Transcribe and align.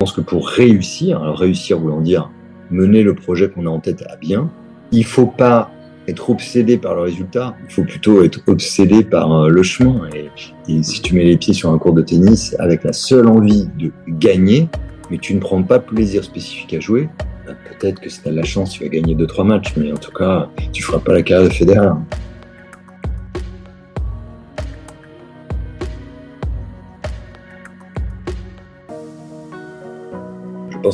pense 0.00 0.12
que 0.12 0.22
pour 0.22 0.48
réussir, 0.48 1.22
alors 1.22 1.38
réussir 1.38 1.78
voulant 1.78 2.00
dire 2.00 2.30
mener 2.70 3.02
le 3.02 3.14
projet 3.14 3.50
qu'on 3.50 3.66
a 3.66 3.68
en 3.68 3.80
tête 3.80 4.02
à 4.08 4.16
bien, 4.16 4.50
il 4.92 5.04
faut 5.04 5.26
pas 5.26 5.70
être 6.08 6.30
obsédé 6.30 6.78
par 6.78 6.94
le 6.94 7.02
résultat, 7.02 7.54
il 7.68 7.72
faut 7.72 7.84
plutôt 7.84 8.24
être 8.24 8.40
obsédé 8.46 9.04
par 9.04 9.30
euh, 9.30 9.48
le 9.50 9.62
chemin. 9.62 10.08
Et, 10.14 10.82
si 10.82 11.02
tu 11.02 11.14
mets 11.14 11.24
les 11.24 11.36
pieds 11.36 11.52
sur 11.52 11.70
un 11.70 11.78
cours 11.78 11.92
de 11.92 12.00
tennis 12.00 12.56
avec 12.58 12.82
la 12.82 12.94
seule 12.94 13.26
envie 13.26 13.68
de 13.78 13.92
gagner, 14.08 14.68
mais 15.10 15.18
tu 15.18 15.34
ne 15.34 15.40
prends 15.40 15.62
pas 15.62 15.78
plaisir 15.78 16.24
spécifique 16.24 16.72
à 16.72 16.80
jouer, 16.80 17.10
bah, 17.46 17.52
peut-être 17.68 18.00
que 18.00 18.08
si 18.08 18.22
tu 18.22 18.28
as 18.28 18.30
de 18.30 18.36
la 18.36 18.44
chance, 18.44 18.70
tu 18.70 18.84
vas 18.84 18.88
gagner 18.88 19.14
2-3 19.14 19.44
matchs, 19.44 19.74
mais 19.76 19.92
en 19.92 19.98
tout 19.98 20.12
cas, 20.12 20.48
tu 20.72 20.82
feras 20.82 21.00
pas 21.00 21.12
la 21.12 21.22
carrière 21.22 21.48
de 21.48 21.52
Federer. 21.52 21.90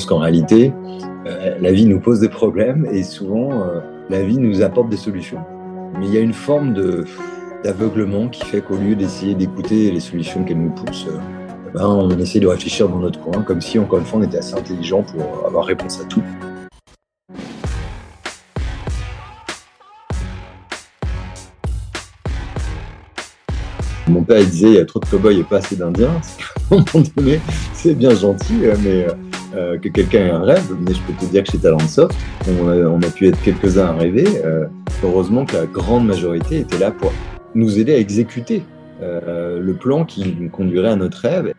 Qu'en 0.04 0.18
réalité, 0.18 0.72
euh, 1.26 1.56
la 1.60 1.72
vie 1.72 1.86
nous 1.86 2.00
pose 2.00 2.20
des 2.20 2.28
problèmes 2.28 2.86
et 2.92 3.02
souvent, 3.02 3.52
euh, 3.52 3.80
la 4.10 4.22
vie 4.22 4.38
nous 4.38 4.62
apporte 4.62 4.88
des 4.90 4.96
solutions. 4.96 5.38
Mais 5.98 6.06
il 6.06 6.14
y 6.14 6.18
a 6.18 6.20
une 6.20 6.34
forme 6.34 6.74
d'aveuglement 7.64 8.28
qui 8.28 8.44
fait 8.44 8.60
qu'au 8.60 8.76
lieu 8.76 8.94
d'essayer 8.94 9.34
d'écouter 9.34 9.90
les 9.90 10.00
solutions 10.00 10.44
qu'elle 10.44 10.60
nous 10.60 10.70
pousse, 10.70 11.06
euh, 11.08 11.18
ben 11.74 11.86
on 11.86 12.10
essaie 12.18 12.40
de 12.40 12.46
réfléchir 12.46 12.88
dans 12.88 12.98
notre 12.98 13.20
coin, 13.20 13.42
comme 13.42 13.60
si, 13.60 13.78
encore 13.78 13.98
une 13.98 14.04
fois, 14.04 14.20
on 14.20 14.22
était 14.22 14.38
assez 14.38 14.54
intelligent 14.54 15.02
pour 15.02 15.46
avoir 15.46 15.64
réponse 15.64 16.00
à 16.00 16.04
tout. 16.04 16.22
Mon 24.08 24.22
père 24.22 24.44
disait 24.44 24.68
il 24.68 24.74
y 24.74 24.78
a 24.78 24.84
trop 24.84 25.00
de 25.00 25.06
cow-boys 25.06 25.32
et 25.32 25.42
pas 25.42 25.56
assez 25.56 25.76
d'indiens. 25.76 26.12
À 26.70 26.74
un 26.74 26.78
moment 26.78 27.06
donné, 27.16 27.40
c'est 27.74 27.94
bien 27.94 28.10
gentil, 28.10 28.54
mais 28.82 29.06
euh, 29.56 29.78
que 29.78 29.88
quelqu'un 29.88 30.26
ait 30.26 30.30
un 30.30 30.42
rêve, 30.42 30.70
mais 30.80 30.92
je 30.92 31.00
peux 31.02 31.12
te 31.14 31.24
dire 31.30 31.42
que 31.42 31.50
chez 31.50 31.58
Talentsoft, 31.58 32.14
on, 32.48 32.68
on 32.68 33.00
a 33.00 33.08
pu 33.08 33.28
être 33.28 33.40
quelques-uns 33.42 33.86
à 33.86 33.92
rêver. 33.92 34.26
Euh, 34.44 34.66
heureusement 35.02 35.46
que 35.46 35.56
la 35.56 35.66
grande 35.66 36.06
majorité 36.06 36.60
était 36.60 36.78
là 36.78 36.90
pour 36.90 37.12
nous 37.54 37.78
aider 37.78 37.94
à 37.94 37.98
exécuter 37.98 38.62
euh, 39.02 39.58
le 39.60 39.74
plan 39.74 40.04
qui 40.04 40.36
nous 40.38 40.50
conduirait 40.50 40.90
à 40.90 40.96
notre 40.96 41.20
rêve. 41.20 41.54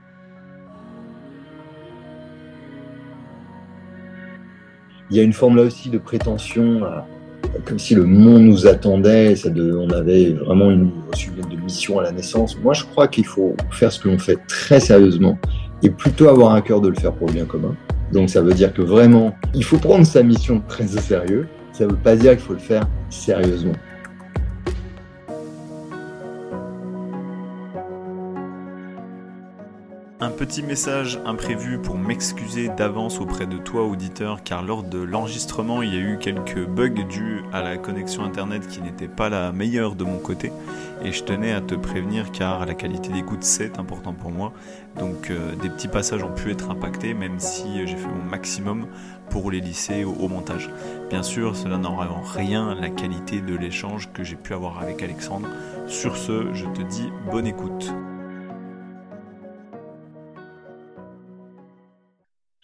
Il 5.09 5.17
y 5.17 5.19
a 5.19 5.23
une 5.23 5.33
forme 5.33 5.55
là 5.55 5.63
aussi 5.63 5.89
de 5.89 5.97
prétention, 5.97 6.81
comme 7.65 7.79
si 7.79 7.95
le 7.95 8.03
monde 8.03 8.41
nous 8.41 8.67
attendait, 8.67 9.35
ça 9.35 9.49
on 9.49 9.89
avait 9.89 10.33
vraiment 10.33 10.69
une, 10.69 10.91
une 11.51 11.63
mission 11.63 11.99
à 11.99 12.03
la 12.03 12.11
naissance. 12.11 12.59
Moi, 12.59 12.73
je 12.73 12.83
crois 12.83 13.07
qu'il 13.07 13.25
faut 13.25 13.55
faire 13.71 13.91
ce 13.91 13.99
que 13.99 14.09
l'on 14.09 14.19
fait 14.19 14.37
très 14.47 14.81
sérieusement 14.81 15.39
et 15.81 15.89
plutôt 15.89 16.27
avoir 16.27 16.53
un 16.53 16.61
cœur 16.61 16.81
de 16.81 16.89
le 16.89 16.95
faire 16.95 17.13
pour 17.13 17.27
le 17.27 17.33
bien 17.33 17.45
commun. 17.45 17.75
Donc 18.11 18.29
ça 18.29 18.41
veut 18.41 18.53
dire 18.53 18.73
que 18.73 18.81
vraiment, 18.81 19.35
il 19.53 19.63
faut 19.63 19.77
prendre 19.77 20.05
sa 20.05 20.23
mission 20.23 20.61
très 20.67 20.95
au 20.95 20.99
sérieux. 20.99 21.47
Ça 21.73 21.85
ne 21.85 21.91
veut 21.91 21.97
pas 21.97 22.15
dire 22.15 22.31
qu'il 22.31 22.41
faut 22.41 22.53
le 22.53 22.59
faire 22.59 22.87
sérieusement. 23.09 23.73
Petit 30.37 30.61
message 30.61 31.19
imprévu 31.25 31.79
pour 31.79 31.97
m'excuser 31.97 32.69
d'avance 32.69 33.19
auprès 33.19 33.47
de 33.47 33.57
toi 33.57 33.83
auditeur 33.83 34.43
car 34.43 34.61
lors 34.61 34.83
de 34.83 34.99
l'enregistrement 34.99 35.81
il 35.81 35.91
y 35.91 35.97
a 35.97 35.99
eu 35.99 36.19
quelques 36.19 36.63
bugs 36.63 37.05
dus 37.09 37.41
à 37.51 37.63
la 37.63 37.77
connexion 37.77 38.23
internet 38.23 38.67
qui 38.67 38.79
n'était 38.79 39.07
pas 39.07 39.29
la 39.29 39.51
meilleure 39.51 39.95
de 39.95 40.03
mon 40.03 40.19
côté 40.19 40.51
et 41.03 41.11
je 41.11 41.23
tenais 41.23 41.53
à 41.53 41.61
te 41.61 41.73
prévenir 41.73 42.31
car 42.31 42.67
la 42.67 42.75
qualité 42.75 43.11
d'écoute 43.11 43.43
c'est 43.43 43.79
important 43.79 44.13
pour 44.13 44.29
moi 44.29 44.53
donc 44.99 45.31
euh, 45.31 45.55
des 45.55 45.69
petits 45.69 45.87
passages 45.87 46.23
ont 46.23 46.33
pu 46.33 46.51
être 46.51 46.69
impactés 46.69 47.15
même 47.15 47.39
si 47.39 47.87
j'ai 47.87 47.97
fait 47.97 48.07
mon 48.07 48.29
maximum 48.29 48.85
pour 49.31 49.49
les 49.51 49.59
lisser 49.59 50.05
au, 50.05 50.27
montage. 50.27 50.69
Bien 51.09 51.23
sûr 51.23 51.55
cela 51.55 51.79
n'enlève 51.79 52.11
en 52.11 52.21
rien 52.21 52.75
la 52.75 52.89
qualité 52.89 53.41
de 53.41 53.55
l'échange 53.55 54.09
que 54.13 54.23
j'ai 54.23 54.35
pu 54.35 54.53
avoir 54.53 54.79
avec 54.79 55.01
Alexandre. 55.01 55.47
Sur 55.87 56.15
ce 56.15 56.53
je 56.53 56.65
te 56.65 56.83
dis 56.83 57.09
bonne 57.31 57.47
écoute. 57.47 57.91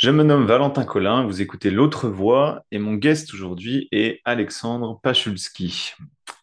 Je 0.03 0.11
me 0.11 0.23
nomme 0.23 0.45
Valentin 0.45 0.83
Collin, 0.83 1.23
vous 1.23 1.41
écoutez 1.41 1.71
L'autre 1.71 2.09
voix 2.09 2.65
et 2.71 2.77
mon 2.77 2.95
guest 2.95 3.33
aujourd'hui 3.33 3.87
est 3.93 4.19
Alexandre 4.25 4.99
Pachulski. 5.01 5.93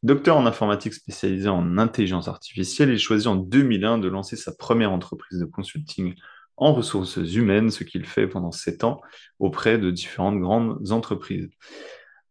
Docteur 0.03 0.38
en 0.38 0.47
informatique 0.47 0.94
spécialisé 0.94 1.47
en 1.50 1.76
intelligence 1.76 2.26
artificielle, 2.26 2.88
il 2.88 2.98
choisit 2.98 3.26
en 3.26 3.37
2001 3.37 3.98
de 3.98 4.09
lancer 4.09 4.37
sa 4.37 4.54
première 4.54 4.93
entreprise 4.93 5.38
de 5.38 5.44
consulting 5.44 6.15
en 6.56 6.72
ressources 6.72 7.19
humaines, 7.19 7.71
ce 7.71 7.84
qu'il 7.84 8.06
fait 8.06 8.26
pendant 8.26 8.50
sept 8.50 8.82
ans 8.82 9.03
auprès 9.38 9.77
de 9.77 9.91
différentes 9.91 10.41
grandes 10.41 10.91
entreprises. 10.91 11.50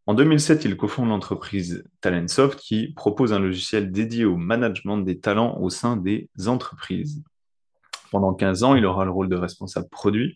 En 0.07 0.15
2007, 0.15 0.65
il 0.65 0.77
cofonde 0.77 1.09
l'entreprise 1.09 1.83
Talentsoft 2.01 2.57
qui 2.59 2.91
propose 2.95 3.33
un 3.33 3.39
logiciel 3.39 3.91
dédié 3.91 4.25
au 4.25 4.35
management 4.35 4.97
des 4.97 5.19
talents 5.19 5.59
au 5.59 5.69
sein 5.69 5.95
des 5.95 6.27
entreprises. 6.47 7.21
Pendant 8.09 8.33
15 8.33 8.63
ans, 8.63 8.73
il 8.73 8.83
aura 8.87 9.05
le 9.05 9.11
rôle 9.11 9.29
de 9.29 9.35
responsable 9.35 9.89
produit 9.89 10.35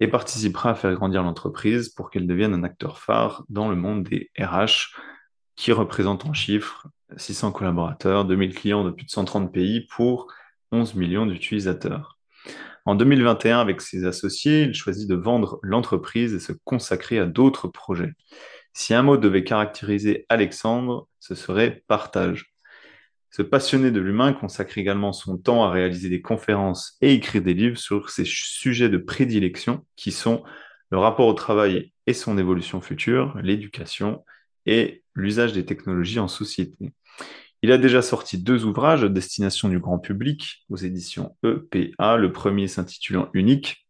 et 0.00 0.08
participera 0.08 0.70
à 0.70 0.74
faire 0.74 0.94
grandir 0.94 1.22
l'entreprise 1.22 1.88
pour 1.88 2.10
qu'elle 2.10 2.26
devienne 2.26 2.54
un 2.54 2.64
acteur 2.64 2.98
phare 2.98 3.44
dans 3.48 3.68
le 3.68 3.76
monde 3.76 4.04
des 4.04 4.30
RH, 4.38 4.94
qui 5.56 5.72
représente 5.72 6.26
en 6.26 6.32
chiffres 6.32 6.88
600 7.16 7.52
collaborateurs, 7.52 8.24
2000 8.24 8.54
clients 8.54 8.84
de 8.84 8.90
plus 8.90 9.04
de 9.04 9.10
130 9.10 9.52
pays 9.52 9.86
pour 9.86 10.26
11 10.72 10.94
millions 10.94 11.26
d'utilisateurs. 11.26 12.18
En 12.86 12.94
2021, 12.96 13.60
avec 13.60 13.80
ses 13.80 14.04
associés, 14.04 14.62
il 14.62 14.74
choisit 14.74 15.08
de 15.08 15.14
vendre 15.14 15.58
l'entreprise 15.62 16.34
et 16.34 16.40
se 16.40 16.52
consacrer 16.64 17.18
à 17.18 17.26
d'autres 17.26 17.68
projets. 17.68 18.12
Si 18.74 18.92
un 18.92 19.02
mot 19.02 19.16
devait 19.16 19.44
caractériser 19.44 20.26
Alexandre, 20.28 21.08
ce 21.18 21.34
serait 21.34 21.82
partage. 21.86 22.53
Ce 23.36 23.42
passionné 23.42 23.90
de 23.90 23.98
l'humain 23.98 24.32
consacre 24.32 24.78
également 24.78 25.12
son 25.12 25.36
temps 25.36 25.64
à 25.64 25.70
réaliser 25.72 26.08
des 26.08 26.22
conférences 26.22 26.96
et 27.00 27.14
écrire 27.14 27.42
des 27.42 27.52
livres 27.52 27.78
sur 27.78 28.10
ses 28.10 28.24
sujets 28.24 28.88
de 28.88 28.96
prédilection 28.96 29.84
qui 29.96 30.12
sont 30.12 30.44
le 30.90 30.98
rapport 30.98 31.26
au 31.26 31.32
travail 31.32 31.92
et 32.06 32.12
son 32.12 32.38
évolution 32.38 32.80
future, 32.80 33.36
l'éducation 33.42 34.24
et 34.66 35.02
l'usage 35.16 35.52
des 35.52 35.64
technologies 35.64 36.20
en 36.20 36.28
société. 36.28 36.92
Il 37.62 37.72
a 37.72 37.76
déjà 37.76 38.02
sorti 38.02 38.38
deux 38.38 38.64
ouvrages 38.66 39.02
à 39.02 39.08
destination 39.08 39.68
du 39.68 39.80
grand 39.80 39.98
public 39.98 40.64
aux 40.70 40.76
éditions 40.76 41.36
EPA, 41.42 42.16
le 42.16 42.30
premier 42.30 42.68
s'intitulant 42.68 43.30
Unique. 43.34 43.84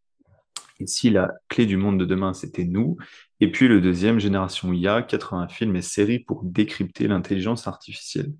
Ici, 0.80 1.10
la 1.10 1.30
clé 1.50 1.66
du 1.66 1.76
monde 1.76 2.00
de 2.00 2.06
demain, 2.06 2.32
c'était 2.32 2.64
nous? 2.64 2.96
Et 3.40 3.52
puis 3.52 3.68
le 3.68 3.82
deuxième, 3.82 4.18
Génération 4.18 4.72
IA, 4.72 5.02
80 5.02 5.48
films 5.48 5.76
et 5.76 5.82
séries 5.82 6.20
pour 6.20 6.44
décrypter 6.44 7.08
l'intelligence 7.08 7.68
artificielle. 7.68 8.32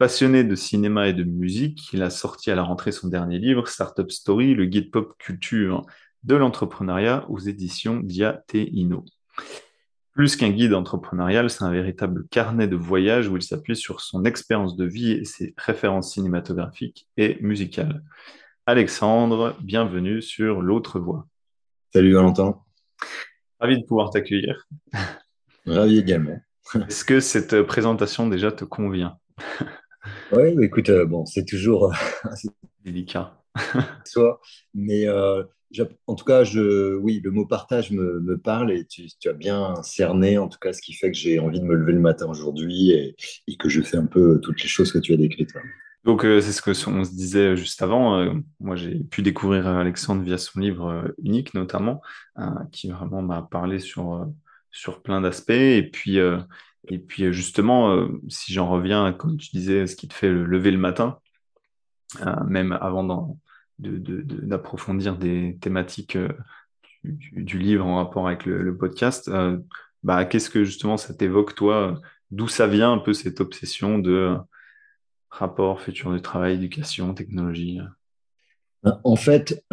Passionné 0.00 0.44
de 0.44 0.54
cinéma 0.54 1.08
et 1.08 1.12
de 1.12 1.24
musique, 1.24 1.92
il 1.92 2.02
a 2.02 2.08
sorti 2.08 2.50
à 2.50 2.54
la 2.54 2.62
rentrée 2.62 2.90
son 2.90 3.08
dernier 3.08 3.38
livre, 3.38 3.68
Startup 3.68 4.10
Story, 4.10 4.54
le 4.54 4.64
guide 4.64 4.90
pop 4.90 5.14
culture 5.18 5.84
de 6.24 6.36
l'entrepreneuriat 6.36 7.26
aux 7.28 7.38
éditions 7.38 8.00
Diateino. 8.00 9.04
Plus 10.12 10.36
qu'un 10.36 10.48
guide 10.48 10.72
entrepreneurial, 10.72 11.50
c'est 11.50 11.64
un 11.64 11.70
véritable 11.70 12.26
carnet 12.30 12.66
de 12.66 12.76
voyage 12.76 13.28
où 13.28 13.36
il 13.36 13.42
s'appuie 13.42 13.76
sur 13.76 14.00
son 14.00 14.24
expérience 14.24 14.74
de 14.74 14.86
vie 14.86 15.10
et 15.12 15.26
ses 15.26 15.52
références 15.58 16.14
cinématographiques 16.14 17.06
et 17.18 17.36
musicales. 17.42 18.02
Alexandre, 18.64 19.54
bienvenue 19.60 20.22
sur 20.22 20.62
L'autre 20.62 20.98
voix. 20.98 21.26
Salut 21.92 22.14
Valentin. 22.14 22.58
Ravi 23.60 23.78
de 23.78 23.84
pouvoir 23.84 24.08
t'accueillir. 24.08 24.66
Ravi 25.66 25.98
également. 25.98 26.40
Est-ce 26.88 27.04
que 27.04 27.20
cette 27.20 27.60
présentation 27.64 28.30
déjà 28.30 28.50
te 28.50 28.64
convient? 28.64 29.18
Oui, 30.32 30.64
écoute, 30.64 30.88
euh, 30.88 31.04
bon, 31.04 31.26
c'est 31.26 31.44
toujours 31.44 31.92
délicat. 32.84 33.36
Soit, 34.04 34.40
mais 34.74 35.06
euh, 35.08 35.42
en 36.06 36.14
tout 36.14 36.24
cas, 36.24 36.44
je, 36.44 36.96
oui, 36.96 37.20
le 37.22 37.30
mot 37.30 37.46
partage 37.46 37.90
me, 37.90 38.36
parle 38.38 38.72
et 38.72 38.84
tu, 38.86 39.08
as 39.28 39.32
bien 39.32 39.74
cerné, 39.82 40.38
en 40.38 40.48
tout 40.48 40.58
cas, 40.58 40.72
ce 40.72 40.80
qui 40.80 40.94
fait 40.94 41.10
que 41.10 41.16
j'ai 41.16 41.38
envie 41.38 41.60
de 41.60 41.64
me 41.64 41.74
lever 41.74 41.92
le 41.92 42.00
matin 42.00 42.26
aujourd'hui 42.28 42.90
et, 42.90 43.16
que 43.58 43.68
je 43.68 43.82
fais 43.82 43.96
un 43.96 44.06
peu 44.06 44.40
toutes 44.40 44.62
les 44.62 44.68
choses 44.68 44.92
que 44.92 44.98
tu 44.98 45.12
as 45.12 45.16
décrites. 45.16 45.52
Donc, 46.04 46.24
euh, 46.24 46.40
c'est 46.40 46.52
ce 46.52 46.62
que 46.62 46.70
on 46.88 47.04
se 47.04 47.10
disait 47.10 47.56
juste 47.56 47.82
avant. 47.82 48.32
moi, 48.58 48.76
j'ai 48.76 49.00
pu 49.00 49.22
découvrir 49.22 49.66
Alexandre 49.66 50.22
via 50.22 50.38
son 50.38 50.60
livre 50.60 51.12
Unique, 51.22 51.54
notamment, 51.54 52.00
qui 52.72 52.88
vraiment 52.88 53.20
m'a 53.20 53.42
parlé 53.42 53.80
sur, 53.80 54.26
sur 54.70 55.02
plein 55.02 55.20
d'aspects. 55.20 55.50
Et 55.50 55.88
puis, 55.90 56.18
et 56.88 56.98
puis 56.98 57.24
euh, 57.24 57.32
justement, 57.32 57.94
euh, 57.94 58.08
si 58.28 58.52
j'en 58.52 58.68
reviens, 58.68 59.12
comme 59.12 59.36
tu 59.36 59.50
disais, 59.50 59.86
ce 59.86 59.96
qui 59.96 60.08
te 60.08 60.14
fait 60.14 60.30
lever 60.30 60.70
le 60.70 60.78
matin, 60.78 61.18
euh, 62.26 62.44
même 62.46 62.76
avant 62.80 63.28
d'approfondir 63.78 65.16
des 65.16 65.58
thématiques 65.60 66.18
du, 67.04 67.58
livre 67.58 67.86
en 67.86 67.96
rapport 67.96 68.26
avec 68.26 68.46
le, 68.46 68.76
podcast, 68.76 69.30
bah, 70.02 70.24
qu'est-ce 70.24 70.50
que 70.50 70.64
justement 70.64 70.96
ça 70.96 71.14
t'évoque, 71.14 71.54
toi? 71.54 72.00
D'où 72.30 72.48
ça 72.48 72.66
vient 72.66 72.92
un 72.92 72.98
peu 72.98 73.12
cette 73.12 73.40
obsession 73.40 73.98
de 73.98 74.36
rapport, 75.30 75.80
futur 75.80 76.12
du 76.12 76.20
travail, 76.20 76.54
éducation, 76.54 77.14
technologie? 77.14 77.78
En 78.82 79.16
fait, 79.16 79.64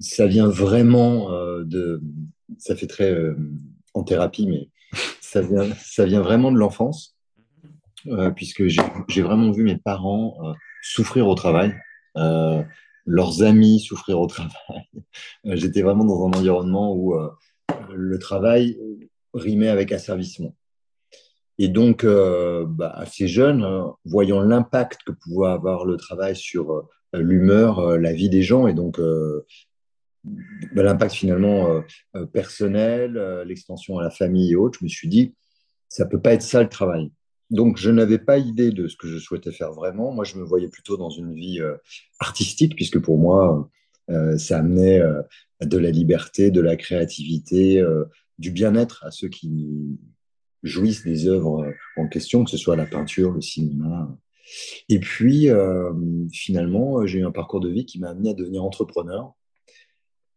ça 0.00 0.26
vient 0.26 0.48
vraiment 0.48 1.28
de. 1.64 2.00
Ça 2.58 2.76
fait 2.76 2.86
très 2.86 3.34
en 3.94 4.02
thérapie, 4.02 4.46
mais 4.46 4.68
ça 5.20 5.40
vient, 5.42 6.20
vraiment 6.20 6.52
de 6.52 6.58
l'enfance, 6.58 7.16
puisque 8.36 8.66
j'ai 8.66 9.22
vraiment 9.22 9.50
vu 9.50 9.62
mes 9.62 9.76
parents 9.76 10.36
souffrir 10.82 11.28
au 11.28 11.34
travail 11.34 11.74
leurs 13.04 13.42
amis 13.42 13.80
souffrir 13.80 14.20
au 14.20 14.26
travail. 14.26 14.52
J'étais 15.44 15.82
vraiment 15.82 16.04
dans 16.04 16.26
un 16.26 16.38
environnement 16.38 16.94
où 16.94 17.14
le 17.92 18.18
travail 18.18 18.78
rimait 19.34 19.68
avec 19.68 19.92
asservissement. 19.92 20.54
Et 21.58 21.68
donc, 21.68 22.04
euh, 22.04 22.64
bah, 22.66 22.90
assez 22.94 23.28
jeune, 23.28 23.66
voyant 24.04 24.40
l'impact 24.40 25.02
que 25.06 25.12
pouvait 25.12 25.48
avoir 25.48 25.84
le 25.84 25.96
travail 25.96 26.34
sur 26.34 26.72
euh, 26.72 26.82
l'humeur, 27.14 27.78
euh, 27.78 27.98
la 27.98 28.12
vie 28.12 28.30
des 28.30 28.42
gens, 28.42 28.66
et 28.66 28.74
donc 28.74 28.98
l'impact 30.74 31.14
finalement 31.14 31.82
personnel, 32.32 33.14
l'extension 33.46 33.98
à 33.98 34.02
la 34.02 34.10
famille 34.10 34.52
et 34.52 34.56
autres, 34.56 34.78
je 34.80 34.84
me 34.84 34.88
suis 34.88 35.08
dit, 35.08 35.34
ça 35.88 36.06
peut 36.06 36.20
pas 36.20 36.32
être 36.32 36.42
ça 36.42 36.62
le 36.62 36.68
travail. 36.68 37.10
Donc, 37.50 37.76
je 37.76 37.90
n'avais 37.90 38.18
pas 38.18 38.38
idée 38.38 38.70
de 38.70 38.88
ce 38.88 38.96
que 38.96 39.08
je 39.08 39.18
souhaitais 39.18 39.52
faire 39.52 39.72
vraiment. 39.72 40.12
Moi, 40.12 40.24
je 40.24 40.38
me 40.38 40.44
voyais 40.44 40.68
plutôt 40.68 40.96
dans 40.96 41.10
une 41.10 41.34
vie 41.34 41.60
artistique, 42.20 42.76
puisque 42.76 43.00
pour 43.00 43.18
moi, 43.18 43.68
ça 44.38 44.58
amenait 44.58 45.02
de 45.60 45.78
la 45.78 45.90
liberté, 45.90 46.50
de 46.50 46.60
la 46.60 46.76
créativité, 46.76 47.84
du 48.38 48.50
bien-être 48.50 49.04
à 49.04 49.10
ceux 49.10 49.28
qui 49.28 49.98
jouissent 50.62 51.04
des 51.04 51.26
œuvres 51.26 51.72
en 51.96 52.08
question, 52.08 52.44
que 52.44 52.50
ce 52.50 52.56
soit 52.56 52.76
la 52.76 52.86
peinture, 52.86 53.32
le 53.32 53.40
cinéma. 53.40 54.16
Et 54.88 54.98
puis, 54.98 55.48
euh, 55.48 55.92
finalement, 56.32 57.06
j'ai 57.06 57.20
eu 57.20 57.24
un 57.24 57.30
parcours 57.30 57.60
de 57.60 57.70
vie 57.70 57.84
qui 57.84 57.98
m'a 57.98 58.10
amené 58.10 58.30
à 58.30 58.34
devenir 58.34 58.64
entrepreneur. 58.64 59.34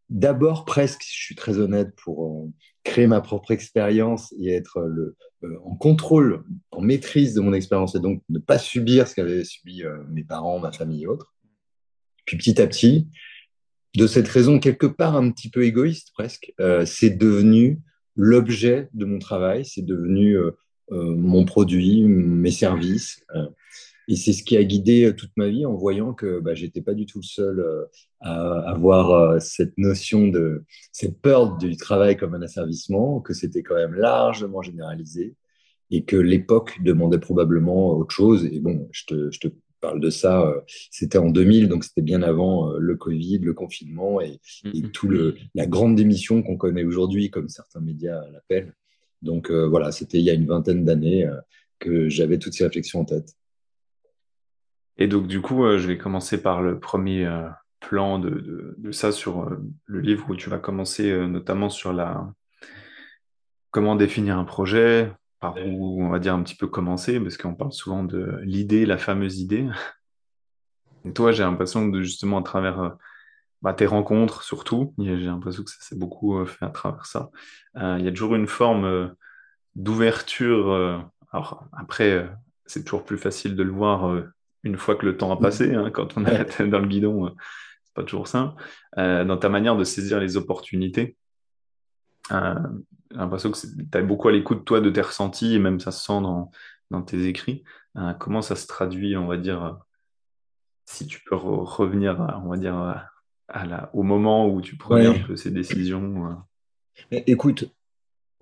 D'abord, 0.10 0.66
presque, 0.66 1.02
je 1.04 1.24
suis 1.24 1.36
très 1.36 1.58
honnête, 1.58 1.96
pour 1.96 2.28
euh, 2.28 2.52
créer 2.84 3.08
ma 3.08 3.22
propre 3.22 3.52
expérience 3.52 4.34
et 4.38 4.54
être 4.54 4.82
le, 4.82 5.16
euh, 5.44 5.58
en 5.64 5.76
contrôle, 5.76 6.44
en 6.72 6.82
maîtrise 6.82 7.34
de 7.34 7.42
mon 7.42 7.54
expérience 7.54 7.96
et 7.96 8.00
donc 8.00 8.22
ne 8.30 8.40
pas 8.40 8.60
subir 8.60 9.08
ce 9.08 9.16
qu'avaient 9.16 9.44
subi 9.44 9.84
mes 10.10 10.24
parents, 10.24 10.60
ma 10.60 10.72
famille 10.72 11.04
et 11.04 11.08
autres. 11.08 11.34
Puis 12.26 12.38
petit 12.38 12.62
à 12.62 12.68
petit, 12.68 13.08
de 13.96 14.08
cette 14.08 14.28
raison 14.28 14.60
quelque 14.60 14.88
part 14.88 15.16
un 15.16 15.32
petit 15.32 15.50
peu 15.50 15.64
égoïste 15.64 16.12
presque, 16.14 16.54
c'est 16.86 17.18
devenu 17.18 17.80
l'objet 18.16 18.90
de 18.94 19.06
mon 19.06 19.20
travail, 19.20 19.66
c'est 19.66 19.86
devenu 19.86 20.38
euh, 20.38 20.52
euh, 20.92 21.16
mon 21.16 21.46
produit, 21.46 22.04
mes 22.04 22.52
services. 22.52 23.22
Euh, 24.10 24.14
et 24.14 24.16
c'est 24.16 24.34
ce 24.34 24.44
qui 24.44 24.58
a 24.58 24.64
guidé 24.64 25.14
toute 25.16 25.32
ma 25.36 25.48
vie 25.48 25.66
en 25.66 25.76
voyant 25.76 26.14
que 26.14 26.40
bah, 26.40 26.54
j'étais 26.54 26.82
pas 26.82 26.94
du 26.94 27.06
tout 27.06 27.20
le 27.20 27.26
seul 27.26 27.88
à 28.22 28.60
avoir 28.70 29.42
cette 29.42 29.78
notion 29.78 30.28
de 30.28 30.64
cette 30.92 31.22
peur 31.22 31.58
du 31.58 31.78
travail 31.78 32.18
comme 32.18 32.34
un 32.36 32.42
asservissement, 32.42 33.20
que 33.20 33.34
c'était 33.34 33.64
quand 33.64 33.76
même 33.76 33.94
largement 33.94 34.62
généralisé 34.62 35.36
et 35.92 36.04
que 36.04 36.16
l'époque 36.16 36.78
demandait 36.84 37.20
probablement 37.20 37.90
autre 37.92 38.14
chose. 38.14 38.46
Et 38.46 38.60
bon, 38.60 38.88
je 38.92 39.06
te, 39.06 39.32
je 39.32 39.40
te 39.40 39.48
parle 39.86 40.00
de 40.00 40.10
ça, 40.10 40.42
euh, 40.42 40.62
c'était 40.92 41.18
en 41.18 41.30
2000, 41.30 41.68
donc 41.68 41.84
c'était 41.84 42.02
bien 42.02 42.24
avant 42.24 42.72
euh, 42.72 42.80
le 42.80 42.96
Covid, 42.96 43.40
le 43.40 43.54
confinement 43.54 44.20
et, 44.20 44.40
mm-hmm. 44.64 44.92
tout 44.92 45.08
le, 45.08 45.36
la 45.54 45.68
grande 45.68 45.96
démission 45.96 46.42
qu'on 46.42 46.58
connaît 46.58 46.84
aujourd'hui, 46.84 47.30
comme 47.30 47.50
certains 47.50 47.82
médias 47.82 48.24
l'appellent. 48.32 48.74
Donc 49.22 49.52
euh, 49.52 49.68
voilà, 49.68 49.92
c'était 49.92 50.20
il 50.20 50.26
y 50.26 50.30
a 50.30 50.34
une 50.34 50.48
vingtaine 50.48 50.86
d'années 50.86 51.30
que 51.80 52.10
j'avais 52.10 52.40
toutes 52.40 52.54
ces 52.54 52.64
réflexions 52.64 53.02
en 53.02 53.06
tête. 53.06 53.36
Et 54.98 55.08
donc 55.08 55.28
du 55.28 55.42
coup, 55.42 55.64
je 55.78 55.88
vais 55.88 55.98
commencer 55.98 56.42
par 56.42 56.62
le 56.62 56.80
premier 56.80 57.30
plan 57.80 58.18
de, 58.20 58.76
de, 58.78 58.92
ça 58.92 59.12
sur 59.12 59.50
le 59.86 60.00
livre 60.00 60.30
où 60.30 60.36
tu 60.36 60.50
vas 60.50 60.58
commencer 60.58 61.12
notamment 61.28 61.70
sur 61.70 61.94
la 61.94 62.28
comment 63.76 63.98
définir 63.98 64.40
un 64.40 64.46
projet, 64.46 65.12
par 65.42 65.58
où 65.58 66.02
on 66.02 66.08
va 66.08 66.20
dire 66.20 66.34
un 66.34 66.42
petit 66.44 66.56
peu 66.56 66.66
commencer, 66.66 67.20
parce 67.20 67.36
qu'on 67.36 67.56
parle 67.56 67.74
souvent 67.74 68.06
de 68.06 68.40
l'idée, 68.44 68.86
la 68.86 68.98
fameuse 68.98 69.42
idée. 69.42 69.68
Et 71.04 71.12
toi, 71.12 71.34
j'ai 71.34 71.44
l'impression 71.44 71.86
de 71.86 72.02
justement 72.02 72.38
à 72.38 72.42
travers 72.42 72.80
euh, 72.80 72.90
bah, 73.62 73.74
tes 73.74 73.86
rencontres 73.86 74.44
surtout, 74.44 74.94
j'ai 74.98 75.18
l'impression 75.18 75.62
que 75.66 75.72
ça 75.72 75.82
s'est 75.82 75.98
beaucoup 75.98 76.40
euh, 76.40 76.46
fait 76.46 76.64
à 76.64 76.70
travers 76.70 77.06
ça. 77.06 77.32
Euh, 77.76 77.98
il 78.00 78.06
y 78.06 78.08
a 78.08 78.12
toujours 78.12 78.36
une 78.36 78.48
forme 78.48 79.14
d'ouverture. 79.76 80.72
alors 81.34 81.68
après, 81.74 82.30
c'est 82.66 82.86
toujours 82.86 83.04
plus 83.04 83.18
facile 83.18 83.58
de 83.58 83.64
le 83.64 83.74
voir 83.74 84.24
une 84.66 84.78
fois 84.78 84.96
que 84.96 85.06
le 85.06 85.16
temps 85.16 85.32
a 85.32 85.40
passé, 85.40 85.74
hein, 85.74 85.90
quand 85.92 86.18
on 86.18 86.26
est 86.26 86.38
la 86.38 86.46
tête 86.46 86.70
dans 86.70 86.80
le 86.80 86.88
guidon, 86.88 87.34
c'est 87.86 87.94
pas 87.94 88.04
toujours 88.04 88.28
simple. 88.28 88.62
dans 88.98 89.38
ta 89.38 89.48
manière 89.48 89.78
de 89.78 89.84
saisir 89.84 90.20
les 90.20 90.36
opportunités. 90.38 91.16
J'ai 92.32 93.18
l'impression 93.18 93.52
que 93.52 93.58
tu 93.58 93.98
es 93.98 94.02
beaucoup 94.02 94.28
à 94.28 94.32
l'écoute, 94.32 94.66
toi, 94.66 94.82
de 94.82 94.90
tes 94.90 95.02
ressentis, 95.02 95.54
et 95.54 95.60
même 95.60 95.80
ça 95.80 95.92
se 95.92 96.04
sent 96.04 96.22
dans, 96.22 96.52
dans 96.92 97.02
tes 97.02 97.28
écrits. 97.28 97.64
Euh, 97.98 98.14
comment 98.14 98.42
ça 98.42 98.56
se 98.56 98.68
traduit, 98.68 99.16
on 99.16 99.28
va 99.28 99.38
dire, 99.38 99.64
euh, 99.64 99.72
si 100.86 101.08
tu 101.08 101.22
peux 101.24 101.36
revenir, 101.36 102.20
on 102.44 102.50
va 102.50 102.58
dire, 102.58 102.76
à 103.48 103.66
la, 103.66 103.90
au 103.94 104.04
moment 104.04 104.48
où 104.48 104.62
tu 104.62 104.76
prenais 104.76 105.08
un 105.08 105.26
peu 105.26 105.36
ces 105.36 105.52
décisions 105.52 106.28
euh? 107.12 107.20
Écoute, 107.28 107.66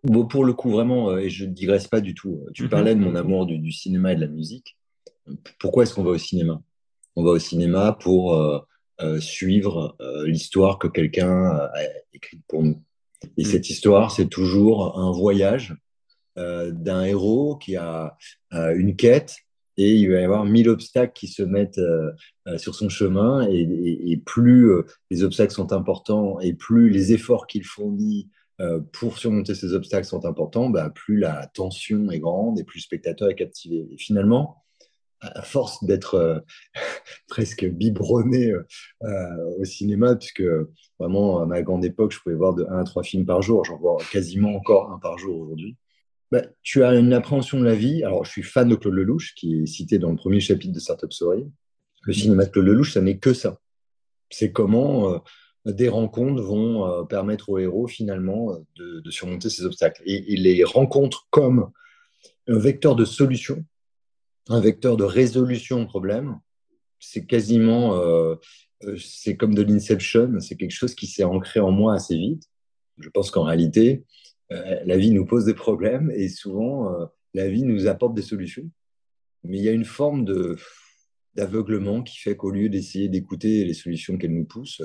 bon, 0.03 0.25
pour 0.25 0.45
le 0.45 0.53
coup, 0.53 0.71
vraiment, 0.71 1.17
et 1.17 1.29
je 1.29 1.45
ne 1.45 1.51
digresse 1.51 1.87
pas 1.87 2.01
du 2.01 2.13
tout, 2.13 2.45
tu 2.53 2.63
mhm. 2.63 2.69
parlais 2.69 2.95
de 2.95 2.99
mon 2.99 3.15
amour 3.15 3.45
du, 3.45 3.71
cinéma 3.71 4.13
et 4.13 4.15
de 4.15 4.21
la 4.21 4.27
musique. 4.27 4.77
Pourquoi 5.59 5.83
est-ce 5.83 5.93
qu'on 5.93 6.03
va 6.03 6.11
au 6.11 6.17
cinéma? 6.17 6.61
On 7.15 7.23
va 7.23 7.31
au 7.31 7.39
cinéma 7.39 7.97
pour 7.99 8.67
suivre 9.19 9.95
l'histoire 10.25 10.79
que 10.79 10.87
quelqu'un 10.87 11.45
a 11.45 11.71
écrite 12.13 12.41
pour 12.47 12.63
nous. 12.63 12.81
Et 13.37 13.43
mm. 13.43 13.45
cette 13.45 13.69
histoire, 13.69 14.11
c'est 14.11 14.27
toujours 14.27 14.99
un 14.99 15.11
voyage 15.11 15.75
euh, 16.37 16.71
d'un 16.71 17.03
héros 17.03 17.57
qui 17.57 17.75
a 17.75 18.17
euh, 18.53 18.75
une 18.75 18.95
quête 18.95 19.37
et 19.77 19.93
il 19.93 20.11
va 20.11 20.19
y 20.19 20.23
avoir 20.23 20.45
mille 20.45 20.67
obstacles 20.67 21.13
qui 21.13 21.27
se 21.27 21.43
mettent 21.43 21.77
euh, 21.77 22.11
sur 22.57 22.73
son 22.73 22.89
chemin 22.89 23.47
et, 23.47 24.19
plus 24.25 24.71
les 25.11 25.23
obstacles 25.23 25.53
sont 25.53 25.73
importants 25.73 26.39
et 26.39 26.53
plus 26.53 26.89
les 26.89 27.13
efforts 27.13 27.47
qu'il 27.47 27.63
fournit 27.63 28.29
pour 28.93 29.17
surmonter 29.17 29.55
ces 29.55 29.73
obstacles 29.73 30.05
sont 30.05 30.25
importants, 30.25 30.69
bah, 30.69 30.89
plus 30.89 31.17
la 31.17 31.47
tension 31.47 32.09
est 32.11 32.19
grande 32.19 32.59
et 32.59 32.63
plus 32.63 32.79
le 32.79 32.83
spectateur 32.83 33.29
est 33.29 33.35
captivé. 33.35 33.87
Et 33.91 33.97
finalement, 33.97 34.62
à 35.23 35.41
force 35.41 35.83
d'être 35.83 36.15
euh, 36.15 36.39
presque 37.27 37.65
biberonné 37.65 38.51
euh, 38.51 38.65
euh, 39.03 39.59
au 39.59 39.65
cinéma, 39.65 40.15
puisque 40.15 40.43
vraiment 40.99 41.41
à 41.41 41.45
ma 41.45 41.61
grande 41.61 41.85
époque, 41.85 42.11
je 42.11 42.19
pouvais 42.19 42.35
voir 42.35 42.53
de 42.53 42.65
1 42.65 42.79
à 42.79 42.83
3 42.83 43.03
films 43.03 43.25
par 43.25 43.41
jour, 43.41 43.65
j'en 43.65 43.77
vois 43.77 43.97
quasiment 44.11 44.55
encore 44.55 44.91
un 44.91 44.99
par 44.99 45.17
jour 45.17 45.39
aujourd'hui. 45.39 45.75
Bah, 46.31 46.41
tu 46.63 46.83
as 46.83 46.95
une 46.95 47.13
appréhension 47.13 47.59
de 47.59 47.65
la 47.65 47.75
vie. 47.75 48.03
Alors, 48.03 48.25
je 48.25 48.31
suis 48.31 48.43
fan 48.43 48.67
de 48.67 48.75
Claude 48.75 48.95
Lelouch, 48.95 49.35
qui 49.35 49.61
est 49.61 49.65
cité 49.67 49.99
dans 49.99 50.09
le 50.09 50.15
premier 50.15 50.39
chapitre 50.39 50.73
de 50.73 50.79
Startup 50.79 51.11
Story. 51.13 51.45
Le 52.03 52.13
cinéma 52.13 52.45
de 52.45 52.49
Claude 52.49 52.65
Lelouch, 52.65 52.93
ça 52.93 53.01
n'est 53.01 53.19
que 53.19 53.33
ça. 53.33 53.59
C'est 54.31 54.51
comment 54.51 55.21
des 55.65 55.89
rencontres 55.89 56.41
vont 56.41 57.05
permettre 57.05 57.49
aux 57.49 57.59
héros, 57.59 57.85
finalement, 57.85 58.57
de, 58.77 59.11
surmonter 59.11 59.51
ces 59.51 59.63
obstacles. 59.63 60.01
Et 60.07 60.35
les 60.35 60.63
rencontres 60.63 61.27
comme 61.29 61.69
un 62.47 62.57
vecteur 62.57 62.95
de 62.95 63.05
solution 63.05 63.63
un 64.49 64.59
vecteur 64.59 64.97
de 64.97 65.03
résolution 65.03 65.81
de 65.81 65.85
problème. 65.85 66.39
C'est 66.99 67.25
quasiment, 67.25 67.95
euh, 67.95 68.35
euh, 68.83 68.97
c'est 68.97 69.35
comme 69.35 69.55
de 69.55 69.61
l'inception, 69.61 70.39
c'est 70.39 70.55
quelque 70.55 70.71
chose 70.71 70.95
qui 70.95 71.07
s'est 71.07 71.23
ancré 71.23 71.59
en 71.59 71.71
moi 71.71 71.95
assez 71.95 72.17
vite. 72.17 72.43
Je 72.99 73.09
pense 73.09 73.31
qu'en 73.31 73.43
réalité, 73.43 74.05
euh, 74.51 74.79
la 74.85 74.97
vie 74.97 75.11
nous 75.11 75.25
pose 75.25 75.45
des 75.45 75.53
problèmes 75.53 76.11
et 76.11 76.29
souvent, 76.29 76.89
la 77.33 77.49
vie 77.49 77.63
nous 77.63 77.87
apporte 77.87 78.13
des 78.13 78.21
solutions. 78.21 78.69
Mais 79.43 79.57
il 79.57 79.63
y 79.63 79.69
a 79.69 79.73
une 79.73 79.85
forme 79.85 80.25
de 80.25 80.57
d'aveuglement 81.35 82.03
qui 82.03 82.19
fait 82.19 82.37
qu'au 82.37 82.51
lieu 82.51 82.69
d'essayer 82.69 83.09
d'écouter 83.09 83.65
les 83.65 83.73
solutions 83.73 84.19
qu'elle 84.19 84.35
nous 84.35 84.45
pousse, 84.45 84.83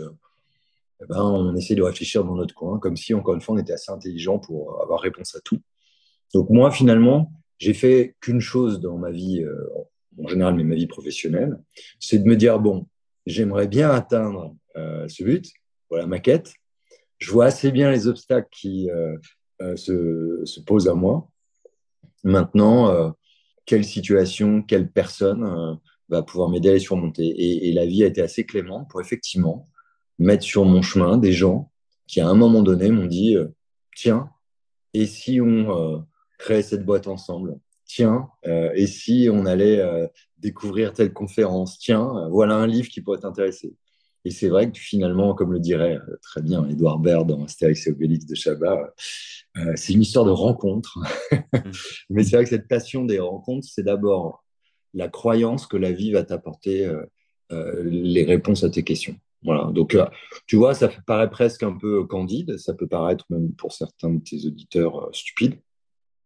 eh 1.03 1.07
ben, 1.07 1.23
on 1.23 1.55
essaie 1.55 1.75
de 1.75 1.83
réfléchir 1.83 2.25
dans 2.25 2.35
notre 2.35 2.55
coin, 2.55 2.79
comme 2.79 2.97
si, 2.97 3.13
encore 3.13 3.35
une 3.35 3.43
fois, 3.43 3.55
on 3.55 3.59
était 3.59 3.75
assez 3.75 3.93
intelligent 3.93 4.39
pour 4.39 4.83
avoir 4.83 5.01
réponse 5.01 5.35
à 5.35 5.41
tout. 5.41 5.61
Donc 6.33 6.49
moi, 6.49 6.71
finalement, 6.71 7.31
j'ai 7.59 7.75
fait 7.75 8.17
qu'une 8.21 8.41
chose 8.41 8.81
dans 8.81 8.97
ma 8.97 9.11
vie, 9.11 9.43
euh, 9.43 9.69
en 10.23 10.29
général, 10.29 10.55
mais 10.55 10.65
ma 10.65 10.75
vie 10.75 10.87
professionnelle, 10.87 11.59
c'est 12.01 12.19
de 12.19 12.29
me 12.29 12.37
dire, 12.37 12.59
bon, 12.61 12.87
j'aimerais 13.27 13.69
bien 13.69 13.91
atteindre 13.91 14.57
euh, 14.77 15.07
ce 15.09 15.25
but, 15.25 15.51
voilà 15.91 16.07
ma 16.07 16.21
quête. 16.21 16.53
Je 17.19 17.31
vois 17.33 17.47
assez 17.47 17.73
bien 17.73 17.91
les 17.91 18.07
obstacles 18.07 18.49
qui 18.53 18.89
euh, 18.91 19.17
se, 19.77 20.43
se, 20.45 20.61
posent 20.61 20.89
à 20.89 20.95
moi. 20.95 21.29
Maintenant, 22.23 23.15
quelle 23.65 23.85
situation, 23.85 24.63
quelle 24.63 24.91
personne 24.91 25.79
va 26.09 26.23
pouvoir 26.23 26.49
m'aider 26.49 26.71
à 26.71 26.73
les 26.75 26.79
surmonter 26.79 27.27
et, 27.27 27.69
et, 27.69 27.73
la 27.73 27.87
vie 27.87 28.05
a 28.05 28.07
été 28.07 28.21
assez 28.21 28.45
clémente 28.45 28.89
pour 28.89 29.01
effectivement 29.01 29.69
mettre 30.19 30.45
sur 30.45 30.65
mon 30.65 30.83
chemin 30.83 31.17
des 31.17 31.33
gens 31.33 31.73
qui, 32.07 32.21
à 32.21 32.29
un 32.29 32.35
moment 32.35 32.63
donné, 32.63 32.91
m'ont 32.91 33.07
dit, 33.07 33.37
tiens, 33.97 34.31
et 34.95 35.07
si 35.07 35.41
on 35.41 36.07
créer 36.39 36.63
cette 36.63 36.85
boîte 36.85 37.09
ensemble. 37.09 37.59
Tiens, 37.85 38.29
euh, 38.47 38.71
et 38.75 38.87
si 38.87 39.29
on 39.33 39.47
allait 39.47 39.81
euh, 39.81 40.07
découvrir 40.39 40.93
telle 40.93 41.13
conférence? 41.13 41.79
Tiens, 41.79 42.17
euh, 42.17 42.29
voilà 42.29 42.55
un 42.55 42.67
livre 42.67 42.89
qui 42.89 43.01
pourrait 43.01 43.19
t'intéresser. 43.19 43.75
Et 44.25 44.31
c'est 44.31 44.49
vrai 44.49 44.71
que 44.71 44.79
finalement, 44.79 45.35
comme 45.35 45.53
le 45.53 45.59
dirait 45.59 45.99
très 46.23 46.43
bien 46.43 46.67
Edouard 46.69 46.99
Baird 46.99 47.27
dans 47.27 47.45
Astérix 47.45 47.87
et 47.87 47.91
Obélix 47.91 48.27
de 48.27 48.35
Chabat, 48.35 48.95
c'est 49.77 49.95
une 49.95 50.03
histoire 50.03 50.25
de 50.25 50.31
rencontre. 50.31 50.99
Mais 52.11 52.25
c'est 52.25 52.37
vrai 52.37 52.45
que 52.45 52.51
cette 52.51 52.69
passion 52.69 53.05
des 53.05 53.21
rencontres, 53.21 53.67
c'est 53.71 53.85
d'abord 53.85 54.45
la 54.93 55.09
croyance 55.09 55.67
que 55.67 55.77
la 55.77 55.93
vie 55.93 56.11
va 56.11 56.25
t'apporter 56.25 56.93
les 57.51 58.25
réponses 58.25 58.65
à 58.65 58.71
tes 58.71 58.83
questions. 58.83 59.17
Voilà. 59.45 59.71
Donc, 59.73 59.97
tu 60.47 60.57
vois, 60.57 60.75
ça 60.75 60.91
paraît 61.07 61.31
presque 61.31 61.63
un 61.63 61.79
peu 61.79 62.05
candide. 62.05 62.59
Ça 62.59 62.75
peut 62.75 62.89
paraître 62.89 63.25
même 63.31 63.55
pour 63.55 63.73
certains 63.73 64.11
de 64.11 64.21
tes 64.21 64.47
auditeurs 64.47 65.09
stupide. 65.13 65.55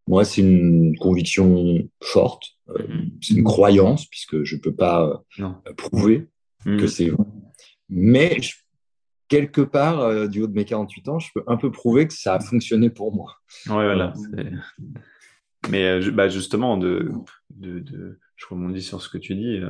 Moi, 0.06 0.24
c'est 0.24 0.40
une 0.40 0.96
conviction 0.98 1.78
forte. 2.02 2.44
Euh, 2.70 2.86
mhm. 2.86 3.10
C'est 3.20 3.34
une 3.34 3.44
croyance, 3.44 4.06
puisque 4.06 4.42
je 4.44 4.56
ne 4.56 4.60
peux 4.60 4.74
pas 4.74 5.22
prouver 5.76 6.26
mhm. 6.66 6.80
que 6.80 6.86
c'est 6.86 7.08
vrai. 7.08 7.24
Mais 7.88 8.38
quelque 9.28 9.60
part, 9.60 10.28
du 10.28 10.42
haut 10.42 10.46
de 10.46 10.54
mes 10.54 10.64
48 10.64 11.08
ans, 11.08 11.18
je 11.18 11.28
peux 11.34 11.42
un 11.46 11.56
peu 11.56 11.70
prouver 11.70 12.06
que 12.06 12.14
ça 12.14 12.34
a 12.34 12.40
fonctionné 12.40 12.90
pour 12.90 13.14
moi. 13.14 13.36
Ouais, 13.66 13.84
voilà. 13.84 14.12
Mais 15.70 16.00
bah, 16.10 16.28
justement, 16.28 16.76
de, 16.76 17.12
de, 17.50 17.78
de, 17.78 18.18
je 18.34 18.46
rebondis 18.50 18.82
sur 18.82 19.00
ce 19.00 19.08
que 19.08 19.18
tu 19.18 19.36
dis 19.36 19.60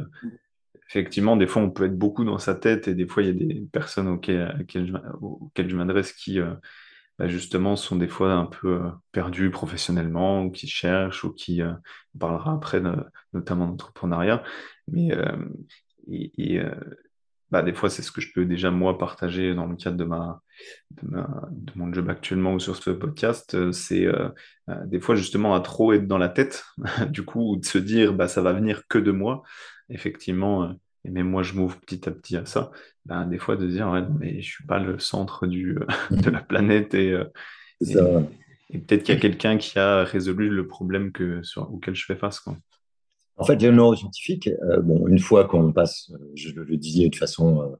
effectivement, 0.92 1.36
des 1.36 1.46
fois, 1.46 1.62
on 1.62 1.70
peut 1.70 1.84
être 1.84 1.96
beaucoup 1.96 2.22
dans 2.22 2.36
sa 2.36 2.54
tête 2.54 2.86
et 2.86 2.94
des 2.94 3.06
fois, 3.06 3.22
il 3.22 3.26
y 3.26 3.30
a 3.30 3.46
des 3.46 3.66
personnes 3.72 4.08
auxquelles, 4.08 4.54
je, 4.74 5.76
m'adresse 5.76 6.12
qui, 6.12 6.38
euh, 6.38 6.52
bah, 7.18 7.28
justement, 7.28 7.76
sont 7.76 7.96
des 7.96 8.08
fois 8.08 8.32
un 8.32 8.46
peu 8.46 8.82
euh, 8.82 8.90
perdues 9.12 9.50
professionnellement 9.50 10.44
ou 10.44 10.50
qui 10.50 10.66
cherchent 10.66 11.24
ou 11.24 11.32
qui, 11.32 11.62
euh, 11.62 11.72
on 12.14 12.18
parlera 12.18 12.54
après, 12.54 12.82
notamment 13.32 13.66
d'entrepreneuriat. 13.68 14.42
Mais 14.88 15.12
et, 16.10 16.60
bah, 17.50 17.62
des 17.62 17.72
fois, 17.72 17.90
c'est 17.90 18.02
ce 18.02 18.10
que 18.10 18.20
je 18.20 18.32
peux 18.34 18.44
déjà, 18.44 18.70
moi, 18.70 18.98
partager 18.98 19.54
dans 19.54 19.66
le 19.66 19.76
cadre 19.76 19.96
de, 19.96 20.04
ma, 20.04 20.42
de, 20.90 21.72
mon 21.76 21.92
job 21.92 22.08
actuellement 22.10 22.54
ou 22.54 22.60
sur 22.60 22.76
ce 22.76 22.90
podcast. 22.90 23.70
C'est 23.72 24.06
des 24.86 25.00
fois, 25.00 25.14
justement, 25.14 25.54
à 25.54 25.60
trop 25.60 25.92
être 25.92 26.08
dans 26.08 26.18
la 26.18 26.28
tête, 26.28 26.64
du 27.10 27.24
coup, 27.24 27.56
de 27.56 27.64
se 27.64 27.78
dire, 27.78 28.14
bah, 28.14 28.26
ça 28.26 28.42
va 28.42 28.52
venir 28.52 28.82
que 28.88 28.98
de 28.98 29.12
moi 29.12 29.42
effectivement, 29.92 30.64
euh, 30.64 30.72
et 31.04 31.10
même 31.10 31.28
moi 31.28 31.42
je 31.42 31.54
m'ouvre 31.54 31.78
petit 31.80 32.08
à 32.08 32.12
petit 32.12 32.36
à 32.36 32.46
ça, 32.46 32.70
ben, 33.04 33.26
des 33.26 33.38
fois 33.38 33.56
de 33.56 33.66
dire, 33.66 33.88
ouais, 33.88 34.02
mais 34.18 34.40
je 34.40 34.50
suis 34.50 34.66
pas 34.66 34.78
le 34.78 34.98
centre 34.98 35.46
du, 35.46 35.76
euh, 35.78 35.86
de 36.10 36.30
la 36.30 36.40
planète 36.42 36.94
et, 36.94 37.12
euh, 37.12 37.24
et, 38.70 38.78
peut-être 38.78 39.02
qu'il 39.02 39.14
y 39.14 39.18
a 39.18 39.20
quelqu'un 39.20 39.58
qui 39.58 39.78
a 39.78 40.04
résolu 40.04 40.48
le 40.48 40.66
problème 40.66 41.12
que, 41.12 41.42
sur, 41.42 41.72
auquel 41.72 41.94
je 41.94 42.04
fais 42.04 42.16
face. 42.16 42.40
Quoi. 42.40 42.56
En 43.36 43.44
fait, 43.44 43.56
les 43.56 43.70
neuroscientifiques, 43.70 44.50
bon, 44.82 45.06
une 45.08 45.18
fois 45.18 45.46
qu'on 45.46 45.72
passe, 45.72 46.12
je 46.34 46.50
le 46.50 46.76
disais 46.76 47.08
de 47.08 47.16
façon 47.16 47.76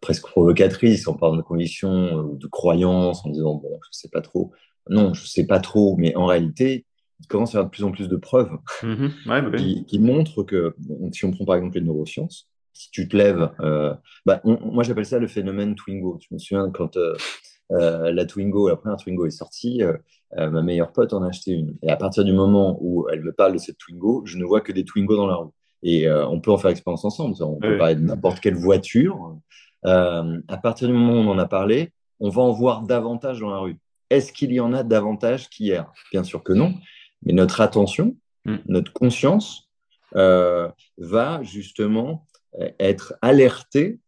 presque 0.00 0.26
provocatrice, 0.26 1.06
on 1.08 1.14
parle 1.14 1.36
de 1.36 1.42
conditions 1.42 2.14
ou 2.14 2.36
de 2.36 2.46
croyances 2.46 3.24
en 3.24 3.30
disant, 3.30 3.54
bon, 3.54 3.78
je 3.90 3.98
sais 3.98 4.08
pas 4.08 4.20
trop. 4.20 4.52
Non, 4.88 5.14
je 5.14 5.26
sais 5.26 5.46
pas 5.46 5.60
trop, 5.60 5.96
mais 5.98 6.16
en 6.16 6.26
réalité, 6.26 6.86
il 7.20 7.26
commence 7.26 7.50
à 7.50 7.52
y 7.52 7.56
avoir 7.56 7.66
de 7.66 7.70
plus 7.70 7.84
en 7.84 7.92
plus 7.92 8.08
de 8.08 8.16
preuves 8.16 8.50
mhm. 8.82 9.12
bah 9.26 9.42
qui, 9.86 9.98
montrent 9.98 10.42
que, 10.42 10.74
si 11.12 11.24
on 11.24 11.30
prend 11.30 11.44
par 11.44 11.56
exemple 11.56 11.76
les 11.76 11.84
neurosciences, 11.84 12.48
si 12.72 12.90
tu 12.90 13.08
te 13.08 13.16
lèves, 13.16 13.50
euh, 13.60 13.94
bah, 14.26 14.40
moi 14.44 14.84
j'appelle 14.84 15.06
ça 15.06 15.18
le 15.18 15.26
phénomène 15.26 15.74
Twingo. 15.74 16.18
Je 16.20 16.34
me 16.34 16.38
souviens 16.38 16.70
quand 16.70 16.96
euh, 16.96 17.14
euh, 17.72 18.12
la 18.12 18.24
Twingo, 18.24 18.68
la 18.68 18.76
première 18.76 18.96
Twingo 18.96 19.26
est 19.26 19.30
sortie, 19.30 19.82
ma 20.36 20.62
meilleure 20.62 20.92
pote 20.92 21.12
en 21.12 21.22
a 21.22 21.28
acheté 21.28 21.52
une. 21.52 21.76
Et 21.82 21.90
à 21.90 21.96
partir 21.96 22.24
du 22.24 22.32
moment 22.32 22.78
où 22.80 23.08
elle 23.10 23.22
me 23.22 23.32
parle 23.32 23.52
de 23.52 23.58
cette 23.58 23.78
Twingo, 23.78 24.22
je 24.24 24.38
ne 24.38 24.44
vois 24.44 24.60
que 24.60 24.72
des 24.72 24.84
Twingo 24.84 25.16
dans 25.16 25.26
la 25.26 25.36
rue. 25.36 25.50
Et 25.82 26.10
on 26.10 26.40
peut 26.40 26.52
en 26.52 26.58
faire 26.58 26.70
expérience 26.70 27.04
ensemble. 27.04 27.34
On 27.40 27.56
peut 27.56 27.78
parler 27.78 27.96
de 27.96 28.00
n'importe 28.00 28.40
quelle 28.40 28.54
voiture. 28.54 29.38
à 29.82 30.56
partir 30.62 30.88
du 30.88 30.94
moment 30.94 31.14
où 31.14 31.16
on 31.16 31.30
en 31.32 31.38
a 31.38 31.46
parlé, 31.46 31.92
on 32.20 32.28
va 32.28 32.42
en 32.42 32.52
voir 32.52 32.82
davantage 32.82 33.40
dans 33.40 33.50
la 33.50 33.58
rue. 33.58 33.76
Est-ce 34.10 34.32
qu'il 34.32 34.52
y 34.52 34.60
en 34.60 34.72
a 34.72 34.82
davantage 34.82 35.48
qu'hier? 35.48 35.90
Bien 36.12 36.22
sûr 36.22 36.42
que 36.42 36.52
non. 36.52 36.74
Mais 37.22 37.32
notre 37.32 37.60
attention, 37.60 38.16
mm. 38.44 38.56
notre 38.66 38.92
conscience 38.92 39.68
va 40.12 41.42
justement 41.42 42.26
être 42.78 43.14
alertée 43.22 44.00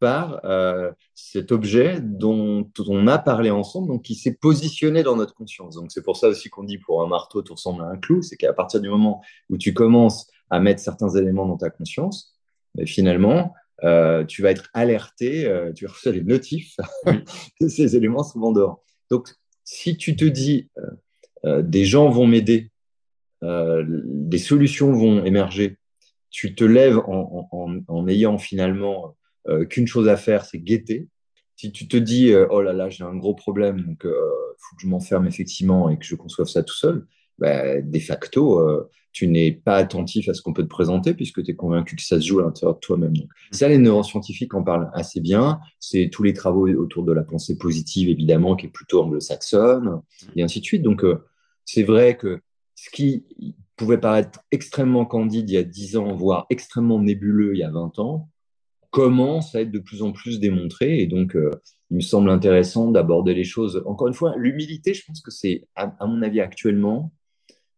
par 0.00 0.44
euh, 0.44 0.92
cet 1.14 1.52
objet 1.52 2.00
dont 2.00 2.70
on 2.88 3.06
a 3.06 3.18
parlé 3.18 3.50
ensemble, 3.50 3.88
donc 3.88 4.02
qui 4.02 4.14
s'est 4.14 4.34
positionné 4.34 5.02
dans 5.02 5.16
notre 5.16 5.34
conscience. 5.34 5.76
Donc 5.76 5.92
c'est 5.92 6.02
pour 6.02 6.16
ça 6.16 6.28
aussi 6.28 6.50
qu'on 6.50 6.64
dit 6.64 6.78
pour 6.78 7.02
un 7.02 7.06
marteau, 7.06 7.42
tu 7.42 7.52
ressembles 7.52 7.82
à 7.82 7.86
un 7.86 7.96
clou, 7.96 8.20
c'est 8.20 8.36
qu'à 8.36 8.52
partir 8.52 8.80
du 8.80 8.88
moment 8.88 9.22
où 9.48 9.56
tu 9.56 9.72
commences 9.72 10.28
à 10.50 10.60
mettre 10.60 10.80
certains 10.80 11.10
éléments 11.10 11.46
dans 11.46 11.56
ta 11.56 11.70
conscience, 11.70 12.36
mais 12.74 12.86
finalement, 12.86 13.54
tu 14.28 14.42
vas 14.42 14.50
être 14.50 14.68
alerté, 14.72 15.50
tu 15.74 15.86
reçois 15.86 16.12
des 16.12 16.22
notifs 16.22 16.76
mm. 17.06 17.12
que 17.60 17.68
ces 17.68 17.96
éléments 17.96 18.24
sont 18.24 18.40
en 18.42 18.52
dehors. 18.52 18.82
Donc 19.10 19.28
si 19.64 19.96
tu 19.96 20.16
te 20.16 20.24
dis, 20.24 20.68
euh, 21.44 21.62
des 21.62 21.84
gens 21.84 22.08
vont 22.08 22.26
m'aider, 22.26 22.70
euh, 23.42 23.84
des 23.86 24.38
solutions 24.38 24.92
vont 24.92 25.24
émerger. 25.24 25.76
Tu 26.36 26.56
te 26.56 26.64
lèves 26.64 26.98
en, 26.98 28.08
ayant 28.08 28.38
finalement 28.38 29.16
euh, 29.46 29.64
qu'une 29.66 29.86
chose 29.86 30.08
à 30.08 30.16
faire, 30.16 30.44
c'est 30.44 30.58
guetter. 30.58 31.06
Si 31.54 31.70
tu 31.70 31.86
te 31.86 31.96
dis, 31.96 32.34
oh 32.50 32.60
là 32.60 32.72
là, 32.72 32.90
j'ai 32.90 33.04
un 33.04 33.14
gros 33.14 33.34
problème, 33.34 33.80
donc 33.82 34.00
il 34.02 34.10
faut 34.10 34.76
que 34.76 34.82
je 34.82 34.88
m'enferme 34.88 35.28
effectivement 35.28 35.88
et 35.88 35.96
que 35.96 36.04
je 36.04 36.16
conçoive 36.16 36.48
ça 36.48 36.64
tout 36.64 36.74
seul, 36.74 37.06
bah, 37.38 37.80
de 37.80 37.98
facto, 38.00 38.60
tu 39.12 39.28
n'es 39.28 39.52
pas 39.52 39.76
attentif 39.76 40.28
à 40.28 40.34
ce 40.34 40.42
qu'on 40.42 40.52
peut 40.52 40.64
te 40.64 40.68
présenter 40.68 41.14
puisque 41.14 41.44
tu 41.44 41.52
es 41.52 41.54
convaincu 41.54 41.94
que 41.94 42.02
ça 42.02 42.20
se 42.20 42.26
joue 42.26 42.40
à 42.40 42.42
l'intérieur 42.42 42.74
de 42.74 42.80
toi-même. 42.80 43.14
ça, 43.52 43.68
les 43.68 43.78
neuroscientifiques 43.78 44.52
en 44.54 44.64
parlent 44.64 44.90
assez 44.94 45.20
bien. 45.20 45.60
C'est 45.78 46.10
tous 46.10 46.24
les 46.24 46.32
travaux 46.32 46.66
autour 46.66 47.04
de 47.04 47.12
la 47.12 47.22
pensée 47.22 47.56
positive, 47.56 48.08
évidemment, 48.08 48.56
qui 48.56 48.66
est 48.66 48.70
plutôt 48.70 49.04
anglo-saxonne, 49.04 50.00
et 50.34 50.42
ainsi 50.42 50.58
de 50.58 50.64
suite. 50.64 50.82
Donc, 50.82 51.04
c'est 51.64 51.84
vrai 51.84 52.16
que 52.16 52.40
ce 52.74 52.90
qui 52.90 53.24
pouvait 53.76 53.98
paraître 53.98 54.40
extrêmement 54.50 55.04
candide 55.04 55.50
il 55.50 55.54
y 55.54 55.58
a 55.58 55.64
10 55.64 55.96
ans, 55.96 56.14
voire 56.14 56.46
extrêmement 56.50 57.00
nébuleux 57.00 57.54
il 57.54 57.58
y 57.58 57.64
a 57.64 57.70
20 57.70 57.98
ans, 57.98 58.28
commence 58.90 59.56
à 59.56 59.62
être 59.62 59.72
de 59.72 59.80
plus 59.80 60.02
en 60.02 60.12
plus 60.12 60.38
démontré. 60.38 61.00
Et 61.00 61.06
donc, 61.06 61.34
euh, 61.34 61.50
il 61.90 61.96
me 61.96 62.00
semble 62.00 62.30
intéressant 62.30 62.90
d'aborder 62.90 63.34
les 63.34 63.44
choses. 63.44 63.82
Encore 63.86 64.06
une 64.06 64.14
fois, 64.14 64.34
l'humilité, 64.36 64.94
je 64.94 65.04
pense 65.04 65.20
que 65.20 65.32
c'est, 65.32 65.66
à, 65.74 66.06
mon 66.06 66.22
avis, 66.22 66.40
actuellement, 66.40 67.12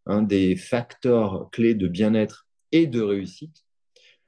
un 0.05 0.23
des 0.23 0.57
facteurs 0.57 1.49
clés 1.53 1.75
de 1.75 1.89
bien-être 1.89 2.47
et 2.71 2.87
de 2.87 3.01
réussite, 3.01 3.65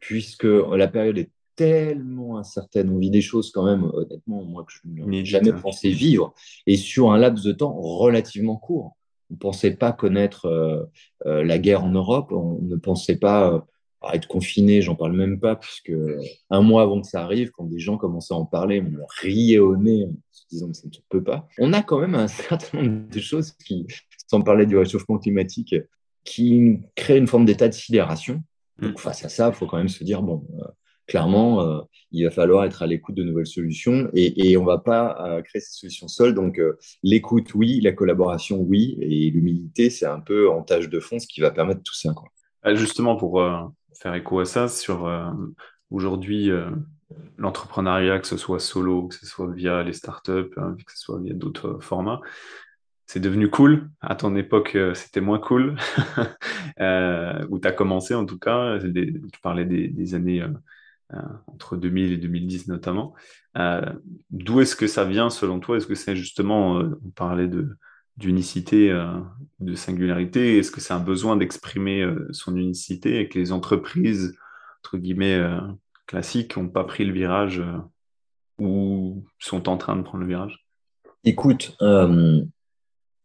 puisque 0.00 0.44
la 0.44 0.88
période 0.88 1.18
est 1.18 1.30
tellement 1.56 2.38
incertaine. 2.38 2.88
On 2.88 2.98
vit 2.98 3.10
des 3.10 3.20
choses 3.20 3.50
quand 3.50 3.64
même, 3.64 3.84
honnêtement, 3.92 4.42
moi, 4.44 4.64
que 4.64 4.72
je 4.72 4.80
n'ai 4.84 5.24
jamais 5.24 5.52
pensé 5.52 5.90
vivre, 5.90 6.32
et 6.66 6.78
sur 6.78 7.12
un 7.12 7.18
laps 7.18 7.44
de 7.44 7.52
temps 7.52 7.78
relativement 7.78 8.56
court 8.56 8.96
on 9.30 9.34
ne 9.34 9.38
pensait 9.38 9.72
pas 9.72 9.92
connaître 9.92 10.46
euh, 10.46 10.84
euh, 11.26 11.44
la 11.44 11.58
guerre 11.58 11.84
en 11.84 11.90
Europe, 11.90 12.32
on 12.32 12.60
ne 12.62 12.76
pensait 12.76 13.16
pas 13.16 13.52
euh, 13.52 13.60
être 14.12 14.28
confiné, 14.28 14.80
j'en 14.80 14.94
parle 14.94 15.12
même 15.12 15.38
pas, 15.40 15.56
puisque 15.56 15.92
un 16.50 16.62
mois 16.62 16.82
avant 16.82 17.00
que 17.00 17.06
ça 17.06 17.22
arrive, 17.22 17.50
quand 17.50 17.64
des 17.64 17.78
gens 17.78 17.98
commençaient 17.98 18.34
à 18.34 18.36
en 18.36 18.46
parler, 18.46 18.80
on 18.80 18.96
leur 18.96 19.08
riait 19.20 19.58
au 19.58 19.76
nez 19.76 20.04
en 20.04 20.14
se 20.30 20.44
disant 20.50 20.68
que 20.68 20.76
ça 20.76 20.88
ne 20.88 20.92
se 20.92 21.00
peut 21.08 21.22
pas. 21.22 21.46
On 21.58 21.72
a 21.72 21.82
quand 21.82 21.98
même 21.98 22.14
un 22.14 22.28
certain 22.28 22.82
nombre 22.82 23.08
de 23.10 23.20
choses 23.20 23.52
qui, 23.52 23.86
sans 24.28 24.40
parler 24.40 24.66
du 24.66 24.76
réchauffement 24.76 25.18
climatique, 25.18 25.74
qui 26.24 26.80
créent 26.94 27.18
une 27.18 27.26
forme 27.26 27.44
d'état 27.44 27.68
de 27.68 27.74
sidération. 27.74 28.42
Donc 28.80 28.94
mm. 28.94 28.98
face 28.98 29.24
à 29.24 29.28
ça, 29.28 29.48
il 29.48 29.54
faut 29.54 29.66
quand 29.66 29.78
même 29.78 29.88
se 29.88 30.04
dire, 30.04 30.22
bon, 30.22 30.46
clairement, 31.08 31.62
euh, 31.62 31.80
il 32.12 32.24
va 32.24 32.30
falloir 32.30 32.64
être 32.64 32.82
à 32.82 32.86
l'écoute 32.86 33.16
de 33.16 33.24
nouvelles 33.24 33.46
solutions 33.46 34.08
et, 34.14 34.56
on 34.56 34.60
ne 34.60 34.66
va 34.66 34.78
pas 34.78 35.26
euh, 35.26 35.42
créer 35.42 35.60
ces 35.60 35.72
solutions 35.72 36.06
seules. 36.06 36.34
Donc, 36.34 36.60
euh, 36.60 36.78
l'écoute, 37.02 37.54
oui, 37.54 37.80
la 37.80 37.92
collaboration, 37.92 38.60
oui, 38.60 38.96
et 39.00 39.30
l'humilité, 39.30 39.90
c'est 39.90 40.06
un 40.06 40.20
peu 40.20 40.48
en 40.48 40.62
tâche 40.62 40.88
de 40.88 41.00
fond 41.00 41.18
ce 41.18 41.26
qui 41.26 41.40
va 41.40 41.50
permettre 41.50 41.82
tout 41.82 41.94
ça. 41.94 42.14
Justement, 42.74 43.16
pour 43.16 43.42
faire 43.94 44.14
écho 44.14 44.40
à 44.40 44.44
ça, 44.44 44.68
sur 44.68 45.10
aujourd'hui, 45.90 46.50
l'entrepreneuriat, 47.38 48.18
que 48.18 48.26
ce 48.26 48.36
soit 48.36 48.58
solo, 48.58 49.08
que 49.08 49.14
ce 49.14 49.24
soit 49.24 49.50
via 49.50 49.82
les 49.82 49.94
startups, 49.94 50.52
hein, 50.56 50.76
que 50.84 50.92
ce 50.92 50.98
soit 50.98 51.20
via 51.20 51.32
d'autres 51.32 51.78
formats, 51.80 52.20
c'est 53.06 53.20
devenu 53.20 53.48
cool. 53.48 53.88
À 54.02 54.16
ton 54.16 54.36
époque, 54.36 54.76
c'était 54.94 55.22
moins 55.22 55.38
cool, 55.38 55.76
où 57.48 57.58
tu 57.58 57.68
as 57.68 57.72
commencé 57.72 58.14
en 58.14 58.26
tout 58.26 58.38
cas. 58.38 58.78
tu 58.80 59.40
parlais 59.40 59.64
des, 59.64 60.14
années 60.14 60.44
entre 61.46 61.76
2000 61.76 62.12
et 62.12 62.16
2010 62.16 62.68
notamment. 62.68 63.14
Euh, 63.56 63.80
d'où 64.30 64.60
est-ce 64.60 64.76
que 64.76 64.86
ça 64.86 65.04
vient 65.04 65.30
selon 65.30 65.60
toi? 65.60 65.76
Est-ce 65.76 65.86
que 65.86 65.94
c'est 65.94 66.16
justement, 66.16 66.78
euh, 66.78 67.00
on 67.04 67.10
parlait 67.10 67.50
d'unicité, 68.16 68.90
de 69.60 69.74
singularité. 69.74 70.58
Est-ce 70.58 70.72
que 70.72 70.80
c'est 70.80 70.92
un 70.92 71.00
besoin 71.00 71.36
d'exprimer 71.36 72.04
son 72.32 72.56
unicité 72.56 73.20
et 73.20 73.28
que 73.28 73.38
les 73.38 73.52
entreprises, 73.52 74.36
entre 74.80 74.98
guillemets, 74.98 75.40
classiques 76.06 76.56
n'ont 76.56 76.68
pas 76.68 76.82
pris 76.82 77.04
le 77.04 77.12
virage 77.12 77.62
ou 78.58 79.24
sont 79.38 79.68
en 79.68 79.76
train 79.76 79.94
de 79.94 80.02
prendre 80.02 80.24
le 80.24 80.28
virage? 80.28 80.66
Écoute, 81.22 81.76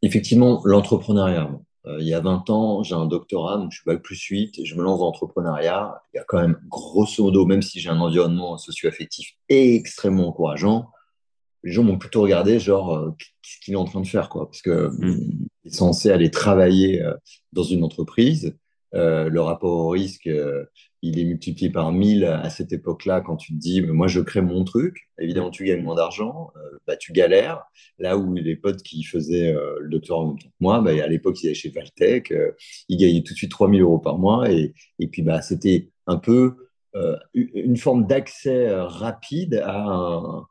effectivement, 0.03 0.61
l'entrepreneuriat, 0.63 1.49
Euh, 1.85 1.97
il 1.99 2.07
y 2.07 2.13
a 2.13 2.21
20 2.21 2.49
ans, 2.49 2.83
j'ai 2.83 2.95
un 2.95 3.05
doctorat, 3.05 3.57
donc 3.57 3.71
je 3.71 3.77
suis 3.77 3.85
bac 3.85 4.01
plus 4.01 4.21
8, 4.21 4.59
et 4.59 4.65
je 4.65 4.75
me 4.75 4.83
lance 4.83 4.99
dans 4.99 5.05
l'entrepreneuriat. 5.05 6.01
Il 6.13 6.17
y 6.17 6.19
a 6.19 6.23
quand 6.23 6.39
même, 6.39 6.57
grosso 6.69 7.23
modo, 7.23 7.45
même 7.45 7.61
si 7.61 7.79
j'ai 7.79 7.89
un 7.89 7.99
environnement 7.99 8.57
socio-affectif 8.57 9.33
extrêmement 9.49 10.29
encourageant, 10.29 10.89
les 11.63 11.71
gens 11.71 11.83
m'ont 11.83 11.97
plutôt 11.97 12.21
regardé, 12.21 12.59
genre, 12.59 12.95
euh, 12.95 13.11
qu'est-ce 13.41 13.59
qu'il 13.63 13.73
est 13.73 13.77
en 13.77 13.85
train 13.85 14.01
de 14.01 14.07
faire, 14.07 14.29
quoi 14.29 14.45
Parce 14.45 14.61
que 14.61 14.89
mm. 14.89 15.47
il 15.63 15.71
est 15.71 15.75
censé 15.75 16.11
aller 16.11 16.29
travailler 16.29 17.01
euh, 17.01 17.13
dans 17.53 17.63
une 17.63 17.83
entreprise. 17.83 18.55
Euh, 18.93 19.29
le 19.29 19.41
rapport 19.41 19.71
au 19.71 19.89
risque, 19.89 20.29
il 21.03 21.19
est 21.19 21.23
multiplié 21.25 21.69
par 21.69 21.91
1000 21.91 22.25
à 22.25 22.49
cette 22.49 22.73
époque-là 22.73 23.21
quand 23.21 23.35
tu 23.37 23.53
te 23.53 23.59
dis, 23.59 23.81
mais 23.81 23.91
moi, 23.91 24.07
je 24.07 24.19
crée 24.21 24.41
mon 24.41 24.63
truc. 24.63 25.09
Évidemment, 25.19 25.51
tu 25.51 25.65
gagnes 25.65 25.83
moins 25.83 25.95
d'argent, 25.95 26.51
bah, 26.87 26.95
tu 26.95 27.11
galères. 27.11 27.63
Là 27.99 28.17
où 28.17 28.33
les 28.33 28.55
potes 28.55 28.81
qui 28.81 29.03
faisaient 29.03 29.53
le 29.53 29.89
doctorat 29.89 30.21
en 30.21 30.27
même 30.29 30.39
temps 30.39 30.47
que 30.47 30.53
moi, 30.59 30.81
bah, 30.81 30.91
à 30.91 31.07
l'époque, 31.07 31.43
ils 31.43 31.47
allaient 31.47 31.55
chez 31.55 31.69
Valtech, 31.69 32.33
ils 32.89 32.97
gagnaient 32.97 33.21
tout 33.21 33.33
de 33.33 33.37
suite 33.37 33.51
3000 33.51 33.81
euros 33.81 33.99
par 33.99 34.17
mois. 34.17 34.49
Et, 34.49 34.73
et 34.97 35.07
puis, 35.07 35.21
bah, 35.21 35.41
c'était 35.41 35.91
un 36.07 36.17
peu 36.17 36.55
une 37.33 37.77
forme 37.77 38.07
d'accès 38.07 38.71
rapide 38.71 39.61
à 39.63 39.83
un 39.85 40.45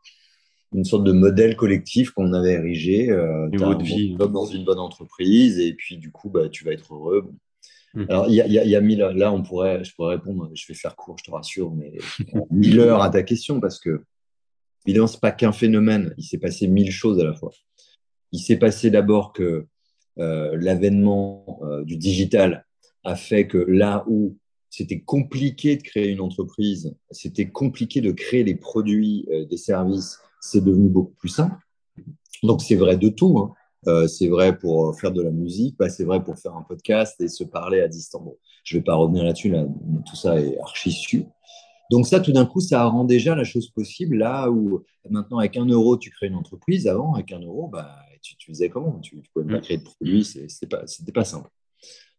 une 0.74 0.84
sorte 0.84 1.04
de 1.04 1.12
modèle 1.12 1.56
collectif 1.56 2.10
qu'on 2.10 2.32
avait 2.32 2.52
érigé. 2.52 3.10
Euh, 3.10 3.48
Niveau 3.48 3.74
de 3.74 3.82
vie. 3.82 4.16
dans 4.16 4.46
une 4.46 4.64
bonne 4.64 4.78
entreprise 4.78 5.58
et 5.58 5.74
puis 5.74 5.98
du 5.98 6.10
coup, 6.10 6.30
bah, 6.30 6.48
tu 6.48 6.64
vas 6.64 6.72
être 6.72 6.94
heureux. 6.94 7.30
Mmh. 7.94 8.04
Alors, 8.08 8.28
il 8.28 8.34
y 8.34 8.40
a, 8.40 8.46
y 8.46 8.76
a 8.76 8.80
mille, 8.80 8.98
là, 8.98 9.32
on 9.32 9.42
pourrait, 9.42 9.84
je 9.84 9.94
pourrais 9.94 10.16
répondre, 10.16 10.50
je 10.54 10.66
vais 10.66 10.74
faire 10.74 10.96
court, 10.96 11.16
je 11.18 11.24
te 11.24 11.30
rassure, 11.30 11.72
mais 11.74 11.92
mille 12.50 12.80
heures 12.80 13.02
à 13.02 13.10
ta 13.10 13.22
question 13.22 13.60
parce 13.60 13.78
que, 13.78 14.04
évidemment, 14.86 15.06
ce 15.06 15.18
pas 15.18 15.32
qu'un 15.32 15.52
phénomène, 15.52 16.14
il 16.16 16.24
s'est 16.24 16.38
passé 16.38 16.68
mille 16.68 16.90
choses 16.90 17.20
à 17.20 17.24
la 17.24 17.34
fois. 17.34 17.52
Il 18.32 18.40
s'est 18.40 18.56
passé 18.56 18.90
d'abord 18.90 19.32
que 19.32 19.66
euh, 20.18 20.56
l'avènement 20.60 21.60
euh, 21.62 21.84
du 21.84 21.96
digital 21.96 22.66
a 23.04 23.14
fait 23.14 23.46
que 23.46 23.58
là 23.58 24.04
où 24.08 24.36
c'était 24.70 25.00
compliqué 25.00 25.76
de 25.76 25.82
créer 25.82 26.08
une 26.08 26.20
entreprise, 26.20 26.94
c'était 27.10 27.50
compliqué 27.50 28.00
de 28.00 28.12
créer 28.12 28.44
des 28.44 28.54
produits, 28.54 29.26
euh, 29.30 29.44
des 29.44 29.58
services 29.58 30.18
c'est 30.42 30.62
devenu 30.62 30.88
beaucoup 30.88 31.14
plus 31.14 31.28
simple. 31.28 31.56
Donc, 32.42 32.60
c'est 32.60 32.74
vrai 32.74 32.96
de 32.96 33.08
tout. 33.08 33.38
Hein. 33.38 33.54
Euh, 33.88 34.06
c'est 34.06 34.28
vrai 34.28 34.56
pour 34.56 34.98
faire 34.98 35.10
de 35.10 35.22
la 35.22 35.30
musique, 35.30 35.76
bah, 35.76 35.88
c'est 35.88 36.04
vrai 36.04 36.22
pour 36.22 36.38
faire 36.38 36.54
un 36.54 36.62
podcast 36.62 37.20
et 37.20 37.28
se 37.28 37.44
parler 37.44 37.80
à 37.80 37.88
distance. 37.88 38.28
je 38.64 38.76
ne 38.76 38.80
vais 38.80 38.84
pas 38.84 38.94
revenir 38.94 39.24
là-dessus, 39.24 39.50
là, 39.50 39.66
tout 40.08 40.16
ça 40.16 40.40
est 40.40 40.58
archi 40.58 40.92
su. 40.92 41.24
Donc 41.90 42.06
ça, 42.06 42.20
tout 42.20 42.32
d'un 42.32 42.46
coup, 42.46 42.60
ça 42.60 42.84
rend 42.84 43.04
déjà 43.04 43.34
la 43.34 43.44
chose 43.44 43.68
possible 43.70 44.16
là 44.16 44.50
où 44.50 44.84
maintenant, 45.10 45.38
avec 45.38 45.56
un 45.56 45.66
euro, 45.66 45.96
tu 45.96 46.10
crées 46.10 46.28
une 46.28 46.36
entreprise. 46.36 46.86
Avant, 46.86 47.14
avec 47.14 47.32
un 47.32 47.40
euro, 47.40 47.68
bah, 47.68 47.98
tu, 48.22 48.36
tu 48.36 48.50
faisais 48.52 48.68
comment? 48.68 48.98
Tu 49.00 49.16
ne 49.16 49.22
pouvais 49.32 49.54
pas 49.54 49.60
créer 49.60 49.78
de 49.78 49.82
produits, 49.82 50.24
ce 50.24 50.38
n'était 50.38 50.66
pas, 50.66 50.84
pas 51.14 51.24
simple. 51.24 51.50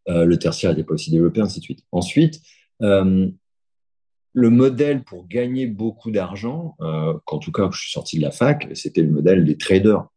Euh, 0.09 0.25
le 0.25 0.37
tertiaire 0.37 0.71
n'était 0.71 0.83
pas 0.83 0.93
aussi 0.93 1.11
développé, 1.11 1.41
ainsi 1.41 1.59
de 1.59 1.63
suite. 1.63 1.83
Ensuite, 1.91 2.41
euh, 2.81 3.29
le 4.33 4.49
modèle 4.49 5.03
pour 5.03 5.27
gagner 5.27 5.67
beaucoup 5.67 6.11
d'argent, 6.11 6.75
euh, 6.81 7.13
en 7.27 7.39
tout 7.39 7.51
cas, 7.51 7.69
je 7.71 7.79
suis 7.79 7.91
sorti 7.91 8.17
de 8.17 8.21
la 8.23 8.31
fac, 8.31 8.67
c'était 8.73 9.01
le 9.01 9.11
modèle 9.11 9.45
des 9.45 9.57
traders. 9.57 10.07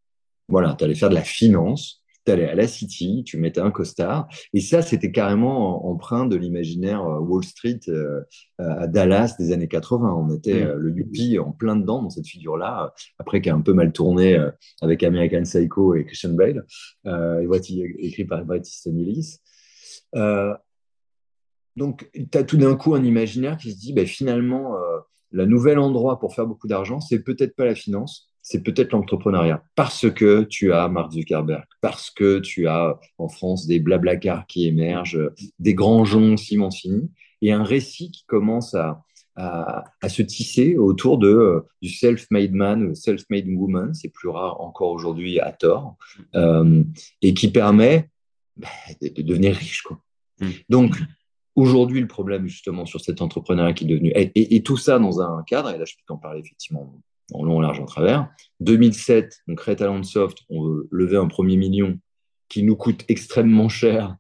Voilà, 0.48 0.74
tu 0.78 0.84
allais 0.84 0.94
faire 0.94 1.08
de 1.08 1.14
la 1.14 1.22
finance, 1.22 2.02
tu 2.24 2.32
allais 2.32 2.48
à 2.48 2.54
la 2.54 2.66
City, 2.66 3.22
tu 3.24 3.38
mettais 3.38 3.60
un 3.60 3.70
costard. 3.70 4.28
Et 4.52 4.60
ça, 4.60 4.82
c'était 4.82 5.10
carrément 5.10 5.86
empreint 5.88 6.26
de 6.26 6.36
l'imaginaire 6.36 7.02
euh, 7.02 7.18
Wall 7.18 7.44
Street 7.44 7.80
euh, 7.88 8.22
à 8.58 8.86
Dallas 8.86 9.36
des 9.38 9.52
années 9.52 9.68
80. 9.68 10.12
On 10.12 10.34
était 10.34 10.64
mm. 10.64 10.72
le 10.72 10.90
Yuppie 10.96 11.38
en 11.38 11.52
plein 11.52 11.76
dedans 11.76 12.02
dans 12.02 12.10
cette 12.10 12.26
figure-là, 12.26 12.94
après 13.18 13.40
qui 13.40 13.50
a 13.50 13.54
un 13.54 13.60
peu 13.60 13.72
mal 13.72 13.92
tourné 13.92 14.38
avec 14.82 15.02
American 15.02 15.42
Psycho 15.42 15.94
et 15.94 16.04
Christian 16.04 16.34
Bale, 16.34 16.64
écrit 17.98 18.24
par 18.24 18.44
Bret 18.44 18.60
Easton 18.60 18.96
Ellis. 18.98 19.38
Donc, 21.76 22.10
tu 22.14 22.38
as 22.38 22.44
tout 22.44 22.56
d'un 22.56 22.74
coup 22.74 22.94
un 22.94 23.04
imaginaire 23.04 23.58
qui 23.58 23.72
se 23.72 23.78
dit, 23.78 23.92
ben, 23.92 24.06
finalement, 24.06 24.76
euh, 24.76 24.98
le 25.30 25.44
nouvel 25.44 25.78
endroit 25.78 26.18
pour 26.18 26.35
faire 26.35 26.46
beaucoup 26.46 26.66
d'argent, 26.66 27.00
c'est 27.00 27.22
peut-être 27.22 27.54
pas 27.54 27.66
la 27.66 27.74
finance, 27.74 28.32
c'est 28.48 28.62
peut-être 28.62 28.92
l'entrepreneuriat. 28.92 29.64
Parce 29.74 30.09
que 30.09 30.44
tu 30.44 30.72
as 30.72 30.87
Mark 30.87 31.11
Zuckerberg, 31.11 31.64
parce 31.80 32.12
que 32.12 32.38
tu 32.38 32.68
as 32.68 32.96
en 33.18 33.28
France 33.28 33.66
des 33.66 33.80
blablacars 33.80 34.46
qui 34.46 34.68
émergent, 34.68 35.18
des 35.59 35.74
grands 35.74 36.04
joncs 36.04 36.38
Simoncini, 36.38 37.11
et 37.42 37.50
un 37.50 37.64
récit 37.64 38.12
qui 38.12 38.24
commence 38.24 38.74
à, 38.74 39.02
se 40.09 40.22
tisser 40.22 40.76
autour 40.76 41.18
de, 41.18 41.28
euh, 41.28 41.61
du 41.82 41.90
self-made 41.90 42.52
man, 42.52 42.94
self-made 42.94 43.48
woman, 43.48 43.92
c'est 43.92 44.09
plus 44.09 44.28
rare 44.28 44.61
encore 44.61 44.92
aujourd'hui 44.92 45.40
à 45.40 45.50
tort, 45.50 45.96
euh, 46.37 46.85
et 47.22 47.35
qui 47.35 47.50
permet 47.50 48.09
ben, 48.56 48.68
de, 49.02 49.22
devenir 49.22 49.56
riche. 49.56 49.82
Quoi. 49.82 50.00
Mmh. 50.40 50.50
Donc, 50.68 50.96
Aujourd'hui, 51.56 52.02
le 52.02 52.06
problème 52.06 52.46
justement 52.46 52.85
sur 52.85 53.00
cet 53.00 53.22
entrepreneuriat 53.22 53.72
qui 53.72 53.85
est 53.85 53.87
devenu, 53.87 54.12
et, 54.14 54.62
tout 54.62 54.76
ça 54.76 54.98
dans 54.98 55.22
un 55.22 55.42
cadre, 55.44 55.70
et 55.70 55.78
là 55.78 55.87
je 55.87 55.94
peux 55.94 56.02
t'en 56.06 56.18
parler 56.18 56.40
effectivement 56.40 57.00
en 57.32 57.44
long, 57.44 57.58
en 57.58 57.60
large, 57.60 57.80
en 57.80 57.86
travers. 57.86 58.28
2007, 58.60 59.42
on 59.48 59.54
crée 59.54 59.76
Talentsoft, 59.76 60.38
on 60.48 60.62
veut 60.62 60.88
lever 60.90 61.16
un 61.16 61.28
premier 61.28 61.56
million 61.56 61.98
qui 62.48 62.62
nous 62.62 62.76
coûte 62.76 63.04
extrêmement 63.08 63.68
cher 63.68 64.16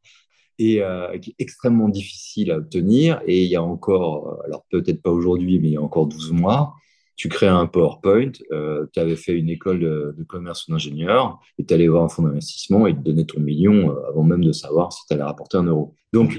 et 0.58 0.82
euh, 0.82 1.16
qui 1.18 1.30
est 1.30 1.34
extrêmement 1.38 1.88
difficile 1.88 2.50
à 2.50 2.56
obtenir. 2.58 3.20
Et 3.26 3.44
il 3.44 3.50
y 3.50 3.56
a 3.56 3.62
encore, 3.62 4.40
alors 4.44 4.64
peut-être 4.70 5.02
pas 5.02 5.10
aujourd'hui, 5.10 5.58
mais 5.58 5.68
il 5.68 5.72
y 5.74 5.76
a 5.76 5.82
encore 5.82 6.06
12 6.06 6.32
mois, 6.32 6.74
tu 7.16 7.28
crées 7.28 7.48
un 7.48 7.66
PowerPoint, 7.66 8.32
euh, 8.52 8.86
tu 8.92 9.00
avais 9.00 9.16
fait 9.16 9.32
une 9.32 9.48
école 9.48 9.80
de, 9.80 10.24
commerce 10.28 10.68
ou 10.68 10.72
d'ingénieur, 10.72 11.40
et 11.58 11.64
tu 11.64 11.72
allais 11.72 11.88
voir 11.88 12.04
un 12.04 12.08
fonds 12.08 12.22
d'investissement 12.22 12.86
et 12.86 12.94
te 12.94 13.00
donner 13.00 13.24
ton 13.24 13.40
million 13.40 13.90
euh, 13.90 14.08
avant 14.08 14.22
même 14.22 14.44
de 14.44 14.52
savoir 14.52 14.92
si 14.92 15.00
tu 15.06 15.14
allais 15.14 15.22
rapporter 15.22 15.56
un 15.56 15.64
euro. 15.64 15.94
Donc, 16.12 16.38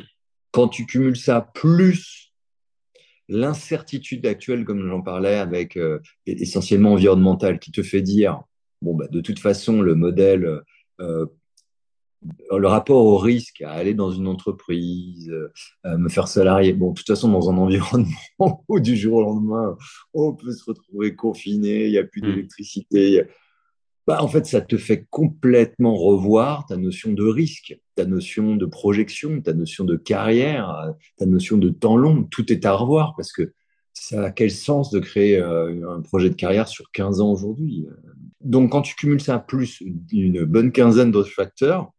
quand 0.52 0.68
tu 0.68 0.86
cumules 0.86 1.18
ça 1.18 1.42
plus 1.42 2.27
l'incertitude 3.30 4.26
actuelle, 4.26 4.66
comme 4.66 4.88
j'en 4.88 5.02
parlais, 5.02 5.36
avec 5.36 5.78
euh, 5.78 6.00
essentiellement 6.26 6.94
environnementale, 6.94 7.60
qui 7.60 7.72
te 7.72 7.84
fait 7.84 8.02
dire, 8.02 8.42
bon, 8.82 8.96
bah, 8.96 9.08
de 9.08 9.22
toute 9.22 9.40
façon, 9.40 9.82
le 9.82 9.96
modèle, 9.96 10.62
euh, 11.00 11.26
le 12.52 12.68
rapport 12.68 13.06
au 13.06 13.18
risque 13.18 13.62
à 13.62 13.72
aller 13.72 13.94
dans 13.94 14.12
une 14.12 14.28
entreprise, 14.28 15.32
me 15.86 16.10
faire 16.10 16.28
salarier, 16.28 16.74
bon, 16.74 16.92
de 16.92 16.96
toute 16.96 17.08
façon, 17.08 17.32
dans 17.32 17.50
un 17.50 17.58
environnement 17.58 18.66
où 18.68 18.80
du 18.80 18.96
jour 18.96 19.18
au 19.18 19.22
lendemain, 19.22 19.78
on 20.14 20.34
peut 20.34 20.52
se 20.52 20.64
retrouver 20.66 21.16
confiné, 21.16 21.86
il 21.86 21.92
n'y 21.92 21.98
a 21.98 22.04
plus 22.04 22.22
mmh. 22.22 22.26
d'électricité, 22.26 23.28
bah, 24.08 24.24
en 24.24 24.30
fait, 24.30 24.46
ça 24.46 24.62
te 24.62 24.78
fait 24.78 25.06
complètement 25.10 25.94
revoir 25.96 26.66
ta 26.66 26.78
notion 26.78 27.12
de 27.12 27.24
risque, 27.26 27.78
ta 27.96 28.06
notion 28.06 28.56
de 28.56 28.66
projection, 28.66 29.42
ta 29.42 29.54
notion 29.54 29.84
de 29.84 29.98
carrière, 29.98 30.94
ta 31.18 31.26
notion 31.26 31.58
de 31.58 31.70
temps 31.70 31.98
long. 31.98 32.24
Tout 32.24 32.52
est 32.52 32.66
à 32.66 32.74
revoir 32.74 33.16
parce 33.18 33.34
que 33.34 33.54
ça 33.94 34.26
a 34.26 34.32
quel 34.32 34.52
sens 34.52 34.92
de 34.92 35.00
créer 35.00 35.38
euh, 35.38 35.90
un 35.90 36.02
projet 36.02 36.30
de 36.30 36.36
carrière 36.36 36.70
sur 36.70 36.90
15 36.92 37.20
ans 37.20 37.32
aujourd'hui 37.32 37.86
Donc, 38.40 38.72
quand 38.72 38.82
tu 38.82 38.96
cumules 38.96 39.22
ça 39.22 39.40
plus 39.40 39.84
une 40.12 40.46
bonne 40.46 40.72
quinzaine 40.72 41.12
d'autres 41.12 41.32
facteurs, 41.32 41.92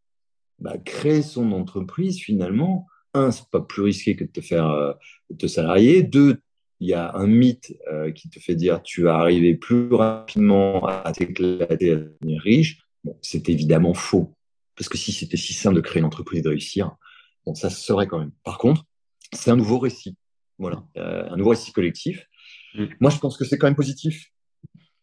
bah, 0.60 0.78
créer 0.78 1.22
son 1.22 1.52
entreprise, 1.52 2.18
finalement, 2.18 2.86
un, 3.14 3.30
c'est 3.30 3.48
pas 3.50 3.60
plus 3.60 3.82
risqué 3.82 4.16
que 4.16 4.24
de 4.24 4.30
te 4.30 4.40
faire 4.40 4.66
euh, 4.66 4.92
te 5.38 5.46
salarier. 5.46 6.02
Deux, 6.02 6.40
il 6.80 6.88
y 6.88 6.94
a 6.94 7.14
un 7.14 7.26
mythe 7.26 7.74
euh, 7.90 8.12
qui 8.12 8.28
te 8.28 8.38
fait 8.38 8.54
dire 8.54 8.82
tu 8.82 9.02
vas 9.02 9.16
arriver 9.16 9.54
plus 9.54 9.92
rapidement 9.92 10.86
à 10.86 11.10
t'éclater, 11.12 11.92
à 11.92 11.96
devenir 11.96 12.42
riche. 12.42 12.80
c'est 13.20 13.48
évidemment 13.48 13.94
faux. 13.94 14.34
Parce 14.76 14.88
que 14.88 14.96
si 14.96 15.12
c'était 15.12 15.36
si 15.36 15.54
simple 15.54 15.76
de 15.76 15.80
créer 15.80 15.98
une 15.98 16.06
entreprise 16.06 16.40
et 16.40 16.42
de 16.42 16.48
réussir, 16.50 16.96
bon, 17.44 17.54
ça 17.54 17.68
se 17.68 17.80
serait 17.80 18.06
quand 18.06 18.20
même. 18.20 18.30
Par 18.44 18.58
contre, 18.58 18.84
c'est 19.32 19.50
un 19.50 19.56
nouveau 19.56 19.78
récit. 19.78 20.16
Voilà, 20.58 20.84
euh, 20.96 21.28
un 21.28 21.36
nouveau 21.36 21.50
récit 21.50 21.72
collectif. 21.72 22.26
Mm. 22.74 22.86
Moi, 23.00 23.10
je 23.10 23.18
pense 23.18 23.36
que 23.36 23.44
c'est 23.44 23.58
quand 23.58 23.66
même 23.66 23.76
positif. 23.76 24.32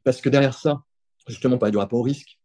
Parce 0.03 0.21
que 0.21 0.29
derrière 0.29 0.53
ça, 0.53 0.83
justement, 1.27 1.57
parler 1.57 1.71
du 1.71 1.77
rapport 1.77 1.99
au 1.99 2.03
risque, 2.03 2.37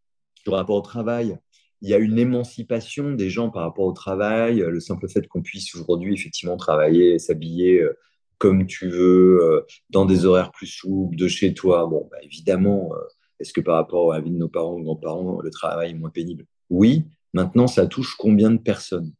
du 0.45 0.51
rapport 0.51 0.77
au 0.77 0.81
travail, 0.81 1.39
il 1.83 1.89
y 1.89 1.95
a 1.95 1.99
une 1.99 2.19
émancipation 2.19 3.13
des 3.13 3.31
gens 3.31 3.51
par 3.51 3.63
rapport 3.63 3.85
au 3.85 3.93
travail, 3.93 4.59
le 4.59 4.81
simple 4.81 5.09
fait 5.09 5.27
qu'on 5.29 5.43
puisse 5.43 5.75
aujourd'hui 5.75 6.15
effectivement 6.15 6.57
travailler, 6.57 7.19
s'habiller 7.19 7.81
euh, 7.81 7.99
comme 8.41 8.67
tu 8.67 8.89
veux, 8.89 9.39
euh, 9.43 9.67
dans 9.91 10.07
des 10.07 10.25
horaires 10.25 10.51
plus 10.51 10.67
souples, 10.67 11.15
de 11.15 11.29
chez 11.29 11.53
toi. 11.53 11.87
Bon, 11.87 12.09
bah, 12.11 12.17
évidemment, 12.23 12.91
euh, 12.95 12.99
est-ce 13.39 13.53
que 13.53 13.61
par 13.61 13.75
rapport 13.77 14.13
à 14.13 14.17
la 14.17 14.25
vie 14.25 14.31
de 14.31 14.39
nos 14.39 14.49
parents 14.49 14.77
ou 14.77 14.83
grands-parents, 14.83 15.41
le 15.43 15.51
travail 15.51 15.91
est 15.91 15.95
moins 15.95 16.09
pénible? 16.09 16.47
Oui. 16.71 17.05
Maintenant, 17.35 17.67
ça 17.67 17.87
touche 17.87 18.17
combien 18.17 18.51
de 18.51 18.57
personnes? 18.57 19.13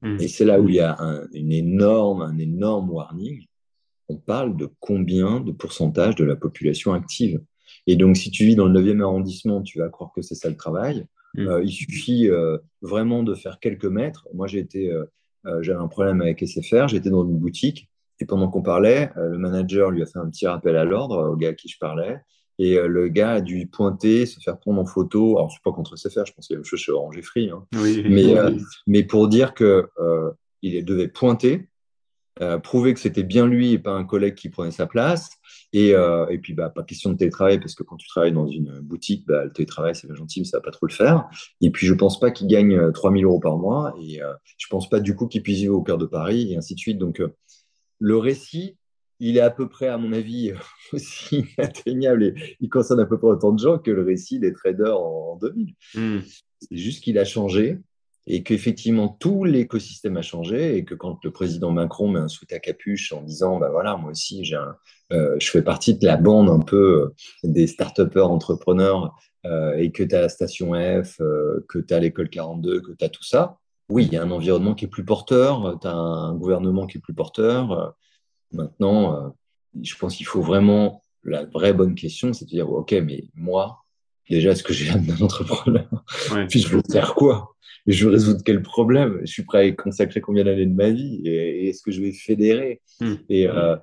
Mmh. 0.00 0.20
Et 0.20 0.28
c'est 0.28 0.46
là 0.46 0.58
où 0.58 0.70
il 0.70 0.76
y 0.76 0.80
a 0.80 0.96
un, 0.98 1.28
une 1.34 1.52
énorme, 1.52 2.22
un 2.22 2.38
énorme 2.38 2.90
warning. 2.90 3.44
On 4.08 4.16
parle 4.16 4.56
de 4.56 4.70
combien 4.80 5.40
de 5.40 5.52
pourcentage 5.52 6.16
de 6.16 6.24
la 6.24 6.34
population 6.34 6.94
active? 6.94 7.42
Et 7.86 7.96
donc, 7.96 8.16
si 8.16 8.30
tu 8.30 8.46
vis 8.46 8.56
dans 8.56 8.66
le 8.66 8.80
9e 8.80 9.02
arrondissement, 9.02 9.60
tu 9.60 9.80
vas 9.80 9.90
croire 9.90 10.12
que 10.16 10.22
c'est 10.22 10.34
ça 10.34 10.48
le 10.48 10.56
travail. 10.56 11.06
Mmh. 11.34 11.46
Euh, 11.46 11.62
il 11.62 11.70
suffit 11.70 12.30
vraiment 12.80 13.22
de 13.22 13.34
faire 13.34 13.60
quelques 13.60 13.84
mètres. 13.84 14.26
Moi, 14.32 14.46
j'ai 14.46 14.60
été, 14.60 14.90
j'avais 15.60 15.78
un 15.78 15.88
problème 15.88 16.22
avec 16.22 16.42
SFR. 16.42 16.88
J'étais 16.88 17.10
dans 17.10 17.26
une 17.26 17.38
boutique 17.38 17.90
et 18.20 18.26
pendant 18.26 18.48
qu'on 18.48 18.62
parlait, 18.62 19.10
euh, 19.16 19.30
le 19.30 19.38
manager 19.38 19.90
lui 19.90 20.02
a 20.02 20.06
fait 20.06 20.18
un 20.18 20.28
petit 20.28 20.46
rappel 20.46 20.76
à 20.76 20.84
l'ordre 20.84 21.30
au 21.30 21.36
gars 21.36 21.50
à 21.50 21.54
qui 21.54 21.68
je 21.68 21.78
parlais. 21.78 22.20
Et 22.58 22.78
euh, 22.78 22.86
le 22.86 23.08
gars 23.08 23.32
a 23.32 23.40
dû 23.40 23.66
pointer, 23.66 24.24
se 24.24 24.40
faire 24.40 24.58
prendre 24.58 24.80
en 24.80 24.86
photo. 24.86 25.36
Alors, 25.36 25.48
je 25.48 25.52
ne 25.52 25.56
suis 25.56 25.62
pas 25.62 25.72
contre 25.72 25.96
SFR, 25.96 26.24
je 26.24 26.32
pense 26.32 26.46
qu'il 26.46 26.54
y 26.54 26.56
a 26.56 26.58
une 26.58 26.64
chose 26.64 26.80
chez 26.80 26.92
Orange 26.92 27.18
et 27.18 27.22
Free. 27.22 27.50
Hein. 27.50 27.66
Oui, 27.74 28.04
mais, 28.08 28.36
euh, 28.36 28.50
mais 28.86 29.02
pour 29.02 29.28
dire 29.28 29.52
que 29.52 29.88
euh, 29.98 30.30
il 30.62 30.84
devait 30.84 31.08
pointer, 31.08 31.68
euh, 32.42 32.58
prouver 32.58 32.92
que 32.92 33.00
c'était 33.00 33.22
bien 33.22 33.46
lui 33.46 33.72
et 33.72 33.78
pas 33.78 33.92
un 33.92 34.04
collègue 34.04 34.34
qui 34.34 34.50
prenait 34.50 34.70
sa 34.70 34.86
place. 34.86 35.30
Et, 35.72 35.94
euh, 35.94 36.26
et 36.28 36.38
puis, 36.38 36.52
bah, 36.52 36.68
pas 36.68 36.82
question 36.82 37.10
de 37.10 37.16
télétravail, 37.16 37.58
parce 37.58 37.74
que 37.74 37.82
quand 37.82 37.96
tu 37.96 38.06
travailles 38.08 38.32
dans 38.32 38.46
une 38.46 38.80
boutique, 38.80 39.26
bah, 39.26 39.44
le 39.44 39.52
télétravail, 39.52 39.94
c'est 39.94 40.06
bien 40.06 40.16
gentil, 40.16 40.40
mais 40.40 40.44
ça 40.44 40.58
va 40.58 40.62
pas 40.62 40.70
trop 40.70 40.86
le 40.86 40.92
faire. 40.92 41.28
Et 41.62 41.70
puis, 41.70 41.86
je 41.86 41.94
pense 41.94 42.20
pas 42.20 42.30
qu'il 42.30 42.46
gagne 42.46 42.92
3000 42.92 43.24
euros 43.24 43.40
par 43.40 43.56
mois. 43.56 43.94
Et 44.02 44.22
euh, 44.22 44.34
je 44.58 44.66
pense 44.68 44.88
pas 44.88 45.00
du 45.00 45.14
coup 45.14 45.28
qu'il 45.28 45.42
puisse 45.42 45.58
vivre 45.60 45.76
au 45.76 45.82
cœur 45.82 45.96
de 45.96 46.04
Paris, 46.04 46.52
et 46.52 46.56
ainsi 46.56 46.74
de 46.74 46.78
suite. 46.78 46.98
Donc, 46.98 47.22
le 47.98 48.16
récit, 48.16 48.76
il 49.18 49.36
est 49.36 49.40
à 49.40 49.50
peu 49.50 49.68
près, 49.68 49.88
à 49.88 49.98
mon 49.98 50.12
avis, 50.12 50.52
aussi 50.92 51.44
atteignable 51.58 52.24
et 52.24 52.56
il 52.60 52.68
concerne 52.68 53.00
à 53.00 53.06
peu 53.06 53.18
près 53.18 53.28
autant 53.28 53.52
de 53.52 53.58
gens 53.58 53.78
que 53.78 53.90
le 53.90 54.02
récit 54.02 54.38
des 54.38 54.52
traders 54.52 54.98
en, 54.98 55.36
2000. 55.36 55.74
Hmm. 55.94 56.20
C'est 56.60 56.76
juste 56.76 57.04
qu'il 57.04 57.18
a 57.18 57.24
changé 57.24 57.78
et 58.26 58.42
qu'effectivement 58.42 59.08
tout 59.08 59.44
l'écosystème 59.44 60.16
a 60.16 60.22
changé 60.22 60.76
et 60.76 60.84
que 60.84 60.94
quand 60.94 61.22
le 61.24 61.30
président 61.30 61.70
Macron 61.70 62.08
met 62.08 62.20
un 62.20 62.28
soute 62.28 62.52
à 62.52 62.58
capuche 62.58 63.12
en 63.12 63.22
disant 63.22 63.58
bah 63.58 63.68
voilà 63.70 63.96
moi 63.96 64.10
aussi 64.10 64.44
j'ai 64.44 64.58
euh, 65.12 65.36
je 65.38 65.50
fais 65.50 65.62
partie 65.62 65.94
de 65.94 66.04
la 66.04 66.16
bande 66.16 66.48
un 66.48 66.58
peu 66.58 67.02
euh, 67.02 67.14
des 67.44 67.66
start-upers 67.66 68.28
entrepreneurs 68.30 69.14
euh, 69.44 69.76
et 69.76 69.92
que 69.92 70.02
tu 70.02 70.14
as 70.14 70.28
Station 70.28 70.72
F, 70.72 71.18
que 71.68 71.78
tu 71.78 71.94
as 71.94 72.00
l'école 72.00 72.28
42, 72.28 72.80
que 72.80 72.92
tu 72.92 73.04
as 73.04 73.08
tout 73.08 73.22
ça, 73.22 73.58
oui, 73.88 74.06
il 74.06 74.12
y 74.12 74.16
a 74.16 74.22
un 74.22 74.30
environnement 74.30 74.74
qui 74.74 74.86
est 74.86 74.88
plus 74.88 75.04
porteur, 75.04 75.78
tu 75.80 75.86
as 75.86 75.94
un 75.94 76.34
gouvernement 76.34 76.86
qui 76.86 76.98
est 76.98 77.00
plus 77.00 77.14
porteur. 77.14 77.94
maintenant, 78.52 79.34
je 79.82 79.94
pense 79.96 80.16
qu'il 80.16 80.26
faut 80.26 80.42
vraiment 80.42 81.02
la 81.24 81.44
vraie 81.44 81.72
bonne 81.72 81.94
question, 81.94 82.32
c'est 82.32 82.44
de 82.44 82.50
dire 82.50 82.70
ok 82.70 82.92
mais 83.04 83.24
moi 83.34 83.84
déjà 84.28 84.52
est-ce 84.52 84.62
que 84.62 84.72
j'ai 84.72 84.92
d'un 84.92 85.20
entrepreneur 85.24 85.88
Puis 86.48 86.60
je 86.60 86.68
veux 86.68 86.82
faire 86.90 87.14
quoi? 87.14 87.56
Je 87.86 88.04
veux 88.04 88.12
résoudre 88.12 88.40
quel 88.44 88.62
problème? 88.62 89.20
Je 89.20 89.30
suis 89.30 89.44
prêt 89.44 89.68
à 89.68 89.72
consacrer 89.72 90.20
combien 90.20 90.44
d'années 90.44 90.66
de 90.66 90.74
ma 90.74 90.90
vie? 90.90 91.22
Et, 91.24 91.68
est-ce 91.68 91.82
que 91.82 91.92
je 91.92 92.00
vais 92.00 92.12
fédérer? 92.12 92.82
Hmm. 93.00 93.14
euh, 93.30 93.76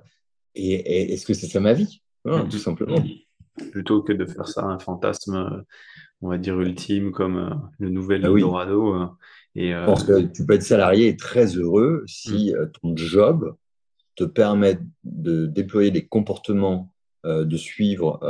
Et, 0.54 0.74
et, 0.74 1.12
est-ce 1.14 1.24
que 1.24 1.32
c'est 1.32 1.46
ça 1.46 1.60
ma 1.60 1.72
vie? 1.72 2.02
Hmm. 2.24 2.48
Tout 2.48 2.58
simplement. 2.58 3.02
Plutôt 3.72 4.02
que 4.02 4.12
de 4.12 4.26
faire 4.26 4.48
ça 4.48 4.64
un 4.64 4.78
fantasme, 4.78 5.64
on 6.24 6.28
va 6.28 6.38
dire, 6.38 6.58
ultime, 6.60 7.12
comme 7.12 7.36
euh, 7.36 7.54
le 7.78 7.90
nouvel 7.90 8.22
ah 8.24 8.28
Eldorado. 8.28 8.94
Euh, 8.94 9.06
et, 9.54 9.70
Je 9.70 9.84
pense 9.84 10.04
que 10.04 10.20
tu 10.20 10.44
peux 10.44 10.54
être 10.54 10.62
salarié 10.62 11.08
et 11.08 11.16
très 11.16 11.46
heureux 11.46 12.02
si 12.06 12.52
hmm. 12.52 12.70
ton 12.80 12.96
job 12.96 13.54
te 14.16 14.24
permet 14.24 14.78
de 15.04 15.46
déployer 15.46 15.90
des 15.90 16.06
comportements, 16.06 16.92
de 17.24 17.56
suivre, 17.56 18.20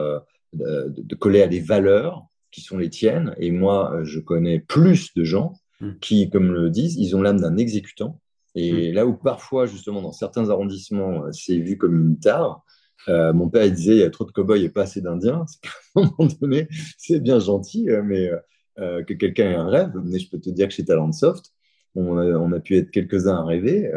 de, 0.53 0.95
de, 0.97 1.15
coller 1.15 1.43
à 1.43 1.47
des 1.47 1.61
valeurs 1.61 2.27
qui 2.51 2.61
sont 2.61 2.79
les 2.79 2.89
tiennes. 2.89 3.35
Et 3.39 3.51
moi, 3.51 4.01
je 4.03 4.21
connais 4.21 4.61
plus 4.61 5.13
de 5.15 5.25
gens 5.25 5.55
Mm. 5.81 5.99
qui, 6.01 6.31
comme 6.31 6.53
le 6.53 6.71
disent, 6.71 6.97
ils 6.97 7.17
ont 7.17 7.23
l'âme 7.23 7.41
d'un 7.41 7.57
exécutant. 7.57 8.21
Et 8.55 8.91
mm. 8.91 8.95
là 8.95 9.07
où 9.07 9.15
parfois, 9.15 9.67
justement, 9.67 10.03
dans 10.03 10.13
certains 10.13 10.51
arrondissements, 10.51 11.25
euh, 11.25 11.33
c'est 11.33 11.59
vu 11.59 11.77
comme 11.77 12.09
une 12.09 12.19
tare, 12.19 12.64
euh, 13.09 13.33
mon 13.33 13.49
père 13.49 13.65
il 13.65 13.75
disait 13.75 13.97
il 13.97 14.01
y 14.01 14.03
a 14.03 14.11
trop 14.11 14.25
de 14.25 14.31
cow-boys 14.31 14.59
et 14.59 14.69
pas 14.69 14.83
assez 14.83 15.01
d'indiens. 15.01 15.45
C'est 15.49 15.61
qu'à 15.61 15.71
un 15.97 16.11
moment 16.19 16.33
donné, 16.41 16.69
c'est 16.99 17.21
bien 17.21 17.39
gentil, 17.39 17.91
euh, 17.91 18.03
mais 18.03 18.31
que 18.77 19.15
quelqu'un 19.15 19.51
ait 19.51 19.55
un 19.55 19.69
rêve. 19.69 19.93
Mais 20.05 20.19
je 20.19 20.29
peux 20.29 20.41
te 20.41 20.51
dire 20.51 20.69
que 20.69 20.75
chez 20.75 20.85
Talentsoft, 20.85 21.53
on 21.95 22.19
a, 22.19 22.25
on 22.25 22.53
a 22.53 22.59
pu 22.59 22.77
être 22.77 22.91
quelques-uns 22.91 23.37
à 23.37 23.45
rêver. 23.45 23.91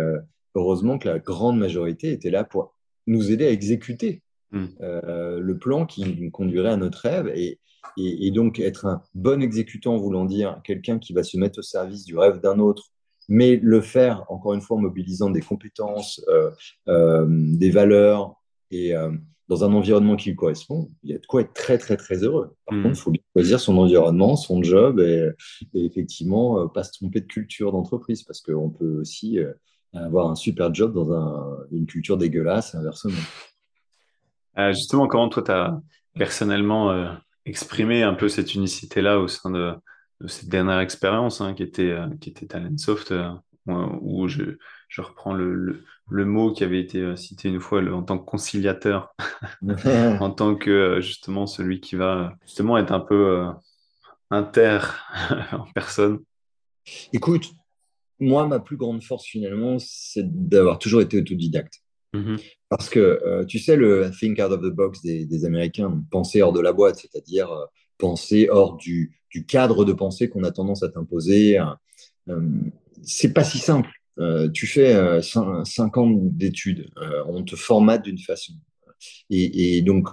heureusement 0.54 1.00
que 1.00 1.08
la 1.08 1.18
grande 1.18 1.58
majorité 1.58 2.12
était 2.12 2.30
là 2.30 2.44
pour 2.44 2.76
nous 3.08 3.32
aider 3.32 3.48
à 3.48 3.52
exécuter 3.52 4.22
mm. 4.52 4.66
le 4.80 5.58
plan 5.58 5.88
qui 5.88 6.06
nous 6.22 6.30
conduirait 6.30 6.70
à 6.70 6.78
notre 6.78 7.00
rêve. 7.00 7.32
Et, 7.34 7.60
et, 7.98 8.30
donc 8.30 8.60
être 8.60 8.86
un 8.86 9.02
bon 9.16 9.42
exécutant, 9.42 9.98
voulant 9.98 10.26
dire 10.26 10.62
quelqu'un 10.64 11.00
qui 11.00 11.14
va 11.14 11.24
se 11.24 11.38
mettre 11.38 11.60
au 11.60 11.64
service 11.64 12.06
du 12.06 12.16
rêve 12.16 12.40
d'un 12.40 12.60
autre, 12.60 12.92
mais 13.30 13.60
le 13.62 13.82
faire, 13.82 14.24
encore 14.30 14.54
une 14.54 14.62
fois, 14.62 14.78
en 14.78 14.82
mobilisant 14.82 15.30
des 15.30 15.42
compétences, 15.42 16.24
euh, 16.30 16.52
euh, 16.88 17.26
des 17.30 17.72
valeurs 17.72 18.36
et 18.72 18.96
euh, 18.96 19.12
dans 19.48 19.64
un 19.64 19.74
environnement 19.74 20.16
qui 20.16 20.30
lui 20.30 20.36
correspond, 20.36 20.90
il 21.04 21.12
y 21.12 21.14
a 21.14 21.18
de 21.18 21.26
quoi 21.26 21.42
être 21.42 21.54
très, 21.54 21.78
très, 21.78 21.96
très 21.96 22.24
heureux. 22.24 22.56
Par 22.66 22.78
hmm. 22.78 22.84
contre, 22.84 22.98
il 22.98 23.02
faut 23.02 23.12
bien 23.12 23.24
choisir 23.34 23.60
son 23.60 23.78
environnement, 23.78 24.36
son 24.36 24.62
job 24.62 25.00
et, 25.00 25.30
et 25.74 25.86
effectivement, 25.86 26.68
pas 26.68 26.84
se 26.84 26.92
tromper 26.94 27.22
de 27.22 27.28
culture 27.28 27.72
d'entreprise 27.72 28.24
parce 28.24 28.42
qu'on 28.42 28.70
peut 28.70 29.00
aussi 29.00 29.40
avoir 29.94 30.30
un 30.30 30.36
super 30.36 30.74
job 30.74 30.94
dans 30.94 31.14
un, 31.14 31.58
une 31.72 31.86
culture 31.86 32.18
dégueulasse 32.18 32.76
inversement. 32.76 33.16
justement, 34.58 35.08
comment 35.08 35.30
toi, 35.30 35.44
tu 35.44 35.52
as 35.52 35.82
personnellement 36.14 37.18
exprimer 37.48 38.04
un 38.04 38.14
peu 38.14 38.28
cette 38.28 38.54
unicité-là 38.54 39.20
au 39.20 39.28
sein 39.28 39.50
de, 39.50 39.74
cette 40.28 40.50
dernière 40.50 40.80
expérience 40.80 41.42
hein, 41.42 41.54
qui, 41.54 41.64
était, 41.64 41.92
euh, 41.92 42.08
qui 42.20 42.30
était 42.30 42.48
Talentsoft, 42.48 43.12
euh, 43.12 43.32
où 43.68 44.28
je, 44.28 44.58
je 44.90 45.02
reprends 45.02 45.34
le, 45.34 45.84
le, 46.10 46.26
mot 46.26 46.54
qui 46.54 46.64
avait 46.64 46.80
été 46.80 47.00
euh, 47.00 47.16
cité 47.16 47.50
une 47.50 47.60
fois 47.60 47.82
en 47.92 48.04
tant 48.04 48.18
que 48.18 48.26
conciliateur, 48.26 49.16
en 50.20 50.32
tant 50.32 50.56
que 50.56 51.00
justement 51.02 51.48
celui 51.48 51.80
qui 51.80 51.96
va 51.96 52.36
justement 52.46 52.78
être 52.78 52.92
un 52.92 53.00
peu 53.00 53.48
inter 54.30 54.80
en 55.52 55.66
personne. 55.74 56.20
Écoute, 57.14 57.52
moi, 58.20 58.48
ma 58.48 58.60
plus 58.60 58.78
grande 58.78 59.04
force 59.04 59.26
finalement, 59.26 59.78
c'est 59.80 60.26
d'avoir 60.26 60.80
toujours 60.80 61.02
été 61.02 61.18
autodidacte. 61.18 61.82
Mm-hmm. 62.14 62.42
Parce 62.70 62.90
que 62.90 63.00
euh, 63.00 63.46
tu 63.46 63.60
sais, 63.60 63.76
le 63.76 64.12
think 64.18 64.40
out 64.40 64.52
of 64.52 64.62
the 64.62 64.74
box 64.74 65.02
des, 65.02 65.46
Américains, 65.46 66.04
penser 66.12 66.42
hors 66.42 66.54
de 66.54 66.60
la 66.60 66.74
boîte, 66.74 66.98
c'est-à-dire 66.98 67.52
euh, 67.52 67.66
penser 67.98 68.50
hors 68.50 68.76
du, 68.78 69.16
cadre 69.48 69.86
de 69.86 69.94
pensée 69.94 70.30
qu'on 70.30 70.44
a 70.44 70.52
tendance 70.52 70.82
à 70.82 70.90
t'imposer, 70.90 71.60
euh, 72.28 72.50
c'est 73.04 73.34
pas 73.34 73.44
si 73.44 73.60
simple. 73.60 73.90
tu 74.54 74.68
fais 74.68 75.22
5 75.22 75.98
ans 75.98 76.10
d'études, 76.10 76.90
on 77.28 77.44
te 77.44 77.56
formate 77.56 78.04
d'une 78.04 78.20
façon. 78.20 78.54
Et, 79.30 79.78
et 79.78 79.82
donc, 79.82 80.10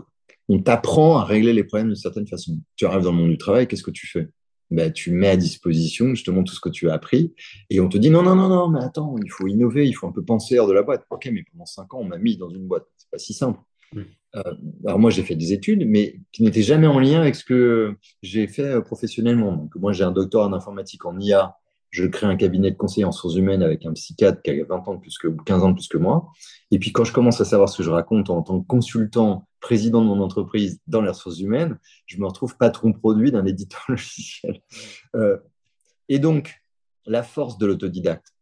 on 0.49 0.61
t'apprend 0.61 1.18
à 1.18 1.25
régler 1.25 1.53
les 1.53 1.64
problèmes 1.64 1.88
d'une 1.88 1.97
certaine 1.97 2.27
façon. 2.27 2.59
Tu 2.77 2.85
arrives 2.87 3.03
dans 3.03 3.12
le 3.12 3.18
monde 3.18 3.31
du 3.31 3.38
travail, 3.38 3.66
qu'est-ce 3.66 3.83
que 3.83 3.90
tu 3.90 4.07
fais? 4.07 4.29
Bah, 4.70 4.90
tu 4.90 5.12
mets 5.12 5.29
à 5.29 5.37
disposition 5.37 6.09
justement 6.14 6.42
tout 6.42 6.55
ce 6.55 6.61
que 6.61 6.70
tu 6.70 6.88
as 6.90 6.94
appris 6.94 7.35
et 7.70 7.81
on 7.81 7.88
te 7.88 7.99
dit 7.99 8.11
non, 8.11 8.23
non, 8.23 8.35
non, 8.35 8.49
non, 8.49 8.68
mais 8.68 8.83
attends, 8.83 9.14
il 9.23 9.31
faut 9.31 9.47
innover, 9.47 9.87
il 9.87 9.92
faut 9.92 10.07
un 10.07 10.12
peu 10.12 10.25
penser 10.25 10.59
hors 10.59 10.66
de 10.66 10.73
la 10.73 10.83
boîte. 10.83 11.05
Ok, 11.11 11.29
mais 11.33 11.44
pendant 11.53 11.66
cinq 11.66 11.92
ans, 11.94 11.99
on 12.01 12.05
m'a 12.05 12.18
mis 12.18 12.37
dans 12.37 12.51
une 12.51 12.66
boîte. 12.66 12.87
C'est 12.97 13.11
pas 13.11 13.18
si 13.18 13.35
simple. 13.35 13.61
Euh, 13.94 14.42
alors 14.85 14.99
moi, 14.99 15.11
j'ai 15.11 15.23
fait 15.23 15.37
des 15.37 15.53
études, 15.53 15.87
mais 15.87 16.18
qui 16.33 16.42
n'étaient 16.42 16.62
jamais 16.62 16.88
en 16.88 16.99
lien 16.99 17.20
avec 17.20 17.37
ce 17.37 17.44
que 17.44 17.94
j'ai 18.23 18.49
fait 18.49 18.64
euh, 18.64 18.81
professionnellement. 18.81 19.53
Donc 19.53 19.75
moi, 19.77 19.92
j'ai 19.92 20.03
un 20.03 20.11
doctorat 20.11 20.47
en 20.47 20.53
informatique 20.53 21.05
en 21.05 21.18
IA 21.20 21.57
je 21.95 22.07
crée 22.07 22.27
un 22.27 22.35
cabinet 22.35 22.73
de 22.73 22.77
conseil 22.77 23.05
en 23.05 23.11
ressources 23.11 23.37
humaines 23.37 23.63
avec 23.63 23.87
un 23.87 23.93
psychiatre 23.93 24.43
qui 24.43 24.51
a 24.51 24.65
20 24.65 24.89
ans 24.89 24.99
plus 24.99 25.17
que 25.17 25.29
15 25.29 25.63
ans 25.63 25.73
plus 25.73 25.87
que 25.87 25.97
moi. 25.97 26.33
Et 26.73 26.81
puis 26.81 26.91
quand 26.91 27.05
je 27.05 27.13
commence 27.13 27.41
à 27.41 27.45
savoir 27.45 27.69
ce 27.69 27.79
que 27.79 27.83
je 27.85 27.91
raconte 27.91 28.31
en 28.31 28.43
tant 28.43 28.61
que 28.61 28.67
consultant, 28.67 29.47
président 29.61 30.01
de 30.01 30.09
mon 30.09 30.21
entreprise 30.21 30.81
dans 30.89 31.03
les 31.03 31.11
ressources 31.11 31.39
humaines, 31.39 31.79
je 32.07 32.19
me 32.19 32.27
retrouve 32.27 32.57
patron 32.57 32.93
produit 32.93 33.31
d'un 33.31 33.47
éditeur 33.47 33.85
logiciel. 33.89 34.61
Euh, 35.15 35.39
et 36.09 36.19
donc, 36.19 36.65
la 37.07 37.23
force 37.23 37.59
de 37.59 37.67
l'autodidacte, 37.67 38.35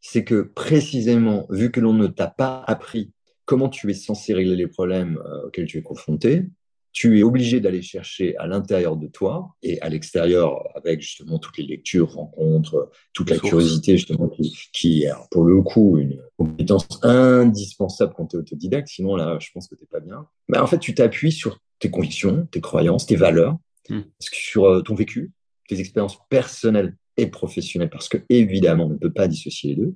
c'est 0.00 0.24
que 0.24 0.42
précisément, 0.42 1.46
vu 1.48 1.70
que 1.70 1.78
l'on 1.78 1.94
ne 1.94 2.08
t'a 2.08 2.26
pas 2.26 2.64
appris 2.66 3.12
comment 3.44 3.68
tu 3.68 3.88
es 3.88 3.94
censé 3.94 4.34
régler 4.34 4.56
les 4.56 4.66
problèmes 4.66 5.16
euh, 5.24 5.46
auxquels 5.46 5.66
tu 5.66 5.78
es 5.78 5.82
confronté, 5.82 6.50
tu 6.92 7.18
es 7.18 7.22
obligé 7.22 7.60
d'aller 7.60 7.82
chercher 7.82 8.36
à 8.38 8.46
l'intérieur 8.46 8.96
de 8.96 9.06
toi 9.06 9.54
et 9.62 9.80
à 9.80 9.88
l'extérieur 9.88 10.62
avec 10.76 11.00
justement 11.00 11.38
toutes 11.38 11.58
les 11.58 11.66
lectures, 11.66 12.10
rencontres, 12.12 12.90
toute 13.12 13.30
la 13.30 13.38
curiosité 13.38 13.96
justement 13.96 14.28
qui, 14.72 15.04
est 15.04 15.12
pour 15.30 15.44
le 15.44 15.62
coup 15.62 15.98
une 15.98 16.20
compétence 16.36 16.86
indispensable 17.02 18.14
quand 18.16 18.26
tu 18.26 18.36
es 18.36 18.38
autodidacte. 18.40 18.88
Sinon 18.88 19.16
là, 19.16 19.38
je 19.40 19.48
pense 19.52 19.68
que 19.68 19.74
tu 19.74 19.82
n'es 19.82 19.88
pas 19.88 20.00
bien. 20.00 20.26
Mais 20.48 20.58
en 20.58 20.66
fait, 20.66 20.78
tu 20.78 20.94
t'appuies 20.94 21.32
sur 21.32 21.60
tes 21.78 21.90
convictions, 21.90 22.46
tes 22.50 22.60
croyances, 22.60 23.06
tes 23.06 23.16
valeurs, 23.16 23.56
hmm. 23.88 24.00
sur 24.18 24.64
euh, 24.64 24.82
ton 24.82 24.94
vécu, 24.94 25.32
tes 25.68 25.78
expériences 25.78 26.18
personnelles 26.28 26.96
et 27.16 27.28
professionnelles, 27.28 27.90
parce 27.90 28.08
que 28.08 28.18
évidemment, 28.28 28.86
on 28.86 28.90
ne 28.90 28.98
peut 28.98 29.12
pas 29.12 29.28
dissocier 29.28 29.70
les 29.70 29.76
deux. 29.76 29.94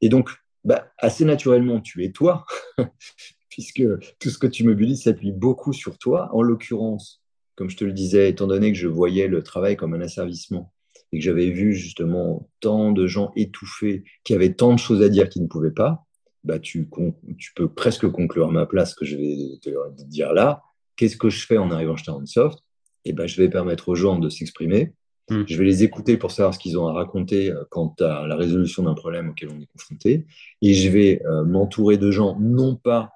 Et 0.00 0.08
donc, 0.08 0.30
bah, 0.64 0.92
assez 0.98 1.24
naturellement, 1.24 1.80
tu 1.80 2.04
es 2.04 2.10
toi, 2.10 2.44
puisque 3.56 3.82
tout 4.18 4.28
ce 4.28 4.36
que 4.36 4.46
tu 4.46 4.64
mobilises 4.64 5.04
s'appuie 5.04 5.32
beaucoup 5.32 5.72
sur 5.72 5.96
toi. 5.96 6.28
En 6.34 6.42
l'occurrence, 6.42 7.22
comme 7.54 7.70
je 7.70 7.76
te 7.78 7.86
le 7.86 7.94
disais, 7.94 8.28
étant 8.28 8.46
donné 8.46 8.70
que 8.70 8.76
je 8.76 8.86
voyais 8.86 9.28
le 9.28 9.42
travail 9.42 9.78
comme 9.78 9.94
un 9.94 10.02
asservissement 10.02 10.74
et 11.10 11.18
que 11.18 11.24
j'avais 11.24 11.48
vu 11.48 11.72
justement 11.72 12.50
tant 12.60 12.92
de 12.92 13.06
gens 13.06 13.32
étouffés 13.34 14.04
qui 14.24 14.34
avaient 14.34 14.52
tant 14.52 14.74
de 14.74 14.78
choses 14.78 15.02
à 15.02 15.08
dire 15.08 15.30
qu'ils 15.30 15.40
ne 15.40 15.46
pouvaient 15.48 15.70
pas, 15.70 16.04
bah 16.44 16.58
tu, 16.58 16.86
tu 17.38 17.54
peux 17.54 17.66
presque 17.66 18.06
conclure 18.10 18.48
à 18.48 18.52
ma 18.52 18.66
place 18.66 18.94
que 18.94 19.06
je 19.06 19.16
vais 19.16 19.58
te 19.62 20.02
dire 20.02 20.34
là. 20.34 20.62
Qu'est-ce 20.96 21.16
que 21.16 21.30
je 21.30 21.46
fais 21.46 21.56
en 21.56 21.70
arrivant 21.70 21.96
chez 21.96 22.12
Soft 22.26 22.58
eh 23.06 23.14
ben, 23.14 23.26
je 23.26 23.40
vais 23.40 23.48
permettre 23.48 23.88
aux 23.88 23.94
gens 23.94 24.18
de 24.18 24.28
s'exprimer. 24.28 24.92
Hmm. 25.30 25.44
Je 25.46 25.56
vais 25.56 25.64
les 25.64 25.82
écouter 25.82 26.18
pour 26.18 26.30
savoir 26.30 26.52
ce 26.52 26.58
qu'ils 26.58 26.76
ont 26.78 26.88
à 26.88 26.92
raconter 26.92 27.50
euh, 27.50 27.64
quant 27.70 27.94
à 28.00 28.26
la 28.26 28.36
résolution 28.36 28.82
d'un 28.82 28.94
problème 28.94 29.30
auquel 29.30 29.48
on 29.48 29.58
est 29.58 29.66
confronté. 29.66 30.26
Et 30.60 30.74
je 30.74 30.90
vais 30.90 31.22
euh, 31.24 31.44
m'entourer 31.44 31.96
de 31.96 32.10
gens, 32.10 32.36
non 32.38 32.76
pas 32.76 33.15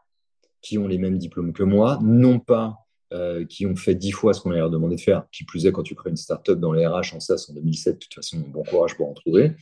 qui 0.63 0.79
ont 0.79 0.87
les 0.87 0.99
mêmes 0.99 1.19
diplômes 1.19 1.53
que 1.53 1.63
moi, 1.63 1.99
non 2.03 2.39
pas 2.39 2.79
euh, 3.13 3.45
qui 3.45 3.67
ont 3.67 3.77
fait 3.77 3.95
dix 3.95 4.13
fois 4.13 4.35
ce 4.35 4.41
qu'on 4.41 4.51
leur 4.51 4.71
demandé 4.71 4.97
de 4.97 5.01
faire. 5.01 5.27
Qui 5.33 5.45
plus 5.45 5.67
est, 5.67 5.73
quand 5.73 5.83
tu 5.83 5.95
crées 5.95 6.11
une 6.11 6.17
startup 6.17 6.59
dans 6.59 6.73
les 6.73 6.87
RH 6.87 7.15
en 7.15 7.21
SAS 7.21 7.51
en 7.51 7.55
2007, 7.55 7.95
de 7.95 7.99
toute 7.99 8.15
façon, 8.15 8.39
bon 8.39 8.63
courage 8.63 8.97
pour 8.97 9.09
en 9.09 9.15
trouver. 9.15 9.53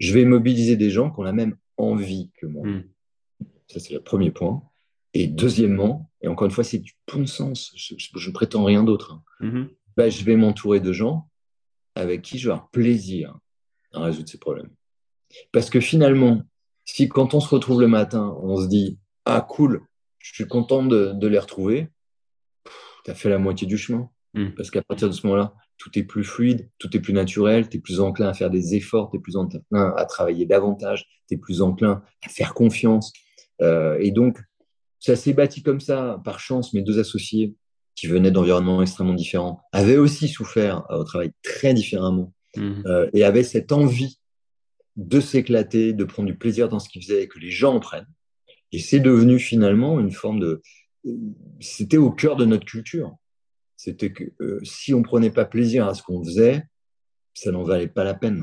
Je 0.00 0.12
vais 0.12 0.24
mobiliser 0.24 0.76
des 0.76 0.90
gens 0.90 1.10
qui 1.10 1.20
ont 1.20 1.22
la 1.22 1.32
même 1.32 1.56
envie 1.76 2.30
que 2.38 2.46
moi. 2.46 2.66
Hmm. 2.66 2.84
Ça, 3.68 3.80
c'est 3.80 3.94
le 3.94 4.00
premier 4.00 4.30
point. 4.30 4.62
Et 5.14 5.28
deuxièmement, 5.28 6.10
et 6.20 6.28
encore 6.28 6.46
une 6.46 6.50
fois, 6.50 6.64
c'est 6.64 6.78
du 6.78 6.92
bon 7.10 7.26
sens, 7.26 7.72
je 7.76 8.28
ne 8.28 8.32
prétends 8.32 8.64
rien 8.64 8.82
d'autre. 8.82 9.22
Hein. 9.40 9.46
Mm-hmm. 9.46 9.68
Bah, 9.96 10.08
je 10.08 10.24
vais 10.24 10.36
m'entourer 10.36 10.80
de 10.80 10.92
gens 10.92 11.28
avec 11.94 12.22
qui 12.22 12.38
je 12.38 12.48
vais 12.48 12.52
avoir 12.52 12.68
plaisir 12.70 13.38
à 13.92 14.02
résoudre 14.02 14.28
ces 14.28 14.38
problèmes. 14.38 14.70
Parce 15.52 15.70
que 15.70 15.80
finalement, 15.80 16.42
si 16.84 17.08
quand 17.08 17.32
on 17.34 17.40
se 17.40 17.48
retrouve 17.48 17.80
le 17.80 17.86
matin, 17.86 18.36
on 18.42 18.56
se 18.60 18.66
dit 18.66 18.98
Ah, 19.24 19.40
cool, 19.48 19.82
je 20.24 20.32
suis 20.32 20.46
content 20.46 20.82
de, 20.82 21.26
les 21.26 21.38
retrouver, 21.38 21.88
tu 23.04 23.10
as 23.10 23.14
fait 23.14 23.28
la 23.28 23.38
moitié 23.38 23.66
du 23.66 23.76
chemin. 23.76 24.08
Hmm. 24.32 24.48
Parce 24.56 24.70
qu'à 24.70 24.82
partir 24.82 25.08
de 25.08 25.12
ce 25.12 25.26
moment-là, 25.26 25.54
tout 25.76 25.96
est 25.98 26.02
plus 26.02 26.24
fluide, 26.24 26.70
tout 26.78 26.96
est 26.96 27.00
plus 27.00 27.12
naturel, 27.12 27.68
tu 27.68 27.76
es 27.76 27.80
plus 27.80 28.00
enclin 28.00 28.28
à 28.28 28.34
faire 28.34 28.48
des 28.48 28.74
efforts, 28.74 29.10
tu 29.10 29.18
es 29.18 29.20
plus 29.20 29.36
enclin 29.36 29.60
à 29.96 30.04
travailler 30.06 30.46
davantage, 30.46 31.06
tu 31.28 31.34
es 31.34 31.36
plus 31.36 31.60
enclin 31.60 32.02
à 32.24 32.28
faire 32.30 32.54
confiance. 32.54 33.12
Euh, 33.60 33.98
et 34.00 34.12
donc, 34.12 34.40
ça 34.98 35.14
s'est 35.14 35.34
bâti 35.34 35.62
comme 35.62 35.80
ça, 35.80 36.20
par 36.24 36.40
chance, 36.40 36.72
mes 36.72 36.80
deux 36.80 36.98
associés, 36.98 37.54
qui 37.94 38.06
venaient 38.06 38.30
d'environnements 38.30 38.80
extrêmement 38.80 39.14
différents, 39.14 39.60
avaient 39.72 39.98
aussi 39.98 40.28
souffert 40.28 40.84
au 40.88 41.04
travail 41.04 41.32
très 41.42 41.74
différemment 41.74 42.32
hmm. 42.56 42.82
euh, 42.86 43.10
et 43.12 43.24
avaient 43.24 43.44
cette 43.44 43.72
envie 43.72 44.18
de 44.96 45.20
s'éclater, 45.20 45.92
de 45.92 46.04
prendre 46.04 46.28
du 46.28 46.36
plaisir 46.36 46.70
dans 46.70 46.78
ce 46.78 46.88
qu'ils 46.88 47.02
faisaient 47.02 47.24
et 47.24 47.28
que 47.28 47.38
les 47.38 47.50
gens 47.50 47.74
en 47.74 47.80
prennent. 47.80 48.08
Et 48.74 48.80
c'est 48.80 48.98
devenu 48.98 49.38
finalement 49.38 50.00
une 50.00 50.10
forme 50.10 50.40
de... 50.40 50.60
C'était 51.60 51.96
au 51.96 52.10
cœur 52.10 52.34
de 52.34 52.44
notre 52.44 52.64
culture. 52.64 53.14
C'était 53.76 54.10
que 54.10 54.24
euh, 54.40 54.58
si 54.64 54.92
on 54.92 55.02
prenait 55.02 55.30
pas 55.30 55.44
plaisir 55.44 55.86
à 55.86 55.94
ce 55.94 56.02
qu'on 56.02 56.24
faisait, 56.24 56.64
ça 57.34 57.52
n'en 57.52 57.62
valait 57.62 57.86
pas 57.86 58.02
la 58.02 58.14
peine. 58.14 58.42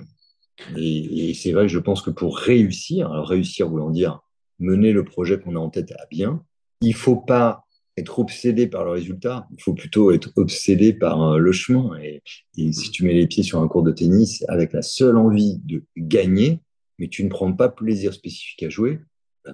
Et, 0.77 1.33
c'est 1.33 1.51
vrai 1.51 1.63
que 1.63 1.71
je 1.73 1.79
pense 1.79 2.01
que 2.01 2.11
pour 2.11 2.37
réussir, 2.37 3.11
alors 3.11 3.27
réussir 3.27 3.67
voulant 3.67 3.89
dire 3.89 4.21
mener 4.57 4.93
le 4.93 5.03
projet 5.03 5.37
qu'on 5.37 5.57
a 5.57 5.59
en 5.59 5.69
tête 5.69 5.91
à 5.91 6.05
bien, 6.09 6.45
il 6.79 6.95
faut 6.95 7.17
pas 7.17 7.65
être 7.97 8.19
obsédé 8.19 8.67
par 8.67 8.85
le 8.85 8.91
résultat, 8.91 9.49
il 9.51 9.61
faut 9.61 9.73
plutôt 9.73 10.11
être 10.11 10.31
obsédé 10.37 10.93
par 10.93 11.33
euh, 11.33 11.39
le 11.39 11.51
chemin. 11.51 11.99
Et, 12.01 12.23
si 12.71 12.89
tu 12.91 13.03
mets 13.03 13.15
les 13.15 13.27
pieds 13.27 13.43
sur 13.43 13.59
un 13.59 13.67
cours 13.67 13.83
de 13.83 13.91
tennis 13.91 14.45
avec 14.47 14.71
la 14.71 14.81
seule 14.81 15.17
envie 15.17 15.59
de 15.65 15.83
gagner, 15.97 16.61
mais 16.99 17.09
tu 17.09 17.21
ne 17.25 17.29
prends 17.29 17.51
pas 17.51 17.67
plaisir 17.67 18.13
spécifique 18.13 18.63
à 18.63 18.69
jouer, 18.69 19.01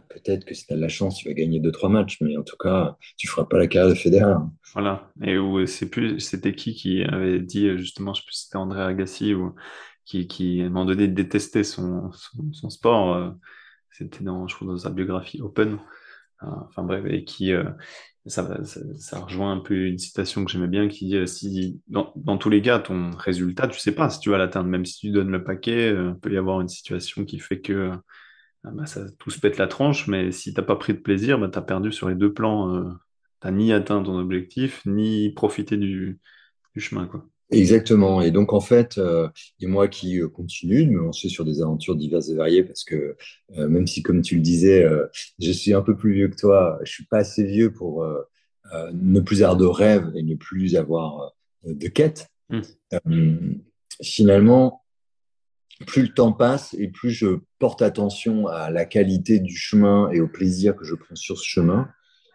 peut-être 0.10 0.46
que 0.46 0.54
si 0.54 0.66
tu 0.66 0.74
as 0.74 0.76
de 0.76 0.82
la 0.82 0.90
chance, 0.90 1.18
tu 1.18 1.28
vas 1.28 1.34
gagner 1.34 1.60
deux 1.60 1.72
trois 1.72 1.90
matchs, 1.90 2.20
mais 2.22 2.38
en 2.38 2.44
tout 2.44 2.58
cas, 2.58 2.98
tu 3.18 3.28
feras 3.28 3.46
pas 3.46 3.58
la 3.58 3.68
carrière 3.68 3.94
de 3.94 3.98
Federer. 3.98 4.36
Voilà. 4.74 5.12
Et 5.22 5.38
où 5.38 5.64
plus, 5.92 6.20
c'était 6.20 6.54
qui 6.54 6.74
qui 6.74 7.04
avait 7.04 7.40
dit 7.40 7.78
justement, 7.78 8.14
je 8.14 8.22
sais 8.22 8.26
plus 8.26 8.36
si 8.36 8.44
c'était 8.46 8.58
André 8.58 8.82
Agassi 8.82 9.34
ou 9.34 9.56
qui, 10.08 10.28
qui 10.28 10.62
à 10.62 10.66
un 10.66 10.70
moment 10.70 10.86
donné 10.86 11.08
détestait 11.08 11.64
son, 11.64 12.12
son, 12.54 12.70
sport. 12.70 13.14
Euh, 13.14 13.30
c'était 13.92 14.24
dans, 14.24 14.48
je 14.48 14.56
crois, 14.56 14.68
dans 14.68 14.78
sa 14.78 14.90
biographie 14.90 15.42
Open. 15.42 15.78
Enfin 16.42 16.84
bref, 16.84 17.04
et 17.08 17.24
qui, 17.24 17.52
euh, 17.52 17.64
ça, 18.28 18.44
rejoint 19.14 19.52
un 19.52 19.60
peu 19.60 19.88
une 19.88 19.98
citation 19.98 20.46
que 20.46 20.52
j'aimais 20.52 20.68
bien 20.68 20.88
qui 20.88 21.08
dit 21.08 21.18
euh, 21.18 21.26
si 21.26 21.82
dans, 21.88 22.14
dans, 22.16 22.38
tous 22.38 22.52
les 22.52 22.62
cas 22.62 22.78
ton 22.78 23.10
résultat 23.10 23.68
tu 23.68 23.80
sais 23.80 23.94
pas 23.94 24.10
si 24.12 24.20
tu 24.20 24.30
vas 24.30 24.38
l'atteindre 24.38 24.70
même 24.70 24.86
si 24.86 25.00
tu 25.00 25.10
donnes 25.10 25.32
le 25.32 25.44
paquet 25.44 25.90
il 25.90 26.16
peut 26.22 26.32
y 26.32 26.38
avoir 26.38 26.62
une 26.62 26.68
situation 26.68 27.26
qui 27.26 27.40
fait 27.40 27.60
que 27.60 27.92
ah 28.64 28.72
bah, 28.74 28.86
ça, 28.86 29.06
tout 29.20 29.30
se 29.30 29.40
pète 29.40 29.58
la 29.58 29.68
tranche, 29.68 30.08
mais 30.08 30.32
si 30.32 30.54
t'as 30.54 30.62
pas 30.62 30.76
pris 30.76 30.94
de 30.94 31.00
plaisir, 31.00 31.40
bah, 31.40 31.50
tu 31.52 31.58
as 31.58 31.62
perdu 31.62 31.92
sur 31.92 32.10
les 32.10 32.16
deux 32.16 32.34
plans. 32.34 32.76
Euh, 32.76 32.90
tu 33.42 33.48
n'as 33.48 33.52
ni 33.52 33.72
atteint 33.72 34.02
ton 34.04 34.18
objectif, 34.18 34.82
ni 34.86 35.32
profité 35.32 35.78
du, 35.78 36.20
chemin. 36.76 37.08
Quoi. 37.08 37.26
Exactement. 37.50 38.22
Et 38.22 38.32
donc, 38.32 38.54
en 38.54 38.60
fait, 38.60 38.98
euh, 38.98 39.30
et 39.60 39.68
moi 39.68 39.88
qui 39.88 40.20
euh, 40.20 40.28
continue 40.28 40.86
de 40.86 40.92
me 40.92 41.00
lancer 41.00 41.30
sur 41.30 41.46
des 41.46 41.62
aventures 41.62 41.96
diverses 41.96 42.30
et 42.30 42.36
variées, 42.36 42.64
parce 42.64 42.84
que 42.84 43.16
même 43.56 43.88
si, 43.88 44.04
comme 44.04 44.22
tu 44.22 44.36
le 44.36 44.42
disais, 44.42 44.86
je 45.40 45.52
suis 45.52 45.74
un 45.74 45.82
peu 45.82 45.96
plus 45.96 46.14
vieux 46.14 46.28
que 46.28 46.36
toi, 46.36 46.80
je 46.84 46.92
suis 46.92 47.06
pas 47.06 47.20
assez 47.20 47.44
vieux 47.44 47.72
pour 47.72 48.06
ne 48.94 49.20
plus 49.22 49.44
avoir 49.44 49.58
de 49.58 49.66
rêve 49.66 50.12
et 50.16 50.24
ne 50.24 50.36
plus 50.36 50.76
avoir 50.76 51.34
de 51.64 51.88
quête. 51.88 52.28
Mmh. 52.50 53.56
finalement, 54.02 54.82
plus 55.86 56.02
le 56.04 56.14
temps 56.14 56.32
passe 56.32 56.76
et 56.80 56.88
plus 56.88 57.12
je 57.12 57.40
porte 57.60 57.82
attention 57.82 58.48
à 58.48 58.72
la 58.72 58.86
qualité 58.86 59.40
du 59.40 59.56
chemin 59.56 60.10
et 60.12 60.20
au 60.20 60.28
plaisir 60.28 60.76
que 60.76 60.86
je 60.86 60.96
prends 60.96 61.16
sur 61.16 61.38
ce 61.38 61.46
chemin, 61.46 61.88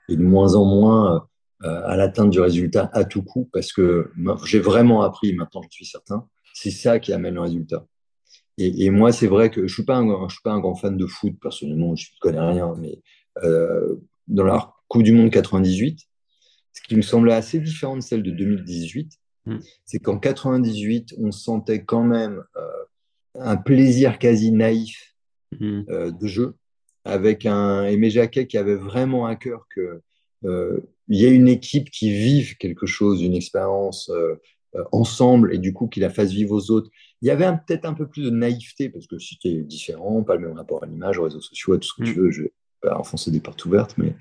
et 0.08 0.16
de 0.16 0.22
moins 0.22 0.54
en 0.54 0.64
moins 0.64 1.26
euh, 1.64 1.82
à 1.84 1.96
l'atteinte 1.96 2.30
du 2.30 2.40
résultat 2.40 2.90
à 2.92 3.04
tout 3.04 3.22
coup, 3.22 3.48
parce 3.52 3.72
que 3.72 4.10
j'ai 4.44 4.60
vraiment 4.60 5.02
appris, 5.02 5.34
maintenant 5.34 5.62
je 5.62 5.68
suis 5.70 5.86
certain, 5.86 6.26
c'est 6.54 6.70
ça 6.70 6.98
qui 6.98 7.12
amène 7.12 7.34
le 7.34 7.40
résultat. 7.40 7.86
Et, 8.58 8.90
moi, 8.90 9.12
c'est 9.12 9.26
vrai 9.26 9.50
que 9.50 9.66
je 9.66 9.72
suis 9.72 9.84
pas 9.84 9.96
un, 9.96 10.28
je 10.28 10.34
suis 10.34 10.42
pas 10.42 10.52
un 10.52 10.60
grand 10.60 10.74
fan 10.74 10.96
de 10.96 11.06
foot 11.06 11.34
personnellement, 11.40 11.96
je 11.96 12.06
ne 12.06 12.18
connais 12.20 12.40
rien, 12.40 12.74
mais 12.78 13.00
euh, 13.42 13.96
dans 14.28 14.44
la 14.44 14.74
Coupe 14.88 15.02
du 15.02 15.12
Monde 15.12 15.30
98, 15.30 16.00
ce 16.74 16.82
qui 16.82 16.96
me 16.96 17.02
semblait 17.02 17.32
assez 17.32 17.60
différent 17.60 17.96
de 17.96 18.02
celle 18.02 18.22
de 18.22 18.30
2018, 18.30 19.18
hmm. 19.46 19.58
c'est 19.86 19.98
qu'en 20.00 20.18
98, 20.18 21.14
on 21.18 21.32
sentait 21.32 21.84
quand 21.84 22.04
même 22.04 22.44
euh, 22.56 22.60
un 23.44 23.56
plaisir 23.56 24.18
quasi 24.18 24.52
naïf 24.52 25.14
mhm. 25.58 25.84
euh, 25.90 26.10
de 26.10 26.26
jeu, 26.26 26.54
avec 27.04 27.46
un 27.46 27.84
Aimé 27.84 28.10
Jacquet 28.10 28.46
qui 28.46 28.58
avait 28.58 28.76
vraiment 28.76 29.26
à 29.26 29.36
cœur 29.36 29.66
que 29.74 30.00
euh, 30.44 30.80
il 31.08 31.20
y 31.20 31.24
ait 31.24 31.34
une 31.34 31.48
équipe 31.48 31.90
qui 31.90 32.10
vive 32.10 32.56
quelque 32.56 32.86
chose, 32.86 33.22
une 33.22 33.34
expérience 33.34 34.10
euh, 34.10 34.36
ensemble, 34.90 35.54
et 35.54 35.58
du 35.58 35.72
coup 35.72 35.86
qu'il 35.88 36.02
la 36.02 36.10
fasse 36.10 36.30
vivre 36.30 36.54
aux 36.54 36.70
autres. 36.70 36.90
Il 37.20 37.28
y 37.28 37.30
avait 37.30 37.46
peut-être 37.66 37.84
un 37.84 37.94
peu 37.94 38.08
plus 38.08 38.24
de 38.24 38.30
naïveté, 38.30 38.88
parce 38.88 39.06
que 39.06 39.18
c'était 39.18 39.62
différent, 39.62 40.22
pas 40.22 40.36
le 40.36 40.48
même 40.48 40.56
rapport 40.56 40.82
à 40.82 40.86
l'image, 40.86 41.18
aux 41.18 41.24
réseaux 41.24 41.40
sociaux, 41.40 41.74
à 41.74 41.78
tout 41.78 41.88
ce 41.88 41.94
que 41.94 42.04
tu 42.04 42.18
mhm. 42.18 42.24
veux, 42.24 42.30
je 42.30 42.42
vais 42.42 42.52
pas 42.80 42.98
enfoncer 42.98 43.30
des 43.30 43.40
portes 43.40 43.64
ouvertes, 43.64 43.96
mais 43.98 44.14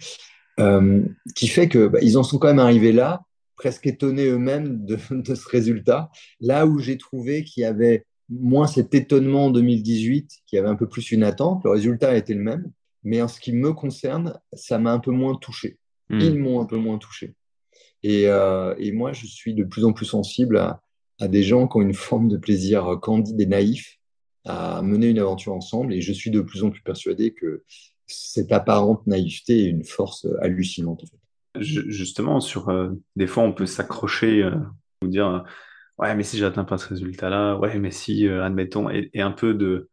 qui 1.34 1.48
fait 1.48 1.68
que 1.68 1.88
bah, 1.88 2.00
ils 2.02 2.18
en 2.18 2.24
sont 2.24 2.38
quand 2.38 2.50
même 2.50 2.60
arrivés 2.60 2.92
là, 2.92 3.24
presque 3.56 3.88
étonnés 3.88 4.28
eux-mêmes 4.28 4.86
de, 4.86 4.98
de, 5.12 5.36
ce 5.36 5.48
résultat, 5.48 6.10
là 6.40 6.66
où 6.66 6.80
j'ai 6.80 6.98
trouvé 6.98 7.44
qu'il 7.44 7.62
y 7.62 7.66
avait 7.66 8.06
moins 8.32 8.68
cet 8.68 8.94
étonnement 8.96 9.48
en 9.48 9.52
2018 9.52 10.42
qui 10.46 10.58
avait 10.58 10.68
un 10.68 10.76
peu 10.76 10.88
plus 10.88 11.12
une 11.12 11.24
attente. 11.24 11.64
Le 11.64 11.72
résultat 11.72 12.12
a 12.12 12.16
été 12.16 12.34
le 12.34 12.42
même, 12.42 12.72
mais 13.04 13.22
en 13.22 13.28
ce 13.28 13.40
qui 13.40 13.54
me 13.54 13.74
concerne, 13.74 14.40
ça 14.54 14.80
m'a 14.80 14.94
un 14.94 15.00
peu 15.00 15.12
moins 15.12 15.36
touché. 15.36 15.78
Hmm. 16.10 16.20
Ils 16.20 16.40
m'ont 16.40 16.62
un 16.62 16.66
peu 16.66 16.78
moins 16.78 16.98
touché. 16.98 17.36
Euh, 18.06 18.76
et, 18.78 18.92
moi, 18.92 19.14
je 19.14 19.28
suis 19.28 19.54
de 19.54 19.64
plus 19.64 19.86
en 19.86 19.94
plus 19.94 20.06
sensible 20.06 20.58
à, 20.58 20.82
des 21.28 21.44
gens 21.44 21.68
qui 21.68 21.78
ont 21.78 21.82
une 21.82 21.94
forme 21.94 22.30
de 22.30 22.38
plaisir 22.38 22.98
candide 23.00 23.40
et 23.40 23.46
naïf 23.46 24.00
à 24.44 24.82
mener 24.82 25.08
une 25.10 25.20
aventure 25.20 25.54
ensemble. 25.54 25.94
Et 25.94 26.02
je 26.02 26.12
suis 26.12 26.32
de 26.32 26.42
plus 26.42 26.64
en 26.64 26.72
plus 26.72 26.82
persuadé 26.82 27.32
que 27.32 27.64
cette 28.08 28.52
apparente 28.52 29.06
naïveté 29.06 29.66
est 29.66 29.70
une 29.70 29.84
force 29.84 30.28
hallucinante. 30.42 31.04
En 31.04 31.06
fait. 31.06 31.62
Justement, 31.62 32.40
sur 32.40 32.70
euh, 32.70 32.90
des 33.16 33.28
fois, 33.28 33.44
on 33.44 33.54
peut 33.54 33.68
s'accrocher, 33.68 34.42
euh, 34.42 34.56
ou 35.04 35.08
dire 35.08 35.44
ouais, 36.02 36.16
mais 36.16 36.24
si 36.24 36.38
j'atteins 36.38 36.64
pas 36.64 36.78
ce 36.78 36.88
résultat-là, 36.88 37.56
ouais, 37.58 37.78
mais 37.78 37.92
si, 37.92 38.28
euh, 38.28 38.44
admettons, 38.44 38.90
et, 38.90 39.10
un 39.16 39.32
peu 39.32 39.54
de 39.54 39.90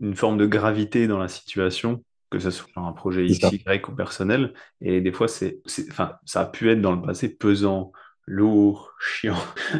une 0.00 0.14
forme 0.14 0.38
de 0.38 0.46
gravité 0.46 1.06
dans 1.06 1.18
la 1.18 1.28
situation, 1.28 2.02
que 2.30 2.38
ce 2.38 2.50
soit 2.50 2.68
un 2.76 2.92
projet 2.92 3.26
X, 3.26 3.52
Y 3.52 3.88
ou 3.88 3.92
personnel. 3.94 4.54
Et 4.80 5.00
des 5.00 5.12
fois, 5.12 5.28
c'est, 5.28 5.60
enfin, 5.90 6.16
ça 6.24 6.42
a 6.42 6.46
pu 6.46 6.70
être 6.70 6.80
dans 6.80 6.94
le 6.94 7.02
passé 7.02 7.28
pesant, 7.28 7.92
lourd, 8.26 8.92
chiant. 9.00 9.38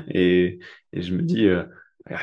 Et, 0.08 0.60
et 0.92 1.02
je 1.02 1.14
me 1.14 1.22
dis, 1.22 1.46
euh, 1.46 1.64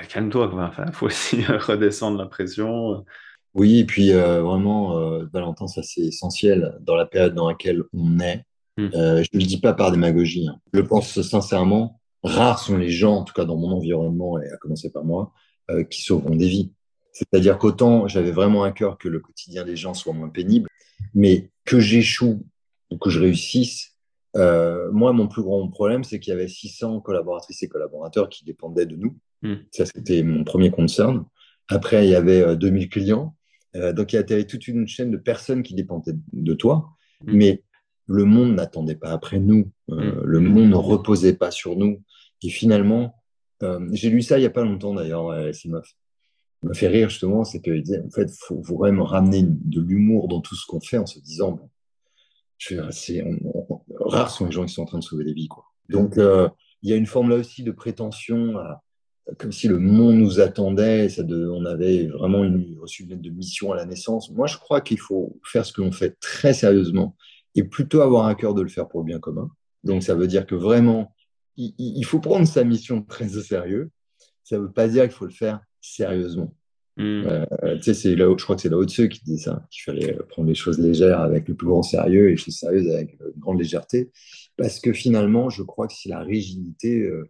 calme-toi, 0.10 0.74
il 0.88 0.94
faut 0.94 1.08
aussi 1.08 1.44
redescendre 1.46 2.18
la 2.18 2.28
pression. 2.28 3.06
Oui, 3.54 3.80
et 3.80 3.86
puis 3.86 4.14
euh, 4.14 4.42
vraiment, 4.42 5.20
Valentin, 5.34 5.68
ça 5.68 5.84
c'est 5.84 6.02
essentiel 6.02 6.78
dans 6.80 6.96
la 6.96 7.06
période 7.06 7.36
dans 7.36 7.50
laquelle 7.50 7.84
on 7.94 8.20
est. 8.20 8.46
Hmm. 8.78 8.88
je 8.94 9.28
ne 9.34 9.40
le 9.40 9.46
dis 9.46 9.60
pas 9.60 9.74
par 9.74 9.92
démagogie. 9.92 10.48
Hein. 10.48 10.58
Je 10.74 10.80
pense 10.80 11.22
sincèrement 11.22 12.01
rares 12.24 12.60
sont 12.60 12.78
les 12.78 12.90
gens, 12.90 13.18
en 13.18 13.24
tout 13.24 13.34
cas 13.34 13.46
dans 13.46 13.58
mon 13.58 13.72
environnement, 13.72 14.40
et 14.40 14.50
à 14.50 14.58
commencer 14.58 14.92
par 14.92 15.04
moi, 15.04 15.32
euh, 15.70 15.84
qui 15.84 16.02
sauveront 16.02 16.36
des 16.36 16.48
vies. 16.48 16.72
C'est-à-dire 17.14 17.58
qu'autant 17.58 18.08
j'avais 18.08 18.32
vraiment 18.32 18.64
à 18.64 18.72
cœur 18.72 18.98
que 18.98 19.10
le 19.10 19.20
quotidien 19.20 19.66
des 19.66 19.76
gens 19.76 19.94
soit 19.94 20.14
moins 20.14 20.30
pénible, 20.30 20.70
mais 21.14 21.50
que 21.66 21.80
j'échoue 21.80 22.46
ou 22.90 22.98
que 22.98 23.10
je 23.10 23.20
réussisse, 23.20 23.98
euh, 24.38 24.90
moi, 24.92 25.12
mon 25.12 25.28
plus 25.28 25.42
grand 25.42 25.68
problème, 25.68 26.04
c'est 26.04 26.20
qu'il 26.20 26.32
y 26.32 26.34
avait 26.34 26.48
600 26.48 27.02
collaboratrices 27.02 27.64
et 27.64 27.68
collaborateurs 27.68 28.30
qui 28.30 28.46
dépendaient 28.46 28.86
de 28.86 28.96
nous. 28.96 29.18
Hmm. 29.42 29.56
Ça, 29.72 29.86
c'était 29.86 30.24
mon 30.24 30.44
premier 30.44 30.72
concern. 30.72 31.26
Après, 31.68 32.06
il 32.06 32.12
y 32.12 32.16
avait 32.16 32.56
2000 32.56 32.84
euh, 32.84 32.88
clients. 32.88 33.36
donc, 33.94 34.14
il 34.14 34.16
y 34.16 34.20
avait 34.20 34.46
toute 34.46 34.68
une 34.68 34.88
chaîne 34.88 35.12
de 35.12 35.18
personnes 35.18 35.64
qui 35.64 35.74
dépendaient 35.74 36.16
de 36.32 36.54
toi. 36.54 36.92
Hmm. 37.26 37.34
Mais 37.34 37.64
le 38.12 38.26
monde 38.26 38.56
n'attendait 38.56 38.96
pas 38.96 39.12
après 39.12 39.40
nous. 39.40 39.72
Mm. 39.88 40.24
Le 40.24 40.40
monde 40.40 40.70
ne 40.70 40.76
reposait 40.76 41.34
pas 41.34 41.52
sur 41.52 41.76
nous. 41.76 42.02
Et 42.44 42.50
finalement, 42.50 43.16
euh, 43.64 43.88
j'ai 43.92 44.10
lu 44.10 44.22
ça 44.22 44.38
il 44.38 44.42
n'y 44.42 44.48
a 44.48 44.52
pas 44.52 44.64
longtemps 44.64 44.94
d'ailleurs, 44.94 45.54
ça 45.54 45.70
m'a 45.70 46.74
fait 46.74 46.88
rire 46.88 47.10
justement, 47.10 47.44
c'est 47.44 47.62
disait, 47.68 48.02
en 48.06 48.10
fait, 48.10 48.30
faut 48.32 48.62
vraiment 48.62 49.04
ramener 49.04 49.44
de 49.44 49.82
l'humour 49.82 50.28
dans 50.28 50.42
tout 50.42 50.56
ce 50.56 50.66
qu'on 50.66 50.82
fait 50.82 50.98
en 50.98 51.06
se 51.06 51.20
disant, 51.20 51.52
bon, 51.52 51.70
je 52.58 52.80
rares 54.00 54.32
sont 54.32 54.46
les 54.46 54.52
gens 54.52 54.66
qui 54.66 54.74
sont 54.74 54.84
en 54.84 54.86
train 54.86 55.00
de 55.00 55.04
sauver 55.04 55.24
des 55.24 55.34
vies. 55.34 55.48
Quoi. 55.48 55.66
Donc, 55.90 56.18
euh, 56.18 56.48
il 56.84 56.90
y 56.90 56.94
a 56.94 56.96
une 56.96 57.06
forme 57.06 57.30
là 57.30 57.36
aussi 57.36 57.64
de 57.64 57.72
prétention, 57.72 58.56
comme 59.38 59.52
si 59.52 59.68
le 59.68 59.78
monde 59.78 60.16
nous 60.16 60.40
attendait, 60.40 61.10
ça 61.10 61.24
de, 61.24 61.48
on 61.48 61.66
avait 61.66 62.08
vraiment 62.08 62.40
reçu 62.80 63.04
une 63.04 63.10
lettre 63.10 63.22
de 63.22 63.30
mission 63.30 63.72
à 63.72 63.76
la 63.76 63.86
naissance. 63.86 64.32
Moi, 64.32 64.48
je 64.48 64.58
crois 64.58 64.82
qu'il 64.82 65.00
faut 65.00 65.40
faire 65.44 65.66
ce 65.66 65.74
que 65.74 65.82
l'on 65.82 65.92
fait 65.92 66.18
très 66.20 66.54
sérieusement 66.54 67.16
et 67.56 67.64
plutôt 67.64 68.02
avoir 68.02 68.26
un 68.26 68.36
cœur 68.36 68.54
de 68.54 68.62
le 68.62 68.70
faire 68.70 68.88
pour 68.88 69.02
le 69.02 69.06
bien 69.06 69.20
commun. 69.20 69.50
Donc, 69.84 70.04
ça 70.04 70.16
veut 70.16 70.28
dire 70.28 70.46
que 70.46 70.56
vraiment, 70.56 71.14
il, 71.58 71.74
il 71.78 72.06
faut 72.06 72.20
prendre 72.20 72.48
sa 72.48 72.64
mission 72.64 73.02
très 73.02 73.38
au 73.38 73.42
sérieux. 73.42 73.92
Ça 74.44 74.58
ne 74.58 74.64
veut 74.64 74.72
pas 74.72 74.88
dire 74.88 75.04
qu'il 75.04 75.14
faut 75.14 75.26
le 75.26 75.32
faire 75.32 75.62
sérieusement. 75.82 76.54
Hmm. 76.98 77.24
Euh, 77.26 77.82
sais, 77.82 77.94
c'est 77.94 78.16
là, 78.16 78.34
je 78.38 78.44
crois 78.44 78.56
que 78.56 78.62
c'est 78.62 78.70
là 78.70 78.78
ceux 78.88 79.08
qui 79.08 79.24
disait 79.24 79.46
ça, 79.46 79.66
qu'il 79.72 79.82
fallait 79.84 80.14
prendre 80.30 80.48
les 80.50 80.56
choses 80.56 80.78
légères 80.78 81.22
avec 81.22 81.48
le 81.48 81.56
plus 81.56 81.68
grand 81.68 81.84
sérieux 81.84 82.28
et 82.28 82.32
les 82.32 82.38
choses 82.38 82.58
sérieuses 82.58 82.90
avec 82.90 83.14
une 83.14 83.40
grande 83.40 83.60
légèreté. 83.60 84.12
Parce 84.58 84.80
que 84.80 84.92
finalement, 84.92 85.50
je 85.50 85.64
crois 85.64 85.88
que 85.88 85.94
si 85.94 86.10
la 86.10 86.20
rigidité 86.20 87.00
euh, 87.00 87.30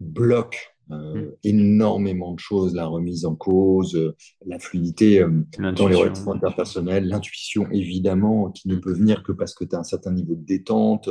bloque 0.00 0.74
euh, 0.90 1.14
hmm. 1.14 1.30
énormément 1.44 2.34
de 2.34 2.40
choses, 2.40 2.74
la 2.74 2.86
remise 2.86 3.24
en 3.24 3.36
cause, 3.36 4.14
la 4.44 4.58
fluidité 4.58 5.24
dans 5.58 5.86
les 5.86 5.94
relations 5.94 6.32
interpersonnelles, 6.32 7.06
l'intuition 7.06 7.70
évidemment, 7.70 8.50
qui 8.50 8.68
ne 8.68 8.76
peut 8.76 8.92
venir 8.92 9.22
que 9.22 9.32
parce 9.32 9.54
que 9.54 9.64
tu 9.64 9.76
as 9.76 9.78
un 9.78 9.84
certain 9.84 10.12
niveau 10.12 10.34
de 10.34 10.44
détente. 10.44 11.08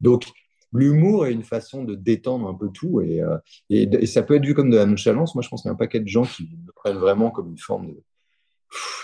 Donc, 0.00 0.26
l'humour 0.72 1.26
est 1.26 1.32
une 1.32 1.42
façon 1.42 1.84
de 1.84 1.94
détendre 1.94 2.48
un 2.48 2.54
peu 2.54 2.68
tout 2.68 3.00
et, 3.00 3.22
euh, 3.22 3.36
et, 3.70 4.06
ça 4.06 4.22
peut 4.22 4.34
être 4.34 4.44
vu 4.44 4.54
comme 4.54 4.70
de 4.70 4.76
la 4.76 4.86
nonchalance. 4.86 5.34
Moi, 5.34 5.42
je 5.42 5.48
pense 5.48 5.62
qu'il 5.62 5.68
y 5.68 5.70
a 5.70 5.74
un 5.74 5.78
paquet 5.78 6.00
de 6.00 6.08
gens 6.08 6.24
qui 6.24 6.48
le 6.66 6.72
prennent 6.72 6.98
vraiment 6.98 7.30
comme 7.30 7.50
une 7.50 7.58
forme 7.58 7.88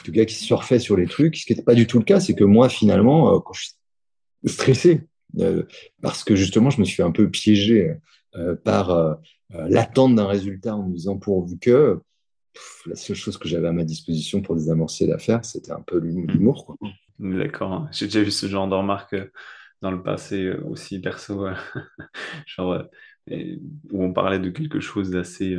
de, 0.05 0.11
gars 0.11 0.27
qui 0.27 0.35
surfait 0.35 0.79
sur 0.79 0.97
les 0.97 1.07
trucs. 1.07 1.37
Ce 1.37 1.47
qui 1.47 1.53
n'était 1.53 1.65
pas 1.65 1.75
du 1.75 1.87
tout 1.87 1.99
le 1.99 2.05
cas, 2.05 2.21
c'est 2.21 2.35
que 2.35 2.45
moi, 2.45 2.69
finalement, 2.69 3.35
euh, 3.35 3.41
quand 3.41 3.55
je 3.55 3.63
suis 3.63 3.75
stressé, 4.47 5.03
euh, 5.41 5.65
parce 6.03 6.23
que 6.23 6.37
justement, 6.37 6.71
je 6.71 6.81
me 6.81 6.85
suis 6.85 7.03
un 7.03 7.11
peu 7.11 7.31
piégé 7.31 7.95
par 8.65 9.17
l'attente 9.51 10.17
d'un 10.17 10.27
résultat 10.27 10.75
en 10.75 10.89
me 10.89 10.93
disant 10.93 11.17
pourvu 11.19 11.57
que 11.57 12.01
la 12.87 12.97
seule 12.97 13.15
chose 13.15 13.39
que 13.39 13.49
j'avais 13.49 13.69
à 13.69 13.73
ma 13.73 13.85
disposition 13.85 14.43
pour 14.43 14.57
désamorcer 14.57 15.07
l'affaire, 15.07 15.45
c'était 15.45 15.71
un 15.71 15.81
peu 15.81 15.99
l'humour. 15.99 16.77
D'accord. 17.21 17.87
J'ai 17.93 18.07
déjà 18.07 18.23
vu 18.23 18.33
ce 18.33 18.47
genre 18.47 18.67
de 18.67 18.75
remarques 18.75 19.15
dans 19.85 19.91
le 19.91 20.03
passé 20.03 20.47
euh, 20.47 20.65
aussi 20.65 20.99
perso, 20.99 21.47
euh, 21.47 21.55
genre, 22.47 22.85
euh, 23.31 23.57
où 23.93 24.03
on 24.03 24.15
parlait 24.15 24.39
de 24.39 24.49
quelque 24.49 24.81
chose 24.81 25.11
d'assez, 25.11 25.59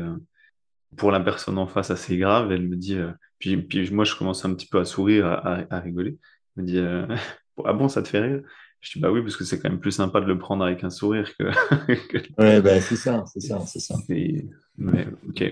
pour 0.98 1.12
la 1.12 1.20
personne 1.20 1.60
en 1.60 1.68
face, 1.68 1.92
assez 1.92 2.18
grave. 2.18 2.52
Elle 2.52 2.68
me 2.68 2.76
dit, 2.76 2.98
puis, 3.38 3.58
puis 3.58 3.92
moi, 3.92 4.04
je 4.04 4.16
commence 4.16 4.44
un 4.44 4.54
petit 4.56 4.68
peu 4.68 4.80
à 4.80 4.86
sourire, 4.86 5.28
à, 5.28 5.80
rigoler. 5.80 6.18
Elle 6.58 6.64
me 6.64 6.68
dit, 6.68 6.80
ah 7.66 7.74
bon, 7.74 7.88
ça 7.88 8.02
te 8.02 8.08
fait 8.08 8.20
rire? 8.20 8.42
Je 8.82 8.94
dis, 8.94 9.00
bah 9.00 9.12
oui, 9.12 9.22
parce 9.22 9.36
que 9.36 9.44
c'est 9.44 9.60
quand 9.60 9.70
même 9.70 9.80
plus 9.80 9.92
sympa 9.92 10.22
de 10.22 10.26
le 10.26 10.38
prendre 10.38 10.64
avec 10.64 10.84
un 10.84 10.90
sourire 10.90 11.32
que. 11.38 11.44
Ouais, 12.38 12.62
bah, 12.62 12.82
c'est 12.82 12.96
ça, 12.96 13.24
c'est 13.28 13.42
ça, 13.42 13.60
c'est 13.62 13.80
ça. 13.80 13.96
Mais, 14.10 15.08
ok. 15.30 15.44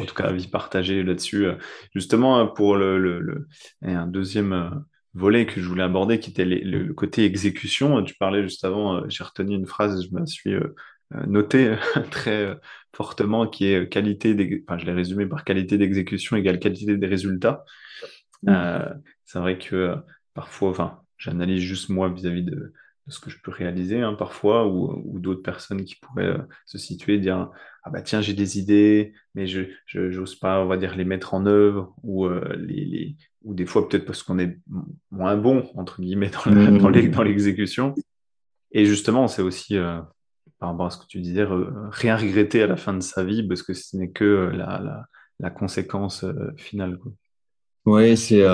En 0.00 0.04
tout 0.06 0.14
cas, 0.14 0.24
avis 0.24 0.48
partagé 0.48 1.02
là-dessus. 1.02 1.46
Justement, 1.94 2.46
pour 2.48 2.76
le, 2.76 2.98
le, 2.98 3.20
le... 3.20 3.46
un 3.82 4.06
deuxième 4.06 4.84
volet 5.14 5.46
que 5.46 5.60
je 5.60 5.68
voulais 5.68 5.82
aborder, 5.82 6.18
qui 6.18 6.30
était 6.30 6.44
le, 6.44 6.92
côté 6.92 7.24
exécution. 7.24 8.02
Tu 8.02 8.14
parlais 8.14 8.42
juste 8.42 8.64
avant, 8.64 8.96
euh, 8.96 9.08
j'ai 9.08 9.24
retenu 9.24 9.54
une 9.54 9.66
phrase, 9.66 10.04
je 10.04 10.14
me 10.14 10.26
suis 10.26 10.54
euh, 10.54 10.74
euh, 11.14 11.26
noté 11.26 11.76
très 12.10 12.58
fortement, 12.94 13.46
qui 13.46 13.66
est 13.66 13.88
qualité, 13.88 14.62
enfin, 14.66 14.78
je 14.78 14.86
l'ai 14.86 14.92
résumé 14.92 15.26
par 15.26 15.44
qualité 15.44 15.78
d'exécution 15.78 16.36
égale 16.36 16.58
qualité 16.58 16.96
des 16.96 17.06
résultats. 17.06 17.64
Mmh. 18.42 18.52
c'est 19.24 19.38
vrai 19.38 19.58
que 19.58 19.96
parfois, 20.34 20.68
enfin, 20.68 21.00
j'analyse 21.16 21.62
juste 21.62 21.88
moi 21.88 22.10
vis-à-vis 22.10 22.42
de, 22.42 22.74
ce 23.08 23.20
que 23.20 23.30
je 23.30 23.38
peux 23.42 23.50
réaliser 23.50 24.00
hein, 24.00 24.14
parfois, 24.14 24.66
ou, 24.66 25.18
d'autres 25.18 25.42
personnes 25.42 25.84
qui 25.84 25.96
pourraient 25.96 26.36
se 26.66 26.78
situer, 26.78 27.18
dire 27.18 27.50
ah 27.82 27.90
bah 27.90 28.00
tiens 28.00 28.20
j'ai 28.20 28.32
des 28.32 28.58
idées, 28.58 29.12
mais 29.34 29.46
je 29.46 29.68
n'ose 29.94 30.36
pas, 30.36 30.62
on 30.62 30.66
va 30.66 30.76
dire 30.76 30.96
les 30.96 31.04
mettre 31.04 31.34
en 31.34 31.46
œuvre, 31.46 31.94
ou 32.02 32.28
les, 32.56 33.16
ou 33.44 33.54
des 33.54 33.66
fois 33.66 33.88
peut-être 33.88 34.06
parce 34.06 34.22
qu'on 34.22 34.38
est 34.38 34.58
moins 35.10 35.36
bon, 35.36 35.70
entre 35.76 36.00
guillemets, 36.00 36.30
dans, 36.30 36.50
mmh. 36.50 36.78
dans 37.10 37.22
l'exécution. 37.22 37.94
Et 38.72 38.86
justement, 38.86 39.28
c'est 39.28 39.42
aussi, 39.42 39.76
euh, 39.76 40.00
par 40.58 40.70
rapport 40.70 40.86
à 40.86 40.90
ce 40.90 40.98
que 40.98 41.06
tu 41.06 41.20
disais, 41.20 41.46
rien 41.90 42.16
regretter 42.16 42.62
à 42.62 42.66
la 42.66 42.76
fin 42.76 42.94
de 42.94 43.00
sa 43.00 43.22
vie, 43.22 43.46
parce 43.46 43.62
que 43.62 43.74
ce 43.74 43.96
n'est 43.96 44.10
que 44.10 44.24
euh, 44.24 44.50
la, 44.50 45.06
la, 45.38 45.50
conséquence 45.50 46.24
euh, 46.24 46.52
finale. 46.56 46.98
Oui, 47.84 48.16
c'est 48.16 48.44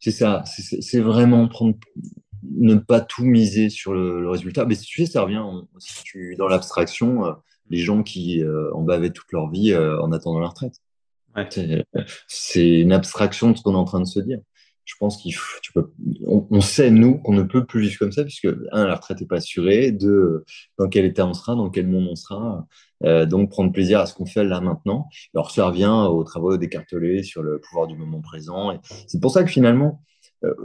c'est 0.00 0.10
ça. 0.10 0.42
C'est 0.46 1.00
vraiment 1.00 1.46
prendre, 1.46 1.76
ne 2.50 2.74
pas 2.74 3.00
tout 3.00 3.24
miser 3.24 3.70
sur 3.70 3.92
le, 3.94 4.28
résultat. 4.28 4.64
Mais 4.64 4.76
tu 4.76 5.04
sais, 5.04 5.10
ça 5.10 5.22
revient 5.22 5.44
si 5.78 6.02
tu, 6.04 6.34
dans 6.36 6.48
l'abstraction, 6.48 7.34
les 7.70 7.78
gens 7.78 8.02
qui 8.02 8.42
en 8.74 8.82
bavaient 8.82 9.10
toute 9.10 9.30
leur 9.32 9.50
vie 9.50 9.74
en 9.74 10.12
attendant 10.12 10.40
la 10.40 10.48
retraite. 10.48 10.80
C'est 12.26 12.80
une 12.80 12.92
abstraction 12.92 13.50
de 13.50 13.56
ce 13.56 13.62
qu'on 13.62 13.72
est 13.72 13.76
en 13.76 13.84
train 13.84 14.00
de 14.00 14.06
se 14.06 14.20
dire. 14.20 14.38
Je 14.84 14.94
pense 14.98 15.16
qu'il 15.16 15.32
tu 15.62 15.72
peux, 15.72 15.92
on, 16.26 16.60
sait 16.60 16.90
nous 16.90 17.18
qu'on 17.18 17.32
ne 17.32 17.44
peut 17.44 17.64
plus 17.64 17.82
vivre 17.82 17.98
comme 18.00 18.10
ça 18.10 18.24
puisque 18.24 18.48
un, 18.72 18.86
la 18.86 18.96
retraite 18.96 19.20
n'est 19.20 19.26
pas 19.26 19.36
assurée, 19.36 19.92
deux, 19.92 20.44
dans 20.76 20.88
quel 20.88 21.04
état 21.04 21.24
on 21.24 21.34
sera, 21.34 21.54
dans 21.54 21.70
quel 21.70 21.86
monde 21.86 22.08
on 22.10 22.16
sera. 22.16 22.66
Euh, 23.04 23.24
donc 23.24 23.50
prendre 23.50 23.72
plaisir 23.72 24.00
à 24.00 24.06
ce 24.06 24.14
qu'on 24.14 24.26
fait 24.26 24.44
là 24.44 24.60
maintenant. 24.60 25.08
Alors 25.34 25.52
ça 25.52 25.66
revient 25.66 26.06
aux 26.10 26.24
travaux 26.24 26.56
d'écarteler 26.56 27.22
sur 27.22 27.42
le 27.42 27.60
pouvoir 27.60 27.86
du 27.86 27.96
moment 27.96 28.20
présent. 28.20 28.76
C'est 29.06 29.20
pour 29.20 29.30
ça 29.30 29.44
que 29.44 29.50
finalement, 29.50 30.02
euh, 30.02 30.11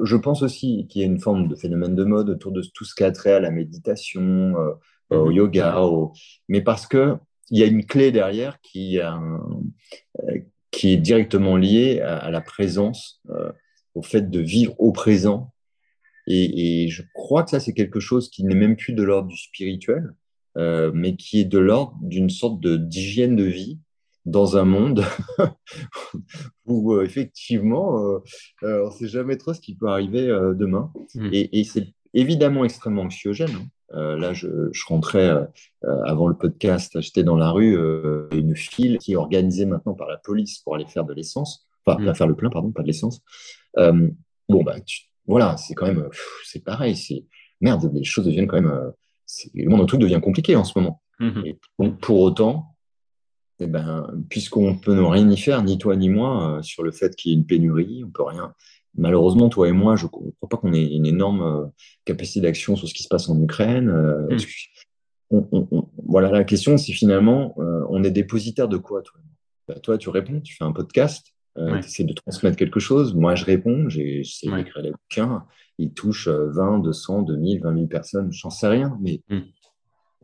je 0.03 0.15
pense 0.15 0.41
aussi 0.41 0.87
qu'il 0.87 1.01
y 1.01 1.03
a 1.03 1.07
une 1.07 1.19
forme 1.19 1.47
de 1.47 1.55
phénomène 1.55 1.95
de 1.95 2.03
mode 2.03 2.29
autour 2.29 2.51
de 2.51 2.61
tout 2.73 2.83
ce 2.83 2.95
qui 2.95 3.03
a 3.03 3.11
trait 3.11 3.33
à 3.33 3.39
la 3.39 3.51
méditation, 3.51 4.55
euh, 4.57 4.73
au 5.09 5.29
mmh. 5.29 5.33
yoga, 5.33 5.79
mais 6.49 6.61
parce 6.61 6.87
que 6.87 7.15
il 7.49 7.59
y 7.59 7.63
a 7.63 7.67
une 7.67 7.85
clé 7.85 8.11
derrière 8.11 8.59
qui, 8.61 8.99
qui 10.71 10.93
est 10.93 10.97
directement 10.97 11.57
lié 11.57 12.01
à, 12.01 12.29
la 12.29 12.41
présence, 12.41 13.21
euh, 13.29 13.51
au 13.95 14.01
fait 14.01 14.29
de 14.29 14.39
vivre 14.39 14.75
au 14.79 14.91
présent. 14.91 15.53
Et, 16.27 16.87
je 16.89 17.03
crois 17.13 17.43
que 17.43 17.49
ça, 17.49 17.59
c'est 17.59 17.73
quelque 17.73 17.99
chose 18.01 18.29
qui 18.29 18.43
n'est 18.43 18.55
même 18.55 18.75
plus 18.75 18.93
de 18.93 19.01
l'ordre 19.01 19.29
du 19.29 19.37
spirituel, 19.37 20.13
euh, 20.57 20.91
mais 20.93 21.15
qui 21.15 21.39
est 21.39 21.45
de 21.45 21.57
l'ordre 21.57 21.97
d'une 22.01 22.29
sorte 22.29 22.59
d'hygiène 22.59 23.35
de, 23.35 23.45
vie 23.45 23.79
dans 24.27 24.57
un 24.57 24.65
monde 24.65 25.03
où 26.65 26.93
euh, 26.93 27.03
effectivement, 27.03 28.21
on 28.61 28.85
ne 28.85 28.91
sait 28.91 29.07
jamais 29.07 29.37
trop 29.37 29.53
ce 29.53 29.61
qui 29.61 29.75
peut 29.75 29.87
arriver 29.87 30.27
demain. 30.55 30.91
Mmh. 31.15 31.29
Et, 31.31 31.63
c'est 31.63 31.87
évidemment 32.13 32.63
extrêmement 32.63 33.03
anxiogène. 33.03 33.55
Hein. 33.55 33.67
Euh, 33.93 34.17
là, 34.17 34.33
je, 34.33 34.47
je 34.71 34.85
rentrais 34.87 35.29
euh, 35.29 35.45
euh, 35.85 36.03
avant 36.03 36.27
le 36.27 36.35
podcast, 36.35 36.99
j'étais 36.99 37.23
dans 37.23 37.37
la 37.37 37.51
rue, 37.51 37.77
une 38.31 38.55
file 38.55 38.97
qui 38.97 39.13
est 39.13 39.15
organisée 39.15 39.65
maintenant 39.65 39.93
par 39.93 40.07
la 40.07 40.17
police 40.17 40.59
pour 40.59 40.75
aller 40.75 40.85
faire 40.85 41.05
de 41.05 41.13
l'essence, 41.13 41.67
enfin, 41.85 41.99
mm. 41.99 42.15
faire 42.15 42.27
le 42.27 42.35
plein, 42.35 42.49
pardon, 42.49 42.71
pas 42.71 42.81
de 42.81 42.87
l'essence. 42.87 43.21
bon, 43.75 44.63
bah, 44.63 44.75
voilà, 45.25 45.57
c'est 45.57 45.73
quand 45.73 45.87
même, 45.87 46.09
c'est 46.43 46.63
pareil, 46.63 46.95
c'est 46.95 47.25
merde, 47.61 47.89
les 47.93 48.03
choses 48.03 48.25
deviennent 48.25 48.47
quand 48.47 48.61
même, 48.61 48.93
le 49.53 49.69
monde 49.69 49.87
tout 49.87 49.97
devient 49.97 50.19
compliqué 50.21 50.55
en 50.55 50.63
ce 50.63 50.77
moment. 50.77 51.01
Et 51.19 51.57
donc, 51.79 51.99
pour 51.99 52.19
autant, 52.19 52.76
eh 53.59 53.67
ben, 53.67 54.07
puisqu'on 54.29 54.77
peut 54.77 55.03
rien 55.05 55.29
y 55.29 55.37
faire, 55.37 55.63
ni 55.63 55.77
toi 55.77 55.95
ni 55.95 56.09
moi, 56.09 56.59
sur 56.61 56.83
le 56.83 56.91
fait 56.91 57.15
qu'il 57.15 57.31
y 57.31 57.35
ait 57.35 57.37
une 57.37 57.45
pénurie, 57.45 58.03
on 58.05 58.09
peut 58.09 58.23
rien 58.23 58.53
malheureusement, 58.97 59.49
toi 59.49 59.69
et 59.69 59.71
moi, 59.71 59.95
je 59.95 60.05
ne 60.05 60.09
crois 60.09 60.49
pas 60.49 60.57
qu'on 60.57 60.73
ait 60.73 60.83
une 60.83 61.05
énorme 61.05 61.41
euh, 61.41 61.65
capacité 62.05 62.41
d'action 62.41 62.75
sur 62.75 62.87
ce 62.87 62.93
qui 62.93 63.03
se 63.03 63.07
passe 63.07 63.29
en 63.29 63.41
Ukraine. 63.41 63.89
Euh, 63.89 64.37
hmm. 65.31 65.41
voilà, 66.05 66.31
la 66.31 66.43
question, 66.43 66.77
c'est 66.77 66.93
finalement, 66.93 67.55
euh, 67.59 67.85
on 67.89 68.03
est 68.03 68.11
dépositaire 68.11 68.67
de 68.67 68.77
quoi, 68.77 69.01
toi? 69.01 69.19
Bah, 69.67 69.79
Toi, 69.79 69.97
tu 69.97 70.09
réponds, 70.09 70.41
tu 70.41 70.55
fais 70.55 70.63
un 70.63 70.71
podcast, 70.71 71.33
tu 71.55 71.77
essaies 71.77 72.03
de 72.03 72.13
transmettre 72.13 72.55
quelque 72.55 72.79
chose. 72.79 73.13
Moi, 73.13 73.35
je 73.35 73.45
réponds, 73.45 73.89
j'essaie 73.89 74.49
d'écrire 74.49 74.83
des 74.83 74.91
bouquins. 74.91 75.45
Ils 75.77 75.91
touchent 75.91 76.29
20, 76.29 76.79
200, 76.79 77.23
2000, 77.23 77.61
20 77.61 77.73
000 77.73 77.87
personnes, 77.87 78.31
j'en 78.31 78.49
sais 78.49 78.67
rien. 78.67 78.97
Mais 79.01 79.21
hmm. 79.29 79.41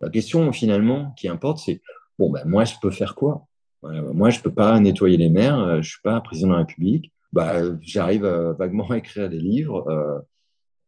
la 0.01 0.09
question, 0.09 0.51
finalement, 0.53 1.13
qui 1.17 1.27
importe, 1.27 1.59
c'est, 1.59 1.81
bon, 2.19 2.29
ben, 2.31 2.43
moi, 2.45 2.65
je 2.65 2.75
peux 2.81 2.91
faire 2.91 3.15
quoi? 3.15 3.45
Moi, 3.81 4.29
je 4.29 4.37
ne 4.37 4.43
peux 4.43 4.53
pas 4.53 4.79
nettoyer 4.79 5.17
les 5.17 5.29
mers, 5.29 5.57
je 5.73 5.77
ne 5.77 5.81
suis 5.81 6.01
pas 6.01 6.21
président 6.21 6.49
de 6.49 6.53
la 6.53 6.59
République 6.59 7.13
bah, 7.33 7.63
j'arrive 7.81 8.25
euh, 8.25 8.53
vaguement 8.53 8.89
à 8.91 8.97
écrire 8.99 9.27
des 9.27 9.39
livres. 9.39 9.85
Euh, 9.89 10.19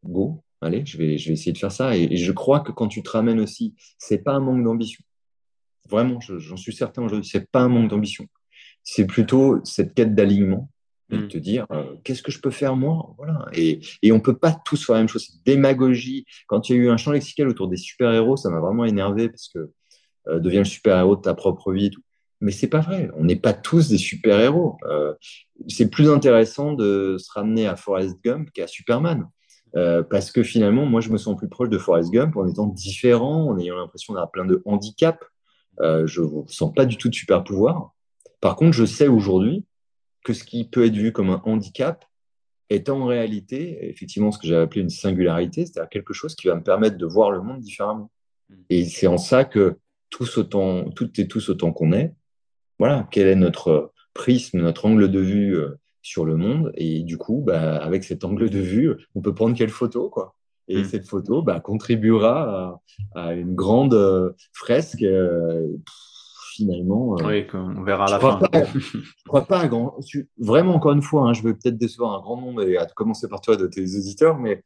go, 0.06 0.44
allez, 0.62 0.86
je 0.86 0.98
vais, 0.98 1.18
je 1.18 1.28
vais 1.28 1.34
essayer 1.34 1.52
de 1.52 1.58
faire 1.58 1.72
ça. 1.72 1.98
Et, 1.98 2.16
je 2.16 2.32
crois 2.32 2.62
que 2.62 2.72
quand 2.72 2.88
tu 2.88 3.04
te 3.04 3.10
ramènes 3.10 3.40
aussi, 3.40 3.74
c'est 3.98 4.20
pas 4.20 4.34
un 4.34 4.40
manque 4.40 4.64
d'ambition. 4.64 5.04
Vraiment, 5.90 6.20
j'en 6.22 6.58
suis 6.58 6.74
certain 6.74 7.04
aujourd'hui, 7.04 7.30
c'est 7.30 7.50
pas 7.52 7.62
un 7.62 7.68
manque 7.68 7.90
d'ambition. 7.90 8.28
C'est 8.84 9.06
plutôt 9.06 9.60
cette 9.64 9.96
quête 9.96 10.16
d'alignement 10.16 10.70
de 11.10 11.18
mm. 11.18 11.28
te 11.28 11.38
dire 11.38 11.66
euh, 11.72 11.96
qu'est-ce 12.04 12.24
que 12.24 12.32
je 12.32 12.40
peux 12.40 12.52
faire 12.52 12.76
moi? 12.76 13.14
Voilà 13.18 13.48
et, 13.54 13.80
et 14.02 14.12
on 14.12 14.20
peut 14.20 14.38
pas 14.38 14.56
tous 14.66 14.84
faire 14.84 14.96
la 14.96 15.02
même 15.02 15.08
chose 15.08 15.40
démagogie 15.46 16.26
quand 16.48 16.68
il 16.68 16.76
y 16.76 16.80
a 16.80 16.82
eu 16.82 16.90
un 16.90 16.98
champ 16.98 17.12
lexical 17.12 17.48
autour 17.48 17.68
des 17.68 17.78
super 17.78 18.12
héros 18.12 18.38
ça 18.38 18.50
m'a 18.50 18.60
vraiment 18.60 18.86
énervé 18.86 19.30
parce 19.30 19.50
que 19.50 19.72
euh, 20.28 20.40
deviens 20.40 20.62
le 20.62 20.66
super 20.66 20.98
héros 20.98 21.16
de 21.16 21.22
ta 21.22 21.34
propre 21.34 21.72
vie 21.72 21.90
tout 21.90 22.02
mais 22.42 22.52
c'est 22.52 22.68
pas 22.68 22.82
vrai. 22.82 23.10
On 23.16 23.24
n'est 23.24 23.38
pas 23.38 23.54
tous 23.54 23.88
des 23.88 23.98
super-héros. 23.98 24.78
Euh, 24.84 25.14
c'est 25.70 25.90
plus 25.90 26.10
intéressant 26.10 26.74
de 26.74 27.16
se 27.18 27.32
ramener 27.32 27.66
à 27.66 27.78
Forrest 27.78 28.18
Gump 28.24 28.52
qu'à 28.52 28.68
Superman. 28.68 29.30
parce 30.10 30.32
que 30.32 30.44
finalement, 30.44 30.86
moi, 30.86 31.00
je 31.00 31.10
me 31.10 31.18
sens 31.18 31.38
plus 31.38 31.48
proche 31.48 31.70
de 31.70 31.78
Forrest 31.78 32.12
Gump 32.12 32.36
en 32.36 32.46
étant 32.46 32.68
différent, 32.68 33.48
en 33.48 33.58
ayant 33.58 33.78
l'impression 33.78 34.14
d'avoir 34.14 34.32
plein 34.32 34.46
de 34.46 34.62
handicaps. 34.66 35.26
je 35.80 36.22
ne 36.22 36.48
sens 36.48 36.74
pas 36.74 36.86
du 36.86 36.98
tout 36.98 37.08
de 37.08 37.16
super 37.16 37.44
pouvoir. 37.44 37.94
Par 38.42 38.58
contre, 38.58 38.74
je 38.74 38.86
sais 38.86 39.08
aujourd'hui 39.08 39.66
que 40.26 40.34
ce 40.34 40.44
qui 40.44 40.68
peut 40.68 40.86
être 40.86 40.96
vu 40.96 41.14
comme 41.14 41.30
un 41.30 41.42
handicap 41.46 42.06
est 42.70 42.90
en 42.90 43.06
réalité, 43.06 43.90
effectivement, 43.90 44.32
ce 44.32 44.40
que 44.40 44.48
j'avais 44.48 44.64
appelé 44.64 44.82
une 44.82 44.90
singularité, 44.90 45.66
c'est-à-dire 45.66 45.90
quelque 45.90 46.14
chose 46.14 46.36
qui 46.36 46.48
va 46.48 46.56
me 46.56 46.64
permettre 46.64 46.98
de 46.98 47.06
voir 47.06 47.32
le 47.32 47.42
monde 47.42 47.60
différemment. 47.60 48.12
Mm. 48.50 48.56
Et 48.70 48.86
c'est 48.86 49.08
en 49.08 49.18
ça 49.18 49.46
que 49.46 49.78
tous 50.16 50.38
autant, 50.38 50.90
toutes 50.92 51.20
et 51.20 51.28
tous 51.28 51.50
autant 51.50 51.74
qu'on 51.74 51.92
est, 51.92 52.14
voilà, 52.80 53.06
quel 53.12 53.28
est 53.28 53.36
notre 53.36 53.92
prisme, 54.14 54.62
notre 54.62 54.86
angle 54.86 55.12
de 55.12 55.20
vue 55.20 55.58
euh, 55.58 55.78
sur 56.02 56.24
le 56.24 56.38
monde? 56.38 56.72
Et 56.76 57.04
du 57.04 57.18
coup, 57.18 57.44
bah, 57.46 57.76
avec 57.78 58.06
cet 58.06 58.24
angle 58.24 58.50
de 58.50 58.60
vue, 58.60 58.96
on 59.14 59.22
peut 59.22 59.34
prendre 59.34 59.58
quelle 59.58 59.70
photo, 59.70 60.10
quoi. 60.10 60.36
Et 60.70 60.82
mm. 60.82 60.86
cette 60.86 61.06
photo 61.06 61.42
bah, 61.42 61.60
contribuera 61.60 62.82
à, 63.14 63.34
une 63.34 63.56
grande 63.56 63.94
euh, 63.94 64.32
fresque. 64.54 65.04
Euh, 65.04 65.68
finalement. 66.54 67.18
Euh, 67.20 67.28
oui, 67.28 67.48
on 67.54 67.84
verra 67.84 68.06
à 68.06 68.12
la 68.12 68.20
fin. 68.20 68.40
je 68.54 69.24
crois 69.28 69.46
pas 69.46 69.60
à 69.60 69.68
grand. 69.68 69.98
Vraiment, 70.38 70.76
encore 70.76 70.94
une 70.94 71.02
fois, 71.02 71.24
hein, 71.24 71.34
je 71.34 71.44
vais 71.44 71.54
peut-être 71.54 71.78
décevoir 71.78 72.14
un 72.14 72.22
grand 72.22 72.40
nombre, 72.40 72.62
et 72.64 72.78
à 72.78 72.86
commencer 72.86 73.28
par 73.28 73.42
toi, 73.42 73.58
de 73.58 73.68
tes 73.68 73.82
auditeurs, 73.82 74.38
mais 74.38 74.64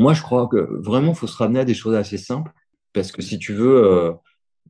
moi, 0.00 0.12
je 0.12 0.22
crois 0.22 0.48
que 0.48 0.56
vraiment, 0.82 1.12
il 1.12 1.14
faut 1.14 1.28
se 1.28 1.36
ramener 1.36 1.60
à 1.60 1.64
des 1.64 1.74
choses 1.74 1.94
assez 1.94 2.18
simples. 2.18 2.50
Parce 2.96 3.12
que 3.12 3.22
si 3.22 3.38
tu 3.38 3.52
veux, 3.52 3.84
euh, 3.84 4.12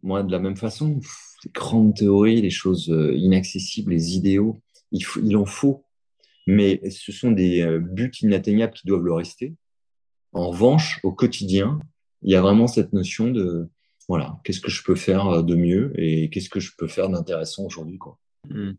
moi, 0.03 0.23
de 0.23 0.31
la 0.31 0.39
même 0.39 0.57
façon, 0.57 1.01
les 1.45 1.51
grandes 1.53 1.95
théories, 1.95 2.43
les 2.43 2.51
choses 2.51 2.91
euh, 2.91 3.15
inaccessibles, 3.15 3.93
les 3.93 4.17
idéaux, 4.17 4.61
il, 4.93 5.37
en 5.37 5.47
faut. 5.47 5.85
Mais 6.47 6.81
ce 6.91 7.13
sont 7.13 7.33
des 7.33 7.67
buts 7.81 8.13
inatteignables 8.23 8.73
qui 8.73 8.87
doivent 8.87 9.05
le 9.05 9.13
rester. 9.13 9.55
En 10.33 10.51
revanche, 10.51 11.01
au 11.03 11.13
quotidien, 11.13 11.81
il 12.23 12.31
y 12.31 12.37
a 12.37 12.41
vraiment 12.41 12.67
cette 12.67 12.93
notion 12.93 13.31
de 13.31 13.69
voilà, 14.09 14.39
qu'est-ce 14.45 14.61
que 14.61 14.71
je 14.71 14.83
peux 14.85 14.95
faire 14.95 15.27
euh, 15.27 15.43
de 15.43 15.55
mieux 15.55 15.93
et 15.97 16.31
qu'est-ce 16.31 16.51
que 16.51 16.61
je 16.61 16.73
peux 16.77 16.87
faire 16.87 17.09
d'intéressant 17.09 17.65
aujourd'hui. 17.65 17.99
Hmm. 18.49 18.73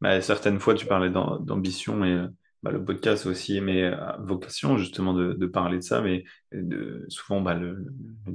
Bah, 0.00 0.20
certaines 0.20 0.60
fois, 0.60 0.74
tu 0.74 0.86
parlais 0.86 1.10
d'ambition 1.10 2.04
et 2.04 2.12
euh, 2.12 2.28
bah, 2.66 2.72
le 2.72 2.84
podcast 2.84 3.26
aussi 3.26 3.60
mais 3.60 3.84
euh, 3.84 3.94
vocation 4.18 4.76
justement 4.76 5.14
de, 5.14 5.46
parler 5.46 5.76
de 5.76 5.82
ça, 5.82 6.00
mais 6.00 6.24
de, 6.52 7.04
souvent 7.08 7.40
bah, 7.40 7.54
le, 7.54 7.86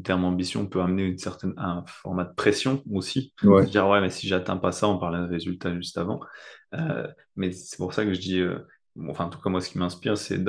terme 0.05 0.23
ambition 0.23 0.67
peut 0.67 0.81
amener 0.81 1.03
une 1.03 1.17
certaine, 1.17 1.53
un 1.57 1.83
format 1.85 2.23
de 2.23 2.33
pression 2.33 2.81
aussi. 2.93 3.33
Ouais. 3.43 3.65
Dire 3.65 3.89
ouais, 3.89 3.99
mais 3.99 4.09
si 4.09 4.27
j'atteins 4.27 4.55
pas 4.55 4.71
ça, 4.71 4.87
on 4.87 4.97
parlait 4.97 5.19
de 5.19 5.31
résultat 5.31 5.75
juste 5.75 5.97
avant. 5.97 6.21
mais 7.35 7.51
c'est 7.51 7.75
pour 7.75 7.93
ça 7.93 8.05
que 8.05 8.13
je 8.13 8.21
dis, 8.21 8.41
enfin 9.09 9.25
en 9.25 9.29
tout 9.29 9.41
cas 9.41 9.49
moi 9.49 9.59
ce 9.59 9.69
qui 9.69 9.77
m'inspire, 9.77 10.17
c'est 10.17 10.41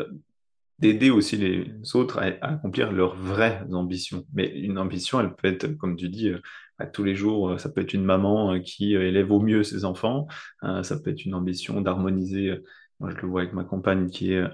d'aider 0.79 1.11
aussi 1.11 1.37
les 1.37 1.73
autres 1.95 2.19
à, 2.19 2.27
accomplir 2.41 2.93
leurs 2.93 3.17
vraies 3.17 3.65
ambitions. 3.73 4.25
Mais 4.33 4.47
une 4.47 4.79
ambition, 4.79 5.19
elle 5.21 5.35
peut 5.35 5.49
être, 5.49 5.77
comme 5.77 5.97
tu 5.97 6.09
dis, 6.09 6.31
à 6.79 6.87
tous 6.87 7.03
les 7.03 7.17
jours, 7.17 7.59
ça 7.59 7.69
peut 7.69 7.81
être 7.81 7.95
une 7.95 8.05
maman 8.05 8.61
qui 8.61 8.95
élève 8.95 9.33
au 9.33 9.41
mieux 9.41 9.65
ses 9.65 9.85
enfants, 9.85 10.29
ça 10.61 11.01
peut 11.01 11.11
être 11.11 11.25
une 11.25 11.35
ambition 11.35 11.81
d'harmoniser, 11.81 12.61
moi 13.03 13.11
je 13.11 13.21
le 13.21 13.29
vois 13.29 13.43
avec 13.43 13.53
ma 13.53 13.65
compagne 13.65 14.09
qui 14.09 14.33
est... 14.33 14.45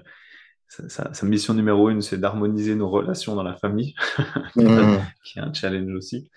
Sa, 0.67 1.25
mission 1.25 1.55
numéro 1.55 1.89
une, 1.89 2.03
c'est 2.03 2.19
d'harmoniser 2.19 2.75
nos 2.75 2.89
relations 2.89 3.33
dans 3.33 3.41
la 3.41 3.55
famille, 3.55 3.95
mmh. 4.55 4.97
qui 5.23 5.39
est 5.39 5.41
un 5.41 5.51
challenge 5.51 5.91
aussi. 5.95 6.29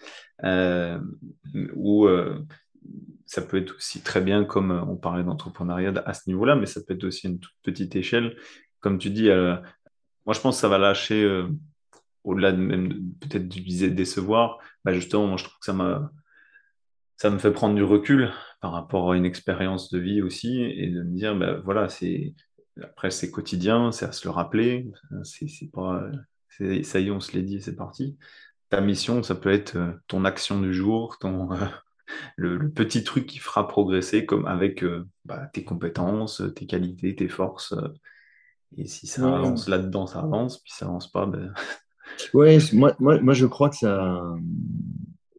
Euh, 0.45 0.99
ou 1.75 2.07
euh, 2.07 2.43
ça 3.27 3.43
peut 3.43 3.59
être 3.59 3.77
aussi 3.77 4.03
très 4.03 4.21
bien, 4.21 4.45
comme 4.45 4.71
on 4.71 4.97
parlait 4.97 5.25
d'entrepreneuriat 5.25 5.93
à 6.07 6.15
ce 6.15 6.29
niveau-là, 6.29 6.57
mais 6.57 6.67
ça 6.67 6.81
peut 6.81 6.95
être 6.95 7.05
aussi 7.05 7.27
une 7.27 7.41
toute 7.41 7.55
petite 7.63 7.97
échelle. 7.97 8.37
Comme 8.81 8.99
tu 8.99 9.11
dis, 9.11 9.31
euh, 9.31 9.57
moi, 10.27 10.35
je 10.35 10.41
pense 10.41 10.57
que 10.57 10.61
ça 10.61 10.69
va 10.69 10.79
lâcher, 10.79 11.23
euh, 11.23 11.49
au-delà 12.25 12.53
de 12.53 12.59
même 12.59 13.13
peut-être 13.21 13.49
du 13.49 13.61
viser 13.61 13.91
décevoir. 13.91 14.59
Bah, 14.85 14.93
justement, 14.93 15.27
moi, 15.27 15.37
je 15.37 15.45
trouve 15.45 15.59
que 15.59 15.67
ça 15.67 16.11
ça 17.17 17.31
me 17.31 17.39
fait 17.39 17.53
prendre 17.53 17.77
du 17.77 17.85
recul 17.85 18.33
par 18.63 18.73
rapport 18.73 19.11
à 19.11 19.17
une 19.17 19.27
expérience 19.27 19.91
de 19.91 19.99
vie 19.99 20.23
aussi 20.23 20.63
et 20.63 20.87
de 20.87 21.03
me 21.03 21.17
dire, 21.17 21.37
bah, 21.37 21.57
voilà, 21.65 21.89
c'est, 21.89 22.33
après, 22.81 23.11
c'est 23.11 23.31
quotidien, 23.31 23.91
c'est 23.91 24.07
à 24.07 24.13
se 24.13 24.27
le 24.27 24.31
rappeler. 24.31 24.89
C'est, 25.25 25.49
c'est 25.49 25.71
pas, 25.71 26.07
ça 26.85 27.01
y 27.01 27.09
est, 27.09 27.11
on 27.11 27.19
se 27.19 27.33
l'est 27.33 27.43
dit, 27.43 27.61
c'est 27.61 27.75
parti. 27.75 28.17
Ta 28.71 28.81
mission, 28.81 29.25
ça 29.25 29.35
peut 29.35 29.53
être 29.53 29.77
euh, 29.77 29.93
ton 30.07 30.25
action 30.25 30.61
du 30.61 30.73
jour, 30.73 31.19
ton, 31.19 31.49
le, 32.37 32.71
petit 32.71 33.03
truc 33.03 33.27
qui 33.27 33.41
fera 33.41 33.67
progresser 33.67 34.27
comme 34.27 34.47
avec 34.47 34.85
euh, 34.85 35.09
bah, 35.25 35.51
tes 35.53 35.65
compétences, 35.65 36.41
tes 36.55 36.67
qualités, 36.67 37.17
tes 37.17 37.29
forces. 37.29 37.75
Et 38.79 38.87
si 38.87 39.09
ça 39.09 39.27
avance 39.27 39.69
là-dedans, 39.69 40.07
ça 40.07 40.21
avance, 40.21 40.59
puis 40.59 40.73
ça 40.73 40.87
avance 40.87 41.11
pas, 41.11 41.27
ben... 41.27 41.53
Ouais, 42.33 42.59
moi, 42.73 42.95
moi, 43.01 43.21
moi, 43.21 43.35
je 43.35 43.47
crois 43.47 43.71
que 43.71 43.77
ça. 43.77 44.23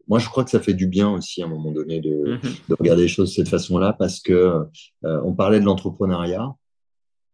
Moi, 0.07 0.19
je 0.19 0.27
crois 0.29 0.43
que 0.43 0.49
ça 0.49 0.59
fait 0.59 0.73
du 0.73 0.87
bien 0.87 1.09
aussi 1.09 1.41
à 1.41 1.45
un 1.45 1.49
moment 1.49 1.71
donné 1.71 1.99
de, 1.99 2.37
de 2.69 2.75
regarder 2.77 3.03
les 3.03 3.07
choses 3.07 3.29
de 3.29 3.33
cette 3.35 3.49
façon-là 3.49 3.93
parce 3.93 4.19
que 4.19 4.33
euh, 5.05 5.21
on 5.23 5.33
parlait 5.33 5.59
de 5.59 5.65
l'entrepreneuriat. 5.65 6.53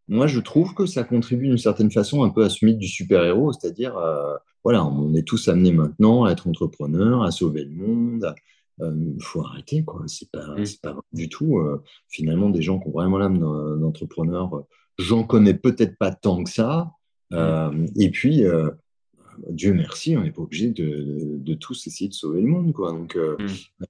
Moi, 0.08 0.28
je 0.28 0.40
trouve 0.40 0.74
que 0.74 0.86
ça 0.86 1.04
contribue 1.04 1.48
d'une 1.48 1.58
certaine 1.58 1.92
façon 1.92 2.24
un 2.24 2.30
peu 2.30 2.44
à 2.44 2.50
ce 2.50 2.66
mythe 2.66 2.80
du 2.80 2.88
super-héros, 2.88 3.54
c'est-à-dire, 3.54 3.96
euh, 3.98 4.36
voilà, 4.64 4.84
on 4.84 5.14
est 5.14 5.28
tous 5.28 5.48
amenés 5.48 5.72
maintenant 5.72 6.26
à 6.26 6.32
être 6.32 6.48
entrepreneurs, 6.48 7.24
à 7.24 7.32
sauver 7.32 7.64
le 7.64 7.72
monde. 7.72 8.34
Il 8.80 8.86
euh, 8.86 9.18
faut 9.20 9.42
arrêter, 9.42 9.84
quoi. 9.84 10.04
C'est 10.08 10.32
pas, 10.32 10.56
mm. 10.56 10.66
pas 10.82 10.96
du 11.12 11.30
tout. 11.30 11.60
finalement, 12.08 12.50
des 12.50 12.62
gens 12.62 12.80
qui 12.80 12.88
ont 12.88 12.92
vraiment 12.92 13.18
l'âme 13.18 13.40
d'entrepreneur 13.80 14.64
J'en 15.00 15.24
connais 15.24 15.54
peut-être 15.54 15.98
pas 15.98 16.14
tant 16.14 16.44
que 16.44 16.50
ça. 16.50 16.92
Euh, 17.32 17.88
et 17.98 18.12
puis, 18.12 18.44
Dieu 19.50 19.74
merci, 19.74 20.18
on 20.18 20.24
n'est 20.24 20.32
pas 20.32 20.42
obligé 20.42 20.70
de, 20.70 21.54
tous 21.56 21.88
essayer 21.88 22.10
de 22.10 22.14
sauver 22.14 22.42
le 22.42 22.48
monde. 22.48 22.74
Quoi. 22.74 22.92
Donc, 22.92 23.16
euh, 23.16 23.38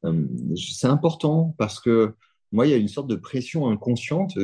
mm. 0.03 0.55
c'est 0.55 0.87
important 0.87 1.55
parce 1.57 1.79
que 1.79 2.13
moi, 2.51 2.65
il 2.65 2.71
y 2.71 2.73
a 2.73 2.77
une 2.77 2.87
sorte 2.87 3.07
de 3.07 3.15
pression 3.15 3.69
inconsciente. 3.69 4.37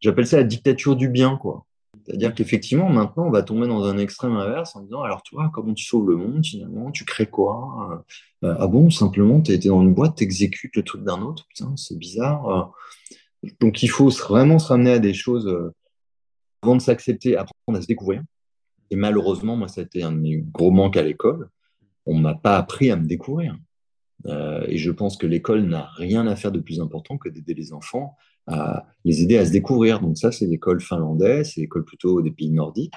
J'appelle 0.00 0.26
ça 0.26 0.38
la 0.38 0.44
dictature 0.44 0.96
du 0.96 1.08
bien. 1.08 1.36
quoi. 1.36 1.66
C'est-à-dire 2.04 2.34
qu'effectivement, 2.34 2.88
maintenant, 2.88 3.26
on 3.26 3.30
va 3.30 3.42
tomber 3.42 3.66
dans 3.66 3.84
un 3.84 3.98
extrême 3.98 4.32
inverse 4.32 4.76
en 4.76 4.82
disant 4.82 5.02
alors, 5.02 5.22
toi, 5.22 5.50
comment 5.52 5.74
tu 5.74 5.84
sauves 5.84 6.08
le 6.08 6.16
monde 6.16 6.44
finalement? 6.44 6.90
Tu 6.90 7.04
crées 7.04 7.26
quoi? 7.26 8.04
Ah 8.42 8.66
bon, 8.66 8.90
simplement, 8.90 9.40
tu 9.40 9.52
été 9.52 9.68
dans 9.68 9.82
une 9.82 9.94
boîte, 9.94 10.16
tu 10.16 10.24
exécutes 10.24 10.76
le 10.76 10.82
truc 10.82 11.04
d'un 11.04 11.22
autre. 11.22 11.46
Putain, 11.48 11.74
c'est 11.76 11.98
bizarre. 11.98 12.72
Donc, 13.60 13.82
il 13.82 13.88
faut 13.88 14.08
vraiment 14.08 14.58
se 14.58 14.68
ramener 14.68 14.92
à 14.92 14.98
des 14.98 15.14
choses 15.14 15.72
avant 16.62 16.76
de 16.76 16.82
s'accepter, 16.82 17.36
apprendre 17.36 17.78
à 17.78 17.82
se 17.82 17.86
découvrir. 17.86 18.22
Et 18.90 18.96
malheureusement, 18.96 19.56
moi, 19.56 19.68
ça 19.68 19.80
a 19.80 19.84
été 19.84 20.02
un 20.02 20.12
de 20.12 20.18
mes 20.18 20.36
gros 20.36 20.70
manques 20.70 20.96
à 20.96 21.02
l'école. 21.02 21.48
On 22.06 22.14
m'a 22.14 22.34
pas 22.34 22.56
appris 22.56 22.90
à 22.90 22.96
me 22.96 23.06
découvrir. 23.06 23.56
Euh, 24.26 24.64
et 24.68 24.78
je 24.78 24.90
pense 24.90 25.16
que 25.16 25.26
l'école 25.26 25.62
n'a 25.62 25.86
rien 25.96 26.26
à 26.26 26.36
faire 26.36 26.52
de 26.52 26.60
plus 26.60 26.80
important 26.80 27.18
que 27.18 27.28
d'aider 27.28 27.54
les 27.54 27.72
enfants 27.72 28.16
à 28.46 28.86
les 29.04 29.22
aider 29.22 29.38
à 29.38 29.46
se 29.46 29.52
découvrir. 29.52 30.00
Donc 30.00 30.18
ça, 30.18 30.30
c'est 30.30 30.46
l'école 30.46 30.80
finlandaise, 30.80 31.52
c'est 31.54 31.62
l'école 31.62 31.84
plutôt 31.84 32.20
des 32.20 32.30
pays 32.30 32.50
nordiques, 32.50 32.94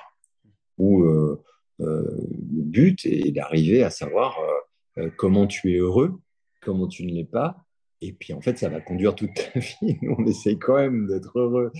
où 0.77 1.03
euh, 1.03 1.41
euh, 1.79 2.03
le 2.53 2.63
but 2.63 3.05
est 3.05 3.31
d'arriver 3.31 3.81
à 3.83 3.89
savoir 3.89 4.37
comment 5.15 5.45
tu 5.45 5.73
es 5.73 5.77
heureux, 5.77 6.19
comment 6.61 6.87
tu 6.87 7.05
ne 7.05 7.13
l'es 7.13 7.23
pas, 7.23 7.63
et 8.01 8.11
puis 8.13 8.33
en 8.33 8.41
fait, 8.41 8.57
ça 8.57 8.67
va 8.67 8.81
conduire 8.81 9.15
toute 9.15 9.33
ta 9.35 9.59
vie. 9.59 9.97
on 10.17 10.25
essaye 10.25 10.57
quand 10.57 10.75
même 10.75 11.07
d'être 11.07 11.39
heureux 11.39 11.71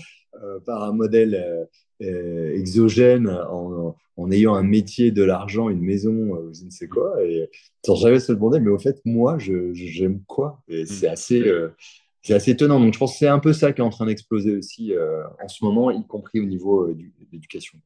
par 0.64 0.84
un 0.84 0.92
modèle 0.92 1.68
euh, 2.02 2.06
euh, 2.06 2.54
exogène 2.54 3.28
en, 3.28 4.30
ayant 4.30 4.54
un 4.54 4.62
métier, 4.62 5.10
de 5.10 5.22
l'argent, 5.22 5.68
une 5.68 5.80
maison, 5.80 6.52
je 6.52 6.64
ne 6.64 6.70
sais 6.70 6.88
quoi, 6.88 7.22
et 7.24 7.48
sans 7.84 7.96
jamais 7.96 8.20
se 8.20 8.32
demander, 8.32 8.60
mais 8.60 8.70
au 8.70 8.78
fait, 8.78 9.00
moi, 9.04 9.38
j'aime 9.38 10.22
quoi? 10.26 10.60
Et 10.68 10.82
mm. 10.82 10.86
c'est 10.86 11.08
assez, 11.08 11.44
c'est 12.22 12.34
assez 12.34 12.50
étonnant. 12.52 12.80
Donc 12.80 12.94
je 12.94 12.98
pense 12.98 13.12
que 13.12 13.18
c'est 13.18 13.28
un 13.28 13.38
peu 13.38 13.52
ça 13.52 13.72
qui 13.72 13.80
est 13.80 13.84
en 13.84 13.90
train 13.90 14.06
d'exploser 14.06 14.56
aussi 14.56 14.92
en 15.42 15.48
ce 15.48 15.64
moment, 15.64 15.90
y 15.90 16.04
compris 16.06 16.40
au 16.40 16.44
niveau 16.44 16.88
de 16.88 17.04
l'éducation. 17.32 17.78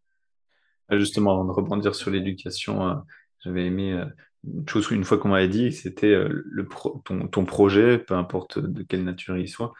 Justement, 0.90 1.32
avant 1.32 1.44
de 1.44 1.52
rebondir 1.52 1.94
sur 1.94 2.10
l'éducation, 2.10 3.02
j'avais 3.44 3.66
aimé 3.66 4.02
une 4.44 4.68
chose 4.68 4.90
une 4.90 5.04
fois 5.04 5.18
qu'on 5.18 5.28
m'avait 5.28 5.48
dit, 5.48 5.70
c'était 5.72 6.14
le 6.14 6.68
ton, 7.04 7.28
ton, 7.28 7.44
projet, 7.44 7.98
peu 7.98 8.14
importe 8.14 8.58
de 8.58 8.82
quelle 8.82 9.04
nature 9.04 9.36
il 9.36 9.48
soit, 9.48 9.74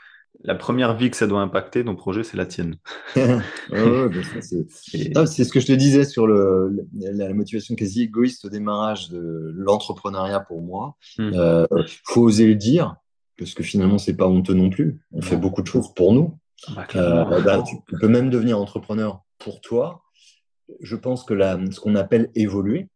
la 0.45 0.55
première 0.55 0.97
vie 0.97 1.11
que 1.11 1.17
ça 1.17 1.27
doit 1.27 1.41
impacter, 1.41 1.85
ton 1.85 1.95
projet, 1.95 2.25
c'est 2.25 2.37
la 2.37 2.47
tienne. 2.47 2.77
c'est 3.15 5.45
ce 5.45 5.53
que 5.53 5.61
je 5.61 5.67
te 5.67 5.73
disais 5.73 6.05
sur 6.05 6.27
le, 6.27 6.85
la 6.95 7.33
motivation 7.33 7.75
quasi 7.75 8.03
égoïste 8.03 8.45
au 8.45 8.49
démarrage 8.49 9.11
de 9.11 9.53
l'entrepreneuriat 9.57 10.41
pour 10.41 10.63
moi. 10.63 10.97
Il 11.19 11.27
hmm. 11.27 11.35
euh, 11.35 11.67
faut 12.05 12.23
oser 12.23 12.47
le 12.47 12.57
dire, 12.57 12.97
parce 13.39 13.55
que 13.55 13.63
finalement, 13.63 13.99
c'est 13.99 14.17
pas 14.17 14.27
honteux 14.27 14.55
non 14.55 14.71
plus. 14.71 15.01
On 15.13 15.23
fait 15.23 15.37
beaucoup 15.37 15.63
de 15.63 15.69
choses 15.69 15.95
pour 15.95 16.13
nous. 16.13 16.39
Ah 16.69 16.87
bah, 16.95 16.97
euh, 16.97 17.41
bah, 17.43 17.63
tu 17.63 17.77
peux 17.99 18.09
même 18.09 18.31
devenir 18.31 18.59
entrepreneur 18.59 19.23
pour 19.39 19.61
toi. 19.61 20.03
Je 20.81 20.97
pense 20.97 21.25
que 21.25 21.35
la, 21.35 21.59
ce 21.71 21.81
qu'on 21.81 21.97
appelle 21.97 22.31
évoluer 22.35 22.89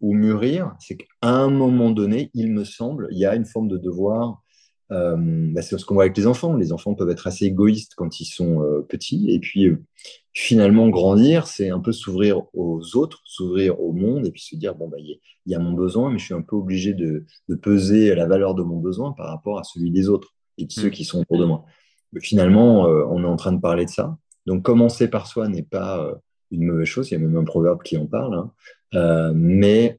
ou 0.00 0.14
mûrir, 0.14 0.74
c'est 0.78 0.96
qu'à 0.96 1.06
un 1.22 1.50
moment 1.50 1.90
donné, 1.90 2.30
il 2.34 2.52
me 2.52 2.64
semble, 2.64 3.08
il 3.10 3.18
y 3.18 3.26
a 3.26 3.34
une 3.34 3.44
forme 3.44 3.68
de 3.68 3.76
devoir 3.76 4.42
euh, 4.90 5.16
bah, 5.18 5.62
c'est 5.62 5.76
ce 5.76 5.84
qu'on 5.84 5.94
voit 5.94 6.04
avec 6.04 6.16
les 6.16 6.26
enfants. 6.26 6.56
Les 6.56 6.72
enfants 6.72 6.94
peuvent 6.94 7.10
être 7.10 7.26
assez 7.26 7.46
égoïstes 7.46 7.94
quand 7.94 8.20
ils 8.20 8.24
sont 8.24 8.62
euh, 8.62 8.80
petits, 8.80 9.30
et 9.30 9.38
puis 9.38 9.66
euh, 9.66 9.82
finalement, 10.32 10.88
grandir, 10.88 11.46
c'est 11.46 11.70
un 11.70 11.80
peu 11.80 11.92
s'ouvrir 11.92 12.42
aux 12.54 12.96
autres, 12.96 13.20
s'ouvrir 13.24 13.80
au 13.80 13.92
monde 13.92 14.26
et 14.26 14.30
puis 14.30 14.42
se 14.42 14.56
dire, 14.56 14.74
bon, 14.74 14.88
bah, 14.88 14.96
il 14.98 15.18
y, 15.46 15.54
a 15.54 15.58
mon 15.58 15.72
besoin, 15.72 16.10
mais 16.10 16.18
je 16.18 16.24
suis 16.24 16.34
un 16.34 16.42
peu 16.42 16.56
obligé 16.56 16.94
de, 16.94 17.26
peser 17.60 18.14
la 18.14 18.26
valeur 18.26 18.54
de 18.54 18.62
mon 18.62 18.78
besoin 18.78 19.12
par 19.12 19.28
rapport 19.28 19.58
à 19.58 19.64
celui 19.64 19.90
des 19.90 20.08
autres 20.08 20.34
et 20.56 20.64
de 20.64 20.72
ceux 20.72 20.88
mm. 20.88 20.92
qui 20.92 21.04
sont 21.04 21.20
autour 21.20 21.38
de 21.38 21.44
moi. 21.44 21.64
Mais 22.12 22.20
finalement, 22.20 22.84
on 22.84 23.22
est 23.22 23.26
en 23.26 23.36
train 23.36 23.52
de 23.52 23.60
parler 23.60 23.84
de 23.84 23.90
ça. 23.90 24.16
Donc, 24.46 24.62
commencer 24.62 25.08
par 25.08 25.26
soi 25.26 25.46
n'est 25.48 25.62
pas 25.62 26.10
une 26.50 26.64
mauvaise 26.64 26.86
chose. 26.86 27.10
Il 27.10 27.14
y 27.14 27.16
a 27.16 27.20
même 27.20 27.36
un 27.36 27.44
proverbe 27.44 27.82
qui 27.82 27.98
en 27.98 28.06
parle. 28.06 28.34
Hein. 28.94 29.32
Mais 29.34 29.98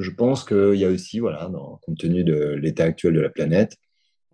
je 0.00 0.10
pense 0.10 0.44
qu'il 0.44 0.74
y 0.74 0.84
a 0.84 0.88
aussi, 0.88 1.20
voilà, 1.20 1.48
dans, 1.48 1.78
compte 1.82 1.98
tenu 1.98 2.24
de 2.24 2.54
l'état 2.54 2.84
actuel 2.84 3.14
de 3.14 3.20
la 3.20 3.30
planète, 3.30 3.76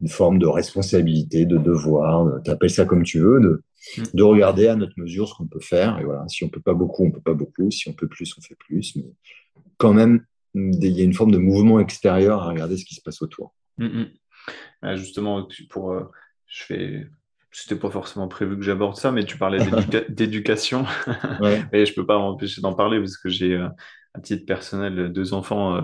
une 0.00 0.08
forme 0.08 0.38
de 0.38 0.46
responsabilité, 0.46 1.46
de 1.46 1.56
devoir, 1.56 2.42
t'appelles 2.42 2.70
ça 2.70 2.84
comme 2.84 3.02
tu 3.02 3.18
veux, 3.20 3.40
de, 3.40 3.62
mm. 3.98 4.02
de 4.14 4.22
regarder 4.22 4.68
à 4.68 4.76
notre 4.76 4.98
mesure 4.98 5.28
ce 5.28 5.34
qu'on 5.34 5.46
peut 5.46 5.60
faire. 5.60 5.98
Et 5.98 6.04
voilà, 6.04 6.26
si 6.28 6.44
on 6.44 6.48
peut 6.48 6.60
pas 6.60 6.74
beaucoup, 6.74 7.04
on 7.04 7.10
peut 7.10 7.20
pas 7.20 7.34
beaucoup. 7.34 7.70
Si 7.70 7.88
on 7.88 7.92
peut 7.92 8.08
plus, 8.08 8.34
on 8.38 8.42
fait 8.42 8.56
plus. 8.56 8.96
Mais 8.96 9.06
quand 9.78 9.94
même, 9.94 10.24
il 10.54 10.86
y 10.86 11.00
a 11.00 11.04
une 11.04 11.14
forme 11.14 11.30
de 11.30 11.38
mouvement 11.38 11.80
extérieur 11.80 12.42
à 12.42 12.48
regarder 12.48 12.76
ce 12.76 12.84
qui 12.84 12.94
se 12.94 13.00
passe 13.00 13.22
autour. 13.22 13.54
Mm, 13.78 14.04
mm. 14.82 14.96
justement, 14.96 15.48
pour, 15.70 15.92
euh, 15.92 16.04
je 16.46 16.64
fais, 16.64 17.06
c'était 17.50 17.76
pas 17.76 17.90
forcément 17.90 18.28
prévu 18.28 18.56
que 18.56 18.62
j'aborde 18.62 18.96
ça, 18.96 19.12
mais 19.12 19.24
tu 19.24 19.38
parlais 19.38 19.60
d'éducation. 20.10 20.84
Et 21.72 21.86
je 21.86 21.94
peux 21.94 22.04
pas 22.04 22.18
m'empêcher 22.18 22.60
d'en 22.60 22.74
parler 22.74 22.98
parce 22.98 23.16
que 23.16 23.30
j'ai, 23.30 23.54
euh, 23.54 23.68
à 24.16 24.20
titre 24.20 24.46
personnel, 24.46 25.12
deux 25.12 25.34
enfants, 25.34 25.76
euh, 25.76 25.80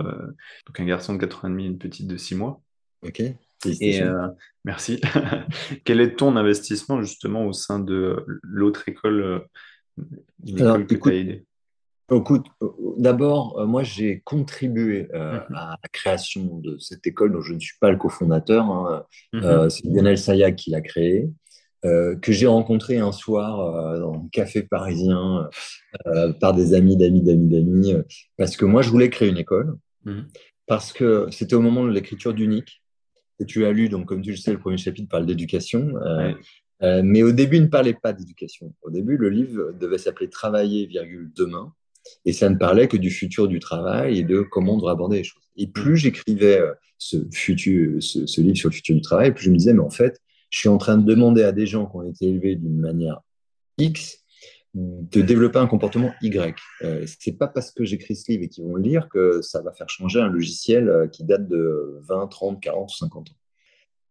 donc 0.65 0.79
un 0.79 0.85
garçon 0.85 1.13
de 1.13 1.19
4 1.19 1.45
ans 1.45 1.47
et 1.47 1.51
demi 1.51 1.65
une 1.65 1.77
petite 1.77 2.07
de 2.07 2.17
6 2.17 2.35
mois. 2.35 2.61
Ok. 3.05 3.21
Et 3.65 4.01
euh, 4.01 4.27
merci. 4.65 4.99
Quel 5.85 6.01
est 6.01 6.15
ton 6.15 6.35
investissement 6.35 7.01
justement 7.01 7.45
au 7.45 7.53
sein 7.53 7.79
de 7.79 8.25
l'autre 8.43 8.89
école, 8.89 9.21
euh, 9.21 10.05
école 10.45 10.87
que 10.87 10.95
tu 10.95 11.09
as 11.09 11.13
aidée? 11.13 11.45
Écoute, 12.11 12.47
euh, 12.61 12.67
d'abord, 12.97 13.65
moi 13.65 13.83
j'ai 13.83 14.21
contribué 14.25 15.07
mhm. 15.13 15.55
à 15.55 15.77
la 15.81 15.89
création 15.91 16.57
de 16.57 16.77
cette 16.77 17.07
école 17.07 17.31
dont 17.31 17.41
je 17.41 17.53
ne 17.53 17.59
suis 17.59 17.77
pas 17.79 17.91
le 17.91 17.97
cofondateur. 17.97 18.65
Hein. 18.65 19.05
Mhm. 19.31 19.69
c'est 19.69 19.85
Lionel 19.85 20.17
Sayac 20.17 20.55
qui 20.55 20.71
l'a 20.71 20.81
créée. 20.81 21.29
Que 21.83 22.31
j'ai 22.31 22.47
rencontré 22.47 22.97
un 22.97 23.11
soir 23.11 23.99
dans 23.99 24.13
un 24.13 24.27
café 24.31 24.63
parisien 24.63 25.49
par 26.39 26.53
des 26.53 26.73
amis, 26.73 26.95
d'amis, 26.95 27.21
d'amis, 27.21 27.49
d'amis, 27.49 27.93
parce 28.37 28.55
que 28.55 28.65
moi 28.65 28.81
je 28.81 28.89
voulais 28.89 29.09
créer 29.09 29.29
une 29.29 29.37
école, 29.37 29.75
mhm. 30.05 30.27
parce 30.65 30.93
que 30.93 31.27
c'était 31.31 31.55
au 31.55 31.61
moment 31.61 31.83
de 31.83 31.91
l'écriture 31.91 32.33
d'Unique, 32.33 32.83
et 33.39 33.45
tu 33.45 33.65
as 33.65 33.71
lu, 33.71 33.89
donc 33.89 34.05
comme 34.05 34.21
tu 34.21 34.31
le 34.31 34.37
sais, 34.37 34.51
le 34.51 34.59
premier 34.59 34.77
chapitre 34.77 35.09
parle 35.09 35.25
d'éducation. 35.25 35.95
Euh, 35.97 36.33
euh, 36.81 37.01
mais 37.03 37.23
au 37.23 37.31
début, 37.31 37.57
il 37.57 37.63
ne 37.63 37.67
parlait 37.67 37.93
pas 37.93 38.13
d'éducation. 38.13 38.73
Au 38.81 38.89
début, 38.89 39.17
le 39.17 39.29
livre 39.29 39.71
devait 39.79 39.97
s'appeler 39.97 40.29
Travailler, 40.29 40.85
virgule, 40.85 41.31
demain. 41.35 41.73
Et 42.25 42.33
ça 42.33 42.49
ne 42.49 42.57
parlait 42.57 42.87
que 42.87 42.97
du 42.97 43.09
futur 43.09 43.47
du 43.47 43.59
travail 43.59 44.19
et 44.19 44.23
de 44.23 44.41
comment 44.41 44.73
on 44.73 44.77
devrait 44.77 44.91
aborder 44.91 45.17
les 45.17 45.23
choses. 45.23 45.43
Et 45.55 45.67
plus 45.67 45.97
j'écrivais 45.97 46.59
euh, 46.59 46.73
ce, 46.97 47.17
futur, 47.31 48.01
ce, 48.01 48.41
livre 48.41 48.57
sur 48.57 48.69
le 48.69 48.75
futur 48.75 48.95
du 48.95 49.01
travail, 49.01 49.33
plus 49.33 49.45
je 49.45 49.49
me 49.49 49.57
disais, 49.57 49.73
mais 49.73 49.81
en 49.81 49.89
fait, 49.89 50.19
je 50.53 50.59
suis 50.59 50.69
en 50.69 50.77
train 50.77 50.99
de 50.99 51.03
demander 51.03 51.41
à 51.41 51.51
des 51.51 51.65
gens 51.65 51.87
qui 51.87 51.95
ont 51.95 52.03
été 52.03 52.27
élevés 52.27 52.55
d'une 52.55 52.79
manière 52.79 53.21
X 53.79 54.19
de 54.75 55.21
développer 55.23 55.57
un 55.57 55.65
comportement 55.65 56.13
Y. 56.21 56.55
Euh, 56.83 57.07
c'est 57.19 57.31
pas 57.39 57.47
parce 57.47 57.71
que 57.71 57.83
j'écris 57.85 58.15
ce 58.15 58.31
livre 58.31 58.43
et 58.43 58.49
qu'ils 58.49 58.63
vont 58.63 58.75
le 58.75 58.83
lire 58.83 59.09
que 59.09 59.41
ça 59.41 59.63
va 59.63 59.71
faire 59.71 59.89
changer 59.89 60.19
un 60.19 60.27
logiciel 60.27 60.89
euh, 60.89 61.07
qui 61.07 61.23
date 61.23 61.47
de 61.47 61.99
20, 62.07 62.27
30, 62.27 62.61
40 62.61 62.91
ou 62.91 62.95
50 62.95 63.31
ans. 63.31 63.33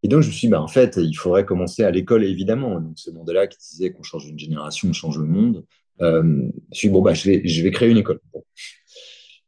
Et 0.02 0.08
donc, 0.08 0.22
je 0.22 0.28
me 0.28 0.32
suis 0.32 0.48
dit, 0.48 0.50
bah, 0.50 0.60
en 0.60 0.66
fait, 0.66 0.96
il 0.96 1.14
faudrait 1.14 1.44
commencer 1.44 1.84
à 1.84 1.92
l'école, 1.92 2.24
évidemment. 2.24 2.80
Donc, 2.80 2.98
ce 2.98 3.12
monde-là 3.12 3.46
qui 3.46 3.58
disait 3.58 3.92
qu'on 3.92 4.02
change 4.02 4.26
une 4.26 4.38
génération, 4.38 4.88
on 4.88 4.92
change 4.92 5.18
le 5.18 5.26
monde. 5.26 5.64
Euh, 6.00 6.22
je 6.22 6.26
me 6.26 6.52
suis 6.72 6.88
dit, 6.88 6.92
bon, 6.92 7.02
bah, 7.02 7.14
je 7.14 7.30
vais, 7.30 7.46
je 7.46 7.62
vais 7.62 7.70
créer 7.70 7.88
une 7.88 7.98
école. 7.98 8.18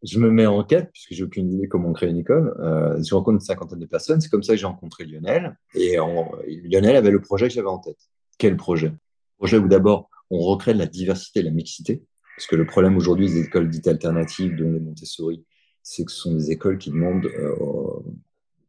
Je 0.04 0.18
me 0.18 0.30
mets 0.30 0.46
en 0.46 0.62
quête, 0.62 0.90
puisque 0.92 1.14
j'ai 1.14 1.24
aucune 1.24 1.52
idée 1.52 1.66
comment 1.66 1.92
créer 1.92 2.10
une 2.10 2.18
école. 2.18 2.54
Euh, 2.60 3.02
je 3.02 3.14
rencontre 3.14 3.36
une 3.36 3.40
cinquantaine 3.40 3.78
de 3.78 3.86
personnes. 3.86 4.20
C'est 4.20 4.28
comme 4.28 4.42
ça 4.42 4.52
que 4.52 4.58
j'ai 4.58 4.66
rencontré 4.66 5.04
Lionel. 5.04 5.56
Et 5.74 5.96
Lionel 5.96 6.96
avait 6.96 7.10
le 7.10 7.20
projet 7.20 7.48
que 7.48 7.54
j'avais 7.54 7.68
en 7.68 7.78
tête. 7.78 7.98
Quel 8.38 8.56
projet? 8.56 8.92
Projet 9.38 9.58
où 9.58 9.66
d'abord, 9.66 10.10
on 10.30 10.38
recrée 10.38 10.74
de 10.74 10.78
la 10.78 10.86
diversité 10.86 11.40
et 11.40 11.42
la 11.42 11.50
mixité. 11.50 12.04
Parce 12.36 12.46
que 12.46 12.56
le 12.56 12.66
problème 12.66 12.96
aujourd'hui 12.96 13.26
des 13.26 13.42
écoles 13.42 13.70
dites 13.70 13.86
alternatives, 13.86 14.56
dont 14.56 14.70
les 14.72 14.80
Montessori, 14.80 15.44
c'est 15.82 16.04
que 16.04 16.10
ce 16.10 16.18
sont 16.18 16.34
des 16.34 16.50
écoles 16.50 16.78
qui 16.78 16.90
demandent 16.90 17.26
euh, 17.26 17.54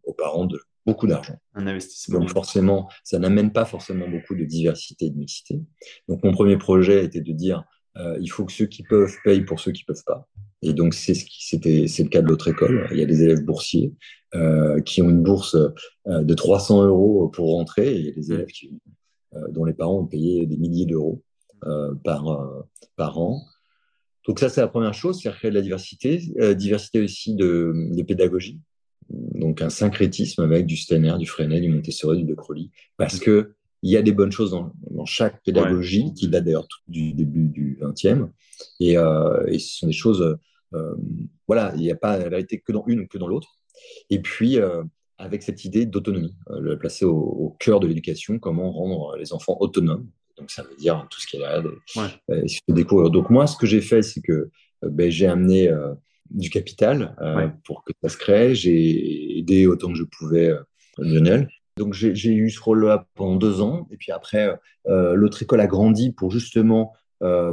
aux 0.03 0.13
parents 0.13 0.45
de 0.45 0.59
beaucoup 0.85 1.07
d'argent. 1.07 1.35
Un 1.55 1.65
investissement. 1.65 2.19
Donc 2.19 2.29
forcément, 2.29 2.89
ça 3.03 3.17
n'amène 3.17 3.51
pas 3.51 3.65
forcément 3.65 4.07
beaucoup 4.07 4.35
de 4.35 4.45
diversité 4.45 5.07
et 5.07 5.09
de 5.09 5.17
mixité. 5.17 5.61
Donc 6.07 6.23
mon 6.23 6.31
premier 6.31 6.57
projet 6.57 7.03
était 7.03 7.21
de 7.21 7.31
dire, 7.31 7.63
euh, 7.97 8.17
il 8.21 8.27
faut 8.27 8.45
que 8.45 8.51
ceux 8.51 8.67
qui 8.67 8.83
peuvent 8.83 9.15
payent 9.23 9.45
pour 9.45 9.59
ceux 9.59 9.71
qui 9.71 9.83
peuvent 9.83 10.03
pas. 10.05 10.27
Et 10.65 10.73
donc 10.73 10.93
c'est 10.93 11.13
ce 11.13 11.25
qui 11.25 11.45
c'était 11.45 11.87
c'est 11.87 12.03
le 12.03 12.09
cas 12.09 12.21
de 12.21 12.27
l'autre 12.27 12.47
école. 12.47 12.87
Il 12.91 12.97
y 12.97 13.03
a 13.03 13.05
des 13.05 13.23
élèves 13.23 13.43
boursiers 13.43 13.93
euh, 14.33 14.81
qui 14.81 15.01
ont 15.01 15.09
une 15.09 15.23
bourse 15.23 15.55
de 16.05 16.33
300 16.33 16.85
euros 16.85 17.29
pour 17.29 17.51
rentrer, 17.51 17.95
et 17.95 17.99
il 17.99 18.05
y 18.05 18.09
a 18.09 18.13
des 18.13 18.31
élèves 18.31 18.47
qui, 18.47 18.79
dont 19.49 19.65
les 19.65 19.73
parents 19.73 19.99
ont 19.99 20.07
payé 20.07 20.45
des 20.45 20.57
milliers 20.57 20.85
d'euros. 20.85 21.21
Euh, 21.63 21.95
par, 22.03 22.27
euh, 22.27 22.61
par 22.95 23.17
an. 23.17 23.41
Donc 24.27 24.39
ça, 24.39 24.49
c'est 24.49 24.61
la 24.61 24.67
première 24.67 24.93
chose, 24.93 25.19
c'est 25.19 25.31
créer 25.31 25.49
de 25.49 25.55
la 25.55 25.63
diversité, 25.63 26.21
euh, 26.39 26.53
diversité 26.53 27.01
aussi 27.01 27.33
de, 27.33 27.73
de, 27.91 28.03
pédagogie, 28.03 28.59
donc 29.09 29.63
un 29.63 29.71
syncrétisme 29.71 30.43
avec 30.43 30.67
du 30.67 30.77
Steiner, 30.77 31.15
du 31.17 31.25
Freinet, 31.25 31.61
du 31.61 31.69
Montessori, 31.69 32.19
du 32.19 32.25
De 32.25 32.35
Crowley, 32.35 32.69
parce 32.97 33.19
que 33.19 33.55
il 33.81 33.91
y 33.91 33.97
a 33.97 34.03
des 34.03 34.11
bonnes 34.11 34.31
choses 34.31 34.51
dans, 34.51 34.73
dans 34.91 35.05
chaque 35.05 35.41
pédagogie, 35.43 36.13
qui 36.13 36.27
date 36.27 36.43
d'ailleurs 36.43 36.67
du 36.87 37.13
début 37.13 37.47
du 37.47 37.79
20e, 37.81 38.29
et, 38.79 38.97
euh, 38.97 39.43
et, 39.47 39.57
ce 39.57 39.79
sont 39.79 39.87
des 39.87 39.93
choses, 39.93 40.21
euh, 40.21 40.35
voilà, 41.47 41.73
il 41.75 41.81
n'y 41.81 41.91
a 41.91 41.95
pas 41.95 42.17
la 42.17 42.29
vérité 42.29 42.59
que 42.59 42.71
dans 42.71 42.83
une 42.87 43.01
ou 43.01 43.07
que 43.07 43.17
dans 43.17 43.27
l'autre. 43.27 43.57
Et 44.09 44.21
puis, 44.21 44.59
euh, 44.59 44.83
avec 45.17 45.43
cette 45.43 45.63
idée 45.65 45.85
d'autonomie, 45.85 46.35
le 46.49 46.77
placer 46.77 47.05
au, 47.05 47.17
au 47.17 47.55
cœur 47.59 47.79
de 47.79 47.87
l'éducation, 47.87 48.39
comment 48.39 48.71
rendre 48.71 49.15
les 49.17 49.31
enfants 49.31 49.57
autonomes, 49.59 50.07
donc, 50.37 50.51
ça 50.51 50.63
veut 50.63 50.75
dire 50.75 51.07
tout 51.09 51.19
ce 51.19 51.27
qui 51.27 51.37
est 51.37 51.39
là. 51.39 51.61
Ouais. 51.95 52.45
découvrir. 52.67 53.09
Donc, 53.09 53.29
moi, 53.29 53.47
ce 53.47 53.57
que 53.57 53.65
j'ai 53.65 53.81
fait, 53.81 54.01
c'est 54.01 54.21
que 54.21 54.31
euh, 54.31 54.49
ben, 54.83 55.09
j'ai 55.09 55.27
amené 55.27 55.69
euh, 55.69 55.93
du 56.29 56.49
capital 56.49 57.15
euh, 57.21 57.47
pour 57.63 57.83
que 57.83 57.93
ça 58.03 58.09
se 58.09 58.17
crée. 58.17 58.55
J'ai 58.55 59.37
aidé 59.37 59.67
autant 59.67 59.89
que 59.89 59.97
je 59.97 60.03
pouvais 60.03 60.51
Lionel. 60.97 61.49
Donc, 61.77 61.93
j'ai 61.93 62.31
eu 62.31 62.49
ce 62.49 62.59
rôle-là 62.59 63.07
pendant 63.15 63.35
deux 63.35 63.61
ans. 63.61 63.87
Et 63.91 63.97
puis 63.97 64.11
après, 64.11 64.57
l'autre 64.85 65.43
école 65.43 65.59
a 65.59 65.67
grandi 65.67 66.11
pour 66.11 66.31
justement 66.31 66.93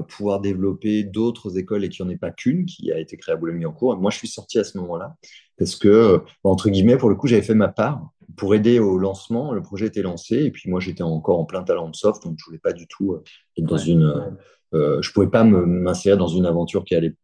pouvoir 0.08 0.40
développer 0.40 1.04
d'autres 1.04 1.58
écoles 1.58 1.84
et 1.84 1.88
qu'il 1.88 2.04
n'y 2.04 2.10
en 2.10 2.14
ait 2.14 2.18
pas 2.18 2.30
qu'une 2.30 2.66
qui 2.66 2.92
a 2.92 2.98
été 2.98 3.16
créée 3.16 3.34
à 3.34 3.36
Boulogne-Billancourt. 3.36 3.96
Moi, 3.96 4.10
je 4.10 4.18
suis 4.18 4.28
sorti 4.28 4.58
à 4.58 4.64
ce 4.64 4.76
moment-là 4.78 5.16
parce 5.56 5.76
que, 5.76 6.22
entre 6.44 6.68
guillemets, 6.68 6.96
pour 6.96 7.08
le 7.08 7.14
coup, 7.14 7.26
j'avais 7.26 7.42
fait 7.42 7.54
ma 7.54 7.68
part 7.68 8.12
pour 8.36 8.54
aider 8.54 8.78
au 8.78 8.98
lancement. 8.98 9.52
Le 9.52 9.62
projet 9.62 9.86
était 9.86 10.02
lancé 10.02 10.44
et 10.44 10.50
puis 10.50 10.70
moi 10.70 10.80
j'étais 10.80 11.02
encore 11.02 11.38
en 11.38 11.44
plein 11.44 11.62
talent 11.62 11.88
de 11.88 11.96
soft, 11.96 12.22
donc 12.24 12.36
je 12.38 12.44
voulais 12.44 12.58
pas 12.58 12.72
du 12.72 12.86
tout 12.86 13.12
euh, 13.12 13.22
être 13.58 13.66
dans 13.66 13.76
une. 13.76 14.04
Euh, 14.04 14.30
euh, 14.74 15.02
je 15.02 15.12
pouvais 15.12 15.28
pas 15.28 15.44
m'insérer 15.44 16.16
dans 16.16 16.28
une 16.28 16.46
aventure 16.46 16.84
qui 16.84 16.94
allait 16.94 17.14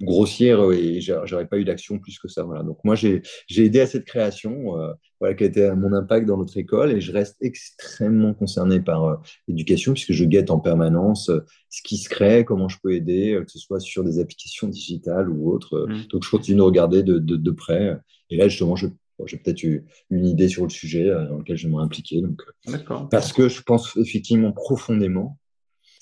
grossière 0.00 0.72
et 0.72 1.00
j'aurais 1.00 1.46
pas 1.46 1.58
eu 1.58 1.64
d'action 1.64 1.98
plus 1.98 2.18
que 2.18 2.28
ça. 2.28 2.42
Voilà. 2.42 2.62
Donc 2.62 2.78
moi 2.84 2.94
j'ai 2.94 3.22
aidé 3.56 3.80
à 3.80 3.86
cette 3.86 4.04
création, 4.04 4.74
voilà 5.20 5.34
qui 5.34 5.44
a 5.44 5.46
été 5.46 5.70
mon 5.74 5.92
impact 5.92 6.26
dans 6.26 6.36
notre 6.36 6.56
école 6.56 6.92
et 6.92 7.00
je 7.00 7.12
reste 7.12 7.36
extrêmement 7.40 8.34
concerné 8.34 8.80
par 8.80 9.22
l'éducation 9.48 9.92
puisque 9.92 10.12
je 10.12 10.24
guette 10.24 10.50
en 10.50 10.58
permanence 10.58 11.30
ce 11.70 11.82
qui 11.82 11.96
se 11.96 12.08
crée, 12.08 12.44
comment 12.44 12.68
je 12.68 12.78
peux 12.82 12.92
aider, 12.92 13.40
que 13.44 13.50
ce 13.50 13.58
soit 13.58 13.80
sur 13.80 14.04
des 14.04 14.18
applications 14.18 14.68
digitales 14.68 15.30
ou 15.30 15.50
autres. 15.50 15.86
Mmh. 15.88 16.06
Donc 16.10 16.24
je 16.24 16.30
continue 16.30 16.58
de 16.58 16.62
regarder 16.62 17.02
de, 17.02 17.18
de, 17.18 17.36
de 17.36 17.50
près. 17.50 17.98
Et 18.30 18.36
là 18.36 18.48
justement 18.48 18.76
je 18.76 18.88
j'ai 19.26 19.36
peut-être 19.36 19.62
eu 19.62 19.84
une 20.10 20.26
idée 20.26 20.48
sur 20.48 20.64
le 20.64 20.70
sujet 20.70 21.08
euh, 21.08 21.26
dans 21.28 21.38
lequel 21.38 21.56
j'aimerais 21.56 21.84
impliquer. 21.84 22.20
Donc, 22.20 22.42
euh, 22.68 22.98
parce 23.10 23.32
que 23.32 23.48
je 23.48 23.62
pense 23.62 23.96
effectivement 23.96 24.52
profondément, 24.52 25.38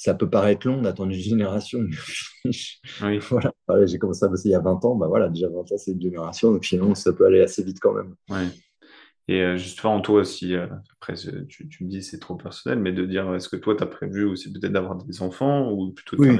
ça 0.02 0.14
peut 0.14 0.28
paraître 0.28 0.66
long 0.66 0.82
d'attendre 0.82 1.12
une 1.12 1.16
génération. 1.16 1.78
oui. 2.44 3.20
voilà. 3.30 3.52
J'ai 3.86 3.98
commencé 3.98 4.24
à 4.24 4.28
bosser 4.28 4.48
il 4.48 4.52
y 4.52 4.56
a 4.56 4.60
20 4.60 4.84
ans. 4.84 4.96
Bah 4.96 5.06
voilà, 5.06 5.28
déjà 5.28 5.48
20 5.48 5.60
ans, 5.60 5.78
c'est 5.78 5.92
une 5.92 6.02
génération. 6.02 6.50
Donc 6.50 6.64
finalement, 6.64 6.96
ça 6.96 7.12
peut 7.12 7.24
aller 7.24 7.40
assez 7.40 7.62
vite 7.62 7.78
quand 7.80 7.92
même. 7.92 8.16
Ouais. 8.28 8.48
Et 9.28 9.42
euh, 9.42 9.56
justement, 9.56 10.00
toi 10.00 10.22
aussi, 10.22 10.56
euh, 10.56 10.66
après, 11.00 11.14
tu, 11.48 11.68
tu, 11.68 11.84
me 11.84 11.88
dis 11.88 12.02
c'est 12.02 12.18
trop 12.18 12.34
personnel, 12.34 12.80
mais 12.80 12.90
de 12.90 13.06
dire 13.06 13.32
est-ce 13.32 13.48
que 13.48 13.54
toi, 13.54 13.76
tu 13.76 13.84
as 13.84 13.86
prévu 13.86 14.24
aussi 14.24 14.52
peut-être 14.52 14.72
d'avoir 14.72 14.96
des 14.96 15.22
enfants 15.22 15.70
ou 15.70 15.92
plutôt 15.92 16.16
de 16.16 16.22
oui. 16.22 16.38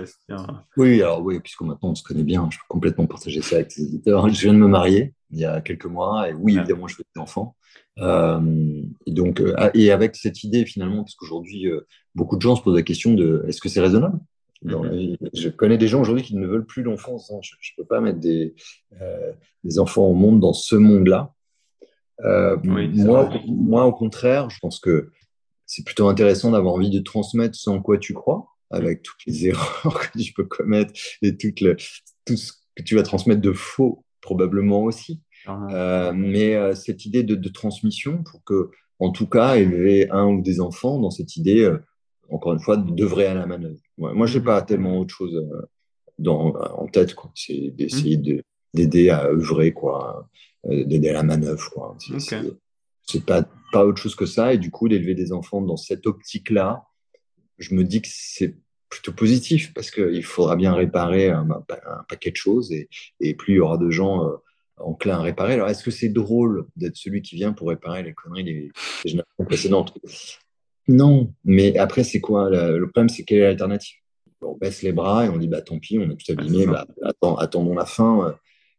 Oui, 0.77 1.01
alors 1.01 1.23
oui, 1.23 1.39
puisque 1.39 1.61
maintenant 1.61 1.91
on 1.91 1.95
se 1.95 2.03
connaît 2.03 2.25
bien, 2.25 2.49
je 2.51 2.59
peux 2.59 2.65
complètement 2.69 3.07
partager 3.07 3.43
ça 3.43 3.57
avec 3.57 3.69
tes 3.69 3.83
éditeurs. 3.83 4.29
Je 4.29 4.41
viens 4.41 4.55
de 4.55 4.59
me 4.59 4.67
marier 4.67 5.15
il 5.31 5.39
y 5.39 5.45
a 5.45 5.61
quelques 5.61 5.87
mois 5.87 6.29
et 6.29 6.35
oui, 6.35 6.59
évidemment, 6.59 6.89
je 6.89 6.97
veux 6.97 7.05
des 7.15 7.21
enfants. 7.21 7.55
Euh, 7.99 8.83
et 9.07 9.11
donc, 9.13 9.41
euh, 9.41 9.71
et 9.75 9.91
avec 9.91 10.17
cette 10.17 10.45
idée 10.45 10.65
finalement, 10.65 11.03
parce 11.03 11.15
qu'aujourd'hui, 11.15 11.67
beaucoup 12.15 12.37
de 12.37 12.43
gens 12.43 12.57
se 12.57 12.63
posent 12.63 12.77
la 12.77 12.83
question 12.83 13.15
de 13.15 13.45
est-ce 13.49 13.61
que 13.61 13.69
c'est 13.69 13.81
raisonnable? 13.81 14.19
Mm-hmm. 14.65 15.17
Je 15.35 15.49
connais 15.49 15.79
des 15.79 15.89
gens 15.89 16.01
aujourd'hui 16.01 16.23
qui 16.23 16.37
ne 16.37 16.47
veulent 16.47 16.67
plus 16.67 16.83
d'enfants. 16.83 17.19
Je 17.19 17.35
ne 17.35 17.77
peux 17.77 17.87
pas 17.87 18.01
mettre 18.01 18.21
des, 18.21 18.55
des 19.65 19.79
enfants 19.79 20.07
au 20.07 20.15
monde 20.15 20.41
dans 20.41 20.53
ce 20.53 20.77
monde-là. 20.77 21.35
Euh, 22.25 22.57
moi, 22.63 23.31
moi, 23.47 23.85
au 23.87 23.93
contraire, 23.93 24.51
je 24.51 24.59
pense 24.61 24.79
que 24.79 25.11
c'est 25.67 25.85
plutôt 25.85 26.09
intéressant 26.09 26.51
d'avoir 26.51 26.75
envie 26.75 26.91
de 26.91 27.01
transmettre 27.01 27.57
ce 27.57 27.71
en 27.71 27.81
quoi 27.81 27.99
tu 27.99 28.15
crois. 28.15 28.49
avec 28.71 29.03
toutes 29.03 29.25
les 29.27 29.47
erreurs 29.49 30.01
que 30.01 30.19
tu 30.19 30.33
peux 30.33 30.45
commettre 30.45 30.93
et 31.23 31.31
le, 31.33 31.77
tout 32.25 32.37
ce 32.37 32.53
que 32.77 32.83
tu 32.83 32.95
vas 32.95 33.03
transmettre 33.03 33.41
de 33.41 33.53
faux, 33.53 34.05
probablement 34.21 34.83
aussi. 34.83 35.21
Euh, 35.49 36.13
mais 36.15 36.55
euh, 36.55 36.75
cette 36.75 37.05
idée 37.05 37.23
de, 37.23 37.49
transmission 37.49 38.23
pour 38.23 38.45
que, 38.45 38.71
en 38.99 39.11
tout 39.11 39.27
cas, 39.27 39.57
élever 39.57 40.09
un 40.11 40.27
ou 40.27 40.43
des 40.43 40.61
enfants 40.61 40.99
dans 40.99 41.11
cette 41.11 41.37
idée, 41.37 41.65
euh, 41.65 41.79
encore 42.31 42.53
une 42.53 42.61
fois, 42.61 42.77
de 42.77 43.05
vrai 43.05 43.27
à 43.27 43.35
la 43.35 43.47
manœuvre. 43.47 43.81
moi, 43.99 44.27
je 44.27 44.39
n'ai 44.39 44.45
pas 44.45 44.63
tellement 44.63 44.99
autre 44.99 45.15
chose 45.15 45.47
dans, 46.19 46.55
en 46.55 46.87
tête. 46.87 47.15
C'est 47.35 47.71
d'essayer 47.71 48.17
mmh. 48.17 48.41
d'aider 48.75 49.11
à 49.11 49.27
œuvrer, 49.27 49.73
quoi, 49.73 50.29
d'aider 50.65 51.11
à 51.11 51.15
la 51.15 51.23
manœuvre. 51.23 51.71
Quoi. 51.71 51.97
C'est 53.05 53.27
pas, 53.27 53.45
pas 53.73 53.85
autre 53.85 54.01
chose 54.01 54.15
que 54.15 54.27
ça. 54.27 54.55
Et 54.55 54.59
du 54.59 54.71
coup, 54.71 54.89
d'élever 54.89 55.15
des 55.15 55.33
enfants 55.33 55.61
dans 55.61 55.77
cette 55.77 56.07
optique-là, 56.07 56.85
je 57.59 57.75
me 57.75 57.85
dis 57.85 58.01
que 58.01 58.09
c'est 58.11 58.57
plutôt 58.89 59.13
positif 59.13 59.73
parce 59.75 59.91
qu'il 59.91 60.25
faudra 60.25 60.55
bien 60.55 60.75
réparer 60.75 61.31
un, 61.31 61.47
paquet 62.09 62.31
de 62.31 62.37
choses 62.37 62.73
et, 62.73 62.89
et, 63.21 63.35
plus 63.35 63.55
il 63.55 63.57
y 63.57 63.61
aura 63.61 63.79
de 63.79 63.91
gens 63.91 64.27
euh, 64.27 64.37
enclins 64.79 65.19
à 65.19 65.23
réparer. 65.23 65.55
Alors, 65.55 65.69
est-ce 65.69 65.85
que 65.85 65.91
c'est 65.91 66.09
drôle 66.09 66.67
d'être 66.77 66.97
celui 66.97 67.23
qui 67.23 67.37
vient 67.37 67.53
pour 67.53 67.69
réparer 67.69 68.03
les 68.03 68.13
conneries 68.13 68.45
des, 68.45 68.73
générations 69.05 69.45
précédentes? 69.45 69.99
Non, 70.89 71.33
mais 71.45 71.77
après, 71.79 72.05
c'est 72.05 72.21
quoi? 72.21 72.51
Le 72.51 72.89
problème, 72.89 73.09
c'est 73.09 73.25
quelle 73.25 73.39
est 73.39 73.43
l'alternative? 73.43 73.97
On 74.41 74.57
baisse 74.57 74.83
les 74.83 74.93
bras 74.93 75.25
et 75.25 75.29
on 75.29 75.37
dit 75.37 75.47
bah 75.47 75.63
tant 75.63 75.79
pis, 75.79 75.99
on 76.01 76.11
a 76.11 76.15
tout 76.17 76.33
abîmé, 76.33 76.67
bah, 76.67 76.85
attendons 77.39 77.75
la 77.75 77.87
fin. 77.87 78.35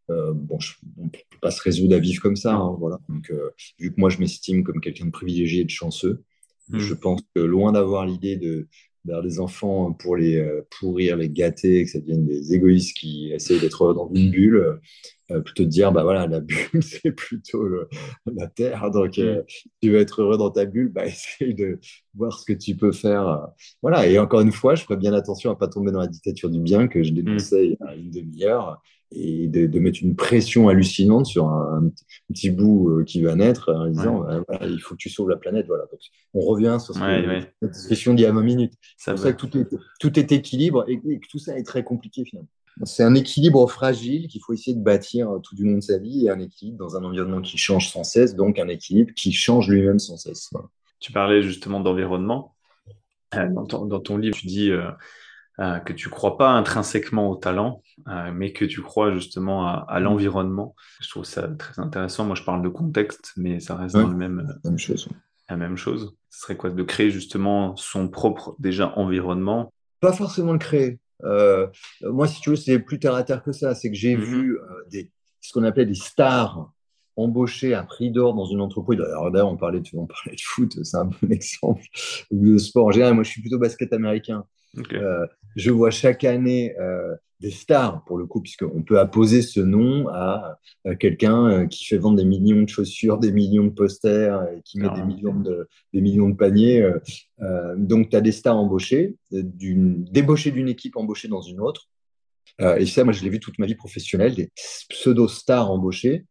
Euh, 0.10 0.34
bon, 0.34 0.58
on 0.98 1.06
ne 1.06 1.10
peut 1.10 1.20
pas 1.42 1.52
se 1.52 1.62
résoudre 1.62 1.96
à 1.96 2.00
vivre 2.00 2.22
comme 2.22 2.36
ça. 2.36 2.54
Hein, 2.54 2.76
voilà. 2.80 3.00
Donc, 3.10 3.30
euh, 3.32 3.52
vu 3.80 3.94
que 3.94 4.00
moi, 4.00 4.10
je 4.10 4.20
m'estime 4.20 4.64
comme 4.64 4.82
quelqu'un 4.82 5.06
de 5.06 5.12
privilégié 5.12 5.62
et 5.62 5.66
de 5.66 5.70
chanceux, 5.70 6.24
hmm. 6.70 6.80
je 6.80 6.94
pense 6.94 7.22
que 7.34 7.42
loin 7.42 7.72
d'avoir 7.72 8.06
l'idée 8.06 8.38
de 8.38 8.68
vers 9.06 9.22
les 9.22 9.40
enfants 9.40 9.92
pour 9.94 10.16
les 10.16 10.38
euh, 10.38 10.66
pourrir, 10.80 11.18
les 11.18 11.30
gâter, 11.30 11.84
que 11.84 11.90
ça 11.90 12.00
devienne 12.00 12.26
des 12.26 12.54
égoïstes 12.54 12.96
qui 12.96 13.32
essayent 13.32 13.60
d'être 13.60 13.94
dans 13.94 14.10
une 14.14 14.32
bulle, 14.32 14.80
euh, 15.32 15.42
plutôt 15.42 15.64
de 15.64 15.70
dire, 15.70 15.92
bah 15.92 16.04
voilà, 16.04 16.28
la 16.28 16.40
bulle, 16.40 16.58
c'est 16.82 17.12
plutôt 17.12 17.66
la 18.26 18.48
terre. 18.48 18.92
Donc, 18.92 19.18
euh, 19.20 19.42
mm. 19.42 19.46
tu 19.82 19.90
veux 19.92 20.00
être 20.00 20.22
heureux 20.22 20.38
dans 20.38 20.52
ta 20.52 20.66
bulle, 20.66 20.90
bah 20.90 21.06
essaye 21.08 21.54
de 21.54 21.80
voir 22.14 22.40
ce 22.40 22.46
que 22.46 22.54
tu 22.54 22.76
peux 22.76 22.92
faire. 22.92 23.48
Voilà. 23.82 24.08
Et 24.08 24.18
encore 24.20 24.42
une 24.42 24.52
fois, 24.52 24.76
je 24.76 24.84
ferai 24.84 24.98
bien 24.98 25.14
attention 25.14 25.52
à 25.52 25.56
pas 25.56 25.68
tomber 25.68 25.92
dans 25.92 26.00
la 26.00 26.08
dictature 26.08 26.50
du 26.50 26.60
bien 26.60 26.88
que 26.88 27.04
je 27.04 27.12
dénonçais 27.12 27.68
il 27.68 27.72
y 27.72 27.78
a 27.88 27.96
une 27.96 28.12
demi-heure 28.12 28.82
et 29.14 29.48
de, 29.48 29.80
mettre 29.80 30.00
une 30.02 30.16
pression 30.16 30.70
hallucinante 30.70 31.26
sur 31.26 31.48
un, 31.48 31.92
petit 32.30 32.50
bout 32.50 32.90
euh, 32.90 33.04
qui 33.04 33.22
va 33.22 33.36
naître 33.36 33.72
en 33.74 33.88
disant 33.88 34.26
il 34.62 34.80
faut 34.80 34.96
que 34.96 35.00
tu 35.00 35.10
sauves 35.10 35.30
la 35.30 35.38
planète. 35.38 35.68
Voilà. 35.68 35.86
on 36.34 36.42
revient 36.42 36.78
sur 36.80 36.96
cette 36.96 37.72
discussion 37.72 38.14
d'il 38.14 38.24
y 38.24 38.26
a 38.26 38.32
20 38.32 38.42
minutes. 38.42 38.74
C'est 38.98 39.12
pour 39.12 39.20
ça 39.20 39.34
que 39.34 39.46
tout 39.46 39.58
est, 39.58 39.68
tout 40.00 40.20
est 40.20 40.32
équilibre 40.32 40.86
et, 40.88 41.00
que 41.00 41.28
tout 41.30 41.40
ça 41.40 41.58
est 41.58 41.64
très 41.64 41.84
compliqué 41.84 42.26
finalement. 42.26 42.50
C'est 42.86 43.04
un 43.04 43.14
équilibre 43.14 43.70
fragile 43.70 44.28
qu'il 44.28 44.42
faut 44.42 44.54
essayer 44.54 44.76
de 44.76 44.82
bâtir 44.82 45.30
tout 45.44 45.56
du 45.56 45.64
long 45.64 45.76
de 45.76 45.84
sa 45.84 46.00
vie 46.00 46.26
et 46.26 46.30
un 46.32 46.40
équilibre 46.40 46.80
dans 46.80 46.96
un 46.96 47.04
environnement 47.04 47.42
qui 47.42 47.58
change 47.58 47.92
sans 47.92 48.04
cesse, 48.04 48.36
donc 48.36 48.58
un 48.58 48.68
équilibre 48.68 49.14
qui 49.16 49.32
change 49.32 49.70
lui-même 49.70 50.00
sans 50.00 50.18
cesse. 50.18 50.50
Tu 51.00 51.12
parlais 51.12 51.44
justement 51.44 51.82
d'environnement. 51.82 52.56
Euh, 53.36 53.50
dans, 53.50 54.00
ton, 54.00 54.18
livre, 54.18 54.36
tu 54.36 54.48
dis 54.48 54.72
euh, 54.72 54.90
euh, 55.60 55.80
que 55.80 55.94
tu 55.94 56.10
crois 56.10 56.38
pas 56.38 56.50
intrinsèquement 56.50 57.30
au 57.30 57.36
talent, 57.36 57.82
euh, 58.08 58.32
mais 58.34 58.54
que 58.54 58.66
tu 58.66 58.82
crois 58.82 59.14
justement 59.14 59.68
à, 59.68 60.00
mm. 60.00 60.04
l'environnement. 60.04 60.76
Je 61.00 61.10
trouve 61.10 61.26
ça 61.26 61.48
très 61.48 61.80
intéressant. 61.80 62.26
Moi, 62.26 62.36
je 62.36 62.44
parle 62.44 62.64
de 62.64 62.70
contexte, 62.70 63.34
mais 63.38 63.60
ça 63.60 63.76
reste 63.76 63.96
dans 63.96 64.08
le 64.08 64.16
même, 64.16 64.48
la 64.64 64.70
même 64.70 64.80
chose. 64.80 65.08
La 65.50 65.58
même 65.58 65.78
chose. 65.78 66.16
Ce 66.30 66.42
serait 66.42 66.58
quoi 66.58 66.72
De 66.72 66.84
créer 66.84 67.12
justement 67.12 67.76
son 67.76 68.08
propre 68.08 68.56
déjà 68.58 68.98
environnement? 68.98 69.72
Pas 70.00 70.14
forcément 70.14 70.54
le 70.54 70.60
créer. 70.60 71.00
Euh, 71.24 71.68
moi, 72.02 72.28
si 72.28 72.42
tu 72.42 72.50
veux, 72.50 72.56
c'est 72.56 72.80
plus 72.80 72.98
terre 73.00 73.14
à 73.14 73.24
terre 73.24 73.44
que 73.44 73.52
ça. 73.52 73.76
C'est 73.76 73.92
que 73.92 73.96
j'ai 73.96 74.16
mm-hmm. 74.16 74.22
vu 74.22 74.60
des, 74.90 75.12
ce 75.40 75.54
qu'on 75.54 75.64
appelait 75.64 75.86
des 75.86 75.94
stars 75.94 76.72
embauchés 77.16 77.74
à 77.74 77.84
prix 77.84 78.10
d'or 78.10 78.34
dans 78.34 78.46
une 78.46 78.62
entreprise. 78.62 79.00
Alors 79.02 79.30
d'ailleurs, 79.30 79.52
on 79.52 79.58
parlait, 79.58 79.82
de, 79.82 79.88
on 79.94 80.08
parlait 80.08 80.36
de 80.36 80.42
foot, 80.42 80.84
c'est 80.84 80.98
un 80.98 81.06
bon 81.06 81.18
exemple, 81.30 81.84
ou 82.32 82.54
de 82.54 82.58
sport 82.58 82.88
en 82.88 82.92
général. 82.92 83.14
Moi, 83.14 83.24
je 83.24 83.30
suis 83.30 83.42
plutôt 83.42 83.60
basket 83.60 83.94
américain. 83.94 84.46
Euh, 84.94 85.28
je 85.56 85.72
vois 85.72 85.92
chaque 85.92 86.24
année 86.24 86.76
euh, 86.80 87.16
des 87.40 87.52
stars, 87.52 88.04
pour 88.06 88.18
le 88.18 88.26
coup, 88.26 88.42
puisqu'on 88.42 88.82
peut 88.82 89.00
apposer 89.00 89.42
ce 89.42 89.60
nom 89.60 90.08
à, 90.10 90.60
quelqu'un 91.00 91.48
euh, 91.50 91.68
qui 91.68 91.86
fait 91.86 91.98
vendre 91.98 92.18
des 92.18 92.26
millions 92.26 92.62
de 92.62 92.70
chaussures, 92.70 93.20
des 93.20 93.32
millions 93.32 93.66
de 93.66 93.70
posters, 93.70 94.44
et 94.52 94.62
qui 94.64 94.80
met 94.80 94.90
des, 94.90 95.04
millions 95.04 95.40
de, 95.40 95.68
des 95.94 96.02
millions 96.02 96.30
de 96.30 96.36
paniers. 96.36 96.88
donc, 97.78 98.10
tu 98.10 98.16
as 98.16 98.22
des 98.22 98.32
stars 98.32 98.58
embauchées, 98.58 99.16
débauchées 99.32 100.52
d'une 100.52 100.70
équipe 100.70 100.96
embauchée 100.98 101.28
dans 101.28 101.42
une 101.42 101.60
autre. 101.60 101.90
et 102.60 102.86
ça, 102.86 103.04
moi, 103.04 103.14
je 103.14 103.24
l'ai 103.24 103.30
vu 103.30 103.40
toute 103.40 103.60
ma 103.60 103.66
vie 103.66 103.76
professionnelle, 103.76 104.36
des 104.36 104.50
pseudo-stars 104.90 105.70
embauchées 105.70 106.26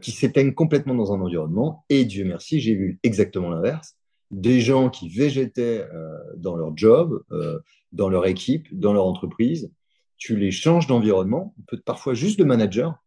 qui 0.00 0.12
s'éteignent 0.12 0.54
complètement 0.54 0.94
dans 0.94 1.12
un 1.12 1.20
environnement. 1.20 1.84
Et 1.88 2.04
Dieu 2.04 2.24
merci, 2.24 2.60
j'ai 2.60 2.74
vu 2.74 3.00
exactement 3.02 3.50
l'inverse 3.50 3.96
des 4.36 4.60
gens 4.60 4.90
qui 4.90 5.08
végétaient 5.08 5.88
euh, 5.94 6.18
dans 6.36 6.56
leur 6.56 6.76
job, 6.76 7.22
euh, 7.32 7.58
dans 7.92 8.10
leur 8.10 8.26
équipe, 8.26 8.68
dans 8.70 8.92
leur 8.92 9.06
entreprise. 9.06 9.72
Tu 10.18 10.36
les 10.36 10.50
changes 10.50 10.86
d'environnement, 10.86 11.54
parfois 11.86 12.12
juste 12.12 12.38
de 12.38 12.44
manager, 12.44 13.02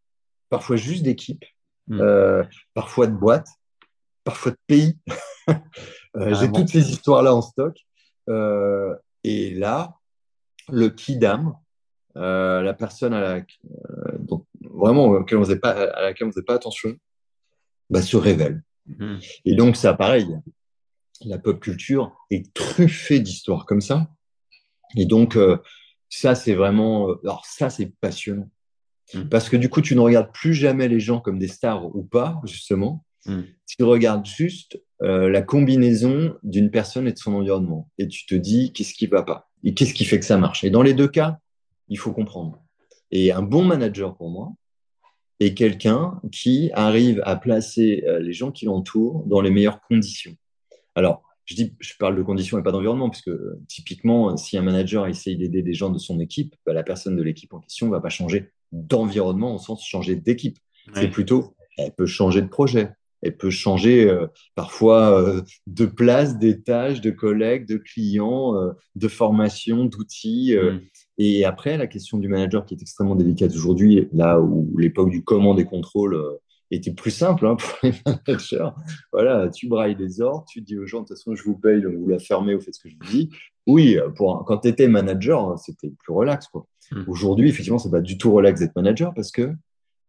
parfois 0.50 0.76
juste 0.76 1.04
d'équipe, 1.04 1.46
hmm. 1.88 2.02
euh, 2.02 2.44
parfois 2.74 3.06
de 3.06 3.16
boîte, 3.16 3.48
parfois 4.24 4.54
de 4.54 4.58
pays. 4.66 4.98
J'ai 6.16 6.52
toutes 6.52 6.70
ces 6.70 6.90
histoires-là 6.90 7.36
en 7.36 7.44
stock. 7.44 7.78
et 9.24 9.54
là, 9.54 9.94
le 10.72 10.90
kidam, 10.90 11.56
la 12.16 12.74
personne 12.74 13.14
à 13.14 13.22
la, 13.22 13.42
vraiment 14.62 15.14
à 15.16 15.20
laquelle 15.20 15.38
on 15.38 15.42
ne 15.42 15.46
faisait 15.46 15.60
pas 15.60 16.56
attention, 16.56 16.98
bah, 17.92 18.02
se 18.02 18.18
révèle. 18.18 18.64
Hmm. 18.88 19.18
Et 19.46 19.54
donc, 19.54 19.76
ça, 19.76 19.94
pareil, 19.94 20.28
la 21.26 21.38
pop 21.38 21.60
culture 21.60 22.16
est 22.30 22.54
truffée 22.54 23.20
d'histoires 23.20 23.66
comme 23.66 23.82
ça. 23.82 24.10
Et 24.96 25.06
donc, 25.06 25.36
euh, 25.36 25.58
ça, 26.10 26.36
c'est 26.36 26.56
vraiment. 26.56 27.10
Euh, 27.10 27.20
alors, 27.24 27.46
ça, 27.46 27.70
c'est 27.70 27.94
passionnant. 28.00 28.50
Mm. 29.14 29.24
Parce 29.24 29.50
que 29.50 29.58
du 29.58 29.70
coup, 29.70 29.82
tu 29.82 29.96
ne 29.96 30.02
regardes 30.02 30.32
plus 30.34 30.54
jamais 30.54 30.88
les 30.88 31.00
gens 31.00 31.20
comme 31.20 31.40
des 31.40 31.48
stars 31.48 31.96
ou 31.96 32.04
pas, 32.04 32.40
justement. 32.46 33.06
Mm. 33.26 33.42
Tu 33.68 33.84
regardes 33.84 34.26
juste 34.26 34.82
euh, 35.02 35.30
la 35.30 35.42
combinaison 35.42 36.36
d'une 36.44 36.72
personne 36.72 37.08
et 37.08 37.14
de 37.14 37.18
son 37.18 37.34
environnement. 37.34 37.90
Et 37.98 38.08
tu 38.08 38.26
te 38.26 38.36
dis, 38.36 38.74
qu'est-ce 38.74 38.94
qui 38.94 39.08
va 39.08 39.24
pas? 39.24 39.50
Et 39.64 39.74
qu'est-ce 39.74 39.94
qui 39.94 40.06
fait 40.06 40.20
que 40.20 40.26
ça 40.26 40.38
marche? 40.38 40.64
Et 40.64 40.70
dans 40.70 40.82
les 40.82 40.94
deux 40.94 41.08
cas, 41.08 41.38
il 41.90 41.98
faut 41.98 42.14
comprendre. 42.14 42.64
Et 43.12 43.32
un 43.32 43.42
bon 43.42 43.64
manager, 43.64 44.16
pour 44.16 44.30
moi, 44.30 44.54
est 45.40 45.54
quelqu'un 45.54 46.20
qui 46.32 46.70
arrive 46.74 47.22
à 47.26 47.36
placer 47.36 48.04
les 48.20 48.34
gens 48.34 48.52
qui 48.52 48.66
l'entourent 48.66 49.26
dans 49.26 49.42
les 49.42 49.50
meilleures 49.50 49.82
conditions. 49.82 50.36
Alors, 51.00 51.24
je, 51.46 51.56
dis, 51.56 51.74
je 51.80 51.94
parle 51.98 52.18
de 52.18 52.22
conditions 52.22 52.60
et 52.60 52.62
pas 52.62 52.74
d'environnement, 52.74 53.10
puisque 53.10 53.30
euh, 53.30 53.58
typiquement, 53.70 54.36
si 54.36 54.58
un 54.58 54.62
manager 54.62 55.08
essaye 55.08 55.38
d'aider 55.38 55.62
des 55.62 55.74
gens 55.74 55.90
de 55.90 55.98
son 55.98 56.20
équipe, 56.20 56.56
bah, 56.66 56.74
la 56.74 56.84
personne 56.84 57.16
de 57.16 57.24
l'équipe 57.24 57.54
en 57.54 57.60
question 57.62 57.88
ne 57.88 57.92
va 57.92 58.02
pas 58.02 58.10
changer 58.10 58.52
d'environnement 58.74 59.56
au 59.56 59.60
sens 59.60 59.86
changer 59.86 60.18
d'équipe. 60.18 60.60
C'est 60.94 61.08
plutôt, 61.08 61.56
elle 61.78 61.94
peut 61.94 62.06
changer 62.06 62.42
de 62.42 62.48
projet, 62.48 62.92
elle 63.22 63.38
peut 63.38 63.50
changer 63.50 64.10
euh, 64.10 64.28
parfois 64.56 65.18
euh, 65.22 65.42
de 65.68 65.86
place, 65.86 66.38
d'étage, 66.38 67.00
de 67.00 67.12
collègues, 67.12 67.66
de 67.66 67.78
clients, 67.78 68.56
de 68.96 69.08
formation, 69.08 69.86
d'outils. 69.86 70.54
Mm. 70.56 70.82
Et 71.18 71.46
après, 71.46 71.78
la 71.78 71.88
question 71.88 72.18
du 72.18 72.28
manager 72.28 72.66
qui 72.66 72.74
est 72.74 72.82
extrêmement 72.82 73.16
délicate 73.16 73.56
aujourd'hui, 73.56 74.10
là 74.12 74.42
où 74.42 74.78
l'époque 74.78 75.12
du 75.12 75.24
comment 75.24 75.56
des 75.56 75.66
contrôles 75.66 76.20
était 76.78 76.94
plus 76.94 77.12
simple 77.12 77.48
hein, 77.48 77.56
pour 77.60 77.78
les 77.84 77.94
managers. 78.06 78.70
Voilà, 79.12 79.50
tu 79.50 79.68
brailles 79.68 79.96
des 79.96 80.22
ordres, 80.22 80.46
tu 80.48 80.62
dis 80.62 80.78
aux 80.78 80.86
gens, 80.86 81.02
de 81.02 81.08
toute 81.08 81.18
façon, 81.18 81.36
je 81.36 81.44
vous 81.44 81.58
paye, 81.58 81.82
donc 81.82 81.96
vous 81.96 82.10
la 82.10 82.20
fermez, 82.20 82.56
vous 82.56 82.62
faites 82.62 82.76
ce 82.76 82.84
que 82.84 82.90
je 82.90 82.96
vous 82.96 83.12
dis. 83.12 83.30
Oui, 83.68 83.98
pour, 84.16 84.46
quand 84.46 84.60
tu 84.60 84.68
étais 84.68 84.88
manager, 84.88 85.58
c'était 85.60 85.90
plus 85.90 86.14
relax. 86.14 86.48
Quoi. 86.48 86.66
Hmm. 86.92 87.04
Aujourd'hui, 87.08 87.50
effectivement, 87.50 87.78
c'est 87.78 87.92
pas 87.92 88.02
du 88.02 88.18
tout 88.18 88.32
relax 88.32 88.60
d'être 88.60 88.76
manager 88.76 89.14
parce 89.14 89.32
que 89.32 89.54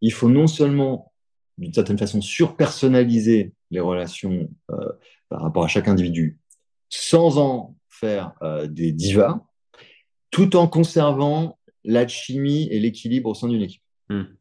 il 0.00 0.12
faut 0.12 0.30
non 0.30 0.46
seulement, 0.46 1.12
d'une 1.58 1.72
certaine 1.72 1.98
façon, 1.98 2.20
surpersonnaliser 2.22 3.52
les 3.70 3.80
relations 3.80 4.48
euh, 4.70 4.92
par 5.28 5.42
rapport 5.42 5.64
à 5.64 5.68
chaque 5.68 5.88
individu, 5.88 6.38
sans 6.88 7.38
en 7.38 7.76
faire 7.88 8.32
euh, 8.42 8.66
des 8.66 8.92
divas, 8.92 9.40
tout 10.30 10.56
en 10.56 10.66
conservant 10.66 11.58
l'alchimie 11.84 12.68
et 12.70 12.80
l'équilibre 12.80 13.30
au 13.30 13.34
sein 13.34 13.48
d'une 13.48 13.62
équipe. 13.62 13.82
Il 14.08 14.16
hmm. 14.16 14.36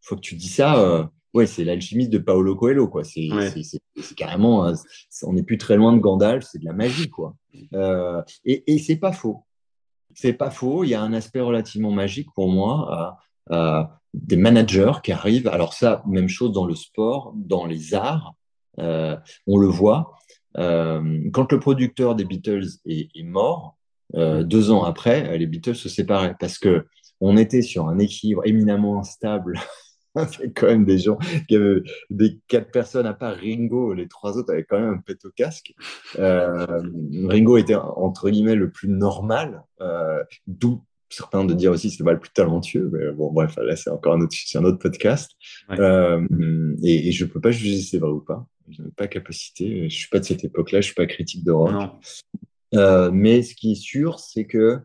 faut 0.00 0.16
que 0.16 0.20
tu 0.20 0.34
dis 0.34 0.48
ça. 0.48 0.80
Euh, 0.80 1.04
ouais, 1.34 1.46
c'est 1.46 1.64
l'alchimiste 1.64 2.10
de 2.10 2.18
Paolo 2.18 2.56
Coelho, 2.56 2.88
quoi. 2.88 3.04
C'est 3.04 3.28
carrément, 4.16 4.66
euh, 4.66 4.74
on 5.24 5.32
n'est 5.32 5.42
plus 5.42 5.58
très 5.58 5.76
loin 5.76 5.92
de 5.92 5.98
Gandalf, 5.98 6.44
c'est 6.50 6.58
de 6.58 6.64
la 6.64 6.72
magie, 6.72 7.08
quoi. 7.08 7.34
Euh, 7.74 8.22
et 8.44 8.72
et 8.72 8.78
c'est 8.78 8.96
pas 8.96 9.12
faux. 9.12 9.44
C'est 10.14 10.32
pas 10.32 10.50
faux. 10.50 10.84
Il 10.84 10.90
y 10.90 10.94
a 10.94 11.02
un 11.02 11.12
aspect 11.12 11.40
relativement 11.40 11.90
magique 11.90 12.28
pour 12.34 12.50
moi 12.50 13.18
à, 13.50 14.00
des 14.14 14.36
managers 14.36 14.94
qui 15.02 15.12
arrivent. 15.12 15.48
Alors 15.48 15.74
ça, 15.74 16.02
même 16.06 16.28
chose 16.28 16.52
dans 16.52 16.64
le 16.64 16.74
sport, 16.74 17.34
dans 17.36 17.66
les 17.66 17.94
arts, 17.94 18.34
euh, 18.78 19.16
on 19.46 19.58
le 19.58 19.68
voit. 19.68 20.16
quand 20.54 21.52
le 21.52 21.58
producteur 21.60 22.14
des 22.14 22.24
Beatles 22.24 22.66
est, 22.86 23.08
est 23.14 23.22
mort, 23.24 23.76
Euh, 24.14 24.44
deux 24.44 24.70
ans 24.70 24.84
après, 24.84 25.36
les 25.36 25.46
Beatles 25.46 25.74
se 25.74 25.88
séparaient 25.88 26.36
parce 26.38 26.58
que 26.58 26.86
on 27.20 27.36
était 27.36 27.62
sur 27.62 27.88
un 27.88 27.98
équilibre 27.98 28.42
éminemment 28.44 28.98
instable. 28.98 29.58
C'est 30.32 30.52
quand 30.52 30.66
même 30.66 30.84
des 30.84 30.98
gens 30.98 31.18
qui 31.48 31.56
avaient 31.56 31.82
des 32.10 32.38
quatre 32.48 32.70
personnes 32.70 33.06
à 33.06 33.14
part 33.14 33.36
Ringo, 33.36 33.92
les 33.92 34.08
trois 34.08 34.36
autres 34.36 34.52
avaient 34.52 34.64
quand 34.64 34.78
même 34.78 34.94
un 34.94 34.98
pet 34.98 35.22
au 35.24 35.30
casque. 35.30 35.74
Euh, 36.18 36.82
Ringo 37.24 37.56
était 37.56 37.74
entre 37.74 38.30
guillemets 38.30 38.54
le 38.54 38.70
plus 38.70 38.88
normal, 38.88 39.64
euh, 39.80 40.22
d'où 40.46 40.82
certains 41.08 41.44
de 41.44 41.54
dire 41.54 41.70
aussi 41.70 41.88
que 41.88 41.92
c'était 41.92 42.04
pas 42.04 42.12
le 42.12 42.20
plus 42.20 42.32
talentueux. 42.32 42.90
Mais 42.92 43.12
bon, 43.12 43.30
bref, 43.32 43.56
là 43.56 43.76
c'est 43.76 43.90
encore 43.90 44.14
un 44.14 44.20
autre, 44.20 44.36
un 44.54 44.64
autre 44.64 44.78
podcast. 44.78 45.32
Euh, 45.70 46.26
et, 46.82 47.08
et, 47.08 47.12
je 47.12 47.24
peux 47.24 47.40
pas 47.40 47.50
juger 47.50 47.76
si 47.76 47.84
c'est 47.84 47.98
vrai 47.98 48.10
ou 48.10 48.20
pas. 48.20 48.46
Je 48.68 48.82
n'ai 48.82 48.90
pas 48.90 49.06
capacité. 49.06 49.88
Je 49.88 49.94
suis 49.94 50.08
pas 50.08 50.18
de 50.18 50.24
cette 50.24 50.44
époque-là. 50.44 50.80
Je 50.80 50.86
suis 50.86 50.94
pas 50.94 51.06
critique 51.06 51.44
de 51.44 51.52
rock. 51.52 51.92
Mais 53.12 53.42
ce 53.42 53.54
qui 53.54 53.72
est 53.72 53.80
sûr, 53.80 54.18
c'est 54.18 54.46
que 54.46 54.80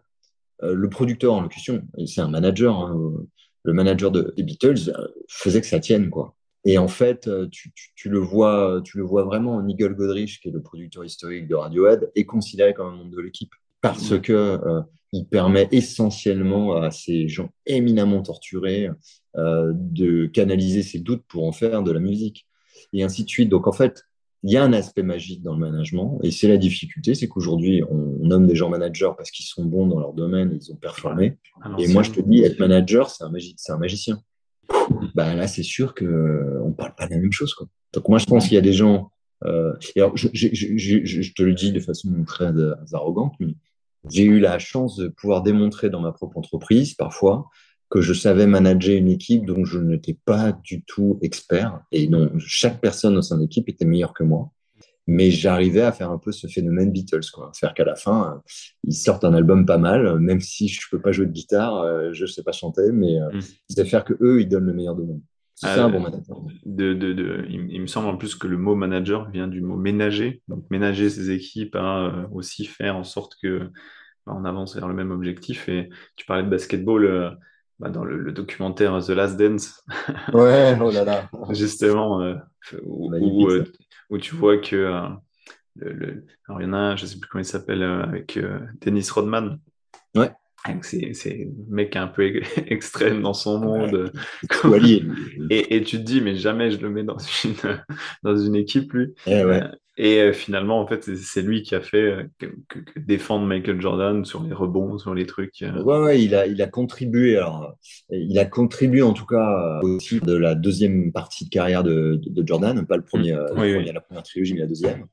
le 0.61 0.89
producteur 0.89 1.33
en 1.33 1.41
locution, 1.41 1.81
c'est 2.05 2.21
un 2.21 2.27
manager, 2.27 2.77
hein, 2.77 3.25
le 3.63 3.73
manager 3.73 4.11
de, 4.11 4.33
des 4.35 4.43
Beatles 4.43 4.89
euh, 4.89 5.07
faisait 5.27 5.61
que 5.61 5.67
ça 5.67 5.79
tienne, 5.79 6.09
quoi. 6.09 6.35
Et 6.63 6.77
en 6.77 6.87
fait, 6.87 7.27
tu, 7.49 7.71
tu, 7.73 7.91
tu, 7.95 8.09
le 8.09 8.19
vois, 8.19 8.81
tu 8.83 8.97
le 8.97 9.03
vois 9.03 9.23
vraiment. 9.23 9.63
Nigel 9.63 9.95
Godrich, 9.95 10.41
qui 10.41 10.49
est 10.49 10.51
le 10.51 10.61
producteur 10.61 11.03
historique 11.03 11.47
de 11.47 11.55
Radiohead, 11.55 12.11
est 12.13 12.25
considéré 12.25 12.75
comme 12.75 12.85
un 12.85 12.97
membre 12.97 13.15
de 13.15 13.19
l'équipe 13.19 13.51
parce 13.81 14.19
que 14.19 14.31
euh, 14.33 14.81
il 15.11 15.25
permet 15.25 15.67
essentiellement 15.71 16.75
à 16.75 16.91
ces 16.91 17.27
gens 17.27 17.49
éminemment 17.65 18.21
torturés 18.21 18.89
euh, 19.35 19.73
de 19.75 20.27
canaliser 20.27 20.83
ses 20.83 20.99
doutes 20.99 21.23
pour 21.27 21.45
en 21.45 21.51
faire 21.51 21.83
de 21.83 21.91
la 21.91 21.99
musique 21.99 22.47
et 22.93 23.03
ainsi 23.03 23.23
de 23.23 23.29
suite. 23.29 23.49
Donc 23.49 23.67
en 23.67 23.73
fait, 23.73 24.05
il 24.43 24.51
y 24.51 24.57
a 24.57 24.63
un 24.63 24.73
aspect 24.73 25.03
magique 25.03 25.43
dans 25.43 25.53
le 25.53 25.59
management 25.59 26.19
et 26.23 26.31
c'est 26.31 26.47
la 26.47 26.57
difficulté, 26.57 27.13
c'est 27.13 27.27
qu'aujourd'hui 27.27 27.83
on, 27.89 28.17
nomme 28.21 28.47
des 28.47 28.55
gens 28.55 28.69
managers 28.69 29.11
parce 29.17 29.29
qu'ils 29.31 29.45
sont 29.45 29.65
bons 29.65 29.87
dans 29.87 29.99
leur 29.99 30.13
domaine, 30.13 30.57
ils 30.59 30.71
ont 30.71 30.75
performé. 30.75 31.37
et 31.77 31.87
moi 31.87 32.03
je 32.03 32.11
te 32.11 32.21
dis, 32.21 32.41
être 32.41 32.59
manager, 32.59 33.09
c'est 33.09 33.23
un, 33.23 33.29
magicien. 33.77 34.19
Ben 35.15 35.35
là, 35.35 35.47
c'est 35.47 35.63
sûr 35.63 35.93
que 35.93 36.05
euh, 36.05 36.61
on 36.63 36.71
parle 36.71 36.95
pas 36.95 37.05
de 37.05 37.11
la 37.11 37.19
même 37.19 37.31
chose. 37.31 37.53
Quoi. 37.53 37.67
Donc 37.93 38.07
moi 38.09 38.17
je 38.17 38.25
pense 38.25 38.45
qu'il 38.45 38.55
y 38.55 38.57
a 38.57 38.61
des 38.61 38.73
gens. 38.73 39.11
Euh, 39.45 39.73
alors, 39.95 40.15
je, 40.15 40.27
je, 40.33 40.47
je, 40.53 41.03
je, 41.03 41.33
te 41.33 41.43
le 41.43 41.53
dis 41.53 41.71
de 41.71 41.79
façon 41.79 42.09
très 42.25 42.51
arrogante, 42.93 43.33
mais 43.39 43.55
j'ai 44.09 44.23
eu 44.23 44.39
la 44.39 44.59
chance 44.59 44.95
de 44.97 45.07
pouvoir 45.07 45.43
démontrer 45.43 45.89
dans 45.89 46.01
ma 46.01 46.11
propre 46.11 46.37
entreprise 46.37 46.93
parfois 46.95 47.49
que 47.91 48.01
je 48.01 48.13
savais 48.13 48.47
manager 48.47 48.95
une 48.95 49.09
équipe 49.09 49.45
dont 49.45 49.65
je 49.65 49.77
n'étais 49.77 50.17
pas 50.25 50.53
du 50.63 50.83
tout 50.83 51.19
expert 51.21 51.81
et 51.91 52.07
dont 52.07 52.31
chaque 52.39 52.79
personne 52.79 53.17
au 53.17 53.21
sein 53.21 53.35
de 53.35 53.41
l'équipe 53.41 53.67
était 53.69 53.85
meilleure 53.85 54.13
que 54.13 54.23
moi. 54.23 54.49
Mais 55.07 55.29
j'arrivais 55.29 55.81
à 55.81 55.91
faire 55.91 56.09
un 56.09 56.17
peu 56.17 56.31
ce 56.31 56.47
phénomène 56.47 56.91
Beatles, 56.91 57.29
quoi. 57.33 57.51
Faire 57.53 57.73
qu'à 57.73 57.83
la 57.83 57.95
fin, 57.95 58.41
ils 58.83 58.93
sortent 58.93 59.25
un 59.25 59.33
album 59.33 59.65
pas 59.65 59.77
mal, 59.77 60.19
même 60.19 60.39
si 60.39 60.69
je 60.69 60.79
peux 60.89 61.01
pas 61.01 61.11
jouer 61.11 61.25
de 61.25 61.31
guitare, 61.31 61.81
euh, 61.81 62.13
je 62.13 62.25
sais 62.25 62.43
pas 62.43 62.53
chanter, 62.53 62.91
mais 62.93 63.19
euh, 63.19 63.29
mm. 63.33 63.41
c'est 63.67 63.85
faire 63.85 64.05
que 64.05 64.13
eux, 64.21 64.41
ils 64.41 64.47
donnent 64.47 64.67
le 64.67 64.73
meilleur 64.73 64.95
de 64.95 65.03
moi. 65.03 65.17
C'est 65.55 65.79
un 65.79 65.89
bon 65.89 65.99
manager. 65.99 66.37
De, 66.65 66.93
de, 66.93 67.13
de, 67.13 67.45
il, 67.49 67.81
me 67.81 67.87
semble 67.87 68.07
en 68.07 68.17
plus 68.17 68.33
que 68.33 68.47
le 68.47 68.57
mot 68.57 68.73
manager 68.73 69.29
vient 69.29 69.47
du 69.47 69.61
mot 69.61 69.75
ménager. 69.75 70.41
Donc 70.47 70.65
ménager 70.71 71.09
ses 71.09 71.29
équipes 71.29 71.75
à 71.75 72.05
euh, 72.05 72.27
aussi 72.31 72.65
faire 72.65 72.95
en 72.95 73.03
sorte 73.03 73.35
que 73.41 73.69
bah, 74.25 74.33
on 74.35 74.45
avance 74.45 74.75
vers 74.75 74.87
le 74.87 74.95
même 74.95 75.11
objectif. 75.11 75.69
Et 75.69 75.89
tu 76.15 76.25
parlais 76.25 76.43
de 76.43 76.49
basketball 76.49 77.05
euh, 77.05 77.29
bah, 77.81 77.89
dans 77.89 78.03
le, 78.03 78.31
documentaire 78.31 79.03
The 79.03 79.09
Last 79.09 79.37
Dance. 79.37 79.83
Ouais, 80.33 80.77
oh 80.79 80.91
là 80.91 81.03
là. 81.03 81.29
Justement, 81.49 82.21
euh, 82.21 82.35
où, 82.83 83.11
où, 84.09 84.17
tu 84.19 84.35
vois 84.35 84.59
que 84.59 84.75
le, 85.75 86.25
alors 86.47 86.61
il 86.61 86.65
y 86.65 86.67
en 86.67 86.73
a 86.73 86.77
un, 86.77 86.95
je 86.95 87.07
sais 87.07 87.17
plus 87.17 87.27
comment 87.27 87.41
il 87.41 87.45
s'appelle, 87.45 87.81
avec 87.81 88.39
Dennis 88.81 89.09
Rodman. 89.11 89.59
Ouais. 90.67 91.13
C'est, 91.13 91.47
un 91.49 91.73
mec 91.73 91.95
un 91.95 92.07
peu 92.07 92.41
extrême 92.67 93.21
dans 93.21 93.33
son 93.33 93.59
monde. 93.59 94.11
et, 95.49 95.75
et, 95.75 95.83
tu 95.83 95.97
te 95.97 96.03
dis, 96.03 96.21
mais 96.21 96.35
jamais 96.35 96.71
je 96.71 96.79
le 96.79 96.89
mets 96.89 97.03
dans 97.03 97.17
une, 97.17 97.53
dans 98.23 98.35
une 98.35 98.55
équipe, 98.55 98.93
lui. 98.93 99.13
Eh 99.27 99.43
ouais. 99.43 99.61
Et 99.97 100.19
euh, 100.19 100.33
finalement, 100.33 100.79
en 100.79 100.87
fait, 100.87 101.15
c'est 101.15 101.41
lui 101.41 101.63
qui 101.63 101.75
a 101.75 101.81
fait 101.81 102.01
euh, 102.01 102.23
que, 102.39 102.47
défendre 102.95 103.45
Michael 103.45 103.81
Jordan 103.81 104.23
sur 104.23 104.41
les 104.41 104.53
rebonds, 104.53 104.97
sur 104.97 105.13
les 105.13 105.25
trucs. 105.25 105.61
Euh. 105.61 105.83
Ouais, 105.83 105.99
ouais, 105.99 106.23
il 106.23 106.33
a, 106.33 106.47
il 106.47 106.61
a 106.61 106.67
contribué. 106.67 107.37
Alors, 107.37 107.75
il 108.09 108.39
a 108.39 108.45
contribué 108.45 109.01
en 109.01 109.13
tout 109.13 109.25
cas 109.25 109.79
aussi 109.83 110.19
de 110.21 110.33
la 110.33 110.55
deuxième 110.55 111.11
partie 111.11 111.45
de 111.45 111.49
carrière 111.49 111.83
de, 111.83 112.19
de, 112.25 112.47
Jordan, 112.47 112.85
pas 112.87 112.97
le 112.97 113.03
premier, 113.03 113.33
mmh. 113.33 113.57
oui, 113.57 113.91
la 113.91 114.01
première 114.01 114.23
trilogie, 114.23 114.53
mais 114.53 114.61
la 114.61 114.67
deuxième. 114.67 115.05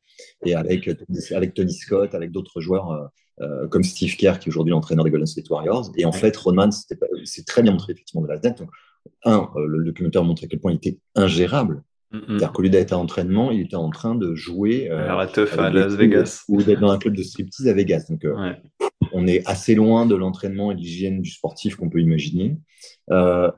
Et 0.46 0.54
avec, 0.54 0.88
avec 1.32 1.54
Tony 1.54 1.74
Scott, 1.74 2.14
avec 2.14 2.30
d'autres 2.30 2.60
joueurs 2.60 3.10
euh, 3.40 3.68
comme 3.68 3.84
Steve 3.84 4.16
Kerr, 4.16 4.38
qui 4.38 4.48
est 4.48 4.50
aujourd'hui 4.50 4.72
l'entraîneur 4.72 5.04
des 5.04 5.10
Golden 5.10 5.26
State 5.26 5.48
Warriors. 5.50 5.92
Et 5.96 6.04
en 6.04 6.12
fait, 6.12 6.36
Rodman, 6.36 6.70
c'est 7.24 7.46
très 7.46 7.62
bien 7.62 7.72
montré 7.72 7.92
effectivement 7.92 8.22
de 8.22 8.28
la 8.28 8.38
dette. 8.38 8.62
un, 9.24 9.48
euh, 9.56 9.66
le 9.66 9.84
documentaire 9.84 10.24
montrait 10.24 10.46
à 10.46 10.48
quel 10.48 10.60
point 10.60 10.72
il 10.72 10.76
était 10.76 10.98
ingérable. 11.14 11.82
C'est-à-dire 12.10 12.52
qu'au 12.52 12.62
lieu 12.62 12.70
d'être 12.70 12.92
à 12.92 12.96
l'entraînement, 12.96 13.50
il 13.50 13.60
était 13.60 13.76
en 13.76 13.90
train 13.90 14.14
de 14.14 14.34
jouer 14.34 14.90
euh, 14.90 15.14
à 15.14 15.26
teuf 15.26 15.58
à 15.58 15.68
Las 15.68 15.92
Vegas 15.92 16.42
ou 16.48 16.62
d'être 16.62 16.80
dans 16.80 16.90
un 16.90 16.96
club 16.96 17.14
de 17.14 17.22
striptease 17.22 17.68
à 17.68 17.74
Vegas. 17.74 18.06
Donc, 18.08 18.26
on 19.12 19.26
est 19.26 19.46
assez 19.46 19.74
loin 19.74 20.06
de 20.06 20.16
l'entraînement 20.16 20.72
et 20.72 20.74
de 20.74 20.80
l'hygiène 20.80 21.20
du 21.20 21.30
sportif 21.30 21.76
qu'on 21.76 21.90
peut 21.90 22.00
imaginer. 22.00 22.56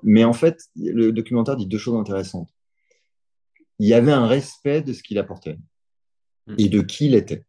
Mais 0.03 0.25
en 0.25 0.33
fait, 0.33 0.65
le 0.77 1.13
documentaire 1.13 1.57
dit 1.57 1.67
deux 1.67 1.79
choses 1.79 1.97
intéressantes. 1.97 2.49
Il 3.79 3.89
y 3.89 3.95
avait 3.95 4.13
un 4.13 4.27
respect 4.27 4.83
de 4.83 4.93
ce 4.93 5.03
qu'il 5.03 5.19
apportait 5.19 5.57
mm. 6.49 6.55
et 6.59 6.69
de 6.69 6.81
qui 6.83 7.07
il 7.07 7.15
était. 7.15 7.45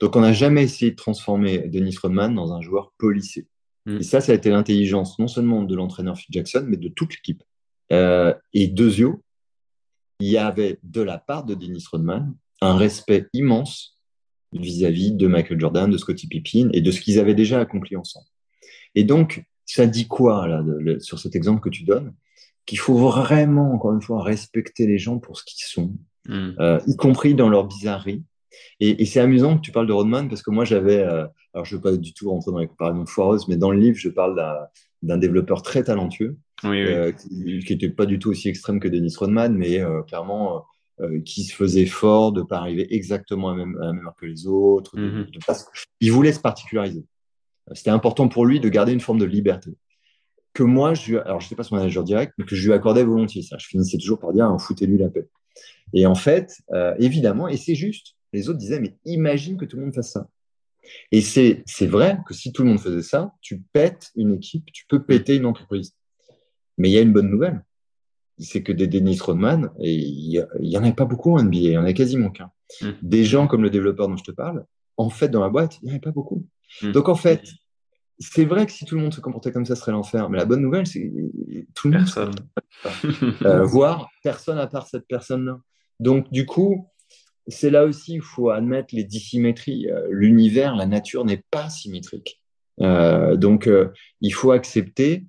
Donc, 0.00 0.16
on 0.16 0.20
n'a 0.20 0.32
jamais 0.32 0.64
essayé 0.64 0.90
de 0.90 0.96
transformer 0.96 1.58
Dennis 1.68 1.96
Rodman 2.00 2.34
dans 2.34 2.52
un 2.52 2.60
joueur 2.60 2.92
policé. 2.98 3.46
Mm. 3.86 3.98
Et 3.98 4.02
ça, 4.02 4.20
ça 4.20 4.32
a 4.32 4.34
été 4.34 4.50
l'intelligence 4.50 5.18
non 5.18 5.28
seulement 5.28 5.62
de 5.62 5.74
l'entraîneur 5.74 6.16
Phil 6.16 6.32
Jackson, 6.32 6.64
mais 6.66 6.76
de 6.76 6.88
toute 6.88 7.14
l'équipe. 7.14 7.42
Euh, 7.92 8.34
et 8.52 8.68
Dezio, 8.68 9.22
il 10.20 10.28
y 10.28 10.36
avait 10.36 10.78
de 10.82 11.00
la 11.00 11.18
part 11.18 11.44
de 11.44 11.54
Dennis 11.54 11.84
Rodman 11.90 12.34
un 12.60 12.76
respect 12.76 13.26
immense 13.32 13.98
vis-à-vis 14.52 15.12
de 15.12 15.26
Michael 15.26 15.60
Jordan, 15.60 15.90
de 15.90 15.96
Scottie 15.96 16.26
Pippen 16.26 16.70
et 16.72 16.80
de 16.80 16.90
ce 16.90 17.00
qu'ils 17.00 17.18
avaient 17.18 17.34
déjà 17.34 17.60
accompli 17.60 17.96
ensemble. 17.96 18.26
Et 18.94 19.04
donc, 19.04 19.44
ça 19.64 19.86
dit 19.86 20.08
quoi 20.08 20.46
là, 20.46 20.62
sur 20.98 21.18
cet 21.18 21.36
exemple 21.36 21.60
que 21.60 21.68
tu 21.68 21.84
donnes? 21.84 22.12
Qu'il 22.66 22.78
faut 22.78 22.96
vraiment, 22.96 23.72
encore 23.72 23.92
une 23.92 24.02
fois, 24.02 24.22
respecter 24.22 24.86
les 24.86 24.98
gens 24.98 25.18
pour 25.18 25.38
ce 25.38 25.44
qu'ils 25.44 25.64
sont, 25.64 25.96
mm. 26.28 26.50
euh, 26.58 26.80
y 26.86 26.96
compris 26.96 27.34
dans 27.34 27.48
leur 27.48 27.66
bizarrerie, 27.66 28.22
et, 28.80 29.04
c'est 29.04 29.20
amusant 29.20 29.56
que 29.56 29.62
tu 29.62 29.72
parles 29.72 29.86
de 29.86 29.92
Rodman 29.92 30.28
parce 30.28 30.42
que 30.42 30.50
moi 30.50 30.64
j'avais, 30.64 31.00
euh, 31.00 31.26
alors 31.54 31.64
je 31.64 31.74
ne 31.74 31.78
veux 31.78 31.82
pas 31.82 31.96
du 31.96 32.12
tout 32.12 32.30
rentrer 32.30 32.50
dans 32.50 32.58
les 32.58 32.66
comparaisons 32.66 33.06
foireuses, 33.06 33.48
mais 33.48 33.56
dans 33.56 33.70
le 33.70 33.78
livre 33.78 33.98
je 33.98 34.08
parle 34.08 34.40
d'un 35.02 35.18
développeur 35.18 35.62
très 35.62 35.84
talentueux 35.84 36.36
euh, 36.64 37.12
qui 37.12 37.66
n'était 37.70 37.90
pas 37.90 38.06
du 38.06 38.18
tout 38.18 38.30
aussi 38.30 38.48
extrême 38.48 38.80
que 38.80 38.88
Dennis 38.88 39.14
Rodman, 39.16 39.54
mais 39.54 39.80
euh, 39.80 40.02
clairement 40.02 40.64
qui 41.24 41.44
se 41.44 41.54
faisait 41.54 41.86
fort 41.86 42.30
de 42.30 42.40
ne 42.40 42.44
pas 42.44 42.58
arriver 42.58 42.94
exactement 42.94 43.48
à, 43.48 43.54
même, 43.54 43.74
la 43.80 43.94
même 43.94 44.06
heure 44.06 44.14
que 44.20 44.26
les 44.26 44.46
autres. 44.46 44.98
Mhm. 44.98 45.28
il 46.00 46.12
voulait 46.12 46.32
se 46.34 46.40
particulariser. 46.40 47.06
C'était 47.72 47.88
important 47.88 48.28
pour 48.28 48.44
lui 48.44 48.60
de 48.60 48.68
garder 48.68 48.92
une 48.92 49.00
forme 49.00 49.18
de 49.18 49.24
liberté 49.24 49.70
que 50.52 50.62
moi, 50.62 50.92
je, 50.92 51.16
alors 51.16 51.40
je 51.40 51.46
ne 51.46 51.48
sais 51.48 51.54
pas 51.54 51.62
son 51.62 51.76
manager 51.76 52.04
direct, 52.04 52.34
mais 52.36 52.44
que 52.44 52.54
je 52.54 52.66
lui 52.66 52.74
accordais 52.74 53.02
volontiers. 53.02 53.40
Ça. 53.40 53.56
Je 53.58 53.66
finissais 53.66 53.96
toujours 53.96 54.18
par 54.18 54.34
dire, 54.34 54.54
foutez-lui 54.60 54.98
la 54.98 55.08
paix. 55.08 55.26
Et 55.94 56.04
en 56.04 56.14
fait, 56.14 56.60
évidemment, 56.98 57.48
et 57.48 57.56
c'est 57.56 57.74
juste, 57.74 58.16
les 58.32 58.48
autres 58.48 58.58
disaient, 58.58 58.80
mais 58.80 58.96
imagine 59.04 59.56
que 59.56 59.64
tout 59.64 59.76
le 59.76 59.84
monde 59.84 59.94
fasse 59.94 60.12
ça. 60.12 60.28
Et 61.12 61.20
c'est 61.20 61.86
vrai 61.86 62.18
que 62.26 62.34
si 62.34 62.52
tout 62.52 62.62
le 62.62 62.68
monde 62.68 62.80
faisait 62.80 63.02
ça, 63.02 63.34
tu 63.40 63.60
pètes 63.72 64.10
une 64.16 64.34
équipe, 64.34 64.64
tu 64.72 64.86
peux 64.88 65.02
péter 65.02 65.36
une 65.36 65.46
entreprise. 65.46 65.94
Mais 66.78 66.88
il 66.88 66.92
y 66.92 66.98
a 66.98 67.02
une 67.02 67.12
bonne 67.12 67.30
nouvelle, 67.30 67.64
c'est 68.38 68.62
que 68.62 68.72
des 68.72 68.86
Dennis 68.86 69.20
Rodman, 69.20 69.70
et 69.80 69.94
il 69.94 70.46
n'y 70.60 70.76
en 70.76 70.82
avait 70.82 70.92
pas 70.92 71.04
beaucoup 71.04 71.32
en 71.36 71.42
NBA, 71.42 71.56
il 71.56 71.72
y 71.72 71.78
en 71.78 71.84
a 71.84 71.92
quasiment 71.92 72.30
qu'un. 72.30 72.50
Mm. 72.80 72.90
Des 73.02 73.24
gens 73.24 73.46
comme 73.46 73.62
le 73.62 73.70
développeur 73.70 74.08
dont 74.08 74.16
je 74.16 74.24
te 74.24 74.30
parle, 74.30 74.64
en 74.96 75.10
fait, 75.10 75.28
dans 75.28 75.40
la 75.40 75.50
boîte, 75.50 75.78
il 75.82 75.86
n'y 75.86 75.90
en 75.90 75.94
avait 75.94 76.00
pas 76.00 76.12
beaucoup. 76.12 76.46
Mm. 76.82 76.92
Donc 76.92 77.08
en 77.08 77.14
fait, 77.14 77.42
c'est 78.18 78.44
vrai 78.44 78.66
que 78.66 78.72
si 78.72 78.84
tout 78.84 78.96
le 78.96 79.02
monde 79.02 79.14
se 79.14 79.20
comportait 79.20 79.50
comme 79.50 79.64
ça, 79.64 79.74
ce 79.74 79.82
serait 79.82 79.92
l'enfer. 79.92 80.28
Mais 80.28 80.38
la 80.38 80.44
bonne 80.44 80.60
nouvelle, 80.60 80.86
c'est 80.86 81.00
que 81.00 81.66
tout 81.74 81.88
le 81.88 81.98
monde. 81.98 82.06
Personne. 82.06 82.34
Euh, 83.42 83.64
voire 83.64 84.10
personne 84.22 84.58
à 84.58 84.66
part 84.66 84.86
cette 84.86 85.06
personne-là. 85.08 85.58
Donc, 86.00 86.30
du 86.30 86.46
coup, 86.46 86.89
c'est 87.48 87.70
là 87.70 87.84
aussi 87.84 88.14
il 88.14 88.22
faut 88.22 88.50
admettre 88.50 88.94
les 88.94 89.04
dissymétries. 89.04 89.88
Euh, 89.88 90.06
l'univers, 90.10 90.76
la 90.76 90.86
nature 90.86 91.24
n'est 91.24 91.44
pas 91.50 91.68
symétrique. 91.68 92.40
Euh, 92.80 93.36
donc, 93.36 93.66
euh, 93.66 93.88
il 94.20 94.32
faut 94.32 94.52
accepter 94.52 95.24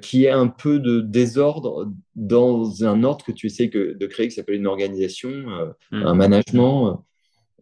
qu'il 0.00 0.20
y 0.20 0.24
ait 0.24 0.30
un 0.30 0.48
peu 0.48 0.80
de 0.80 1.00
désordre 1.00 1.88
dans 2.16 2.82
un 2.82 3.04
ordre 3.04 3.24
que 3.24 3.30
tu 3.30 3.46
essaies 3.46 3.68
de 3.68 4.06
créer, 4.06 4.26
qui 4.26 4.34
s'appelle 4.34 4.56
une 4.56 4.66
organisation, 4.66 5.30
hmm. 5.92 6.02
un 6.02 6.14
management. 6.14 7.04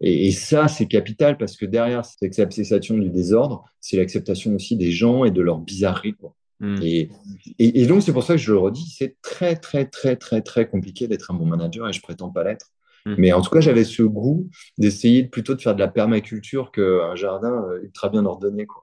Et, 0.01 0.33
ça, 0.33 0.67
c'est 0.67 0.87
capital 0.87 1.37
parce 1.37 1.59
que 1.59 1.67
derrière 1.67 2.07
cette 2.07 2.23
acceptation 2.23 2.97
du 2.97 3.11
désordre, 3.11 3.65
c'est 3.83 3.99
l'acceptation 3.99 4.55
aussi 4.55 4.77
des 4.77 4.93
gens 4.93 5.27
et 5.27 5.31
de 5.31 5.43
leur 5.43 5.59
bizarrerie. 5.59 6.15
Hmm. 6.61 6.77
Et, 6.81 7.11
et, 7.59 7.85
donc, 7.85 8.03
c'est 8.03 8.15
pour 8.15 8.23
ça 8.23 8.37
que 8.37 8.41
je 8.41 8.51
le 8.51 8.59
redis, 8.59 8.95
c'est 8.97 9.17
très, 9.21 9.55
très, 9.55 9.85
très, 9.85 10.17
très, 10.17 10.41
très 10.41 10.67
compliqué 10.67 11.09
d'être 11.09 11.31
un 11.31 11.35
bon 11.35 11.45
manager 11.45 11.87
et 11.87 11.93
je 11.93 12.01
prétends 12.01 12.31
pas 12.31 12.45
l'être. 12.45 12.73
Mm. 13.07 13.15
Mais 13.19 13.33
en 13.33 13.41
tout 13.41 13.51
cas, 13.51 13.61
j'avais 13.61 13.85
ce 13.85 14.03
goût 14.03 14.51
d'essayer 14.77 15.25
plutôt 15.25 15.55
de 15.55 15.63
faire 15.63 15.75
de 15.75 15.81
la 15.81 15.89
permaculture 15.89 16.73
qu'un 16.73 17.15
jardin 17.15 17.65
euh, 17.71 17.83
ultra 17.83 18.09
bien 18.09 18.27
ordonné. 18.27 18.67
Quoi. 18.67 18.83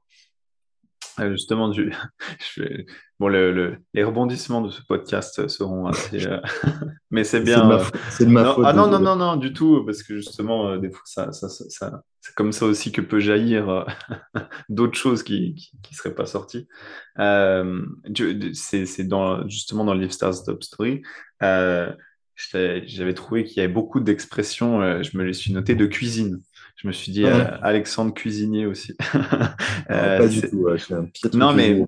Justement, 1.29 1.71
je 1.73 1.83
bon, 3.19 3.27
les 3.27 4.03
rebondissements 4.03 4.61
de 4.61 4.71
ce 4.71 4.81
podcast 4.81 5.47
seront 5.49 5.87
assez. 5.87 6.25
Euh, 6.25 6.39
mais 7.11 7.25
c'est 7.25 7.41
bien. 7.41 7.79
C'est 8.09 8.25
de 8.25 8.31
ma, 8.31 8.53
faute. 8.53 8.63
Ah 8.65 8.73
non, 8.73 8.87
non, 8.87 8.99
non, 8.99 9.17
non, 9.17 9.35
du 9.35 9.53
tout, 9.53 9.83
parce 9.85 10.01
que 10.01 10.15
justement, 10.15 10.69
euh, 10.69 10.77
des 10.79 10.89
fois, 10.89 11.01
ça, 11.05 11.31
ça, 11.33 11.49
ça 11.49 12.03
c'est 12.21 12.33
comme 12.35 12.53
ça 12.53 12.65
aussi 12.65 12.93
que 12.93 13.01
peut 13.01 13.19
jaillir 13.19 13.85
d'autres 14.69 14.97
choses 14.97 15.23
qui 15.23 15.73
ne 15.91 15.95
seraient 15.95 16.15
pas 16.15 16.25
sorties. 16.25 16.69
c'est 18.53 19.03
dans, 19.03 19.45
justement 19.49 19.83
dans 19.83 19.93
Live 19.93 20.11
Stars 20.11 20.45
Top 20.45 20.63
Story 20.63 21.01
j'avais 22.35 23.13
trouvé 23.13 23.43
qu'il 23.43 23.57
y 23.57 23.59
avait 23.63 23.73
beaucoup 23.73 23.99
d'expressions, 23.99 24.81
euh, 24.81 25.03
je 25.03 25.17
me 25.17 25.23
les 25.23 25.33
suis 25.33 25.53
noté, 25.53 25.75
de 25.75 25.85
cuisine. 25.85 26.41
Je 26.75 26.87
me 26.87 26.91
suis 26.91 27.11
dit, 27.11 27.25
euh, 27.25 27.45
Alexandre 27.61 28.13
cuisinier 28.13 28.65
aussi. 28.65 28.95
Euh, 29.89 30.17
pas 30.17 30.27
du 30.29 30.41
tout, 30.41 30.65
Non, 31.33 31.53
mais 31.53 31.83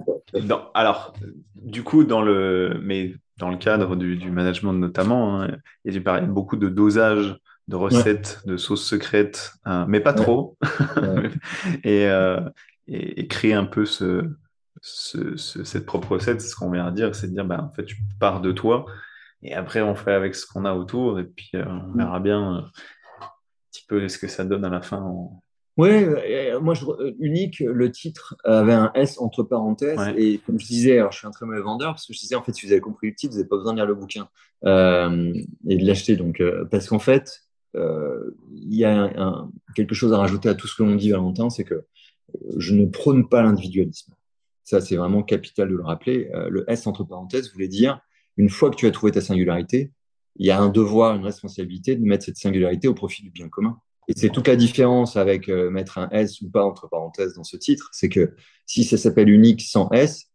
alors, 0.74 1.14
du 1.56 1.82
coup, 1.82 2.04
dans 2.04 2.22
le, 2.22 2.78
mais 2.84 3.16
dans 3.38 3.50
le 3.50 3.56
cadre 3.58 3.96
du, 3.96 4.30
management 4.30 4.74
notamment, 4.74 5.42
hein, 5.42 5.58
il 5.86 5.94
y 5.94 6.02
a 6.06 6.20
beaucoup 6.22 6.58
de 6.58 6.68
dosage 6.68 7.38
de 7.70 7.76
recettes, 7.78 8.42
de 8.46 8.58
sauces 8.58 8.86
secrètes, 8.86 9.54
hein, 9.64 9.86
mais 9.88 10.02
pas 10.02 10.12
trop. 10.12 10.58
et, 11.86 12.06
et, 12.88 13.28
créer 13.28 13.54
un 13.54 13.66
peu 13.66 13.86
ce, 13.86 14.30
cette 14.82 15.86
propre 15.86 16.16
recette, 16.16 16.42
c'est 16.42 16.50
ce 16.50 16.56
qu'on 16.56 16.70
vient 16.70 16.92
de 16.92 16.96
dire, 16.96 17.16
c'est 17.16 17.28
de 17.28 17.34
dire, 17.34 17.46
bah, 17.46 17.64
en 17.64 17.74
fait, 17.74 17.86
tu 17.86 17.98
pars 18.20 18.42
de 18.42 18.52
toi 18.52 18.86
et 19.46 19.54
après, 19.54 19.82
on 19.82 19.96
fait 19.96 20.12
avec 20.12 20.34
ce 20.34 20.48
qu'on 20.48 20.66
a 20.66 20.74
autour, 20.74 21.20
et 21.20 21.24
puis 21.24 21.52
euh, 21.54 21.64
on 21.68 21.94
mm. 21.94 21.98
verra 21.98 22.20
bien 22.20 22.56
euh, 22.56 22.62
un 22.62 23.30
petit 23.72 23.86
peu 23.88 24.08
ce 24.10 24.18
que 24.18 24.28
ça 24.28 24.44
donne 24.44 24.66
à 24.66 24.70
la 24.70 24.82
fin. 24.82 25.06
Oui, 25.78 25.90
euh, 25.92 26.60
moi, 26.60 26.74
je, 26.74 26.86
unique, 27.20 27.60
le 27.60 27.92
titre 27.92 28.36
avait 28.44 28.74
un 28.74 28.92
S 28.96 29.20
entre 29.20 29.44
parenthèses. 29.44 30.00
Et 30.18 30.40
comme 30.40 30.60
je 30.60 30.66
disais, 30.66 30.98
alors 30.98 31.12
je 31.12 31.20
suis 31.20 31.28
un 31.28 31.32
très 31.32 31.46
mauvais 31.46 31.62
vendeur, 31.62 31.92
parce 31.92 32.08
que 32.08 32.14
je 32.14 32.20
disais, 32.20 32.36
en 32.36 32.42
fait, 32.42 32.54
si 32.54 32.66
vous 32.66 32.72
avez 32.72 32.82
compris 32.82 33.10
le 33.10 33.16
titre, 33.16 33.34
vous 33.34 33.38
n'avez 33.38 33.50
pas 33.50 33.58
besoin 33.58 33.74
de 33.74 33.78
lire 33.78 33.86
le 33.86 33.96
bouquin 33.96 34.28
et 34.64 35.78
de 35.78 35.86
l'acheter. 35.86 36.16
Donc, 36.16 36.42
parce 36.72 36.88
qu'en 36.88 37.00
fait, 37.00 37.42
il 37.74 38.74
y 38.74 38.86
a 38.86 39.46
quelque 39.76 39.94
chose 39.94 40.14
à 40.14 40.18
rajouter 40.18 40.48
à 40.48 40.56
tout 40.56 40.66
ce 40.66 40.76
que 40.76 40.84
l'on 40.84 40.96
dit, 40.96 41.12
Valentin, 41.12 41.50
c'est 41.50 41.66
que 41.66 41.86
je 42.56 42.74
ne 42.74 42.86
prône 42.86 43.28
pas 43.28 43.44
l'individualisme. 43.44 44.14
Ça, 44.64 44.80
c'est 44.80 44.96
vraiment 44.96 45.24
capital 45.24 45.68
de 45.68 45.76
le 45.76 45.84
rappeler. 45.84 46.32
le 46.50 46.64
S 46.72 46.88
entre 46.88 47.04
parenthèses 47.04 47.52
voulait 47.52 47.68
dire 47.68 48.00
une 48.38 48.50
fois 48.50 48.70
que 48.70 48.76
tu 48.76 48.88
as 48.88 48.92
trouvé 48.92 49.12
ta 49.12 49.22
singularité, 49.22 49.92
il 50.38 50.46
y 50.46 50.52
a 50.52 50.60
un 50.60 50.70
devoir, 50.70 51.16
une 51.16 51.24
responsabilité 51.24 51.96
de 51.96 52.04
mettre 52.04 52.26
cette 52.26 52.38
singularité 52.38 52.88
au 52.88 52.94
profit 52.94 53.24
du 53.24 53.32
bien 53.32 53.48
commun. 53.50 53.78
Et 54.08 54.14
c'est 54.16 54.30
toute 54.30 54.48
la 54.48 54.56
différence 54.56 55.16
avec 55.16 55.50
euh, 55.50 55.70
mettre 55.70 55.98
un 55.98 56.10
S 56.10 56.42
ou 56.42 56.50
pas 56.50 56.64
entre 56.64 56.88
parenthèses 56.90 57.34
dans 57.34 57.44
ce 57.44 57.58
titre, 57.58 57.90
c'est 57.92 58.10
que 58.10 58.36
si 58.66 58.84
ça 58.84 58.98
s'appelle 58.98 59.30
unique 59.30 59.62
sans 59.62 59.90
S, 59.92 60.26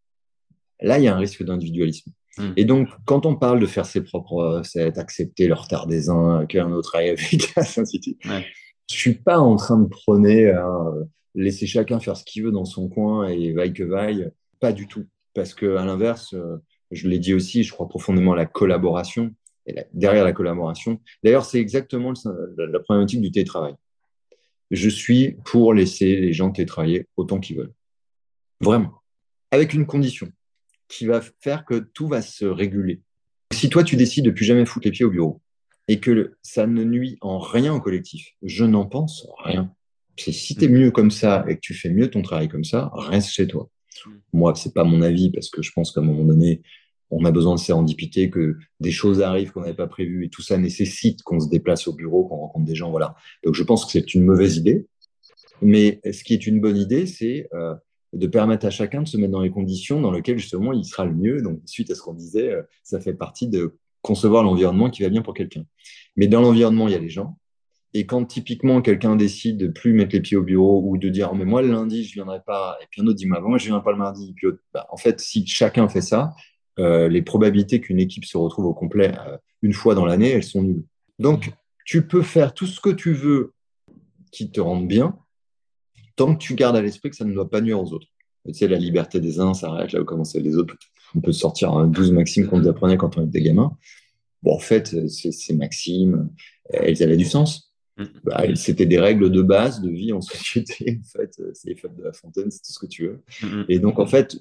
là, 0.81 0.99
il 0.99 1.05
y 1.05 1.09
a 1.09 1.15
un 1.15 1.19
risque 1.19 1.45
d'individualisme. 1.45 2.11
Hmm. 2.39 2.53
Et 2.57 2.65
donc, 2.65 2.89
quand 3.05 3.27
on 3.27 3.37
parle 3.37 3.61
de 3.61 3.67
faire 3.67 3.87
ses 3.87 4.03
propres 4.03 4.59
recettes, 4.59 4.99
accepter 4.99 5.47
le 5.47 5.55
retard 5.55 5.87
des 5.87 6.09
uns, 6.09 6.47
qu'un 6.47 6.73
autre 6.73 6.97
aille 6.97 7.11
avec, 7.11 7.53
ainsi 7.57 7.81
de 7.99 8.03
suite, 8.03 8.25
ouais. 8.25 8.47
je 8.91 8.97
suis 8.97 9.15
pas 9.15 9.39
en 9.39 9.57
train 9.57 9.79
de 9.79 9.87
prôner 9.87 10.47
euh, 10.47 11.05
laisser 11.35 11.67
chacun 11.67 12.01
faire 12.01 12.17
ce 12.17 12.25
qu'il 12.25 12.45
veut 12.45 12.53
dans 12.53 12.65
son 12.65 12.89
coin 12.89 13.29
et 13.29 13.53
vaille 13.53 13.73
que 13.73 13.85
vaille. 13.85 14.31
Pas 14.59 14.73
du 14.73 14.87
tout. 14.89 15.07
Parce 15.35 15.55
que, 15.55 15.77
à 15.77 15.85
l'inverse, 15.85 16.35
euh, 16.35 16.57
je 16.91 17.09
l'ai 17.09 17.19
dit 17.19 17.35
aussi, 17.35 17.63
je 17.63 17.73
crois 17.73 17.89
profondément 17.89 18.33
à 18.33 18.37
la 18.37 18.47
collaboration. 18.47 19.35
Et 19.67 19.75
derrière 19.93 20.25
la 20.25 20.33
collaboration, 20.33 21.01
d'ailleurs, 21.23 21.45
c'est 21.45 21.61
exactement 21.61 22.13
la, 22.57 22.81
problématique 22.81 23.21
du 23.21 23.31
télétravail. 23.31 23.75
Je 24.71 24.89
suis 24.89 25.37
pour 25.45 25.75
laisser 25.75 26.17
les 26.17 26.33
gens 26.33 26.51
télétravailler 26.51 27.07
autant 27.17 27.39
qu'ils 27.41 27.57
veulent. 27.57 27.73
Vraiment. 28.61 29.03
Avec 29.51 29.75
une 29.75 29.87
condition 29.87 30.31
qui 30.89 31.07
va 31.07 31.21
faire 31.41 31.65
que 31.65 31.79
tout 31.79 32.09
va 32.09 32.23
se 32.23 32.45
réguler. 32.45 33.01
Si 33.53 33.69
toi, 33.69 33.85
tu 33.85 33.97
décides 33.97 34.25
de 34.25 34.31
plus 34.31 34.45
jamais 34.45 34.65
foutre 34.65 34.87
les 34.87 34.93
pieds 34.93 35.05
au 35.05 35.11
bureau 35.11 35.41
et 35.89 36.01
que 36.01 36.37
ça 36.43 36.67
ne 36.67 36.85
nuit 36.85 37.19
en 37.21 37.39
rien 37.39 37.75
au 37.75 37.81
collectif, 37.81 38.35
je 38.43 38.65
n'en 38.65 38.87
pense 38.87 39.27
rien. 39.39 39.73
Si 40.17 40.55
tu 40.55 40.65
es 40.65 40.69
mieux 40.69 40.91
comme 40.91 41.11
ça 41.11 41.45
et 41.49 41.57
que 41.57 41.61
tu 41.61 41.75
fais 41.75 41.91
mieux 41.91 42.11
ton 42.11 42.23
travail 42.23 42.49
comme 42.49 42.65
ça, 42.65 42.91
reste 42.95 43.31
chez 43.31 43.47
toi. 43.47 43.69
Moi, 44.33 44.55
c'est 44.55 44.75
pas 44.75 44.85
mon 44.85 45.03
avis 45.03 45.31
parce 45.31 45.51
que 45.51 45.63
je 45.63 45.73
pense 45.73 45.93
qu'à 45.93 46.01
un 46.01 46.05
moment 46.05 46.25
donné, 46.25 46.63
on 47.11 47.25
a 47.25 47.31
besoin 47.31 47.55
de 47.55 47.61
sérendipité, 47.61 48.31
que 48.31 48.57
des 48.79 48.93
choses 48.93 49.21
arrivent 49.21 49.53
qu'on 49.53 49.61
n'avait 49.61 49.75
pas 49.75 49.87
prévues 49.87 50.27
et 50.27 50.29
tout 50.29 50.43
ça 50.43 50.59
nécessite 50.59 51.23
qu'on 51.23 51.41
se 51.41 51.49
déplace 51.49 51.89
au 51.89 51.93
bureau, 51.93 52.25
qu'on 52.25 52.37
rencontre 52.37 52.67
des 52.67 52.75
gens, 52.75 52.91
voilà. 52.91 53.15
Donc 53.45 53.55
je 53.55 53.63
pense 53.63 53.85
que 53.85 53.93
c'est 53.93 54.15
une 54.15 54.25
mauvaise 54.25 54.57
idée. 54.57 54.87
Mais 55.63 56.01
ce 56.11 56.25
qui 56.25 56.35
est 56.35 56.47
une 56.47 56.61
bonne 56.61 56.77
idée, 56.77 57.07
c'est 57.07 57.49
euh, 57.53 57.75
de 58.13 58.27
permettre 58.27 58.67
à 58.67 58.71
chacun 58.71 59.03
de 59.03 59.09
se 59.09 59.17
mettre 59.17 59.33
dans 59.33 59.43
les 59.43 59.51
conditions 59.51 60.01
dans 60.01 60.11
lesquelles 60.11 60.39
justement 60.39 60.73
il 60.73 60.85
sera 60.85 61.05
le 61.05 61.15
mieux. 61.15 61.43
Donc 61.43 61.61
suite 61.67 61.91
à 61.91 61.95
ce 61.95 62.03
qu'on 62.03 62.15
disait, 62.15 62.51
euh, 62.51 62.63
ça 62.83 63.01
fait 63.01 63.15
partie 63.15 63.49
de 63.49 63.77
concevoir 64.03 64.43
l'environnement 64.43 64.89
qui 64.91 65.03
va 65.03 65.11
bien 65.11 65.23
pour 65.23 65.35
quelqu'un. 65.35 65.65
Mais 66.17 66.27
dans 66.27 66.41
l'environnement, 66.41 66.89
il 66.89 66.93
y 66.93 66.97
a 66.97 67.01
les 67.01 67.11
gens. 67.11 67.37
Et 67.93 68.07
quand 68.07 68.25
typiquement 68.25 68.83
quelqu'un 68.83 69.17
décide 69.17 69.59
de 69.59 69.67
plus 69.67 69.93
mettre 69.93 70.15
les 70.15 70.21
pieds 70.21 70.37
au 70.37 70.45
bureau 70.45 70.83
ou 70.87 70.97
de 70.97 71.09
dire 71.09 71.35
mais 71.35 71.45
moi 71.45 71.61
le 71.61 71.73
lundi 71.73 72.05
je 72.05 72.15
viendrai 72.15 72.41
pas 72.47 72.79
et 72.81 72.87
puis 72.89 73.03
un 73.03 73.07
autre 73.07 73.17
dit 73.17 73.27
moi 73.27 73.59
je 73.59 73.65
viendrai 73.65 73.83
pas 73.83 73.91
le 73.91 73.99
mardi 73.99 74.33
puis 74.37 74.47
bah, 74.73 74.87
en 74.91 74.97
fait 74.97 75.19
si 75.19 75.45
chacun 75.45 75.89
fait 75.89 76.01
ça 76.01 76.33
euh, 76.81 77.09
les 77.09 77.23
probabilités 77.23 77.81
qu'une 77.81 77.99
équipe 77.99 78.25
se 78.25 78.37
retrouve 78.37 78.67
au 78.67 78.75
complet 78.75 79.13
euh, 79.27 79.37
une 79.63 79.73
fois 79.73 79.95
dans 79.95 80.05
l'année 80.05 80.31
elles 80.31 80.45
sont 80.45 80.63
nulles. 80.63 80.85
Donc 81.19 81.53
tu 81.85 82.07
peux 82.07 82.23
faire 82.23 82.55
tout 82.55 82.67
ce 82.67 82.81
que 82.81 82.91
tu 82.91 83.13
veux 83.13 83.53
qui 84.33 84.51
te 84.51 84.61
rende 84.61 84.89
bien 84.89 85.19
tant 86.17 86.35
que 86.35 86.39
tu 86.39 86.55
gardes 86.55 86.77
à 86.77 86.83
l'esprit 86.83 87.11
que 87.11 87.17
ça 87.17 87.25
ne 87.25 87.33
doit 87.33 87.49
pas 87.49 87.61
nuire 87.61 87.81
aux 87.81 87.93
autres. 87.93 88.09
Tu 88.47 88.55
sais 88.55 88.69
la 88.69 88.79
liberté 88.79 89.21
des 89.21 89.41
uns 89.41 89.55
s'arrête 89.55 89.93
là 89.93 90.01
où 90.01 90.05
commencent 90.05 90.35
les 90.35 90.57
autres. 90.57 90.75
On 91.15 91.21
peut 91.21 91.33
sortir 91.33 91.73
un 91.73 91.87
12 91.87 92.13
maximes 92.13 92.47
qu'on 92.47 92.59
nous 92.59 92.69
apprenait 92.69 92.97
quand 92.97 93.17
on 93.19 93.27
était 93.27 93.41
gamin. 93.41 93.77
Bon 94.43 94.55
en 94.55 94.59
fait 94.59 95.09
ces 95.09 95.55
maximes 95.55 96.31
elles 96.73 97.03
avaient 97.03 97.17
du 97.17 97.25
sens 97.25 97.71
Mm. 98.01 98.05
Bah, 98.25 98.45
c'était 98.55 98.87
des 98.87 98.99
règles 98.99 99.31
de 99.31 99.43
base 99.43 99.81
de 99.81 99.91
vie 99.91 100.13
en 100.13 100.21
société. 100.21 101.01
En 101.01 101.19
fait, 101.19 101.41
c'est 101.55 101.69
les 101.69 101.77
fables 101.77 101.97
de 101.97 102.05
la 102.05 102.13
fontaine, 102.13 102.51
c'est 102.51 102.63
tout 102.63 102.73
ce 102.73 102.79
que 102.79 102.87
tu 102.87 103.07
veux. 103.07 103.23
Mm, 103.43 103.47
mm. 103.47 103.65
Et 103.69 103.79
donc, 103.79 103.99
en 103.99 104.07
fait, 104.07 104.39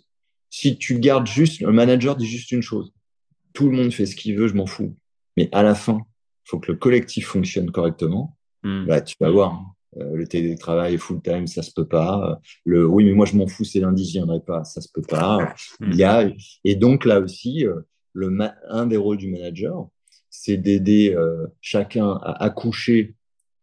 si 0.49 0.77
tu 0.77 0.99
gardes 0.99 1.27
juste, 1.27 1.61
le 1.61 1.71
manager 1.71 2.15
dit 2.15 2.27
juste 2.27 2.51
une 2.51 2.61
chose. 2.61 2.93
Tout 3.53 3.69
le 3.69 3.77
monde 3.77 3.91
fait 3.91 4.05
ce 4.05 4.15
qu'il 4.15 4.35
veut, 4.35 4.47
je 4.47 4.53
m'en 4.53 4.65
fous. 4.65 4.95
Mais 5.37 5.49
à 5.51 5.63
la 5.63 5.75
fin, 5.75 5.99
il 6.45 6.49
faut 6.49 6.59
que 6.59 6.71
le 6.71 6.77
collectif 6.77 7.27
fonctionne 7.27 7.71
correctement. 7.71 8.37
Bah, 8.63 9.01
tu 9.01 9.15
vas 9.19 9.29
voir. 9.29 9.53
Hein. 9.53 9.65
Euh, 9.97 10.15
le 10.15 10.27
télétravail 10.27 10.97
full 10.97 11.21
time, 11.21 11.47
ça 11.47 11.63
se 11.63 11.71
peut 11.71 11.87
pas. 11.87 12.39
Le 12.63 12.85
oui, 12.85 13.05
mais 13.05 13.13
moi 13.13 13.25
je 13.25 13.35
m'en 13.35 13.47
fous, 13.47 13.63
c'est 13.63 13.79
lundi, 13.79 14.05
je 14.05 14.11
viendrai 14.11 14.39
pas, 14.39 14.63
ça 14.63 14.81
se 14.81 14.89
peut 14.93 15.01
pas. 15.01 15.55
Il 15.81 15.95
y 15.95 16.03
a 16.03 16.29
et 16.63 16.75
donc 16.75 17.05
là 17.05 17.19
aussi, 17.19 17.65
euh, 17.65 17.81
un 18.69 18.85
des 18.85 18.97
rôles 18.97 19.17
du 19.17 19.29
manager, 19.29 19.87
c'est 20.29 20.57
d'aider 20.57 21.13
euh, 21.15 21.47
chacun 21.61 22.11
à 22.11 22.43
accoucher 22.43 23.15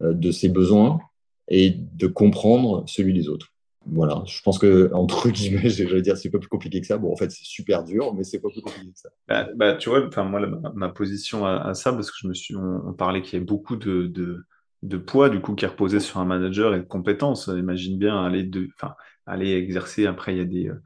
euh, 0.02 0.12
de 0.12 0.30
ses 0.30 0.48
besoins 0.48 1.00
et 1.48 1.70
de 1.70 2.06
comprendre 2.06 2.84
celui 2.88 3.14
des 3.14 3.28
autres. 3.28 3.52
Voilà, 3.88 4.22
je 4.26 4.42
pense 4.42 4.58
que 4.58 4.90
entre 4.92 5.30
guillemets, 5.30 5.68
j'allais 5.70 6.02
dire 6.02 6.16
c'est 6.16 6.30
pas 6.30 6.38
plus 6.38 6.48
compliqué 6.48 6.80
que 6.80 6.86
ça. 6.86 6.98
Bon, 6.98 7.12
en 7.12 7.16
fait, 7.16 7.30
c'est 7.30 7.44
super 7.44 7.84
dur, 7.84 8.14
mais 8.14 8.24
c'est 8.24 8.40
pas 8.40 8.48
plus 8.48 8.60
compliqué 8.60 8.90
que 8.92 8.98
ça. 8.98 9.10
Bah, 9.28 9.48
bah 9.54 9.74
tu 9.74 9.88
vois, 9.88 10.06
enfin 10.06 10.24
moi, 10.24 10.40
ma, 10.74 10.88
position 10.88 11.46
à, 11.46 11.72
ça, 11.74 11.92
parce 11.92 12.10
que 12.10 12.16
je 12.20 12.28
me 12.28 12.34
suis, 12.34 12.56
on, 12.56 12.92
parlait 12.94 13.22
qu'il 13.22 13.38
y 13.38 13.42
a 13.42 13.44
beaucoup 13.44 13.76
de, 13.76 14.06
de, 14.82 14.98
poids 14.98 15.28
du 15.28 15.40
coup 15.40 15.54
qui 15.54 15.66
reposé 15.66 16.00
sur 16.00 16.18
un 16.18 16.24
manager 16.24 16.74
et 16.74 16.80
de 16.80 16.84
compétences. 16.84 17.46
Imagine 17.46 17.98
bien 17.98 18.24
aller 18.24 18.42
de, 18.42 18.68
enfin, 18.74 18.94
aller 19.24 19.52
exercer. 19.54 20.06
Après, 20.06 20.34
il 20.34 20.38
y 20.38 20.40
a 20.40 20.44
des, 20.44 20.68
euh, 20.68 20.82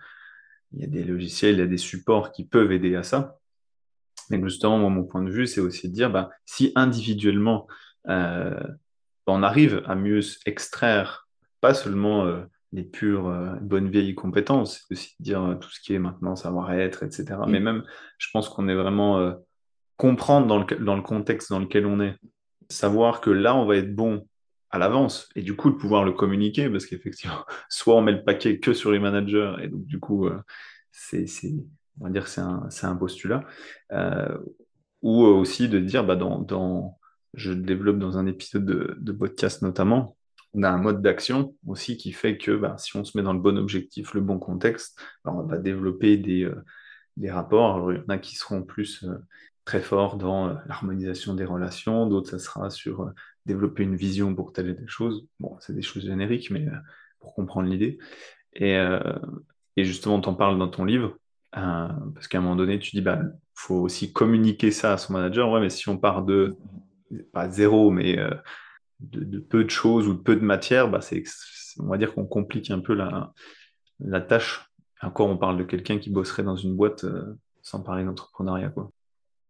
il 0.72 0.80
y 0.80 0.84
a 0.84 0.88
des 0.88 1.04
logiciels, 1.04 1.54
il 1.54 1.60
y 1.60 1.62
a 1.62 1.66
des 1.66 1.78
supports 1.78 2.32
qui 2.32 2.44
peuvent 2.44 2.72
aider 2.72 2.94
à 2.96 3.02
ça. 3.02 3.38
Mais 4.28 4.40
justement, 4.42 4.90
mon 4.90 5.04
point 5.04 5.22
de 5.22 5.30
vue, 5.30 5.46
c'est 5.46 5.60
aussi 5.60 5.88
de 5.88 5.94
dire, 5.94 6.10
bah, 6.10 6.30
si 6.44 6.72
individuellement 6.76 7.66
euh, 8.08 8.60
on 9.26 9.42
arrive 9.42 9.82
à 9.86 9.94
mieux 9.94 10.20
extraire 10.46 11.28
pas 11.60 11.74
seulement 11.74 12.24
euh, 12.24 12.42
les 12.72 12.82
pures 12.82 13.28
euh, 13.28 13.54
bonnes 13.60 13.88
vieilles 13.88 14.14
compétences, 14.14 14.84
c'est 14.88 14.94
aussi 14.94 15.14
dire 15.20 15.42
euh, 15.42 15.54
tout 15.54 15.70
ce 15.70 15.80
qui 15.80 15.94
est 15.94 15.98
maintenant 15.98 16.36
savoir-être, 16.36 17.02
etc. 17.02 17.24
Mm. 17.46 17.50
Mais 17.50 17.60
même, 17.60 17.84
je 18.18 18.28
pense 18.32 18.48
qu'on 18.48 18.68
est 18.68 18.74
vraiment 18.74 19.34
comprendre 19.96 20.46
dans 20.46 20.58
le, 20.58 20.84
dans 20.84 20.96
le 20.96 21.02
contexte 21.02 21.50
dans 21.50 21.58
lequel 21.58 21.86
on 21.86 22.00
est, 22.00 22.16
savoir 22.68 23.20
que 23.20 23.30
là, 23.30 23.54
on 23.54 23.66
va 23.66 23.76
être 23.76 23.94
bon 23.94 24.26
à 24.70 24.78
l'avance 24.78 25.28
et 25.34 25.42
du 25.42 25.56
coup 25.56 25.70
de 25.70 25.74
pouvoir 25.74 26.04
le 26.04 26.12
communiquer 26.12 26.70
parce 26.70 26.86
qu'effectivement, 26.86 27.44
soit 27.68 27.96
on 27.96 28.02
met 28.02 28.12
le 28.12 28.22
paquet 28.22 28.60
que 28.60 28.72
sur 28.72 28.92
les 28.92 29.00
managers 29.00 29.54
et 29.62 29.68
donc 29.68 29.84
du 29.84 29.98
coup, 29.98 30.28
c'est, 30.92 31.26
on 32.00 32.04
va 32.04 32.10
dire 32.10 32.28
c'est 32.28 32.40
un, 32.40 32.68
un, 32.82 32.96
postulat, 32.96 33.44
ou 35.02 35.22
aussi 35.22 35.68
de 35.68 35.80
dire 35.80 36.04
bah, 36.04 36.14
dans, 36.14 36.38
dans 36.38 37.00
je 37.34 37.52
développe 37.52 37.98
dans 37.98 38.18
un 38.18 38.26
épisode 38.26 38.64
de, 38.64 39.12
podcast 39.12 39.62
notamment, 39.62 40.16
on 40.54 40.62
a 40.62 40.70
un 40.70 40.78
mode 40.78 41.02
d'action 41.02 41.54
aussi 41.66 41.96
qui 41.96 42.12
fait 42.12 42.38
que 42.38 42.52
bah, 42.52 42.76
si 42.78 42.96
on 42.96 43.04
se 43.04 43.16
met 43.16 43.22
dans 43.22 43.32
le 43.32 43.40
bon 43.40 43.58
objectif, 43.58 44.14
le 44.14 44.20
bon 44.20 44.38
contexte, 44.38 45.00
bah, 45.24 45.32
on 45.34 45.42
va 45.42 45.58
développer 45.58 46.16
des, 46.16 46.44
euh, 46.44 46.64
des 47.16 47.30
rapports. 47.30 47.92
Il 47.92 47.98
y 47.98 48.00
en 48.00 48.08
a 48.08 48.18
qui 48.18 48.36
seront 48.36 48.62
plus, 48.62 49.04
euh, 49.04 49.14
très 49.64 49.80
fort 49.80 50.16
dans 50.16 50.48
l'harmonisation 50.66 51.34
des 51.34 51.44
relations, 51.44 52.06
d'autres, 52.06 52.30
ça 52.30 52.38
sera 52.38 52.70
sur 52.70 53.12
développer 53.46 53.84
une 53.84 53.94
vision 53.94 54.34
pour 54.34 54.52
telle 54.52 54.70
et 54.70 54.74
telle 54.74 54.88
chose. 54.88 55.26
Bon, 55.38 55.56
c'est 55.60 55.74
des 55.74 55.82
choses 55.82 56.04
génériques, 56.06 56.50
mais 56.50 56.66
pour 57.20 57.34
comprendre 57.34 57.68
l'idée. 57.68 57.98
Et, 58.54 58.76
et 59.76 59.84
justement, 59.84 60.20
tu 60.20 60.28
en 60.28 60.34
parles 60.34 60.58
dans 60.58 60.66
ton 60.68 60.84
livre, 60.84 61.16
parce 61.52 62.26
qu'à 62.26 62.38
un 62.38 62.40
moment 62.40 62.56
donné, 62.56 62.80
tu 62.80 62.90
dis, 62.96 63.02
bah, 63.02 63.20
faut 63.54 63.76
aussi 63.76 64.12
communiquer 64.12 64.72
ça 64.72 64.94
à 64.94 64.98
son 64.98 65.12
manager. 65.12 65.50
Ouais, 65.50 65.60
mais 65.60 65.70
si 65.70 65.88
on 65.88 65.98
part 65.98 66.24
de, 66.24 66.56
pas 67.32 67.48
zéro, 67.48 67.90
mais 67.90 68.18
de, 69.00 69.38
peu 69.38 69.64
de 69.64 69.70
choses 69.70 70.08
ou 70.08 70.14
de 70.14 70.20
peu 70.20 70.36
de 70.36 70.44
matière, 70.44 70.88
bah, 70.88 71.00
c'est, 71.00 71.22
on 71.78 71.88
va 71.88 71.98
dire 71.98 72.14
qu'on 72.14 72.26
complique 72.26 72.70
un 72.70 72.80
peu 72.80 72.94
la, 72.94 73.32
la 74.00 74.20
tâche. 74.20 74.66
Encore, 75.02 75.28
on 75.28 75.38
parle 75.38 75.56
de 75.56 75.64
quelqu'un 75.64 75.98
qui 75.98 76.10
bosserait 76.10 76.42
dans 76.42 76.56
une 76.56 76.76
boîte 76.76 77.06
sans 77.62 77.80
parler 77.80 78.04
d'entrepreneuriat, 78.04 78.68
quoi. 78.68 78.90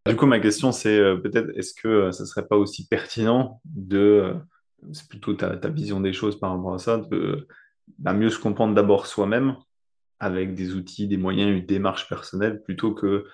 Du 0.07 0.17
coup, 0.17 0.27
ma 0.27 0.41
question, 0.41 0.73
c'est 0.73 0.99
peut-être, 1.23 1.51
est-ce 1.57 1.75
que 1.75 2.11
ça 2.11 2.25
serait 2.25 2.47
pas 2.47 2.57
aussi 2.57 2.87
pertinent 2.89 3.61
de, 3.65 4.35
c'est 4.93 5.09
plutôt 5.09 5.35
ta, 5.35 5.69
vision 5.69 6.01
des 6.01 6.13
choses 6.13 6.39
par 6.39 6.57
rapport 6.57 6.75
à 6.75 6.79
ça, 6.79 6.99
de 6.99 7.47
bah, 7.99 8.13
mieux 8.13 8.31
se 8.31 8.39
comprendre 8.39 8.75
d'abord 8.75 9.07
soi-même 9.07 9.57
avec 10.19 10.55
des 10.55 10.75
outils, 10.75 11.09
des 11.09 11.17
moyens, 11.17 11.51
une 11.51 11.67
démarche 11.67 12.09
personnelle, 12.09 12.63
plutôt 12.63 12.95
que 12.95 13.27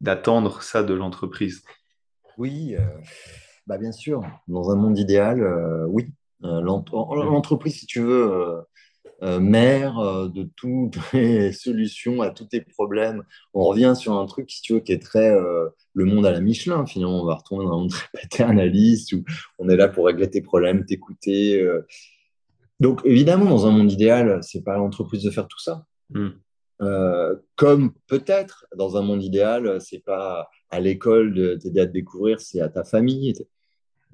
d'attendre 0.00 0.62
ça 0.62 0.82
de 0.82 0.94
l'entreprise? 0.94 1.64
Oui, 2.36 2.74
euh, 2.76 2.86
bah 3.66 3.78
bien 3.78 3.92
sûr. 3.92 4.22
Dans 4.48 4.70
un 4.70 4.76
monde 4.76 4.98
idéal, 4.98 5.42
euh, 5.42 5.86
oui. 5.88 6.06
Euh, 6.44 6.60
l'entreprise, 6.60 7.78
si 7.78 7.86
tu 7.86 8.00
veux, 8.00 8.62
mère 9.40 10.28
de 10.28 10.42
toutes 10.56 10.98
les 11.14 11.52
solutions 11.52 12.20
à 12.20 12.30
tous 12.30 12.44
tes 12.44 12.60
problèmes. 12.60 13.22
On 13.54 13.64
revient 13.64 13.94
sur 13.96 14.18
un 14.18 14.26
truc, 14.26 14.50
si 14.50 14.60
tu 14.60 14.74
veux, 14.74 14.80
qui 14.80 14.92
est 14.92 15.02
très 15.02 15.34
le 15.94 16.04
monde 16.04 16.26
à 16.26 16.32
la 16.32 16.40
Michelin. 16.40 16.84
Finalement, 16.84 17.22
on 17.22 17.24
va 17.24 17.36
retourner 17.36 17.64
dans 17.64 17.72
un 17.72 17.78
monde 17.78 17.90
très 17.90 18.08
paternaliste 18.22 19.12
où 19.12 19.24
on 19.58 19.68
est 19.70 19.76
là 19.76 19.88
pour 19.88 20.06
régler 20.06 20.28
tes 20.28 20.42
problèmes, 20.42 20.84
t'écouter. 20.84 21.66
Donc, 22.80 23.00
évidemment, 23.04 23.46
dans 23.46 23.66
un 23.66 23.70
monde 23.70 23.90
idéal, 23.90 24.40
c'est 24.42 24.62
pas 24.62 24.76
l'entreprise 24.76 25.22
de 25.22 25.30
faire 25.30 25.48
tout 25.48 25.60
ça. 25.60 25.86
Hmm. 26.10 26.32
Euh, 26.82 27.36
comme 27.56 27.92
peut-être 28.08 28.66
dans 28.76 28.96
un 28.96 29.02
monde 29.02 29.22
idéal, 29.22 29.80
c'est 29.80 30.04
pas 30.04 30.48
à 30.70 30.80
l'école 30.80 31.32
de 31.32 31.54
t'aider 31.54 31.80
à 31.80 31.86
te 31.86 31.92
découvrir, 31.92 32.40
c'est 32.40 32.60
à 32.60 32.68
ta 32.68 32.84
famille. 32.84 33.34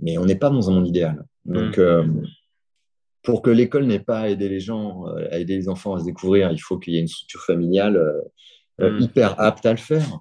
Mais 0.01 0.19
on 0.19 0.25
n'est 0.25 0.37
pas 0.37 0.51
dans 0.51 0.71
un 0.71 0.75
monde 0.75 0.89
idéal. 0.89 1.25
Donc, 1.45 1.77
hmm. 1.77 1.81
euh, 1.81 2.05
pour 3.23 3.43
que 3.43 3.51
l'école 3.51 3.85
n'ait 3.85 4.01
pas 4.01 4.21
à 4.21 4.29
aider 4.29 4.49
les 4.49 4.61
gens, 4.61 5.07
euh, 5.09 5.29
à 5.31 5.39
aider 5.39 5.57
les 5.57 5.69
enfants 5.69 5.95
à 5.95 6.01
se 6.01 6.05
découvrir, 6.05 6.51
il 6.53 6.59
faut 6.59 6.79
qu'il 6.79 6.95
y 6.95 6.97
ait 6.97 7.01
une 7.01 7.09
structure 7.09 7.43
familiale 7.43 8.01
hmm. 8.79 8.99
hyper 9.01 9.41
apte 9.41 9.67
à 9.67 9.73
le 9.73 9.79
faire. 9.79 10.21